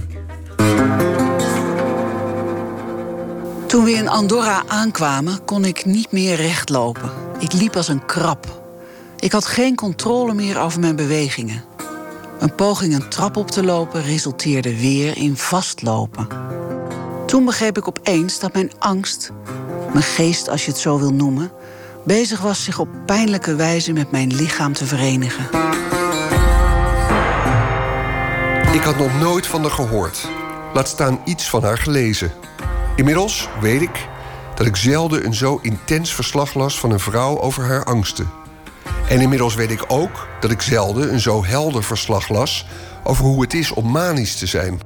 Toen 3.68 3.84
we 3.84 3.92
in 3.92 4.08
Andorra 4.08 4.64
aankwamen, 4.68 5.46
kon 5.46 5.66
ik 5.66 5.86
niet 5.86 6.12
meer 6.12 6.36
rechtlopen. 6.36 7.12
Ik 7.40 7.54
liep 7.54 7.76
als 7.76 7.88
een 7.88 8.06
krab. 8.06 8.59
Ik 9.20 9.32
had 9.32 9.46
geen 9.46 9.76
controle 9.76 10.34
meer 10.34 10.60
over 10.60 10.80
mijn 10.80 10.96
bewegingen. 10.96 11.64
Een 12.40 12.56
poging 12.56 12.96
een 12.96 13.10
trap 13.10 13.38
op 13.38 13.52
te 13.52 13.64
lopen 13.64 14.04
resulteerde 14.04 14.80
weer 14.80 15.18
in 15.18 15.38
vastlopen. 15.38 16.28
Toen 17.26 17.46
begreep 17.46 17.78
ik 17.78 17.88
opeens 17.88 18.40
dat 18.40 18.54
mijn 18.54 18.72
angst, 18.80 19.32
mijn 19.92 20.04
geest 20.04 20.50
als 20.50 20.66
je 20.66 20.72
het 20.72 20.80
zo 20.80 21.00
wil 21.00 21.14
noemen, 21.14 21.52
bezig 22.06 22.42
was 22.42 22.64
zich 22.64 22.80
op 22.80 22.88
pijnlijke 23.06 23.56
wijze 23.56 23.94
met 23.94 24.12
mijn 24.12 24.36
lichaam 24.36 24.74
te 24.74 24.86
verenigen. 24.86 25.44
Ik 28.74 28.82
had 28.82 28.98
nog 28.98 29.20
nooit 29.20 29.48
van 29.48 29.62
haar 29.62 29.72
gehoord. 29.72 30.28
Laat 30.74 30.88
staan 30.88 31.22
iets 31.26 31.50
van 31.50 31.64
haar 31.64 31.78
gelezen. 31.78 32.32
Inmiddels 32.96 33.50
weet 33.62 33.82
ik 33.82 34.08
dat 34.56 34.66
ik 34.66 34.76
zelden 34.76 35.26
een 35.26 35.34
zo 35.34 35.60
intens 35.62 36.14
verslag 36.14 36.54
las 36.54 36.80
van 36.80 36.92
een 36.92 37.00
vrouw 37.00 37.40
over 37.40 37.64
haar 37.64 37.84
angsten. 37.84 38.39
En 39.10 39.22
inmiddels 39.22 39.56
weet 39.56 39.72
ik 39.72 39.84
ook 39.88 40.28
dat 40.40 40.52
ik 40.52 40.62
zelden 40.62 41.14
een 41.14 41.20
zo 41.20 41.46
helder 41.46 41.84
verslag 41.84 42.30
las 42.30 42.66
over 43.04 43.26
hoe 43.26 43.42
het 43.42 43.54
is 43.54 43.72
om 43.72 43.92
manisch 43.92 44.36
te 44.36 44.46
zijn. 44.46 44.80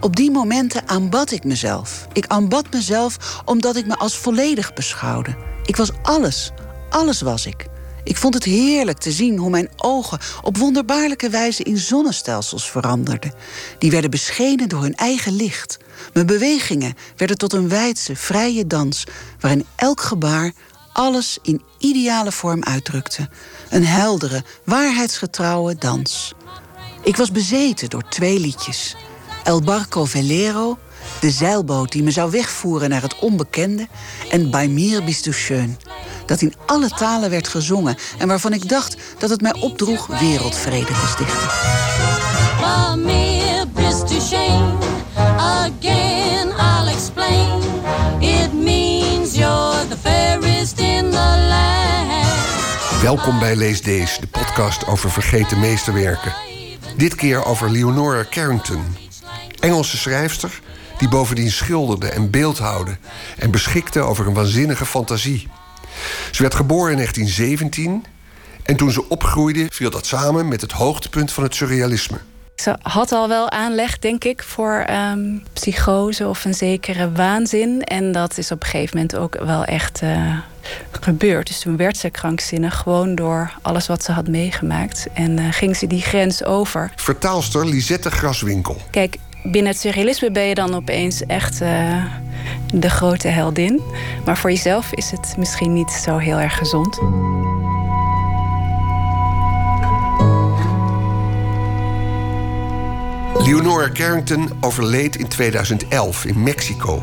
Op 0.00 0.16
die 0.16 0.30
momenten 0.30 0.88
aanbad 0.88 1.30
ik 1.30 1.44
mezelf. 1.44 2.06
Ik 2.12 2.26
aanbad 2.26 2.66
mezelf 2.72 3.42
omdat 3.44 3.76
ik 3.76 3.86
me 3.86 3.96
als 3.96 4.16
volledig 4.16 4.72
beschouwde. 4.72 5.36
Ik 5.64 5.76
was 5.76 5.90
alles. 6.02 6.52
Alles 6.90 7.20
was 7.20 7.46
ik. 7.46 7.66
Ik 8.04 8.16
vond 8.16 8.34
het 8.34 8.44
heerlijk 8.44 8.98
te 8.98 9.12
zien 9.12 9.36
hoe 9.36 9.50
mijn 9.50 9.70
ogen 9.76 10.18
op 10.42 10.56
wonderbaarlijke 10.56 11.30
wijze 11.30 11.62
in 11.62 11.78
zonnestelsels 11.78 12.70
veranderden. 12.70 13.32
Die 13.78 13.90
werden 13.90 14.10
beschenen 14.10 14.68
door 14.68 14.82
hun 14.82 14.94
eigen 14.94 15.32
licht. 15.32 15.78
Mijn 16.12 16.26
bewegingen 16.26 16.94
werden 17.16 17.38
tot 17.38 17.52
een 17.52 17.68
wijdse, 17.68 18.16
vrije 18.16 18.66
dans, 18.66 19.04
waarin 19.40 19.66
elk 19.76 20.00
gebaar 20.00 20.52
alles 20.92 21.38
in 21.42 21.62
ideale 21.78 22.32
vorm 22.32 22.64
uitdrukte. 22.64 23.28
Een 23.68 23.86
heldere, 23.86 24.44
waarheidsgetrouwe 24.64 25.74
dans. 25.74 26.34
Ik 27.02 27.16
was 27.16 27.30
bezeten 27.30 27.90
door 27.90 28.08
twee 28.08 28.40
liedjes. 28.40 28.96
El 29.44 29.60
Barco 29.60 30.04
Velero, 30.04 30.78
de 31.20 31.30
zeilboot 31.30 31.92
die 31.92 32.02
me 32.02 32.10
zou 32.10 32.30
wegvoeren 32.30 32.88
naar 32.88 33.02
het 33.02 33.18
onbekende... 33.18 33.88
en 34.30 34.50
Bei 34.50 34.68
mir 34.68 35.04
bist 35.04 35.28
schön, 35.30 35.78
dat 36.26 36.40
in 36.40 36.54
alle 36.66 36.88
talen 36.88 37.30
werd 37.30 37.48
gezongen... 37.48 37.96
en 38.18 38.28
waarvan 38.28 38.52
ik 38.52 38.68
dacht 38.68 38.96
dat 39.18 39.30
het 39.30 39.40
mij 39.40 39.54
opdroeg 39.60 40.06
wereldvrede 40.06 40.92
te 40.92 41.06
stichten. 41.06 41.48
Mir 43.04 43.66
bist 43.74 44.22
schön, 44.22 44.78
again 45.36 46.48
I'll 46.58 46.88
explain. 46.88 47.69
Welkom 53.02 53.38
bij 53.38 53.56
Lees 53.56 53.82
Deze, 53.82 54.20
de 54.20 54.26
podcast 54.26 54.86
over 54.86 55.10
vergeten 55.10 55.60
meesterwerken. 55.60 56.34
Dit 56.96 57.14
keer 57.14 57.44
over 57.44 57.70
Leonora 57.70 58.24
Carrington, 58.30 58.96
Engelse 59.60 59.96
schrijfster 59.96 60.60
die 60.98 61.08
bovendien 61.08 61.50
schilderde 61.50 62.08
en 62.08 62.30
beeldhouwde 62.30 62.96
en 63.36 63.50
beschikte 63.50 64.00
over 64.00 64.26
een 64.26 64.34
waanzinnige 64.34 64.86
fantasie. 64.86 65.48
Ze 66.30 66.42
werd 66.42 66.54
geboren 66.54 66.90
in 66.90 66.96
1917 66.96 68.04
en 68.62 68.76
toen 68.76 68.90
ze 68.90 69.08
opgroeide 69.08 69.66
viel 69.70 69.90
dat 69.90 70.06
samen 70.06 70.48
met 70.48 70.60
het 70.60 70.72
hoogtepunt 70.72 71.32
van 71.32 71.42
het 71.42 71.54
surrealisme. 71.54 72.20
Ze 72.60 72.76
had 72.82 73.12
al 73.12 73.28
wel 73.28 73.50
aanleg, 73.50 73.98
denk 73.98 74.24
ik, 74.24 74.42
voor 74.42 74.86
um, 74.90 75.42
psychose 75.52 76.28
of 76.28 76.44
een 76.44 76.54
zekere 76.54 77.12
waanzin. 77.12 77.82
En 77.82 78.12
dat 78.12 78.38
is 78.38 78.50
op 78.50 78.62
een 78.62 78.68
gegeven 78.68 78.96
moment 78.96 79.16
ook 79.16 79.44
wel 79.44 79.64
echt 79.64 80.02
uh, 80.02 80.38
gebeurd. 80.90 81.46
Dus 81.46 81.60
toen 81.60 81.76
werd 81.76 81.96
ze 81.96 82.10
krankzinnig, 82.10 82.76
gewoon 82.76 83.14
door 83.14 83.52
alles 83.62 83.86
wat 83.86 84.04
ze 84.04 84.12
had 84.12 84.28
meegemaakt. 84.28 85.06
En 85.14 85.38
uh, 85.38 85.44
ging 85.50 85.76
ze 85.76 85.86
die 85.86 86.02
grens 86.02 86.44
over. 86.44 86.92
Vertaalster 86.96 87.66
Lisette 87.66 88.10
Graswinkel. 88.10 88.76
Kijk, 88.90 89.16
binnen 89.42 89.72
het 89.72 89.80
surrealisme 89.80 90.30
ben 90.30 90.44
je 90.44 90.54
dan 90.54 90.74
opeens 90.74 91.26
echt 91.26 91.62
uh, 91.62 92.04
de 92.74 92.90
grote 92.90 93.28
heldin. 93.28 93.80
Maar 94.24 94.38
voor 94.38 94.50
jezelf 94.50 94.92
is 94.92 95.10
het 95.10 95.34
misschien 95.38 95.72
niet 95.72 95.90
zo 95.90 96.16
heel 96.16 96.38
erg 96.38 96.56
gezond. 96.56 96.98
Leonora 103.44 103.88
Carrington 103.92 104.50
overleed 104.60 105.16
in 105.16 105.28
2011 105.28 106.24
in 106.24 106.42
Mexico. 106.42 107.02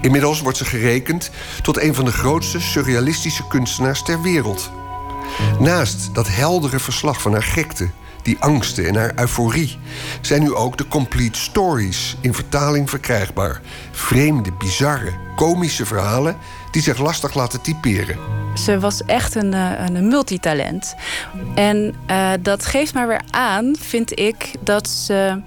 Inmiddels 0.00 0.40
wordt 0.40 0.58
ze 0.58 0.64
gerekend 0.64 1.30
tot 1.62 1.80
een 1.80 1.94
van 1.94 2.04
de 2.04 2.12
grootste 2.12 2.60
surrealistische 2.60 3.46
kunstenaars 3.46 4.02
ter 4.02 4.22
wereld. 4.22 4.70
Naast 5.58 6.14
dat 6.14 6.28
heldere 6.28 6.78
verslag 6.78 7.22
van 7.22 7.32
haar 7.32 7.42
gekte, 7.42 7.90
die 8.22 8.36
angsten 8.40 8.86
en 8.86 8.94
haar 8.94 9.12
euforie, 9.16 9.78
zijn 10.20 10.42
nu 10.42 10.54
ook 10.54 10.76
de 10.76 10.88
complete 10.88 11.38
stories 11.38 12.16
in 12.20 12.34
vertaling 12.34 12.90
verkrijgbaar. 12.90 13.60
Vreemde, 13.90 14.52
bizarre, 14.52 15.12
komische 15.36 15.86
verhalen 15.86 16.36
die 16.70 16.82
zich 16.82 16.98
lastig 16.98 17.34
laten 17.34 17.60
typeren. 17.60 18.18
Ze 18.54 18.78
was 18.78 19.04
echt 19.04 19.34
een, 19.34 19.54
eh, 19.54 19.86
een 19.86 20.08
multitalent. 20.08 20.94
En 21.54 21.94
uh, 22.10 22.30
dat 22.40 22.66
geeft 22.66 22.94
maar 22.94 23.08
weer 23.08 23.22
aan, 23.30 23.76
vind 23.78 24.18
ik, 24.18 24.50
dat 24.60 24.88
ze 24.88 25.40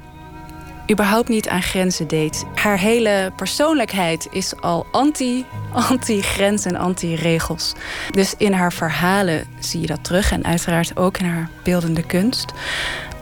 überhaupt 0.92 1.30
niet 1.30 1.50
aan 1.50 1.62
grenzen 1.62 2.08
deed. 2.08 2.46
Haar 2.56 2.78
hele 2.78 3.32
persoonlijkheid 3.36 4.28
is 4.32 4.62
al 4.62 4.86
anti, 4.92 5.46
anti-grens 5.90 6.66
en 6.66 6.76
anti-regels. 6.76 7.74
Dus 8.12 8.34
in 8.38 8.54
haar 8.54 8.74
verhalen 8.74 9.48
zie 9.60 9.82
je 9.82 9.88
dat 9.88 10.04
terug 10.04 10.32
en 10.32 10.46
uiteraard 10.46 10.98
ook 10.98 11.18
in 11.18 11.26
haar 11.26 11.50
beeldende 11.64 12.06
kunst. 12.06 12.54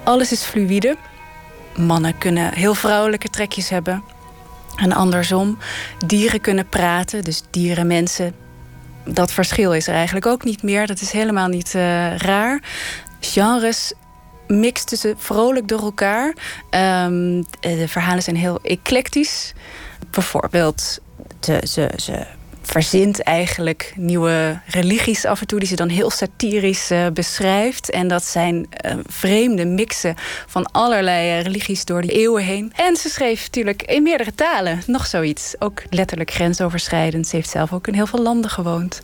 Alles 0.04 0.32
is 0.32 0.44
fluïde. 0.44 0.98
Mannen 1.76 2.18
kunnen 2.18 2.54
heel 2.54 2.74
vrouwelijke 2.74 3.30
trekjes 3.30 3.70
hebben. 3.70 4.04
En 4.76 4.94
andersom, 4.94 5.58
dieren 6.06 6.42
kunnen 6.42 6.68
praten, 6.68 7.24
dus 7.24 7.42
dieren, 7.50 7.88
mensen. 7.88 8.34
Dat 9.06 9.32
verschil 9.32 9.74
is 9.74 9.88
er 9.88 9.94
eigenlijk 9.94 10.26
ook 10.26 10.44
niet 10.44 10.64
meer. 10.64 10.88
Dat 10.88 11.02
is 11.02 11.12
helemaal 11.12 11.48
niet 11.48 11.74
uh, 11.76 12.16
raar. 12.18 12.62
Genres 13.20 13.94
mix 14.60 14.84
tussen 14.84 15.16
vrolijk 15.18 15.68
door 15.68 15.82
elkaar. 15.82 16.28
Um, 16.28 17.46
de 17.60 17.88
verhalen 17.88 18.24
zijn 18.24 18.36
heel 18.36 18.60
eclectisch. 18.64 19.54
Bijvoorbeeld, 20.10 21.00
ze, 21.40 21.62
ze, 21.98 22.26
verzint 22.62 23.22
eigenlijk 23.22 23.94
nieuwe 23.96 24.60
religies 24.66 25.26
af 25.26 25.42
en 25.42 25.48
toe... 25.48 25.60
die 25.60 25.68
ze 25.68 25.76
dan 25.76 25.90
heel 25.90 26.10
satirisch 26.10 26.92
uh, 26.92 27.08
beschrijft. 27.14 27.90
En 27.90 28.08
dat 28.08 28.24
zijn 28.24 28.56
uh, 28.86 28.94
vreemde 29.06 29.66
mixen 29.66 30.16
van 30.48 30.72
allerlei 30.72 31.42
religies 31.42 31.86
door 31.86 32.02
de 32.02 32.12
eeuwen 32.12 32.44
heen. 32.44 32.74
En 32.76 32.96
ze 32.96 33.10
schreef 33.10 33.42
natuurlijk 33.42 33.84
in 33.84 34.04
meerdere 34.04 34.36
talen 34.36 34.82
nog 34.86 35.06
zoiets. 35.06 35.56
Ook 35.60 35.84
letterlijk 35.90 36.32
grensoverschrijdend. 36.32 37.28
Ze 37.28 37.36
heeft 37.36 37.50
zelf 37.50 37.74
ook 37.74 37.88
in 37.88 37.94
heel 37.94 38.08
veel 38.08 38.22
landen 38.22 38.50
gewoond. 38.50 39.00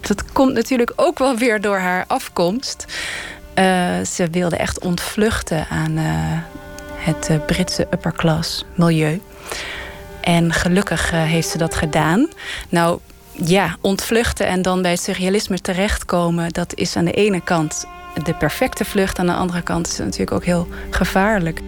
Dat 0.00 0.32
komt 0.32 0.52
natuurlijk 0.52 0.92
ook 0.96 1.18
wel 1.18 1.36
weer 1.36 1.60
door 1.60 1.78
haar 1.78 2.04
afkomst. 2.06 2.86
Uh, 3.58 4.04
ze 4.04 4.28
wilde 4.30 4.56
echt 4.56 4.80
ontvluchten 4.80 5.66
aan 5.68 5.98
uh, 5.98 6.04
het 6.96 7.28
uh, 7.30 7.36
Britse 7.46 7.86
upper 7.90 8.12
class 8.12 8.64
milieu. 8.74 9.20
En 10.20 10.52
gelukkig 10.52 11.10
heeft 11.10 11.48
ze 11.48 11.58
dat 11.58 11.74
gedaan. 11.74 12.28
Nou 12.68 12.98
ja, 13.32 13.76
ontvluchten 13.80 14.46
en 14.46 14.62
dan 14.62 14.82
bij 14.82 14.90
het 14.90 15.00
surrealisme 15.00 15.60
terechtkomen, 15.60 16.52
dat 16.52 16.74
is 16.74 16.96
aan 16.96 17.04
de 17.04 17.12
ene 17.12 17.40
kant 17.40 17.86
de 18.24 18.34
perfecte 18.34 18.84
vlucht, 18.84 19.18
aan 19.18 19.26
de 19.26 19.32
andere 19.32 19.62
kant 19.62 19.86
is 19.86 19.96
het 19.96 20.04
natuurlijk 20.04 20.32
ook 20.32 20.44
heel 20.44 20.68
gevaarlijk. 20.90 21.60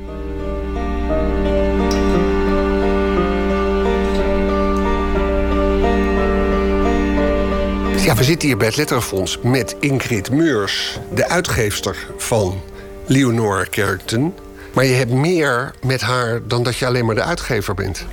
Ja, 8.05 8.15
we 8.15 8.25
zitten 8.25 8.49
hier 8.49 8.57
bij 8.57 8.67
het 8.67 8.77
Letterenfonds 8.77 9.39
met 9.43 9.77
Ingrid 9.81 10.31
Meurs, 10.31 10.99
de 11.15 11.29
uitgeefster 11.29 11.97
van 12.17 12.61
Leonora 13.07 13.65
Carrington. 13.71 14.35
Maar 14.75 14.85
je 14.85 14.95
hebt 14.95 15.11
meer 15.11 15.75
met 15.87 16.01
haar 16.01 16.41
dan 16.47 16.63
dat 16.63 16.77
je 16.77 16.87
alleen 16.87 17.05
maar 17.05 17.15
de 17.15 17.23
uitgever 17.23 17.75
bent. 17.75 18.07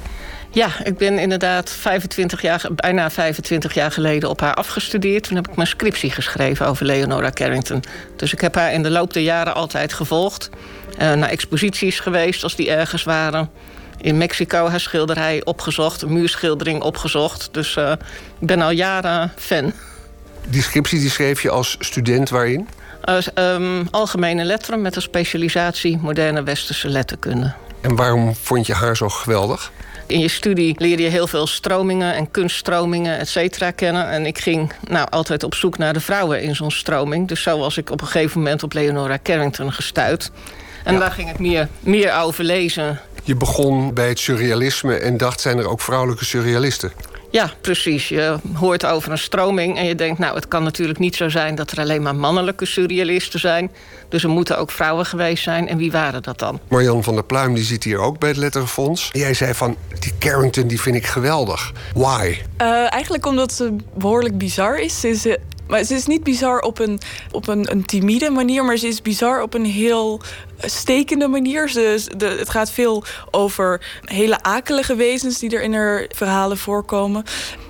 Ja, 0.51 0.69
ik 0.83 0.97
ben 0.97 1.19
inderdaad 1.19 1.71
25 1.71 2.41
jaar, 2.41 2.67
bijna 2.75 3.11
25 3.11 3.73
jaar 3.73 3.91
geleden 3.91 4.29
op 4.29 4.39
haar 4.39 4.53
afgestudeerd. 4.53 5.23
Toen 5.23 5.35
heb 5.35 5.47
ik 5.47 5.55
mijn 5.55 5.67
scriptie 5.67 6.11
geschreven 6.11 6.67
over 6.67 6.85
Leonora 6.85 7.29
Carrington. 7.29 7.83
Dus 8.15 8.33
ik 8.33 8.41
heb 8.41 8.55
haar 8.55 8.73
in 8.73 8.83
de 8.83 8.89
loop 8.89 9.13
der 9.13 9.23
jaren 9.23 9.53
altijd 9.53 9.93
gevolgd. 9.93 10.49
Uh, 10.91 11.13
naar 11.13 11.29
exposities 11.29 11.99
geweest 11.99 12.43
als 12.43 12.55
die 12.55 12.69
ergens 12.69 13.03
waren. 13.03 13.49
In 13.97 14.17
Mexico 14.17 14.67
haar 14.67 14.79
schilderij 14.79 15.41
opgezocht, 15.43 16.01
een 16.01 16.13
muurschildering 16.13 16.81
opgezocht. 16.81 17.49
Dus 17.51 17.75
uh, 17.75 17.91
ik 18.39 18.47
ben 18.47 18.61
al 18.61 18.71
jaren 18.71 19.31
fan. 19.35 19.73
Die 20.47 20.61
scriptie 20.61 20.99
die 20.99 21.09
schreef 21.09 21.41
je 21.41 21.49
als 21.49 21.75
student 21.79 22.29
waarin? 22.29 22.67
Als 23.03 23.29
um, 23.35 23.87
algemene 23.91 24.43
letteren 24.43 24.81
met 24.81 24.95
een 24.95 25.01
specialisatie 25.01 25.97
moderne 25.97 26.43
westerse 26.43 26.89
letterkunde. 26.89 27.53
En 27.81 27.95
waarom 27.95 28.35
vond 28.35 28.65
je 28.65 28.73
haar 28.73 28.97
zo 28.97 29.09
geweldig? 29.09 29.71
In 30.07 30.19
je 30.19 30.27
studie 30.27 30.75
leer 30.77 30.99
je 30.99 31.09
heel 31.09 31.27
veel 31.27 31.47
stromingen 31.47 32.13
en 32.13 32.31
kunststromingen, 32.31 33.17
et 33.17 33.27
cetera, 33.27 33.71
kennen. 33.71 34.09
En 34.09 34.25
ik 34.25 34.37
ging 34.37 34.71
nou, 34.87 35.07
altijd 35.09 35.43
op 35.43 35.55
zoek 35.55 35.77
naar 35.77 35.93
de 35.93 35.99
vrouwen 35.99 36.41
in 36.41 36.55
zo'n 36.55 36.71
stroming. 36.71 37.27
Dus 37.27 37.41
zo 37.41 37.59
was 37.59 37.77
ik 37.77 37.91
op 37.91 38.01
een 38.01 38.07
gegeven 38.07 38.39
moment 38.39 38.63
op 38.63 38.73
Leonora 38.73 39.17
Carrington 39.23 39.73
gestuurd. 39.73 40.31
En 40.87 40.93
ja. 40.93 40.99
daar 40.99 41.11
ging 41.11 41.29
ik 41.29 41.39
meer, 41.39 41.67
meer 41.79 42.15
over 42.15 42.43
lezen. 42.43 42.99
Je 43.23 43.35
begon 43.35 43.93
bij 43.93 44.07
het 44.07 44.19
surrealisme 44.19 44.95
en 44.95 45.17
dacht, 45.17 45.41
zijn 45.41 45.57
er 45.57 45.69
ook 45.69 45.81
vrouwelijke 45.81 46.25
surrealisten? 46.25 46.91
Ja, 47.31 47.51
precies. 47.61 48.07
Je 48.09 48.37
hoort 48.53 48.85
over 48.85 49.11
een 49.11 49.17
stroming 49.17 49.77
en 49.77 49.85
je 49.85 49.95
denkt... 49.95 50.19
nou, 50.19 50.35
het 50.35 50.47
kan 50.47 50.63
natuurlijk 50.63 50.99
niet 50.99 51.15
zo 51.15 51.29
zijn 51.29 51.55
dat 51.55 51.71
er 51.71 51.79
alleen 51.79 52.01
maar 52.01 52.15
mannelijke 52.15 52.65
surrealisten 52.65 53.39
zijn. 53.39 53.71
Dus 54.09 54.23
er 54.23 54.29
moeten 54.29 54.57
ook 54.57 54.71
vrouwen 54.71 55.05
geweest 55.05 55.43
zijn. 55.43 55.67
En 55.67 55.77
wie 55.77 55.91
waren 55.91 56.23
dat 56.23 56.39
dan? 56.39 56.59
Marjan 56.67 57.03
van 57.03 57.13
der 57.13 57.23
Pluim 57.23 57.53
die 57.53 57.63
zit 57.63 57.83
hier 57.83 57.99
ook 57.99 58.19
bij 58.19 58.29
het 58.29 58.37
Letterenfonds. 58.37 59.09
Jij 59.11 59.33
zei 59.33 59.53
van, 59.53 59.75
die 59.99 60.13
Carrington 60.19 60.67
die 60.67 60.81
vind 60.81 60.95
ik 60.95 61.05
geweldig. 61.05 61.71
Why? 61.93 62.37
Uh, 62.61 62.93
eigenlijk 62.93 63.25
omdat 63.25 63.53
ze 63.53 63.75
behoorlijk 63.93 64.37
bizar 64.37 64.79
is. 64.79 64.99
Ze 64.99 65.09
is 65.09 65.25
maar 65.67 65.83
ze 65.83 65.93
is 65.93 66.05
niet 66.05 66.23
bizar 66.23 66.59
op 66.59 66.79
een, 66.79 66.99
op 67.31 67.47
een, 67.47 67.71
een 67.71 67.85
timide 67.85 68.29
manier, 68.29 68.65
maar 68.65 68.77
ze 68.77 68.87
is 68.87 69.01
bizar 69.01 69.41
op 69.41 69.53
een 69.53 69.65
heel 69.65 70.21
stekende 70.57 71.27
manier. 71.27 71.69
Ze, 71.69 72.09
de, 72.17 72.25
het 72.25 72.49
gaat 72.49 72.71
veel 72.71 73.03
over 73.31 73.99
hele 74.01 74.43
akelige 74.43 74.95
wezens 74.95 75.39
die 75.39 75.55
er 75.55 75.61
in 75.61 75.73
haar 75.73 76.05
verhalen 76.15 76.57
voorkomen. 76.57 77.23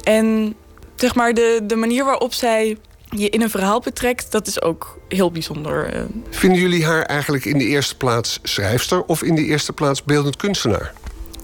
En 0.04 0.56
zeg 0.96 1.16
maar 1.16 1.34
de, 1.34 1.60
de 1.64 1.76
manier 1.76 2.06
waarop 2.06 2.34
zij 2.34 2.78
je 3.10 3.30
in 3.30 3.42
een 3.42 3.50
verhaal 3.50 3.80
betrekt, 3.80 4.32
dat 4.32 4.48
is 4.48 4.62
ook 4.62 5.00
heel 5.08 5.32
bijzonder. 5.32 6.08
Vinden 6.30 6.60
jullie 6.60 6.86
haar 6.86 7.02
eigenlijk 7.02 7.46
in 7.46 7.58
de 7.58 7.66
eerste 7.66 7.98
plaats 7.98 8.40
schrijfster 8.44 9.04
of 9.04 9.24
in 9.24 9.36
de 9.36 9.46
eerste 9.46 9.74
plaats 9.74 10.04
beeldend 10.04 10.36
kunstenaar? 10.36 10.94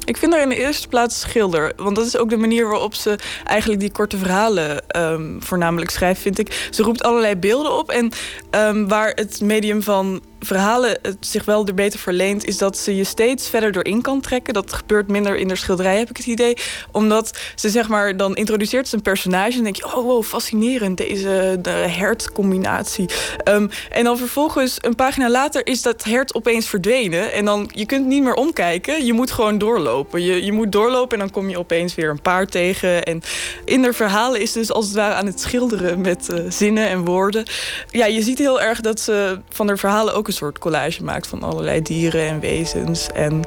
Ik 0.06 0.18
vind 0.18 0.34
haar 0.34 0.42
in 0.42 0.50
de 0.50 0.56
eerste 0.56 0.88
plaats 0.88 1.20
schilder. 1.20 1.74
Want 1.76 1.96
dat 1.96 2.06
is 2.06 2.18
ook 2.18 2.30
de 2.30 2.38
manier 2.38 2.68
waarop 2.68 2.94
ze 2.94 3.20
eigenlijk 3.44 3.80
die 3.80 3.92
korte 3.92 4.18
verhalen 4.18 4.84
um, 4.98 5.44
voornamelijk 5.44 5.92
schrijft, 5.92 6.22
vind 6.22 6.40
ik. 6.40 6.68
Ze 6.72 6.84
roept 6.84 7.04
allerlei 7.04 7.36
beelden 7.36 7.78
op. 7.78 7.92
En 7.92 8.12
um, 8.52 8.88
waar 8.88 9.12
het 9.16 9.42
medium 9.42 9.82
van 9.82 10.22
verhalen 10.46 11.00
het 11.02 11.18
zich 11.20 11.46
wel 11.46 11.68
er 11.68 11.74
beter 11.74 12.00
verleent, 12.00 12.46
is 12.46 12.58
dat 12.58 12.78
ze 12.78 12.96
je 12.96 13.04
steeds 13.04 13.50
verder 13.50 13.72
doorin 13.72 14.02
kan 14.02 14.22
trekken. 14.22 14.54
Dat 14.54 14.74
gebeurt 14.74 15.08
minder 15.08 15.36
in 15.36 15.48
de 15.48 15.56
schilderij, 15.56 15.98
heb 15.98 16.10
ik 16.10 16.18
het 16.18 16.26
idee. 16.26 16.58
Omdat 16.92 17.40
ze 17.56 17.70
zeg 17.70 17.88
maar, 17.88 18.18
dan 18.18 18.36
introduceert 18.36 18.88
ze 18.88 18.96
een 18.96 19.02
personage 19.02 19.58
en 19.58 19.64
denk 19.64 19.76
je, 19.76 19.86
oh 19.86 19.94
wow, 19.94 20.24
fascinerend, 20.24 20.98
deze 20.98 21.60
de 21.62 21.70
hertcombinatie. 21.70 23.10
Um, 23.48 23.70
en 23.90 24.04
dan 24.04 24.18
vervolgens, 24.18 24.78
een 24.82 24.96
pagina 24.96 25.30
later, 25.30 25.68
is 25.68 25.82
dat 25.82 26.04
hert 26.04 26.34
opeens 26.34 26.68
verdwenen. 26.68 27.32
En 27.34 27.46
dan, 27.46 27.70
je 27.74 27.86
kunt 27.86 28.06
niet 28.06 28.24
meer 28.24 28.34
omkijken, 28.34 29.06
je 29.06 29.14
moet 29.14 29.32
gewoon 29.32 29.58
doorlopen. 29.58 30.22
Je, 30.22 30.46
je 30.46 30.52
moet 30.52 30.72
doorlopen 30.72 31.12
en 31.12 31.20
dan 31.20 31.34
kom 31.34 31.50
je 31.50 31.60
opeens 31.60 31.96
weer 31.96 32.10
een 32.10 32.22
paard 32.22 32.52
tegen. 32.52 33.04
En 33.04 33.22
in 33.66 33.82
de 33.82 33.94
verhalen 33.94 34.42
is 34.42 34.52
dus 34.52 34.72
als 34.72 34.86
het 34.86 34.96
ware 34.96 35.14
aan 35.14 35.26
het 35.26 35.40
schilderen 35.40 36.02
met 36.02 36.28
uh, 36.32 36.40
zinnen 36.50 36.88
en 36.88 37.06
woorden. 37.06 37.44
Ja, 37.92 38.06
je 38.06 38.22
ziet 38.22 38.38
heel 38.38 38.62
erg 38.62 38.82
dat 38.82 39.00
ze 39.00 39.40
van 39.50 39.68
de 39.68 39.78
verhalen 39.78 40.14
ook 40.14 40.28
een 40.28 40.33
soort 40.34 40.60
collage 40.60 41.04
maakt 41.04 41.28
van 41.28 41.44
allerlei 41.44 41.82
dieren 41.82 42.28
en 42.28 42.40
wezens. 42.40 43.08
En 43.12 43.42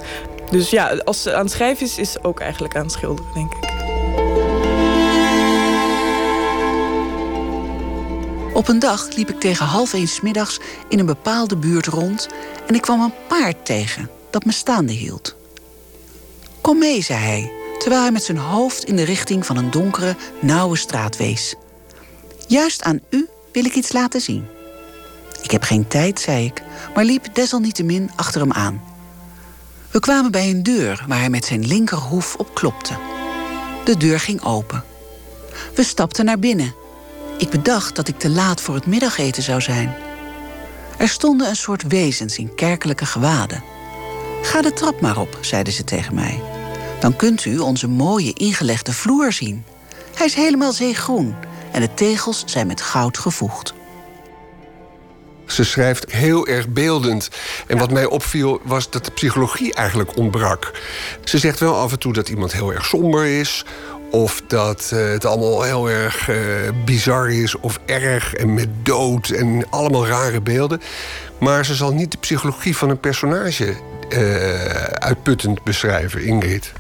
dus 0.51 0.71
ja, 0.71 1.01
als 1.05 1.23
ze 1.23 1.35
aan 1.35 1.45
het 1.45 1.53
schrijven 1.53 1.87
is, 1.87 1.99
is 1.99 2.13
ze 2.13 2.19
ook 2.23 2.41
eigenlijk 2.41 2.77
aan 2.77 2.83
het 2.83 2.93
schilderen, 2.93 3.35
denk 3.35 3.53
ik. 3.53 3.75
Op 8.57 8.69
een 8.69 8.79
dag 8.79 9.17
liep 9.17 9.29
ik 9.29 9.41
tegen 9.41 9.67
half 9.67 9.95
één 9.95 10.09
middags 10.23 10.59
in 10.89 10.99
een 10.99 11.07
bepaalde 11.07 11.57
buurt 11.57 11.87
rond 11.87 12.29
en 12.67 12.75
ik 12.75 12.81
kwam 12.81 13.01
een 13.01 13.15
paard 13.29 13.65
tegen 13.65 14.11
dat 14.31 14.45
me 14.45 14.53
staande 14.53 14.93
hield. 14.93 15.37
Kom 16.61 16.79
mee, 16.79 17.03
zei 17.03 17.21
hij, 17.21 17.53
terwijl 17.79 18.03
hij 18.03 18.13
met 18.13 18.23
zijn 18.23 18.37
hoofd 18.37 18.85
in 18.85 18.97
de 18.97 19.03
richting 19.03 19.47
van 19.47 19.57
een 19.57 19.71
donkere, 19.71 20.17
nauwe 20.41 20.77
straat 20.77 21.17
wees. 21.17 21.55
Juist 22.47 22.83
aan 22.83 23.01
u 23.11 23.29
wil 23.53 23.65
ik 23.65 23.75
iets 23.75 23.93
laten 23.93 24.21
zien. 24.21 24.56
Ik 25.47 25.53
heb 25.53 25.63
geen 25.63 25.89
tijd, 25.89 26.21
zei 26.21 26.45
ik, 26.45 26.63
maar 26.95 27.05
liep 27.05 27.35
desalniettemin 27.35 28.11
achter 28.17 28.41
hem 28.41 28.53
aan. 28.53 28.83
We 29.91 30.01
kwamen 30.01 30.31
bij 30.31 30.51
een 30.51 30.63
deur 30.63 31.05
waar 31.09 31.19
hij 31.19 31.31
met 31.31 31.45
zijn 31.45 31.67
linkerhoef 31.67 32.35
op 32.35 32.55
klopte. 32.55 32.95
De 33.85 33.97
deur 33.97 34.21
ging 34.21 34.43
open. 34.43 34.85
We 35.75 35.83
stapten 35.83 36.25
naar 36.25 36.39
binnen. 36.39 36.75
Ik 37.39 37.51
bedacht 37.51 37.97
dat 37.97 38.09
ik 38.09 38.19
te 38.19 38.29
laat 38.29 38.61
voor 38.61 38.75
het 38.75 38.87
middageten 38.87 39.43
zou 39.43 39.61
zijn. 39.61 39.95
Er 40.99 41.09
stonden 41.09 41.49
een 41.49 41.57
soort 41.57 41.83
wezens 41.83 42.39
in 42.39 42.55
kerkelijke 42.55 43.07
gewaden. 43.07 43.65
Ga 44.43 44.63
de 44.63 44.73
trap 44.73 45.01
maar 45.01 45.19
op, 45.19 45.39
zeiden 45.41 45.73
ze 45.73 45.85
tegen 45.85 46.15
mij. 46.15 46.43
Dan 47.01 47.17
kunt 47.17 47.45
u 47.45 47.59
onze 47.59 47.89
mooie 47.89 48.33
ingelegde 48.33 48.93
vloer 48.93 49.33
zien. 49.33 49.65
Hij 50.15 50.27
is 50.27 50.35
helemaal 50.35 50.73
zeegroen 50.73 51.35
en 51.73 51.81
de 51.81 51.95
tegels 51.95 52.43
zijn 52.47 52.67
met 52.67 52.81
goud 52.81 53.19
gevoegd. 53.19 53.76
Ze 55.47 55.65
schrijft 55.65 56.13
heel 56.13 56.47
erg 56.47 56.69
beeldend. 56.69 57.29
En 57.67 57.79
wat 57.79 57.91
mij 57.91 58.05
opviel 58.05 58.61
was 58.65 58.91
dat 58.91 59.05
de 59.05 59.11
psychologie 59.11 59.75
eigenlijk 59.75 60.17
ontbrak. 60.17 60.71
Ze 61.25 61.39
zegt 61.39 61.61
wel 61.61 61.77
af 61.77 61.93
en 61.93 61.99
toe 61.99 62.13
dat 62.13 62.29
iemand 62.29 62.53
heel 62.53 62.73
erg 62.73 62.85
somber 62.85 63.27
is. 63.27 63.65
Of 64.11 64.43
dat 64.49 64.91
uh, 64.95 65.11
het 65.11 65.25
allemaal 65.25 65.63
heel 65.63 65.91
erg 65.91 66.29
uh, 66.29 66.37
bizar 66.85 67.31
is 67.31 67.57
of 67.57 67.79
erg 67.87 68.35
en 68.35 68.55
met 68.55 68.69
dood 68.83 69.29
en 69.29 69.67
allemaal 69.71 70.07
rare 70.07 70.41
beelden. 70.41 70.81
Maar 71.39 71.65
ze 71.65 71.75
zal 71.75 71.93
niet 71.93 72.11
de 72.11 72.19
psychologie 72.19 72.77
van 72.77 72.91
een 72.91 73.01
personage 73.01 73.75
uh, 74.09 74.83
uitputtend 74.83 75.63
beschrijven, 75.63 76.25
Ingrid. 76.25 76.73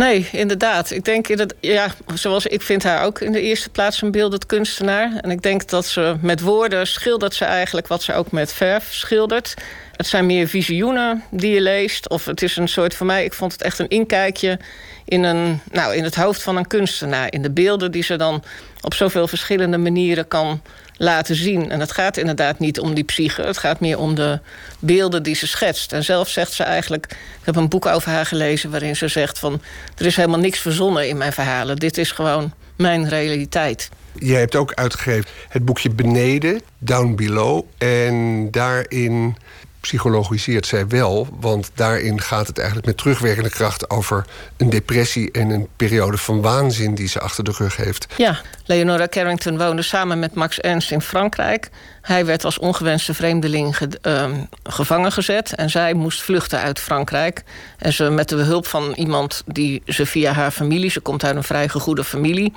Nee, 0.00 0.28
inderdaad. 0.32 0.90
Ik 0.90 1.04
denk, 1.04 1.36
dat, 1.36 1.54
ja, 1.60 1.94
zoals 2.14 2.46
ik 2.46 2.62
vind 2.62 2.82
haar 2.82 3.04
ook 3.04 3.20
in 3.20 3.32
de 3.32 3.40
eerste 3.40 3.70
plaats 3.70 4.02
een 4.02 4.10
beeldend 4.10 4.46
kunstenaar. 4.46 5.12
En 5.20 5.30
ik 5.30 5.42
denk 5.42 5.68
dat 5.68 5.86
ze 5.86 6.16
met 6.20 6.40
woorden 6.40 6.86
schildert 6.86 7.34
ze 7.34 7.44
eigenlijk 7.44 7.86
wat 7.86 8.02
ze 8.02 8.14
ook 8.14 8.30
met 8.30 8.52
verf 8.52 8.92
schildert. 8.92 9.54
Het 9.96 10.06
zijn 10.06 10.26
meer 10.26 10.48
visioenen 10.48 11.24
die 11.30 11.54
je 11.54 11.60
leest. 11.60 12.08
Of 12.08 12.24
het 12.24 12.42
is 12.42 12.56
een 12.56 12.68
soort, 12.68 12.94
voor 12.94 13.06
mij, 13.06 13.24
ik 13.24 13.32
vond 13.32 13.52
het 13.52 13.62
echt 13.62 13.78
een 13.78 13.88
inkijkje 13.88 14.58
in, 15.04 15.22
een, 15.22 15.60
nou, 15.72 15.94
in 15.94 16.04
het 16.04 16.14
hoofd 16.14 16.42
van 16.42 16.56
een 16.56 16.66
kunstenaar. 16.66 17.32
In 17.32 17.42
de 17.42 17.50
beelden 17.50 17.90
die 17.90 18.02
ze 18.02 18.16
dan 18.16 18.42
op 18.80 18.94
zoveel 18.94 19.28
verschillende 19.28 19.78
manieren 19.78 20.28
kan 20.28 20.62
laten 21.00 21.34
zien. 21.34 21.70
En 21.70 21.80
het 21.80 21.92
gaat 21.92 22.16
inderdaad 22.16 22.58
niet 22.58 22.80
om 22.80 22.94
die 22.94 23.04
psyche. 23.04 23.42
Het 23.42 23.58
gaat 23.58 23.80
meer 23.80 23.98
om 23.98 24.14
de 24.14 24.40
beelden 24.78 25.22
die 25.22 25.34
ze 25.34 25.46
schetst. 25.46 25.92
En 25.92 26.04
zelf 26.04 26.28
zegt 26.28 26.52
ze 26.52 26.62
eigenlijk... 26.62 27.06
Ik 27.12 27.46
heb 27.46 27.56
een 27.56 27.68
boek 27.68 27.86
over 27.86 28.10
haar 28.10 28.26
gelezen 28.26 28.70
waarin 28.70 28.96
ze 28.96 29.08
zegt 29.08 29.38
van... 29.38 29.62
er 29.96 30.06
is 30.06 30.16
helemaal 30.16 30.38
niks 30.38 30.58
verzonnen 30.58 31.08
in 31.08 31.16
mijn 31.16 31.32
verhalen. 31.32 31.76
Dit 31.76 31.98
is 31.98 32.12
gewoon 32.12 32.52
mijn 32.76 33.08
realiteit. 33.08 33.88
Jij 34.12 34.38
hebt 34.38 34.56
ook 34.56 34.74
uitgegeven 34.74 35.30
het 35.48 35.64
boekje 35.64 35.90
Beneden, 35.90 36.60
Down 36.78 37.14
Below. 37.14 37.64
En 37.78 38.48
daarin 38.50 39.36
psychologiseert 39.80 40.66
zij 40.66 40.88
wel. 40.88 41.28
Want 41.40 41.70
daarin 41.74 42.20
gaat 42.20 42.46
het 42.46 42.58
eigenlijk 42.58 42.86
met 42.86 42.96
terugwerkende 42.96 43.50
kracht 43.50 43.90
over 43.90 44.26
een 44.56 44.70
depressie 44.70 45.30
en 45.30 45.50
een 45.50 45.68
periode 45.76 46.16
van 46.16 46.40
waanzin 46.40 46.94
die 46.94 47.08
ze 47.08 47.20
achter 47.20 47.44
de 47.44 47.54
rug 47.56 47.76
heeft. 47.76 48.06
Ja, 48.16 48.40
Leonora 48.70 49.08
Carrington 49.08 49.58
woonde 49.58 49.82
samen 49.82 50.18
met 50.18 50.34
Max 50.34 50.60
Ernst 50.60 50.90
in 50.90 51.00
Frankrijk. 51.00 51.70
Hij 52.02 52.26
werd 52.26 52.44
als 52.44 52.58
ongewenste 52.58 53.14
vreemdeling 53.14 53.76
ge, 53.76 53.88
uh, 54.02 54.24
gevangen 54.62 55.12
gezet 55.12 55.54
en 55.54 55.70
zij 55.70 55.94
moest 55.94 56.22
vluchten 56.22 56.60
uit 56.60 56.78
Frankrijk. 56.78 57.42
En 57.78 57.92
ze 57.92 58.10
met 58.10 58.28
de 58.28 58.36
hulp 58.36 58.66
van 58.66 58.92
iemand 58.92 59.42
die 59.46 59.82
ze 59.86 60.06
via 60.06 60.32
haar 60.32 60.50
familie, 60.50 60.90
ze 60.90 61.00
komt 61.00 61.24
uit 61.24 61.36
een 61.36 61.42
vrij 61.42 61.68
gegoede 61.68 62.04
familie, 62.04 62.52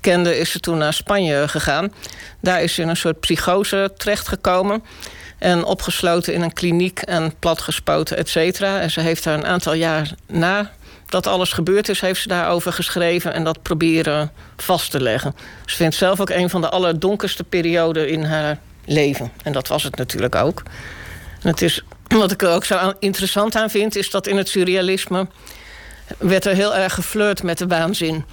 kende, 0.00 0.38
is 0.38 0.50
ze 0.50 0.60
toen 0.60 0.78
naar 0.78 0.92
Spanje 0.92 1.48
gegaan. 1.48 1.92
Daar 2.40 2.62
is 2.62 2.74
ze 2.74 2.82
in 2.82 2.88
een 2.88 2.96
soort 2.96 3.20
psychose 3.20 3.92
terechtgekomen. 3.96 4.84
En 5.38 5.64
opgesloten 5.64 6.34
in 6.34 6.42
een 6.42 6.52
kliniek 6.52 6.98
en 6.98 7.34
platgespoten, 7.38 8.16
et 8.16 8.28
cetera. 8.28 8.80
En 8.80 8.90
ze 8.90 9.00
heeft 9.00 9.24
daar 9.24 9.34
een 9.34 9.46
aantal 9.46 9.74
jaar 9.74 10.12
na 10.26 10.70
dat 11.06 11.26
alles 11.26 11.52
gebeurd 11.52 11.88
is, 11.88 12.00
heeft 12.00 12.20
ze 12.20 12.28
daarover 12.28 12.72
geschreven 12.72 13.34
en 13.34 13.44
dat 13.44 13.62
proberen 13.62 14.32
vast 14.56 14.90
te 14.90 15.00
leggen. 15.00 15.34
Ze 15.64 15.76
vindt 15.76 15.94
zelf 15.94 16.20
ook 16.20 16.30
een 16.30 16.50
van 16.50 16.60
de 16.60 16.68
allerdonkerste 16.68 17.44
perioden 17.44 18.08
in 18.08 18.24
haar 18.24 18.58
leven. 18.84 19.32
En 19.42 19.52
dat 19.52 19.68
was 19.68 19.82
het 19.82 19.96
natuurlijk 19.96 20.34
ook. 20.34 20.62
En 21.42 21.50
het 21.50 21.62
is, 21.62 21.84
wat 22.08 22.30
ik 22.30 22.42
er 22.42 22.50
ook 22.50 22.64
zo 22.64 22.92
interessant 22.98 23.56
aan 23.56 23.70
vind, 23.70 23.96
is 23.96 24.10
dat 24.10 24.26
in 24.26 24.36
het 24.36 24.48
surrealisme 24.48 25.26
werd 26.18 26.44
er 26.44 26.54
heel 26.54 26.74
erg 26.74 26.94
geflirt 26.94 27.42
met 27.42 27.58
de 27.58 27.66
waanzin. 27.66 28.24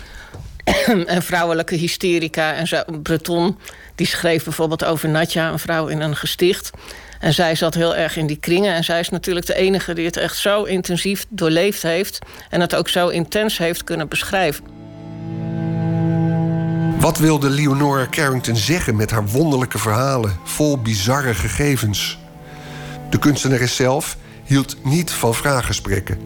en 1.06 1.22
vrouwelijke 1.22 1.76
hysterica. 1.76 2.54
En 2.54 2.68
zo, 2.68 2.84
Breton 3.04 3.58
die 3.96 4.08
schreef 4.08 4.44
bijvoorbeeld 4.44 4.86
over 4.86 5.10
Natja, 5.10 5.52
een 5.52 5.60
vrouw 5.60 5.88
in 5.88 6.02
een 6.02 6.16
gesticht. 6.16 6.72
En 7.22 7.34
zij 7.34 7.56
zat 7.56 7.74
heel 7.74 7.96
erg 7.96 8.18
in 8.18 8.28
die 8.28 8.38
kringen. 8.38 8.74
En 8.74 8.84
zij 8.84 9.00
is 9.00 9.10
natuurlijk 9.10 9.46
de 9.46 9.56
enige 9.56 9.94
die 9.94 10.06
het 10.06 10.18
echt 10.18 10.38
zo 10.38 10.64
intensief 10.64 11.26
doorleefd 11.30 11.82
heeft. 11.82 12.20
En 12.50 12.62
het 12.62 12.76
ook 12.76 12.90
zo 12.90 13.08
intens 13.08 13.58
heeft 13.58 13.84
kunnen 13.84 14.08
beschrijven. 14.08 14.64
Wat 17.00 17.18
wilde 17.18 17.50
Leonora 17.50 18.08
Carrington 18.10 18.56
zeggen 18.56 18.96
met 18.96 19.12
haar 19.12 19.28
wonderlijke 19.28 19.78
verhalen, 19.78 20.40
vol 20.44 20.78
bizarre 20.78 21.34
gegevens? 21.34 22.20
De 23.10 23.20
kunstenares 23.20 23.76
zelf 23.76 24.18
hield 24.44 24.84
niet 24.84 25.12
van 25.12 25.36
vraaggesprekken. 25.36 26.18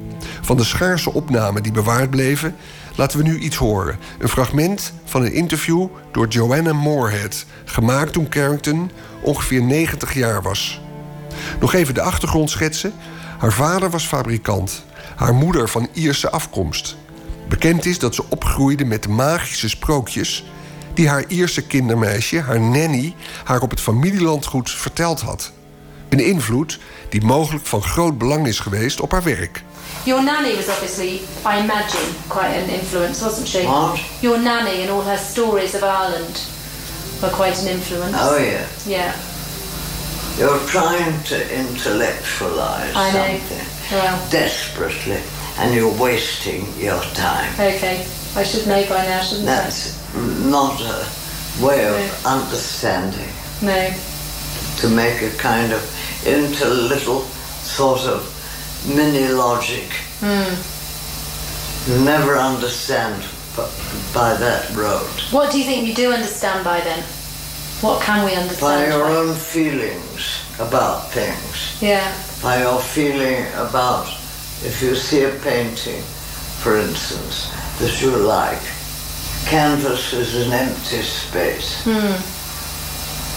Van 0.41 0.57
de 0.57 0.63
schaarse 0.63 1.13
opnamen 1.13 1.63
die 1.63 1.71
bewaard 1.71 2.09
bleven, 2.09 2.55
laten 2.95 3.17
we 3.17 3.23
nu 3.23 3.39
iets 3.39 3.55
horen. 3.55 3.97
Een 4.19 4.29
fragment 4.29 4.93
van 5.05 5.21
een 5.21 5.33
interview 5.33 5.87
door 6.11 6.27
Joanna 6.27 6.73
Moorhead, 6.73 7.45
gemaakt 7.65 8.13
toen 8.13 8.29
Carrington 8.29 8.91
ongeveer 9.21 9.61
90 9.61 10.13
jaar 10.13 10.41
was. 10.41 10.81
Nog 11.59 11.73
even 11.73 11.93
de 11.93 12.01
achtergrond 12.01 12.49
schetsen. 12.49 12.93
Haar 13.37 13.53
vader 13.53 13.89
was 13.89 14.05
fabrikant, 14.05 14.83
haar 15.15 15.33
moeder 15.33 15.69
van 15.69 15.87
Ierse 15.93 16.29
afkomst. 16.29 16.95
Bekend 17.47 17.85
is 17.85 17.99
dat 17.99 18.15
ze 18.15 18.23
opgroeide 18.29 18.85
met 18.85 19.03
de 19.03 19.09
magische 19.09 19.69
sprookjes 19.69 20.45
die 20.93 21.09
haar 21.09 21.23
Ierse 21.27 21.61
kindermeisje, 21.61 22.39
haar 22.39 22.59
nanny, 22.59 23.15
haar 23.43 23.61
op 23.61 23.69
het 23.69 23.81
familielandgoed 23.81 24.71
verteld 24.71 25.21
had. 25.21 25.51
Een 26.09 26.19
invloed 26.25 26.79
die 27.09 27.23
mogelijk 27.23 27.65
van 27.65 27.81
groot 27.81 28.17
belang 28.17 28.47
is 28.47 28.59
geweest 28.59 28.99
op 28.99 29.11
haar 29.11 29.23
werk. 29.23 29.63
Your 30.03 30.23
nanny 30.23 30.55
was 30.55 30.67
obviously, 30.67 31.21
I 31.45 31.59
imagine, 31.63 32.03
quite 32.27 32.55
an 32.63 32.69
influence, 32.69 33.23
wasn't 33.23 33.47
she? 33.47 33.63
What? 33.63 33.99
Your 34.19 34.39
nanny 34.39 34.81
and 34.81 34.89
all 34.89 35.03
her 35.03 35.17
stories 35.17 35.73
of 35.73 35.81
Ireland 35.81 36.41
were 37.21 37.33
quite 37.33 37.59
an 37.59 37.67
influence. 37.67 38.17
Oh, 38.17 38.37
yeah. 38.37 38.65
Yeah. 38.85 39.13
You're 40.37 40.59
trying 40.67 41.23
to 41.25 41.59
intellectualize 41.59 42.93
something 42.93 43.97
Well, 43.97 44.29
desperately, 44.29 45.21
and 45.59 45.73
you're 45.73 45.97
wasting 45.97 46.67
your 46.77 47.01
time. 47.13 47.53
okay. 47.53 48.05
I 48.35 48.43
should 48.43 48.67
know 48.67 48.83
by 48.89 49.05
now, 49.05 49.21
shouldn't 49.21 49.45
That's 49.45 49.95
not 50.45 50.81
a 50.81 51.05
way 51.65 51.87
of 51.87 52.25
understanding. 52.25 53.29
No. 53.61 53.93
To 54.81 54.89
make 54.89 55.21
a 55.21 55.29
kind 55.37 55.71
of 55.71 55.81
into 56.27 56.67
little 56.67 57.21
sort 57.21 58.01
of 58.01 58.27
mini 58.93 59.29
logic. 59.29 59.87
You 60.21 62.03
never 62.03 62.35
understand 62.35 63.23
by 64.13 64.33
that 64.35 64.69
road. 64.75 65.07
What 65.31 65.51
do 65.53 65.59
you 65.59 65.63
think 65.63 65.87
you 65.87 65.93
do 65.93 66.11
understand 66.11 66.65
by 66.65 66.81
then? 66.81 67.05
What 67.81 68.01
can 68.01 68.25
we 68.25 68.33
understand? 68.35 68.61
By 68.91 68.95
your 68.95 69.05
by? 69.05 69.11
own 69.15 69.35
feelings 69.35 70.41
about 70.59 71.11
things. 71.11 71.81
Yeah. 71.81 72.13
by 72.41 72.61
your 72.61 72.79
feeling 72.79 73.45
about 73.55 74.07
if 74.63 74.81
you 74.81 74.95
see 74.95 75.23
a 75.23 75.29
painting, 75.41 76.01
for 76.61 76.77
instance, 76.77 77.51
that 77.79 78.01
you 78.01 78.11
like. 78.15 78.61
Canvas 79.45 80.13
is 80.13 80.47
an 80.47 80.53
empty 80.53 81.01
space. 81.01 81.83
Hmm. 81.83 82.15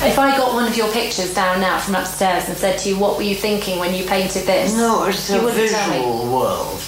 If 0.07 0.17
I 0.19 0.37
got 0.37 0.55
one 0.55 0.67
of 0.69 0.77
your 0.77 0.91
pictures 0.93 1.35
down 1.35 1.61
now 1.61 1.79
from 1.81 1.97
upstairs 1.97 2.49
and 2.49 2.57
said 2.57 2.79
to 2.81 2.89
you, 2.89 2.97
what 2.99 3.17
were 3.17 3.25
you 3.25 3.35
thinking 3.35 3.81
when 3.81 3.93
you 3.95 4.05
painted 4.05 4.47
this? 4.47 4.75
No, 4.77 5.05
it's 5.05 5.29
you 5.29 5.41
a 5.41 5.45
wouldn't 5.45 5.71
tell 5.71 5.91
me. 5.91 5.97
visual 5.97 6.33
world. 6.39 6.81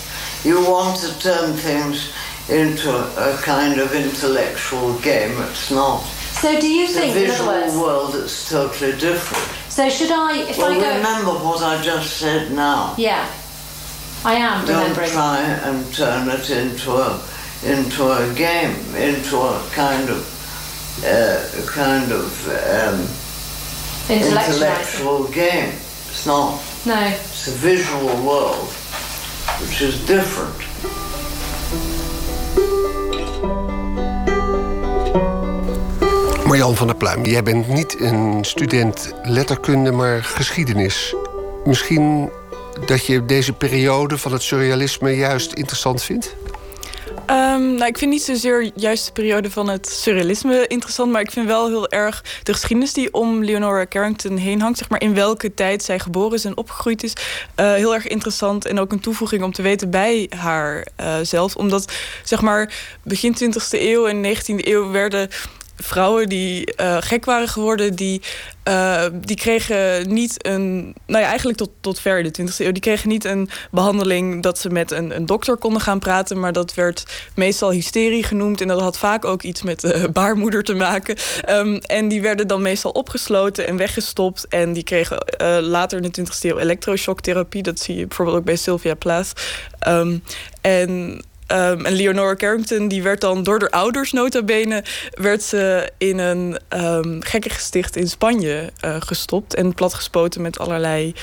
You 0.44 0.64
want 0.70 0.96
to 1.00 1.18
turn 1.18 1.54
things 1.54 2.12
into 2.48 2.88
a 2.90 3.36
kind 3.42 3.80
of 3.80 3.92
intellectual 3.94 4.96
game. 5.00 5.32
It's 5.42 5.70
not. 5.72 6.02
So 6.40 6.58
do 6.58 6.66
you 6.66 6.84
It's 6.84 6.94
think, 6.94 7.14
a 7.14 7.18
other 7.18 7.26
visual 7.26 7.48
words, 7.48 7.76
world 7.76 8.14
that's 8.14 8.48
totally 8.48 8.92
different. 8.92 9.44
so 9.70 9.90
should 9.90 10.10
I, 10.10 10.38
if 10.48 10.56
well, 10.56 10.72
I 10.72 10.80
go... 10.80 10.96
remember 10.96 11.32
what 11.44 11.62
I 11.62 11.82
just 11.82 12.16
said 12.16 12.50
now. 12.52 12.94
Yeah. 12.96 13.28
I 14.24 14.34
am 14.34 14.64
Don't 14.66 14.80
remembering. 14.80 15.10
try 15.10 15.40
and 15.40 15.94
turn 15.94 16.28
it 16.28 16.50
into 16.50 16.92
a 16.92 17.20
into 17.64 18.04
a 18.10 18.32
game, 18.34 18.74
into 18.94 19.36
a 19.36 19.60
kind 19.72 20.08
of 20.08 20.24
uh, 21.04 21.44
kind 21.66 22.10
of 22.10 22.48
um, 22.48 23.00
intellectual 24.16 25.24
game. 25.28 25.68
It's 26.08 26.26
not. 26.26 26.60
No. 26.86 27.00
It's 27.06 27.48
a 27.48 27.52
visual 27.52 28.06
world, 28.26 28.68
which 29.60 29.82
is 29.82 30.04
different. 30.06 30.56
Marjan 36.50 36.76
van 36.76 36.86
der 36.86 36.96
Pluim, 36.96 37.24
jij 37.24 37.42
bent 37.42 37.68
niet 37.68 38.00
een 38.00 38.44
student 38.44 39.12
letterkunde, 39.22 39.92
maar 39.92 40.24
geschiedenis. 40.24 41.14
Misschien 41.64 42.30
dat 42.86 43.06
je 43.06 43.24
deze 43.24 43.52
periode 43.52 44.18
van 44.18 44.32
het 44.32 44.42
surrealisme 44.42 45.10
juist 45.10 45.52
interessant 45.52 46.02
vindt? 46.02 46.36
Ehm, 47.26 47.74
nou, 47.74 47.86
ik 47.86 47.98
vind 47.98 48.10
niet 48.10 48.22
zozeer 48.22 48.70
juist 48.74 49.06
de 49.06 49.12
periode 49.12 49.50
van 49.50 49.68
het 49.68 49.88
surrealisme 49.88 50.66
interessant, 50.66 51.12
maar 51.12 51.20
ik 51.20 51.30
vind 51.30 51.46
wel 51.46 51.68
heel 51.68 51.88
erg 51.88 52.24
de 52.42 52.52
geschiedenis 52.52 52.92
die 52.92 53.12
om 53.12 53.44
Leonora 53.44 53.86
Carrington 53.86 54.36
heen 54.36 54.60
hangt, 54.60 54.78
zeg 54.78 54.88
maar 54.88 55.00
in 55.00 55.14
welke 55.14 55.54
tijd 55.54 55.82
zij 55.82 55.98
geboren 55.98 56.32
is 56.32 56.44
en 56.44 56.56
opgegroeid 56.56 57.02
is, 57.02 57.12
eh, 57.54 57.74
heel 57.74 57.94
erg 57.94 58.06
interessant 58.06 58.66
en 58.66 58.80
ook 58.80 58.92
een 58.92 59.00
toevoeging 59.00 59.42
om 59.42 59.52
te 59.52 59.62
weten 59.62 59.90
bij 59.90 60.30
haar 60.36 60.86
eh, 60.96 61.14
zelf, 61.22 61.56
omdat 61.56 61.92
zeg 62.24 62.40
maar 62.40 62.74
begin 63.02 63.34
20e 63.34 63.80
eeuw 63.80 64.06
en 64.06 64.20
19e 64.20 64.68
eeuw 64.68 64.90
werden 64.90 65.28
vrouwen 65.82 66.28
die 66.28 66.74
eh, 66.74 66.96
gek 67.00 67.24
waren 67.24 67.48
geworden, 67.48 67.94
die, 67.94 68.22
eh, 68.62 69.04
die 69.12 69.36
kregen 69.36 70.12
niet 70.12 70.46
een. 70.46 70.94
Nou 71.06 71.22
ja, 71.22 71.28
eigenlijk 71.28 71.58
tot, 71.58 71.70
tot 71.80 72.00
ver 72.00 72.18
in 72.18 72.24
de 72.24 72.42
20e 72.42 72.56
eeuw. 72.56 72.72
Die 72.72 72.82
kregen 72.82 73.08
niet 73.08 73.24
een 73.24 73.50
behandeling 73.70 74.42
dat 74.42 74.58
ze 74.58 74.70
met 74.70 74.90
een, 74.90 75.16
een 75.16 75.26
dokter 75.26 75.56
konden 75.56 75.80
gaan 75.80 75.98
praten. 75.98 76.40
Maar 76.40 76.52
dat 76.52 76.74
werd 76.74 77.28
meestal 77.34 77.70
hysterie 77.70 78.22
genoemd. 78.24 78.60
En 78.60 78.68
dat 78.68 78.80
had 78.80 78.98
vaak 78.98 79.24
ook 79.24 79.42
iets 79.42 79.62
met 79.62 79.80
de 79.80 80.08
baarmoeder 80.12 80.62
te 80.62 80.74
maken. 80.74 81.16
Ehm, 81.44 81.74
en 81.74 82.08
die 82.08 82.20
werden 82.20 82.48
dan 82.48 82.62
meestal 82.62 82.90
opgesloten 82.90 83.66
en 83.66 83.76
weggestopt. 83.76 84.48
En 84.48 84.72
die 84.72 84.84
kregen 84.84 85.18
eh, 85.18 85.58
later 85.60 86.02
in 86.02 86.10
de 86.10 86.22
20e 86.22 86.40
eeuw 86.40 86.58
elektroshocktherapie. 86.58 87.62
Dat 87.62 87.78
zie 87.78 87.96
je 87.96 88.06
bijvoorbeeld 88.06 88.38
ook 88.38 88.44
bij 88.44 88.56
Sylvia 88.56 88.94
Plath. 88.94 89.32
Ehm, 89.78 90.18
en 90.60 91.22
Um, 91.52 91.86
en 91.86 91.92
Leonora 91.92 92.34
Carrington 92.34 92.88
die 92.88 93.02
werd 93.02 93.20
dan 93.20 93.42
door 93.42 93.58
de 93.58 93.70
ouders 93.70 94.12
nota 94.12 94.42
bene... 94.42 94.84
werd 95.10 95.42
ze 95.42 95.90
in 95.98 96.18
een 96.18 96.58
um, 96.68 97.22
gekkengesticht 97.22 97.96
in 97.96 98.08
Spanje 98.08 98.72
uh, 98.84 98.96
gestopt... 98.98 99.54
en 99.54 99.74
platgespoten 99.74 100.42
met 100.42 100.58
allerlei 100.58 101.14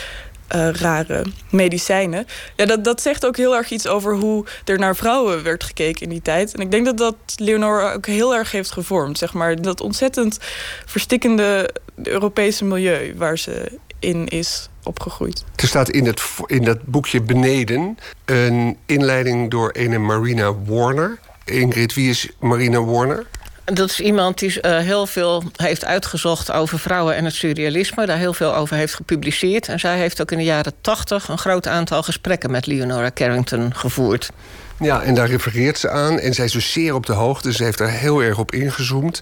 uh, 0.55 0.69
rare 0.69 1.25
medicijnen. 1.49 2.25
Ja, 2.55 2.65
dat, 2.65 2.83
dat 2.83 3.01
zegt 3.01 3.25
ook 3.25 3.37
heel 3.37 3.55
erg 3.55 3.69
iets 3.69 3.87
over 3.87 4.15
hoe 4.15 4.45
er 4.65 4.79
naar 4.79 4.95
vrouwen 4.95 5.43
werd 5.43 5.63
gekeken 5.63 6.01
in 6.01 6.09
die 6.09 6.21
tijd. 6.21 6.53
En 6.53 6.61
ik 6.61 6.71
denk 6.71 6.85
dat 6.85 6.97
dat 6.97 7.15
Leonora 7.35 7.93
ook 7.93 8.05
heel 8.05 8.35
erg 8.35 8.51
heeft 8.51 8.71
gevormd. 8.71 9.17
Zeg 9.17 9.33
maar. 9.33 9.61
Dat 9.61 9.81
ontzettend 9.81 10.37
verstikkende 10.85 11.69
Europese 12.03 12.65
milieu 12.65 13.13
waar 13.15 13.37
ze 13.37 13.71
in 13.99 14.27
is 14.27 14.69
opgegroeid. 14.88 15.43
Er 15.55 15.68
staat 15.68 15.89
in, 15.89 16.05
het, 16.05 16.22
in 16.45 16.64
dat 16.64 16.84
boekje 16.84 17.22
beneden 17.22 17.97
een 18.26 18.77
inleiding 18.85 19.51
door 19.51 19.69
een 19.73 20.05
Marina 20.05 20.53
Warner. 20.65 21.19
Ingrid, 21.45 21.93
wie 21.93 22.09
is 22.09 22.30
Marina 22.39 22.84
Warner? 22.84 23.26
Dat 23.73 23.89
is 23.89 23.99
iemand 23.99 24.39
die 24.39 24.61
uh, 24.61 24.77
heel 24.77 25.07
veel 25.07 25.43
heeft 25.55 25.85
uitgezocht 25.85 26.51
over 26.51 26.80
vrouwen 26.80 27.15
en 27.15 27.26
het 27.26 27.34
surrealisme. 27.34 28.05
Daar 28.05 28.18
heel 28.18 28.34
veel 28.34 28.55
over 28.55 28.76
heeft 28.76 28.93
gepubliceerd. 28.93 29.68
En 29.68 29.80
zij 29.80 29.97
heeft 29.97 30.22
ook 30.22 30.31
in 30.31 30.38
de 30.38 30.43
jaren 30.43 30.73
tachtig 30.81 31.27
een 31.27 31.38
groot 31.38 31.68
aantal 31.68 32.03
gesprekken 32.03 32.51
met 32.51 32.65
Leonora 32.65 33.11
Carrington 33.14 33.76
gevoerd. 33.76 34.30
Ja, 34.79 35.01
en 35.01 35.15
daar 35.15 35.27
refereert 35.27 35.77
ze 35.77 35.89
aan. 35.89 36.19
En 36.19 36.33
zij 36.33 36.45
is 36.45 36.51
dus 36.51 36.71
zeer 36.71 36.93
op 36.93 37.05
de 37.05 37.13
hoogte. 37.13 37.53
Ze 37.53 37.63
heeft 37.63 37.77
daar 37.77 37.91
heel 37.91 38.23
erg 38.23 38.39
op 38.39 38.51
ingezoomd. 38.51 39.21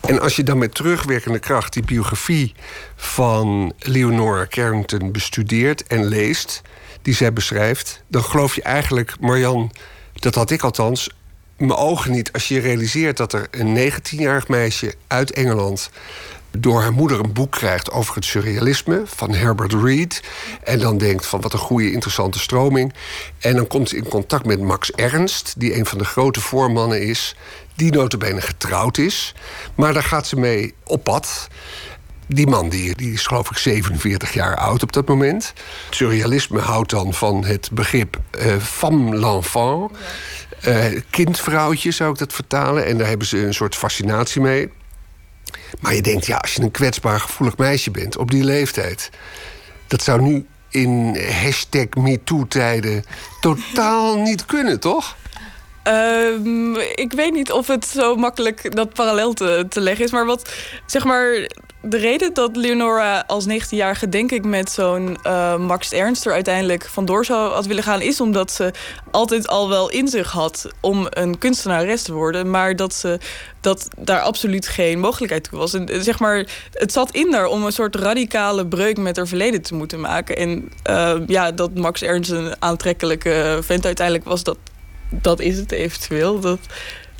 En 0.00 0.20
als 0.20 0.36
je 0.36 0.42
dan 0.42 0.58
met 0.58 0.74
terugwerkende 0.74 1.38
kracht 1.38 1.72
die 1.72 1.84
biografie 1.84 2.54
van 2.96 3.72
Leonora 3.78 4.46
Carrington 4.48 5.12
bestudeert 5.12 5.86
en 5.86 6.04
leest, 6.04 6.62
die 7.02 7.14
zij 7.14 7.32
beschrijft, 7.32 8.02
dan 8.08 8.24
geloof 8.24 8.54
je 8.54 8.62
eigenlijk, 8.62 9.16
Marjan, 9.20 9.72
dat 10.12 10.34
had 10.34 10.50
ik 10.50 10.62
althans, 10.62 11.10
mijn 11.56 11.74
ogen 11.74 12.10
niet 12.10 12.32
als 12.32 12.48
je 12.48 12.60
realiseert 12.60 13.16
dat 13.16 13.32
er 13.32 13.48
een 13.50 13.92
19-jarig 13.92 14.48
meisje 14.48 14.94
uit 15.06 15.30
Engeland 15.30 15.90
door 16.60 16.80
haar 16.80 16.92
moeder 16.92 17.20
een 17.20 17.32
boek 17.32 17.50
krijgt 17.50 17.90
over 17.90 18.14
het 18.14 18.24
surrealisme 18.24 19.02
van 19.04 19.34
Herbert 19.34 19.72
Reed. 19.72 20.22
En 20.62 20.78
dan 20.78 20.98
denkt 20.98 21.26
van 21.26 21.40
wat 21.40 21.52
een 21.52 21.58
goede, 21.58 21.92
interessante 21.92 22.38
stroming. 22.38 22.94
En 23.38 23.56
dan 23.56 23.66
komt 23.66 23.88
ze 23.88 23.96
in 23.96 24.08
contact 24.08 24.46
met 24.46 24.60
Max 24.60 24.92
Ernst, 24.92 25.54
die 25.56 25.76
een 25.76 25.86
van 25.86 25.98
de 25.98 26.04
grote 26.04 26.40
voormannen 26.40 27.02
is. 27.02 27.36
Die 27.74 27.92
notabene 27.92 28.40
getrouwd 28.40 28.98
is. 28.98 29.34
Maar 29.74 29.92
daar 29.92 30.02
gaat 30.02 30.26
ze 30.26 30.36
mee 30.36 30.74
op 30.84 31.04
pad. 31.04 31.48
Die 32.28 32.46
man 32.46 32.68
die, 32.68 32.96
die 32.96 33.12
is 33.12 33.26
geloof 33.26 33.50
ik 33.50 33.56
47 33.56 34.32
jaar 34.32 34.56
oud 34.56 34.82
op 34.82 34.92
dat 34.92 35.08
moment. 35.08 35.52
Surrealisme 35.90 36.60
houdt 36.60 36.90
dan 36.90 37.14
van 37.14 37.44
het 37.44 37.68
begrip 37.72 38.20
uh, 38.38 38.56
femme 38.56 39.16
l'enfant. 39.16 39.92
Uh, 40.68 40.84
kindvrouwtje 41.10 41.90
zou 41.90 42.12
ik 42.12 42.18
dat 42.18 42.32
vertalen. 42.32 42.86
En 42.86 42.98
daar 42.98 43.08
hebben 43.08 43.26
ze 43.26 43.38
een 43.38 43.54
soort 43.54 43.74
fascinatie 43.74 44.40
mee. 44.40 44.70
Maar 45.80 45.94
je 45.94 46.02
denkt, 46.02 46.26
ja, 46.26 46.36
als 46.36 46.54
je 46.54 46.62
een 46.62 46.70
kwetsbaar, 46.70 47.20
gevoelig 47.20 47.56
meisje 47.56 47.90
bent 47.90 48.16
op 48.16 48.30
die 48.30 48.44
leeftijd. 48.44 49.10
Dat 49.86 50.02
zou 50.02 50.20
nu 50.22 50.46
in 50.70 51.16
hashtag 51.42 51.86
MeToo-tijden 51.94 53.04
totaal 53.40 54.16
niet 54.18 54.46
kunnen, 54.46 54.80
toch? 54.80 55.16
Um, 55.88 56.76
ik 56.76 57.12
weet 57.12 57.32
niet 57.32 57.52
of 57.52 57.66
het 57.66 57.86
zo 57.86 58.16
makkelijk 58.16 58.76
dat 58.76 58.92
parallel 58.92 59.32
te, 59.32 59.66
te 59.68 59.80
leggen 59.80 60.04
is. 60.04 60.10
Maar 60.10 60.26
wat, 60.26 60.52
zeg 60.86 61.04
maar, 61.04 61.50
de 61.82 61.96
reden 61.96 62.34
dat 62.34 62.56
Leonora 62.56 63.24
als 63.26 63.46
19-jarige, 63.48 64.08
denk 64.08 64.32
ik, 64.32 64.44
met 64.44 64.70
zo'n 64.70 65.18
uh, 65.26 65.56
Max 65.56 65.92
Ernst 65.92 66.26
er 66.26 66.32
uiteindelijk 66.32 66.84
vandoor 66.84 67.24
zou 67.24 67.52
had 67.52 67.66
willen 67.66 67.82
gaan, 67.82 68.00
is 68.00 68.20
omdat 68.20 68.52
ze 68.52 68.72
altijd 69.10 69.48
al 69.48 69.68
wel 69.68 69.90
in 69.90 70.08
zich 70.08 70.30
had 70.30 70.68
om 70.80 71.06
een 71.10 71.38
kunstenares 71.38 72.02
te 72.02 72.12
worden, 72.12 72.50
maar 72.50 72.76
dat 72.76 72.94
ze 72.94 73.18
dat 73.60 73.88
daar 73.98 74.20
absoluut 74.20 74.68
geen 74.68 74.98
mogelijkheid 75.00 75.44
toe 75.44 75.58
was. 75.58 75.74
En 75.74 76.04
zeg 76.04 76.18
maar, 76.18 76.46
het 76.72 76.92
zat 76.92 77.10
in 77.10 77.30
daar 77.30 77.46
om 77.46 77.64
een 77.64 77.72
soort 77.72 77.96
radicale 77.96 78.66
breuk 78.66 78.96
met 78.96 79.16
haar 79.16 79.26
verleden 79.26 79.62
te 79.62 79.74
moeten 79.74 80.00
maken. 80.00 80.36
En 80.36 80.72
uh, 80.90 81.16
ja, 81.26 81.52
dat 81.52 81.74
Max 81.74 82.02
Ernst 82.02 82.30
een 82.30 82.54
aantrekkelijke 82.58 83.58
vent 83.62 83.84
uiteindelijk 83.84 84.26
was, 84.26 84.42
dat, 84.42 84.58
dat 85.10 85.40
is 85.40 85.56
het 85.56 85.72
eventueel. 85.72 86.40
Dat, 86.40 86.58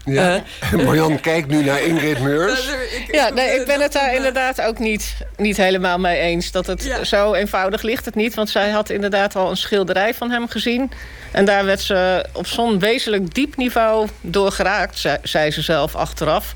ja. 0.06 0.42
Uh, 0.74 0.82
Marjan 0.84 1.20
kijkt 1.20 1.48
nu 1.48 1.64
naar 1.64 1.82
Ingrid 1.82 2.20
Meurs. 2.20 2.70
Ja, 3.10 3.28
nee, 3.28 3.60
ik 3.60 3.66
ben 3.66 3.80
het 3.80 3.92
daar 3.92 4.14
inderdaad 4.14 4.60
ook 4.60 4.78
niet, 4.78 5.16
niet 5.36 5.56
helemaal 5.56 5.98
mee 5.98 6.18
eens. 6.18 6.50
Dat 6.50 6.66
het 6.66 6.98
zo 7.02 7.34
eenvoudig 7.34 7.82
ligt 7.82 8.04
het 8.04 8.14
niet. 8.14 8.34
Want 8.34 8.50
zij 8.50 8.70
had 8.70 8.90
inderdaad 8.90 9.36
al 9.36 9.50
een 9.50 9.56
schilderij 9.56 10.14
van 10.14 10.30
hem 10.30 10.48
gezien. 10.48 10.90
En 11.32 11.44
daar 11.44 11.64
werd 11.64 11.80
ze 11.80 12.24
op 12.32 12.46
zo'n 12.46 12.78
wezenlijk 12.78 13.34
diep 13.34 13.56
niveau 13.56 14.08
door 14.20 14.52
geraakt, 14.52 14.98
zei, 14.98 15.18
zei 15.22 15.50
ze 15.50 15.62
zelf 15.62 15.94
achteraf 15.94 16.54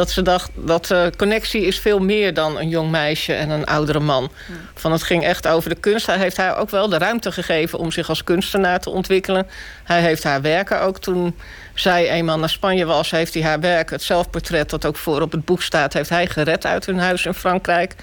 dat 0.00 0.10
ze 0.10 0.22
dacht 0.22 0.50
dat 0.54 0.86
de 0.86 1.12
connectie 1.16 1.66
is 1.66 1.78
veel 1.78 1.98
meer 1.98 2.34
dan 2.34 2.58
een 2.58 2.68
jong 2.68 2.90
meisje 2.90 3.32
en 3.32 3.50
een 3.50 3.66
oudere 3.66 4.00
man. 4.00 4.30
Van 4.74 4.92
het 4.92 5.02
ging 5.02 5.24
echt 5.24 5.46
over 5.46 5.68
de 5.70 5.80
kunst. 5.80 6.06
Hij 6.06 6.18
heeft 6.18 6.36
haar 6.36 6.56
ook 6.56 6.70
wel 6.70 6.88
de 6.88 6.98
ruimte 6.98 7.32
gegeven 7.32 7.78
om 7.78 7.92
zich 7.92 8.08
als 8.08 8.24
kunstenaar 8.24 8.80
te 8.80 8.90
ontwikkelen. 8.90 9.46
Hij 9.84 10.00
heeft 10.00 10.22
haar 10.22 10.42
werken 10.42 10.80
ook 10.80 10.98
toen 10.98 11.36
zij 11.74 12.10
eenmaal 12.10 12.38
naar 12.38 12.48
Spanje 12.48 12.84
was, 12.84 13.10
heeft 13.10 13.34
hij 13.34 13.42
haar 13.42 13.60
werk, 13.60 13.90
het 13.90 14.02
zelfportret 14.02 14.70
dat 14.70 14.84
ook 14.84 14.96
voor 14.96 15.20
op 15.20 15.32
het 15.32 15.44
boek 15.44 15.62
staat, 15.62 15.92
heeft 15.92 16.10
hij 16.10 16.26
gered 16.26 16.66
uit 16.66 16.86
hun 16.86 16.98
huis 16.98 17.26
in 17.26 17.34
Frankrijk. 17.34 17.94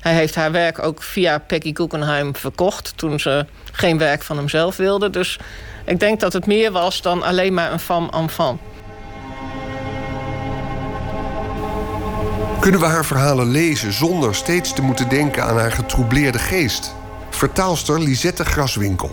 Hij 0.00 0.14
heeft 0.14 0.34
haar 0.34 0.52
werk 0.52 0.78
ook 0.78 1.02
via 1.02 1.38
Peggy 1.38 1.74
Guggenheim 1.74 2.36
verkocht 2.36 2.92
toen 2.96 3.20
ze 3.20 3.46
geen 3.72 3.98
werk 3.98 4.22
van 4.22 4.36
hemzelf 4.36 4.76
wilde. 4.76 5.10
Dus 5.10 5.38
ik 5.84 6.00
denk 6.00 6.20
dat 6.20 6.32
het 6.32 6.46
meer 6.46 6.72
was 6.72 7.02
dan 7.02 7.22
alleen 7.22 7.54
maar 7.54 7.72
een 7.72 7.80
femme 7.80 8.10
enfant. 8.10 8.60
Kunnen 12.64 12.82
we 12.82 12.86
haar 12.86 13.04
verhalen 13.04 13.50
lezen 13.50 13.92
zonder 13.92 14.34
steeds 14.34 14.72
te 14.72 14.82
moeten 14.82 15.08
denken 15.08 15.44
aan 15.44 15.58
haar 15.58 15.72
getroubleerde 15.72 16.38
geest? 16.38 16.94
Vertaalster 17.30 18.00
Lisette 18.00 18.44
Graswinkel. 18.44 19.10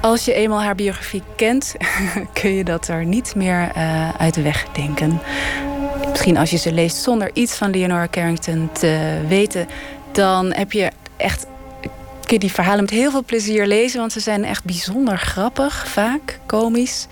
Als 0.00 0.24
je 0.24 0.32
eenmaal 0.32 0.62
haar 0.62 0.74
biografie 0.74 1.22
kent, 1.36 1.74
kun 2.40 2.54
je 2.54 2.64
dat 2.64 2.88
er 2.88 3.04
niet 3.04 3.34
meer 3.34 3.72
uh, 3.76 4.14
uit 4.14 4.34
de 4.34 4.42
weg 4.42 4.66
denken. 4.72 5.20
Misschien 6.10 6.36
als 6.36 6.50
je 6.50 6.56
ze 6.56 6.72
leest 6.72 6.96
zonder 6.96 7.30
iets 7.32 7.54
van 7.54 7.70
Leonora 7.70 8.08
Carrington 8.10 8.70
te 8.72 9.20
weten, 9.28 9.66
dan 10.12 10.52
heb 10.52 10.72
je 10.72 10.90
echt 11.16 11.46
kun 12.24 12.34
je 12.34 12.38
die 12.38 12.52
verhalen 12.52 12.80
met 12.80 12.90
heel 12.90 13.10
veel 13.10 13.24
plezier 13.24 13.66
lezen, 13.66 14.00
want 14.00 14.12
ze 14.12 14.20
zijn 14.20 14.44
echt 14.44 14.64
bijzonder 14.64 15.18
grappig, 15.18 15.88
vaak 15.88 16.38
komisch 16.46 17.06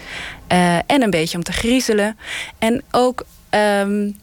uh, 0.52 0.76
en 0.76 1.02
een 1.02 1.10
beetje 1.10 1.36
om 1.36 1.42
te 1.42 1.52
griezelen. 1.52 2.18
En 2.58 2.82
ook 2.90 3.24
um, 3.50 4.16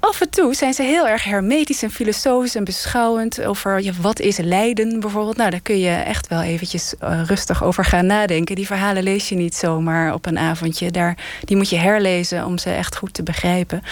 af 0.00 0.20
en 0.20 0.30
toe 0.30 0.54
zijn 0.54 0.74
ze 0.74 0.82
heel 0.82 1.08
erg 1.08 1.24
hermetisch 1.24 1.82
en 1.82 1.90
filosofisch 1.90 2.54
en 2.54 2.64
beschouwend 2.64 3.42
over 3.42 3.80
ja, 3.80 3.92
wat 4.00 4.20
is 4.20 4.36
lijden 4.36 5.00
bijvoorbeeld. 5.00 5.36
Nou, 5.36 5.50
daar 5.50 5.60
kun 5.60 5.78
je 5.78 5.90
echt 5.90 6.28
wel 6.28 6.42
eventjes 6.42 6.94
uh, 7.02 7.20
rustig 7.24 7.64
over 7.64 7.84
gaan 7.84 8.06
nadenken. 8.06 8.54
Die 8.54 8.66
verhalen 8.66 9.02
lees 9.02 9.28
je 9.28 9.34
niet 9.34 9.54
zomaar 9.54 10.14
op 10.14 10.26
een 10.26 10.38
avondje. 10.38 10.90
Daar, 10.90 11.16
die 11.44 11.56
moet 11.56 11.70
je 11.70 11.76
herlezen 11.76 12.44
om 12.44 12.58
ze 12.58 12.70
echt 12.70 12.96
goed 12.96 13.14
te 13.14 13.22
begrijpen. 13.22 13.82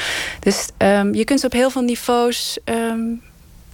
Dus 0.40 0.69
um, 0.78 1.15
je 1.15 1.24
kunt 1.24 1.40
ze 1.40 1.47
op 1.47 1.52
heel 1.52 1.70
veel 1.70 1.82
niveaus 1.82 2.59
um, 2.65 3.23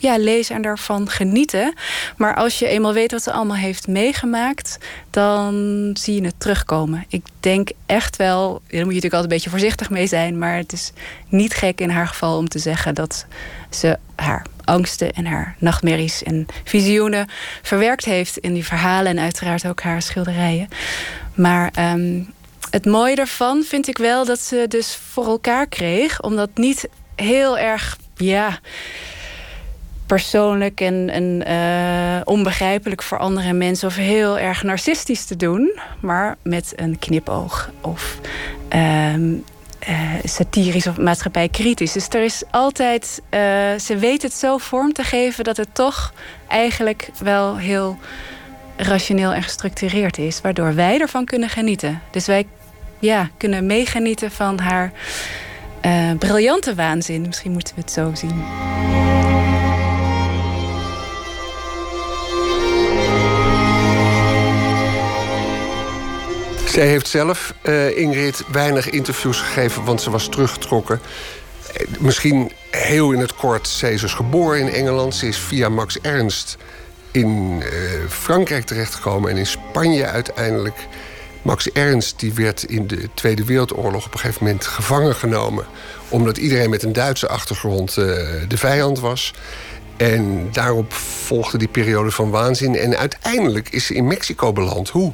ja, 0.06 0.18
lezen 0.18 0.56
en 0.56 0.62
daarvan 0.62 1.08
genieten. 1.08 1.74
Maar 2.16 2.34
als 2.34 2.58
je 2.58 2.66
eenmaal 2.66 2.92
weet 2.92 3.12
wat 3.12 3.22
ze 3.22 3.32
allemaal 3.32 3.56
heeft 3.56 3.88
meegemaakt, 3.88 4.78
dan 5.10 5.90
zie 5.94 6.14
je 6.20 6.26
het 6.26 6.40
terugkomen. 6.40 7.04
Ik 7.08 7.24
denk 7.40 7.70
echt 7.86 8.16
wel, 8.16 8.48
daar 8.48 8.58
moet 8.60 8.70
je 8.70 8.84
natuurlijk 8.84 9.04
altijd 9.04 9.22
een 9.22 9.28
beetje 9.28 9.50
voorzichtig 9.50 9.90
mee 9.90 10.06
zijn, 10.06 10.38
maar 10.38 10.56
het 10.56 10.72
is 10.72 10.92
niet 11.28 11.54
gek 11.54 11.80
in 11.80 11.90
haar 11.90 12.06
geval 12.06 12.36
om 12.36 12.48
te 12.48 12.58
zeggen 12.58 12.94
dat 12.94 13.26
ze 13.70 13.98
haar 14.16 14.46
angsten 14.64 15.12
en 15.12 15.26
haar 15.26 15.54
nachtmerries 15.58 16.22
en 16.22 16.46
visioenen 16.64 17.28
verwerkt 17.62 18.04
heeft 18.04 18.36
in 18.36 18.52
die 18.52 18.64
verhalen 18.64 19.16
en 19.16 19.18
uiteraard 19.18 19.66
ook 19.66 19.80
haar 19.80 20.02
schilderijen. 20.02 20.68
Maar 21.34 21.92
um, 21.92 22.34
het 22.70 22.84
mooie 22.84 23.14
daarvan 23.14 23.62
vind 23.62 23.88
ik 23.88 23.98
wel 23.98 24.24
dat 24.24 24.40
ze 24.40 24.64
dus 24.68 24.98
voor 25.10 25.26
elkaar 25.26 25.66
kreeg, 25.66 26.22
omdat 26.22 26.50
niet 26.54 26.88
heel 27.14 27.58
erg, 27.58 27.96
ja 28.16 28.58
persoonlijk 30.06 30.80
en, 30.80 31.42
uh, 31.48 32.20
onbegrijpelijk 32.24 33.02
voor 33.02 33.18
andere 33.18 33.52
mensen 33.52 33.88
of 33.88 33.96
heel 33.96 34.38
erg 34.38 34.62
narcistisch 34.62 35.24
te 35.24 35.36
doen, 35.36 35.78
maar 36.00 36.36
met 36.42 36.72
een 36.76 36.98
knipoog 36.98 37.70
of 37.80 38.18
uh, 38.74 39.14
uh, 39.14 39.40
satirisch 40.24 40.86
of 40.86 40.98
maatschappijkritisch. 40.98 41.92
Dus 41.92 42.08
er 42.08 42.24
is 42.24 42.42
altijd, 42.50 43.22
uh, 43.30 43.40
ze 43.78 43.96
weet 43.98 44.22
het 44.22 44.32
zo 44.32 44.58
vorm 44.58 44.92
te 44.92 45.02
geven 45.02 45.44
dat 45.44 45.56
het 45.56 45.74
toch 45.74 46.12
eigenlijk 46.48 47.10
wel 47.22 47.56
heel 47.56 47.98
rationeel 48.76 49.32
en 49.32 49.42
gestructureerd 49.42 50.18
is, 50.18 50.40
waardoor 50.40 50.74
wij 50.74 51.00
ervan 51.00 51.24
kunnen 51.24 51.48
genieten. 51.48 52.00
Dus 52.10 52.26
wij 52.26 52.46
ja, 52.98 53.30
kunnen 53.36 53.66
meegenieten 53.66 54.30
van 54.30 54.58
haar 54.58 54.92
briljante 56.18 56.74
waanzin. 56.74 57.22
Misschien 57.22 57.52
moeten 57.52 57.74
we 57.74 57.80
het 57.80 57.92
zo 57.92 58.10
zien. 58.14 58.44
Zij 66.76 66.86
heeft 66.86 67.08
zelf, 67.08 67.54
uh, 67.62 67.98
Ingrid, 67.98 68.42
weinig 68.52 68.90
interviews 68.90 69.40
gegeven, 69.40 69.84
want 69.84 70.02
ze 70.02 70.10
was 70.10 70.28
teruggetrokken. 70.28 71.00
Eh, 71.72 71.86
misschien 71.98 72.52
heel 72.70 73.12
in 73.12 73.20
het 73.20 73.34
kort, 73.34 73.68
zij 73.68 73.92
is 73.92 74.00
dus 74.00 74.14
geboren 74.14 74.60
in 74.60 74.68
Engeland. 74.68 75.14
Ze 75.14 75.26
is 75.26 75.38
via 75.38 75.68
Max 75.68 76.00
Ernst 76.00 76.56
in 77.10 77.62
uh, 77.62 77.66
Frankrijk 78.08 78.64
terechtgekomen 78.64 79.30
en 79.30 79.36
in 79.36 79.46
Spanje 79.46 80.06
uiteindelijk. 80.06 80.74
Max 81.42 81.72
Ernst 81.72 82.20
die 82.20 82.32
werd 82.32 82.62
in 82.62 82.86
de 82.86 83.08
Tweede 83.14 83.44
Wereldoorlog 83.44 84.06
op 84.06 84.12
een 84.12 84.18
gegeven 84.18 84.44
moment 84.44 84.66
gevangen 84.66 85.14
genomen. 85.14 85.66
Omdat 86.08 86.36
iedereen 86.36 86.70
met 86.70 86.82
een 86.82 86.92
Duitse 86.92 87.28
achtergrond 87.28 87.94
de 87.94 88.56
vijand 88.56 89.00
was. 89.00 89.34
En 89.96 90.48
daarop 90.52 90.92
volgde 91.22 91.58
die 91.58 91.68
periode 91.68 92.10
van 92.10 92.30
waanzin. 92.30 92.76
En 92.76 92.96
uiteindelijk 92.96 93.68
is 93.68 93.86
ze 93.86 93.94
in 93.94 94.06
Mexico 94.06 94.52
beland. 94.52 94.88
Hoe? 94.88 95.12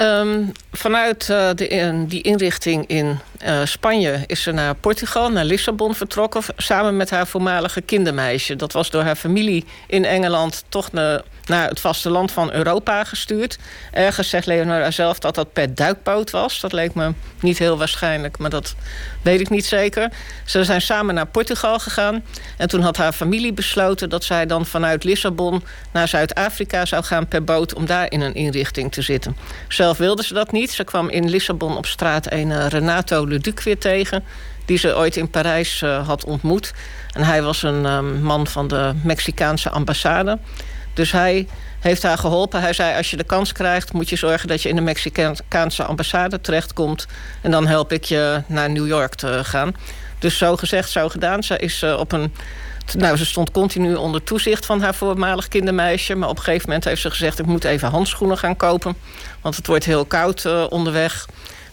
Um, 0.00 0.52
vanuit 0.72 1.28
uh, 1.30 1.50
de, 1.54 2.04
die 2.06 2.22
inrichting 2.22 2.86
in 2.86 3.18
uh, 3.46 3.60
Spanje 3.64 4.24
is 4.26 4.42
ze 4.42 4.52
naar 4.52 4.74
Portugal, 4.74 5.30
naar 5.30 5.44
Lissabon 5.44 5.94
vertrokken... 5.94 6.42
samen 6.56 6.96
met 6.96 7.10
haar 7.10 7.26
voormalige 7.26 7.80
kindermeisje. 7.80 8.56
Dat 8.56 8.72
was 8.72 8.90
door 8.90 9.02
haar 9.02 9.16
familie 9.16 9.64
in 9.86 10.04
Engeland 10.04 10.64
toch 10.68 10.92
naar, 10.92 11.22
naar 11.48 11.68
het 11.68 11.80
vasteland 11.80 12.32
van 12.32 12.52
Europa 12.52 13.04
gestuurd. 13.04 13.58
Ergens 13.92 14.28
zegt 14.28 14.46
Leonora 14.46 14.90
zelf 14.90 15.18
dat 15.18 15.34
dat 15.34 15.52
per 15.52 15.74
duikboot 15.74 16.30
was. 16.30 16.60
Dat 16.60 16.72
leek 16.72 16.94
me 16.94 17.12
niet 17.40 17.58
heel 17.58 17.78
waarschijnlijk, 17.78 18.38
maar 18.38 18.50
dat 18.50 18.74
weet 19.22 19.40
ik 19.40 19.50
niet 19.50 19.66
zeker. 19.66 20.10
Ze 20.44 20.64
zijn 20.64 20.80
samen 20.80 21.14
naar 21.14 21.26
Portugal 21.26 21.78
gegaan. 21.78 22.24
En 22.56 22.68
toen 22.68 22.80
had 22.80 22.96
haar 22.96 23.12
familie 23.12 23.52
besloten 23.52 24.08
dat 24.08 24.24
zij 24.24 24.46
dan 24.46 24.66
vanuit 24.66 25.04
Lissabon... 25.04 25.64
naar 25.92 26.08
Zuid-Afrika 26.08 26.84
zou 26.84 27.04
gaan 27.04 27.28
per 27.28 27.44
boot 27.44 27.74
om 27.74 27.86
daar 27.86 28.10
in 28.10 28.20
een 28.20 28.34
inrichting 28.34 28.92
te 28.92 29.02
zitten. 29.02 29.36
Zelf 29.68 29.98
wilde 29.98 30.22
ze 30.22 30.34
dat 30.34 30.52
niet. 30.52 30.70
Ze 30.70 30.84
kwam 30.84 31.08
in 31.08 31.28
Lissabon 31.28 31.76
op 31.76 31.86
straat 31.86 32.32
een 32.32 32.68
Renato 32.68 33.26
Leduc 33.26 33.62
weer 33.62 33.78
tegen... 33.78 34.24
die 34.64 34.78
ze 34.78 34.96
ooit 34.96 35.16
in 35.16 35.30
Parijs 35.30 35.80
had 35.80 36.24
ontmoet. 36.24 36.72
En 37.12 37.22
hij 37.22 37.42
was 37.42 37.62
een 37.62 37.86
ehm, 37.86 38.22
man 38.22 38.46
van 38.46 38.68
de 38.68 38.92
Mexicaanse 39.02 39.70
ambassade. 39.70 40.38
Dus 40.96 41.12
hij 41.12 41.48
heeft 41.80 42.02
haar 42.02 42.18
geholpen. 42.18 42.60
Hij 42.60 42.72
zei, 42.72 42.96
als 42.96 43.10
je 43.10 43.16
de 43.16 43.24
kans 43.24 43.52
krijgt... 43.52 43.92
moet 43.92 44.08
je 44.08 44.16
zorgen 44.16 44.48
dat 44.48 44.62
je 44.62 44.68
in 44.68 44.76
de 44.76 44.80
Mexicaanse 44.80 45.84
ambassade 45.84 46.40
terechtkomt... 46.40 47.06
en 47.42 47.50
dan 47.50 47.66
help 47.66 47.92
ik 47.92 48.04
je 48.04 48.42
naar 48.46 48.70
New 48.70 48.86
York 48.86 49.14
te 49.14 49.44
gaan. 49.44 49.74
Dus 50.18 50.38
zo 50.38 50.56
gezegd, 50.56 50.90
zo 50.90 51.08
gedaan. 51.08 51.42
Ze 51.42 51.58
is 51.58 51.82
op 51.82 52.12
een 52.12 52.32
nou, 52.94 53.16
ze 53.16 53.26
stond 53.26 53.50
continu 53.50 53.94
onder 53.94 54.22
toezicht 54.22 54.66
van 54.66 54.80
haar 54.80 54.94
voormalig 54.94 55.48
kindermeisje. 55.48 56.14
Maar 56.14 56.28
op 56.28 56.36
een 56.36 56.42
gegeven 56.42 56.66
moment 56.68 56.84
heeft 56.84 57.00
ze 57.00 57.10
gezegd... 57.10 57.38
ik 57.38 57.46
moet 57.46 57.64
even 57.64 57.88
handschoenen 57.88 58.38
gaan 58.38 58.56
kopen. 58.56 58.96
Want 59.40 59.56
het 59.56 59.66
wordt 59.66 59.84
heel 59.84 60.04
koud 60.04 60.44
uh, 60.44 60.66
onderweg. 60.68 61.26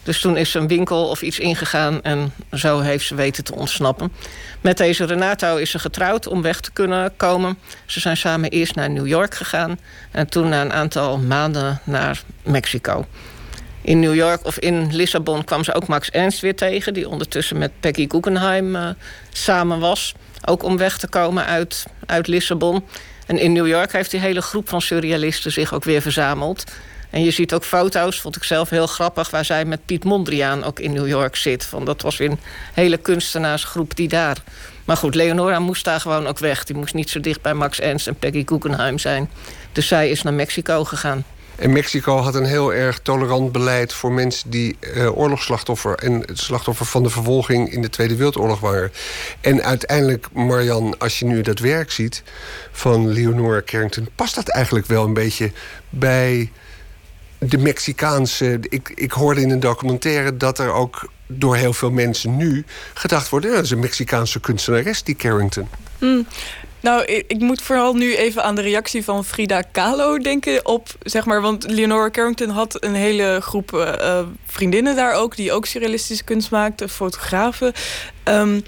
Dus 0.04 0.20
toen 0.20 0.36
is 0.36 0.50
ze 0.50 0.58
een 0.58 0.68
winkel 0.68 1.08
of 1.08 1.22
iets 1.22 1.38
ingegaan... 1.38 2.02
en 2.02 2.32
zo 2.52 2.80
heeft 2.80 3.06
ze 3.06 3.14
weten 3.14 3.44
te 3.44 3.54
ontsnappen. 3.54 4.12
Met 4.60 4.76
deze 4.76 5.04
Renato 5.04 5.56
is 5.56 5.70
ze 5.70 5.78
getrouwd 5.78 6.26
om 6.26 6.42
weg 6.42 6.60
te 6.60 6.72
kunnen 6.72 7.16
komen. 7.16 7.58
Ze 7.86 8.00
zijn 8.00 8.16
samen 8.16 8.50
eerst 8.50 8.74
naar 8.74 8.90
New 8.90 9.06
York 9.06 9.34
gegaan... 9.34 9.78
en 10.10 10.28
toen 10.28 10.48
na 10.48 10.60
een 10.60 10.72
aantal 10.72 11.18
maanden 11.18 11.80
naar 11.84 12.22
Mexico. 12.42 13.06
In 13.80 14.00
New 14.00 14.14
York 14.14 14.44
of 14.44 14.58
in 14.58 14.96
Lissabon 14.96 15.44
kwam 15.44 15.64
ze 15.64 15.74
ook 15.74 15.86
Max 15.86 16.10
Ernst 16.10 16.40
weer 16.40 16.56
tegen... 16.56 16.94
die 16.94 17.08
ondertussen 17.08 17.58
met 17.58 17.70
Peggy 17.80 18.06
Guggenheim 18.08 18.76
uh, 18.76 18.88
samen 19.32 19.78
was... 19.80 20.14
Ook 20.46 20.62
om 20.62 20.76
weg 20.76 20.98
te 20.98 21.08
komen 21.08 21.44
uit, 21.44 21.86
uit 22.06 22.26
Lissabon. 22.26 22.84
En 23.26 23.38
in 23.38 23.52
New 23.52 23.66
York 23.66 23.92
heeft 23.92 24.10
die 24.10 24.20
hele 24.20 24.42
groep 24.42 24.68
van 24.68 24.80
surrealisten 24.80 25.52
zich 25.52 25.74
ook 25.74 25.84
weer 25.84 26.02
verzameld. 26.02 26.64
En 27.14 27.24
je 27.24 27.30
ziet 27.30 27.54
ook 27.54 27.64
foto's, 27.64 28.20
vond 28.20 28.36
ik 28.36 28.44
zelf 28.44 28.70
heel 28.70 28.86
grappig... 28.86 29.30
waar 29.30 29.44
zij 29.44 29.64
met 29.64 29.86
Piet 29.86 30.04
Mondriaan 30.04 30.64
ook 30.64 30.80
in 30.80 30.92
New 30.92 31.08
York 31.08 31.36
zit. 31.36 31.64
Van, 31.64 31.84
dat 31.84 32.02
was 32.02 32.18
een 32.18 32.38
hele 32.72 32.96
kunstenaarsgroep 32.96 33.96
die 33.96 34.08
daar... 34.08 34.42
Maar 34.84 34.96
goed, 34.96 35.14
Leonora 35.14 35.58
moest 35.58 35.84
daar 35.84 36.00
gewoon 36.00 36.26
ook 36.26 36.38
weg. 36.38 36.64
Die 36.64 36.76
moest 36.76 36.94
niet 36.94 37.10
zo 37.10 37.20
dicht 37.20 37.42
bij 37.42 37.54
Max 37.54 37.80
Ernst 37.80 38.06
en 38.06 38.14
Peggy 38.14 38.42
Guggenheim 38.46 38.98
zijn. 38.98 39.30
Dus 39.72 39.86
zij 39.86 40.10
is 40.10 40.22
naar 40.22 40.34
Mexico 40.34 40.84
gegaan. 40.84 41.24
En 41.56 41.72
Mexico 41.72 42.16
had 42.16 42.34
een 42.34 42.44
heel 42.44 42.74
erg 42.74 42.98
tolerant 42.98 43.52
beleid 43.52 43.92
voor 43.92 44.12
mensen 44.12 44.50
die 44.50 44.76
uh, 44.80 45.18
oorlogsslachtoffer 45.18 45.94
en 45.94 46.24
slachtoffer 46.32 46.86
van 46.86 47.02
de 47.02 47.10
vervolging 47.10 47.72
in 47.72 47.82
de 47.82 47.90
Tweede 47.90 48.16
Wereldoorlog 48.16 48.60
waren. 48.60 48.92
En 49.40 49.62
uiteindelijk, 49.62 50.26
Marian, 50.32 50.98
als 50.98 51.18
je 51.18 51.24
nu 51.24 51.40
dat 51.40 51.58
werk 51.58 51.90
ziet 51.90 52.22
van 52.72 53.08
Leonora 53.08 53.62
Carrington, 53.64 54.08
past 54.14 54.34
dat 54.34 54.48
eigenlijk 54.48 54.86
wel 54.86 55.04
een 55.04 55.14
beetje 55.14 55.52
bij 55.90 56.50
de 57.50 57.58
Mexicaanse. 57.58 58.58
Ik, 58.68 58.92
ik 58.94 59.12
hoorde 59.12 59.40
in 59.40 59.50
een 59.50 59.60
documentaire 59.60 60.36
dat 60.36 60.58
er 60.58 60.72
ook 60.72 61.08
door 61.26 61.56
heel 61.56 61.72
veel 61.72 61.90
mensen 61.90 62.36
nu 62.36 62.64
gedacht 62.94 63.28
wordt: 63.28 63.46
ja, 63.46 63.52
is 63.52 63.70
een 63.70 63.78
Mexicaanse 63.78 64.40
kunstenares, 64.40 65.02
die 65.02 65.16
Carrington. 65.16 65.68
Mm. 65.98 66.26
Nou, 66.80 67.04
ik, 67.04 67.24
ik, 67.26 67.40
moet 67.40 67.62
vooral 67.62 67.94
nu 67.94 68.16
even 68.16 68.42
aan 68.42 68.54
de 68.54 68.62
reactie 68.62 69.04
van 69.04 69.24
Frida 69.24 69.62
Kahlo 69.62 70.18
denken. 70.18 70.66
Op, 70.66 70.88
zeg 71.02 71.24
maar, 71.24 71.40
want 71.40 71.70
Leonora 71.70 72.10
Carrington 72.10 72.48
had 72.48 72.84
een 72.84 72.94
hele 72.94 73.38
groep 73.42 73.72
uh, 73.72 74.18
vriendinnen 74.46 74.96
daar 74.96 75.14
ook... 75.14 75.36
die 75.36 75.52
ook 75.52 75.66
surrealistische 75.66 76.24
kunst 76.24 76.50
maakten, 76.50 76.88
fotografen. 76.88 77.72
Um, 78.24 78.64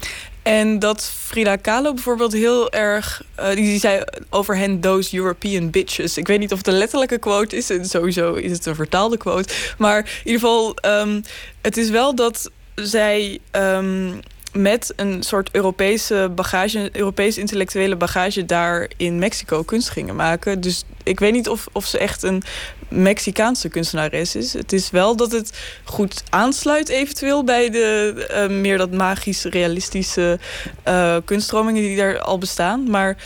en 0.47 0.79
dat 0.79 1.11
Frida 1.25 1.55
Kahlo 1.55 1.93
bijvoorbeeld 1.93 2.33
heel 2.33 2.71
erg... 2.71 3.23
Uh, 3.39 3.49
die 3.49 3.79
zei 3.79 4.03
over 4.29 4.57
hen, 4.57 4.79
those 4.79 5.15
European 5.15 5.69
bitches. 5.69 6.17
Ik 6.17 6.27
weet 6.27 6.39
niet 6.39 6.51
of 6.51 6.57
het 6.57 6.67
een 6.67 6.77
letterlijke 6.77 7.17
quote 7.17 7.55
is. 7.55 7.69
En 7.69 7.85
sowieso 7.85 8.33
is 8.33 8.51
het 8.51 8.65
een 8.65 8.75
vertaalde 8.75 9.17
quote. 9.17 9.53
Maar 9.77 9.97
in 9.97 10.31
ieder 10.31 10.39
geval, 10.39 10.77
um, 10.85 11.23
het 11.61 11.77
is 11.77 11.89
wel 11.89 12.15
dat 12.15 12.51
zij... 12.75 13.39
Um, 13.51 14.19
met 14.53 14.93
een 14.95 15.23
soort 15.23 15.49
Europese 15.51 16.31
bagage, 16.35 16.89
Europese 16.91 17.39
intellectuele 17.39 17.95
bagage 17.95 18.45
daar 18.45 18.89
in 18.97 19.19
Mexico 19.19 19.63
kunst 19.63 19.89
gingen 19.89 20.15
maken. 20.15 20.61
Dus 20.61 20.83
ik 21.03 21.19
weet 21.19 21.33
niet 21.33 21.49
of, 21.49 21.67
of 21.71 21.85
ze 21.85 21.97
echt 21.97 22.23
een 22.23 22.43
Mexicaanse 22.87 23.69
kunstenares 23.69 24.35
is. 24.35 24.53
Het 24.53 24.73
is 24.73 24.89
wel 24.89 25.15
dat 25.15 25.31
het 25.31 25.57
goed 25.83 26.23
aansluit 26.29 26.89
eventueel 26.89 27.43
bij 27.43 27.69
de 27.69 28.27
uh, 28.31 28.61
meer 28.61 28.77
dat 28.77 28.91
magisch 28.91 29.43
realistische 29.43 30.39
uh, 30.87 31.17
kunststromingen 31.25 31.81
die 31.81 31.97
daar 31.97 32.19
al 32.19 32.37
bestaan. 32.37 32.89
Maar 32.89 33.17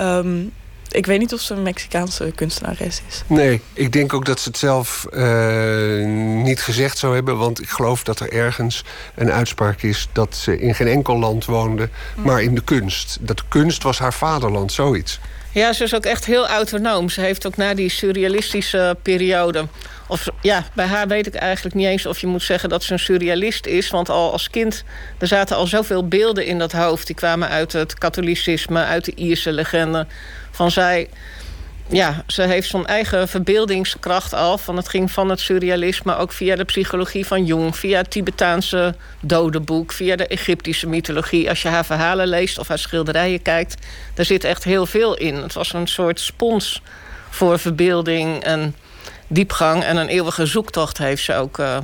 um, 0.00 0.52
ik 0.92 1.06
weet 1.06 1.18
niet 1.18 1.32
of 1.32 1.40
ze 1.40 1.54
een 1.54 1.62
Mexicaanse 1.62 2.32
kunstenares 2.34 3.02
is. 3.08 3.22
Nee, 3.26 3.60
ik 3.72 3.92
denk 3.92 4.12
ook 4.12 4.24
dat 4.24 4.40
ze 4.40 4.48
het 4.48 4.58
zelf 4.58 5.06
uh, 5.12 6.06
niet 6.42 6.60
gezegd 6.60 6.98
zou 6.98 7.14
hebben. 7.14 7.38
Want 7.38 7.62
ik 7.62 7.68
geloof 7.68 8.02
dat 8.02 8.20
er 8.20 8.32
ergens 8.32 8.84
een 9.14 9.30
uitspraak 9.30 9.82
is... 9.82 10.08
dat 10.12 10.36
ze 10.36 10.58
in 10.58 10.74
geen 10.74 10.86
enkel 10.86 11.18
land 11.18 11.44
woonde, 11.44 11.88
mm. 12.16 12.24
maar 12.24 12.42
in 12.42 12.54
de 12.54 12.62
kunst. 12.62 13.18
Dat 13.20 13.36
de 13.36 13.44
kunst 13.48 13.82
was 13.82 13.98
haar 13.98 14.14
vaderland, 14.14 14.72
zoiets. 14.72 15.20
Ja, 15.52 15.72
ze 15.72 15.84
is 15.84 15.94
ook 15.94 16.04
echt 16.04 16.24
heel 16.24 16.46
autonoom. 16.46 17.08
Ze 17.08 17.20
heeft 17.20 17.46
ook 17.46 17.56
na 17.56 17.74
die 17.74 17.88
surrealistische 17.88 18.96
periode... 19.02 19.66
Of, 20.08 20.28
ja, 20.42 20.64
bij 20.74 20.86
haar 20.86 21.08
weet 21.08 21.26
ik 21.26 21.34
eigenlijk 21.34 21.74
niet 21.74 21.86
eens 21.86 22.06
of 22.06 22.18
je 22.18 22.26
moet 22.26 22.42
zeggen 22.42 22.68
dat 22.68 22.82
ze 22.82 22.92
een 22.92 22.98
surrealist 22.98 23.66
is. 23.66 23.90
Want 23.90 24.08
al 24.08 24.32
als 24.32 24.50
kind, 24.50 24.84
er 25.18 25.26
zaten 25.26 25.56
al 25.56 25.66
zoveel 25.66 26.08
beelden 26.08 26.46
in 26.46 26.58
dat 26.58 26.72
hoofd. 26.72 27.06
Die 27.06 27.16
kwamen 27.16 27.48
uit 27.48 27.72
het 27.72 27.98
katholicisme, 27.98 28.84
uit 28.84 29.04
de 29.04 29.14
Ierse 29.14 29.52
legende 29.52 30.06
van 30.50 30.70
zij... 30.70 31.08
Ja, 31.92 32.24
ze 32.26 32.42
heeft 32.42 32.68
zo'n 32.68 32.86
eigen 32.86 33.28
verbeeldingskracht 33.28 34.32
al. 34.32 34.58
Van 34.58 34.76
het 34.76 34.88
ging 34.88 35.10
van 35.10 35.28
het 35.28 35.40
surrealisme 35.40 36.16
ook 36.16 36.32
via 36.32 36.56
de 36.56 36.64
psychologie 36.64 37.26
van 37.26 37.44
Jung... 37.44 37.76
via 37.76 37.98
het 37.98 38.10
Tibetaanse 38.10 38.94
dodenboek, 39.20 39.92
via 39.92 40.16
de 40.16 40.26
Egyptische 40.26 40.88
mythologie. 40.88 41.48
Als 41.48 41.62
je 41.62 41.68
haar 41.68 41.84
verhalen 41.84 42.28
leest 42.28 42.58
of 42.58 42.68
haar 42.68 42.78
schilderijen 42.78 43.42
kijkt... 43.42 43.86
daar 44.14 44.24
zit 44.24 44.44
echt 44.44 44.64
heel 44.64 44.86
veel 44.86 45.16
in. 45.16 45.34
Het 45.34 45.52
was 45.52 45.72
een 45.72 45.86
soort 45.86 46.20
spons 46.20 46.82
voor 47.30 47.58
verbeelding 47.58 48.44
en 48.44 48.74
diepgang. 49.26 49.82
En 49.84 49.96
een 49.96 50.08
eeuwige 50.08 50.46
zoektocht 50.46 50.98
heeft 50.98 51.24
ze 51.24 51.34
ook 51.34 51.58
uh, 51.58 51.78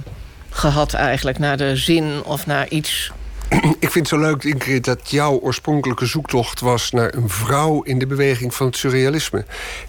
gehad 0.51 0.95
eigenlijk... 0.95 1.39
naar 1.39 1.57
de 1.57 1.77
zin 1.77 2.25
of 2.25 2.47
naar 2.47 2.69
iets 2.69 3.11
ik 3.79 3.91
vind 3.91 3.95
het 3.95 4.09
zo 4.09 4.19
leuk, 4.19 4.45
Ingrid, 4.45 4.85
dat 4.85 5.11
jouw 5.11 5.39
oorspronkelijke 5.39 6.07
zoektocht 6.07 6.61
was 6.61 6.91
naar 6.91 7.15
een 7.15 7.29
vrouw 7.29 7.83
in 7.83 7.99
de 7.99 8.07
beweging 8.07 8.55
van 8.55 8.67
het 8.67 8.77
surrealisme. 8.77 9.45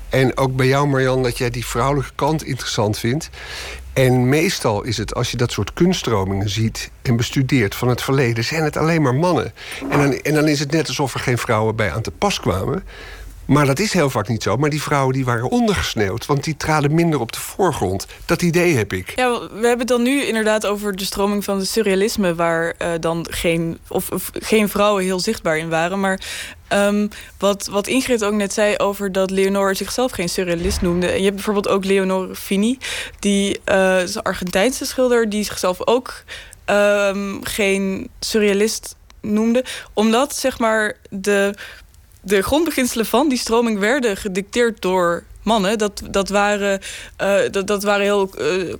En 0.09 0.37
ook 0.37 0.55
bij 0.55 0.67
jou, 0.67 0.87
Marjan, 0.87 1.23
dat 1.23 1.37
jij 1.37 1.49
die 1.49 1.65
vrouwelijke 1.65 2.11
kant 2.15 2.43
interessant 2.43 2.99
vindt. 2.99 3.29
En 3.93 4.29
meestal 4.29 4.83
is 4.83 4.97
het, 4.97 5.15
als 5.15 5.31
je 5.31 5.37
dat 5.37 5.51
soort 5.51 5.73
kunststromingen 5.73 6.49
ziet 6.49 6.91
en 7.01 7.15
bestudeert 7.15 7.75
van 7.75 7.87
het 7.87 8.01
verleden, 8.01 8.43
zijn 8.43 8.63
het 8.63 8.77
alleen 8.77 9.01
maar 9.01 9.15
mannen. 9.15 9.53
En 9.89 9.99
dan, 9.99 10.13
en 10.13 10.33
dan 10.33 10.47
is 10.47 10.59
het 10.59 10.71
net 10.71 10.87
alsof 10.87 11.13
er 11.13 11.19
geen 11.19 11.37
vrouwen 11.37 11.75
bij 11.75 11.91
aan 11.91 12.01
te 12.01 12.11
pas 12.11 12.39
kwamen. 12.39 12.83
Maar 13.49 13.65
dat 13.65 13.79
is 13.79 13.93
heel 13.93 14.09
vaak 14.09 14.27
niet 14.27 14.43
zo. 14.43 14.57
Maar 14.57 14.69
die 14.69 14.81
vrouwen 14.81 15.13
die 15.13 15.25
waren 15.25 15.49
ondergesneeuwd. 15.49 16.25
Want 16.25 16.43
die 16.43 16.57
traden 16.57 16.93
minder 16.93 17.19
op 17.19 17.31
de 17.31 17.39
voorgrond. 17.39 18.07
Dat 18.25 18.41
idee 18.41 18.75
heb 18.75 18.93
ik. 18.93 19.13
Ja, 19.15 19.39
we 19.39 19.67
hebben 19.67 19.79
het 19.79 19.87
dan 19.87 20.01
nu 20.01 20.23
inderdaad 20.23 20.65
over 20.65 20.95
de 20.95 21.05
stroming 21.05 21.43
van 21.43 21.57
het 21.57 21.67
surrealisme... 21.67 22.35
waar 22.35 22.73
uh, 22.81 22.91
dan 22.99 23.27
geen, 23.29 23.79
of, 23.87 24.11
of, 24.11 24.29
geen 24.33 24.69
vrouwen 24.69 25.03
heel 25.03 25.19
zichtbaar 25.19 25.57
in 25.57 25.69
waren. 25.69 25.99
Maar 25.99 26.21
um, 26.73 27.09
wat, 27.37 27.67
wat 27.71 27.87
Ingrid 27.87 28.23
ook 28.23 28.33
net 28.33 28.53
zei 28.53 28.77
over 28.77 29.11
dat 29.11 29.31
Leonore 29.31 29.73
zichzelf 29.73 30.11
geen 30.11 30.29
surrealist 30.29 30.81
noemde. 30.81 31.07
Je 31.07 31.23
hebt 31.23 31.35
bijvoorbeeld 31.35 31.67
ook 31.67 31.85
Leonore 31.85 32.35
Fini. 32.35 32.77
Die 33.19 33.59
uh, 33.65 34.01
is 34.01 34.15
een 34.15 34.21
Argentijnse 34.21 34.85
schilder 34.85 35.29
die 35.29 35.43
zichzelf 35.43 35.87
ook 35.87 36.23
um, 36.65 37.39
geen 37.43 38.09
surrealist 38.19 38.95
noemde. 39.21 39.65
Omdat 39.93 40.35
zeg 40.35 40.59
maar 40.59 40.97
de 41.09 41.53
de 42.21 42.41
grondbeginselen 42.41 43.05
van 43.05 43.29
die 43.29 43.37
stroming 43.37 43.79
werden 43.79 44.17
gedicteerd 44.17 44.81
door 44.81 45.23
mannen. 45.43 45.77
Dat, 45.77 46.01
dat, 46.09 46.29
waren, 46.29 46.79
uh, 47.21 47.39
dat, 47.51 47.67
dat 47.67 47.83
waren 47.83 48.03
heel 48.03 48.29
uh, 48.39 48.73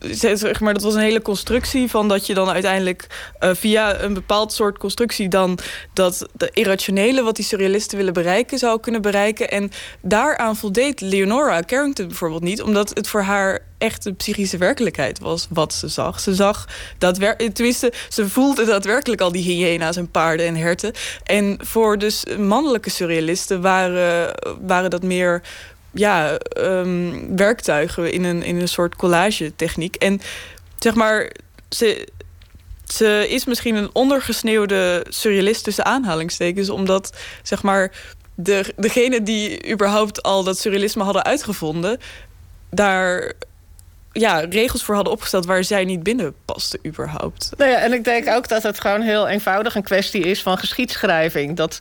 zeg 0.00 0.60
maar, 0.60 0.74
dat 0.74 0.82
was 0.82 0.94
een 0.94 1.00
hele 1.00 1.22
constructie 1.22 1.90
van 1.90 2.08
dat 2.08 2.26
je 2.26 2.34
dan 2.34 2.48
uiteindelijk 2.48 3.06
uh, 3.40 3.50
via 3.54 4.00
een 4.00 4.14
bepaald 4.14 4.52
soort 4.52 4.78
constructie 4.78 5.28
dan 5.28 5.58
dat 5.92 6.26
de 6.32 6.50
irrationele 6.52 7.22
wat 7.22 7.36
die 7.36 7.44
surrealisten 7.44 7.98
willen 7.98 8.12
bereiken 8.12 8.58
zou 8.58 8.80
kunnen 8.80 9.02
bereiken. 9.02 9.50
En 9.50 9.70
daaraan 10.00 10.56
voldeed 10.56 11.00
Leonora 11.00 11.62
Carrington 11.62 12.06
bijvoorbeeld 12.06 12.42
niet, 12.42 12.62
omdat 12.62 12.88
het 12.88 13.08
voor 13.08 13.22
haar 13.22 13.60
echt 13.78 14.04
een 14.04 14.16
psychische 14.16 14.58
werkelijkheid 14.58 15.18
was 15.18 15.46
wat 15.50 15.74
ze 15.74 15.88
zag. 15.88 16.20
Ze 16.20 16.34
zag 16.34 16.68
dat 16.98 17.14
tenminste, 17.52 17.92
ze 18.08 18.28
voelde 18.28 18.64
daadwerkelijk 18.64 19.20
al 19.20 19.32
die 19.32 19.42
hyena's 19.42 19.96
en 19.96 20.10
paarden 20.10 20.46
en 20.46 20.56
herten. 20.56 20.92
En 21.24 21.58
voor 21.62 21.98
dus 21.98 22.24
mannelijke 22.38 22.90
surrealisten 22.90 23.60
waren, 23.60 24.34
waren 24.60 24.90
dat 24.90 25.02
meer 25.02 25.42
ja, 25.98 26.38
um, 26.58 27.36
werktuigen 27.36 28.12
in 28.12 28.24
een, 28.24 28.42
in 28.42 28.60
een 28.60 28.68
soort 28.68 28.96
collage 28.96 29.52
techniek. 29.56 29.94
En 29.94 30.20
zeg 30.78 30.94
maar, 30.94 31.32
ze, 31.68 32.08
ze 32.84 33.26
is 33.28 33.44
misschien 33.44 33.74
een 33.74 33.90
ondergesneeuwde 33.92 35.06
surrealist 35.08 35.64
tussen 35.64 35.84
aanhalingstekens, 35.84 36.70
omdat 36.70 37.16
zeg 37.42 37.62
maar 37.62 37.92
de, 38.34 38.72
degene 38.76 39.22
die 39.22 39.70
überhaupt 39.70 40.22
al 40.22 40.44
dat 40.44 40.58
surrealisme 40.58 41.02
hadden 41.02 41.24
uitgevonden, 41.24 41.98
daar 42.70 43.32
ja, 44.12 44.38
regels 44.38 44.82
voor 44.82 44.94
hadden 44.94 45.12
opgesteld 45.12 45.46
waar 45.46 45.64
zij 45.64 45.84
niet 45.84 46.02
binnen 46.02 46.34
paste 46.44 46.78
überhaupt. 46.86 47.50
Nou 47.56 47.70
ja, 47.70 47.78
en 47.78 47.92
ik 47.92 48.04
denk 48.04 48.28
ook 48.28 48.48
dat 48.48 48.62
het 48.62 48.80
gewoon 48.80 49.00
heel 49.00 49.28
eenvoudig 49.28 49.74
een 49.74 49.82
kwestie 49.82 50.22
is 50.22 50.42
van 50.42 50.58
geschiedschrijving. 50.58 51.56
Dat 51.56 51.78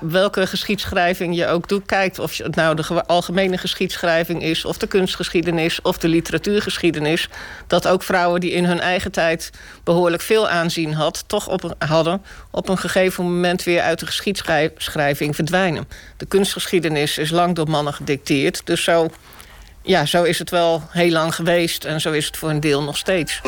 welke 0.00 0.46
geschiedschrijving 0.46 1.36
je 1.36 1.46
ook 1.46 1.68
doet, 1.68 1.86
kijkt 1.86 2.18
of 2.18 2.36
het 2.36 2.54
nou 2.54 2.76
de 2.76 3.06
algemene 3.06 3.58
geschiedschrijving 3.58 4.42
is, 4.42 4.64
of 4.64 4.78
de 4.78 4.86
kunstgeschiedenis, 4.86 5.82
of 5.82 5.98
de 5.98 6.08
literatuurgeschiedenis, 6.08 7.28
dat 7.66 7.88
ook 7.88 8.02
vrouwen 8.02 8.40
die 8.40 8.50
in 8.50 8.64
hun 8.64 8.80
eigen 8.80 9.12
tijd 9.12 9.50
behoorlijk 9.84 10.22
veel 10.22 10.48
aanzien 10.48 10.92
had, 10.92 11.24
toch 11.26 11.48
op, 11.48 11.74
hadden, 11.78 12.22
op 12.50 12.68
een 12.68 12.78
gegeven 12.78 13.24
moment 13.24 13.62
weer 13.62 13.80
uit 13.80 13.98
de 13.98 14.06
geschiedschrijving 14.06 15.34
verdwijnen. 15.34 15.88
De 16.16 16.26
kunstgeschiedenis 16.26 17.18
is 17.18 17.30
lang 17.30 17.54
door 17.54 17.68
mannen 17.68 17.94
gedicteerd, 17.94 18.60
dus 18.64 18.84
zo, 18.84 19.10
ja, 19.82 20.04
zo 20.04 20.22
is 20.22 20.38
het 20.38 20.50
wel 20.50 20.82
heel 20.90 21.10
lang 21.10 21.34
geweest 21.34 21.84
en 21.84 22.00
zo 22.00 22.12
is 22.12 22.26
het 22.26 22.36
voor 22.36 22.50
een 22.50 22.60
deel 22.60 22.82
nog 22.82 22.96
steeds. 22.96 23.40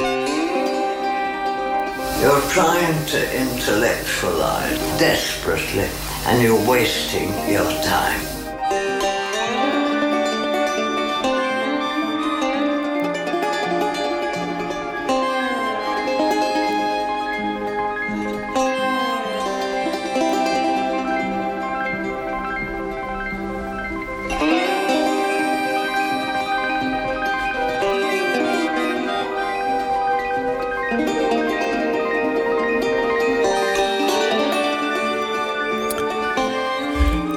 You're 2.20 2.46
trying 2.46 3.06
to 3.06 3.18
intellectualize 3.18 4.96
desperately 4.98 6.05
and 6.26 6.42
you're 6.42 6.68
wasting 6.68 7.28
your 7.48 7.70
time. 7.82 8.35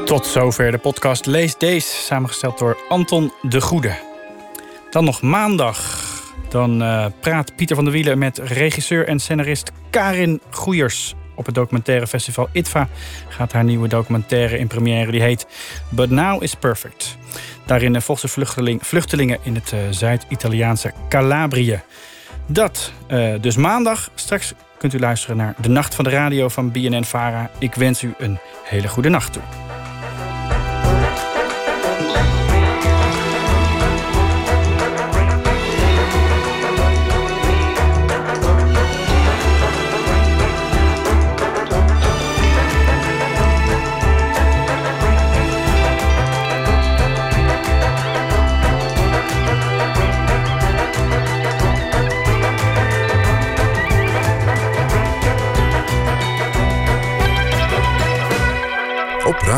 Tot 0.09 0.25
zover 0.25 0.71
de 0.71 0.77
podcast 0.77 1.25
Lees 1.25 1.57
Deze, 1.57 1.87
samengesteld 1.87 2.59
door 2.59 2.77
Anton 2.87 3.31
de 3.41 3.61
Goede. 3.61 3.97
Dan 4.89 5.03
nog 5.03 5.21
maandag. 5.21 6.03
Dan 6.49 6.81
uh, 6.81 7.05
praat 7.19 7.55
Pieter 7.55 7.75
van 7.75 7.85
der 7.85 7.93
Wielen 7.93 8.17
met 8.17 8.37
regisseur 8.37 9.07
en 9.07 9.19
scenarist 9.19 9.71
Karin 9.89 10.41
Goeiers. 10.49 11.15
Op 11.35 11.45
het 11.45 11.55
documentaire 11.55 12.07
festival 12.07 12.49
ITVA 12.51 12.87
gaat 13.27 13.51
haar 13.51 13.63
nieuwe 13.63 13.87
documentaire 13.87 14.57
in 14.57 14.67
première. 14.67 15.11
Die 15.11 15.21
heet 15.21 15.47
But 15.89 16.09
Now 16.09 16.43
is 16.43 16.55
Perfect. 16.55 17.17
Daarin 17.65 17.93
uh, 17.93 18.01
volgt 18.01 18.21
ze 18.21 18.27
vluchteling, 18.27 18.87
vluchtelingen 18.87 19.39
in 19.41 19.55
het 19.55 19.71
uh, 19.71 19.79
Zuid-Italiaanse 19.89 20.93
Calabrië. 21.09 21.81
Dat 22.45 22.93
dus 23.41 23.55
maandag. 23.55 24.09
Straks 24.15 24.53
kunt 24.77 24.93
u 24.93 24.99
luisteren 24.99 25.37
naar 25.37 25.53
De 25.57 25.69
Nacht 25.69 25.95
van 25.95 26.03
de 26.03 26.09
Radio 26.09 26.47
van 26.47 26.71
BNN-Vara. 26.71 27.49
Ik 27.59 27.75
wens 27.75 28.03
u 28.03 28.13
een 28.17 28.39
hele 28.63 28.87
goede 28.87 29.09
nacht 29.09 29.33
toe. 29.33 29.68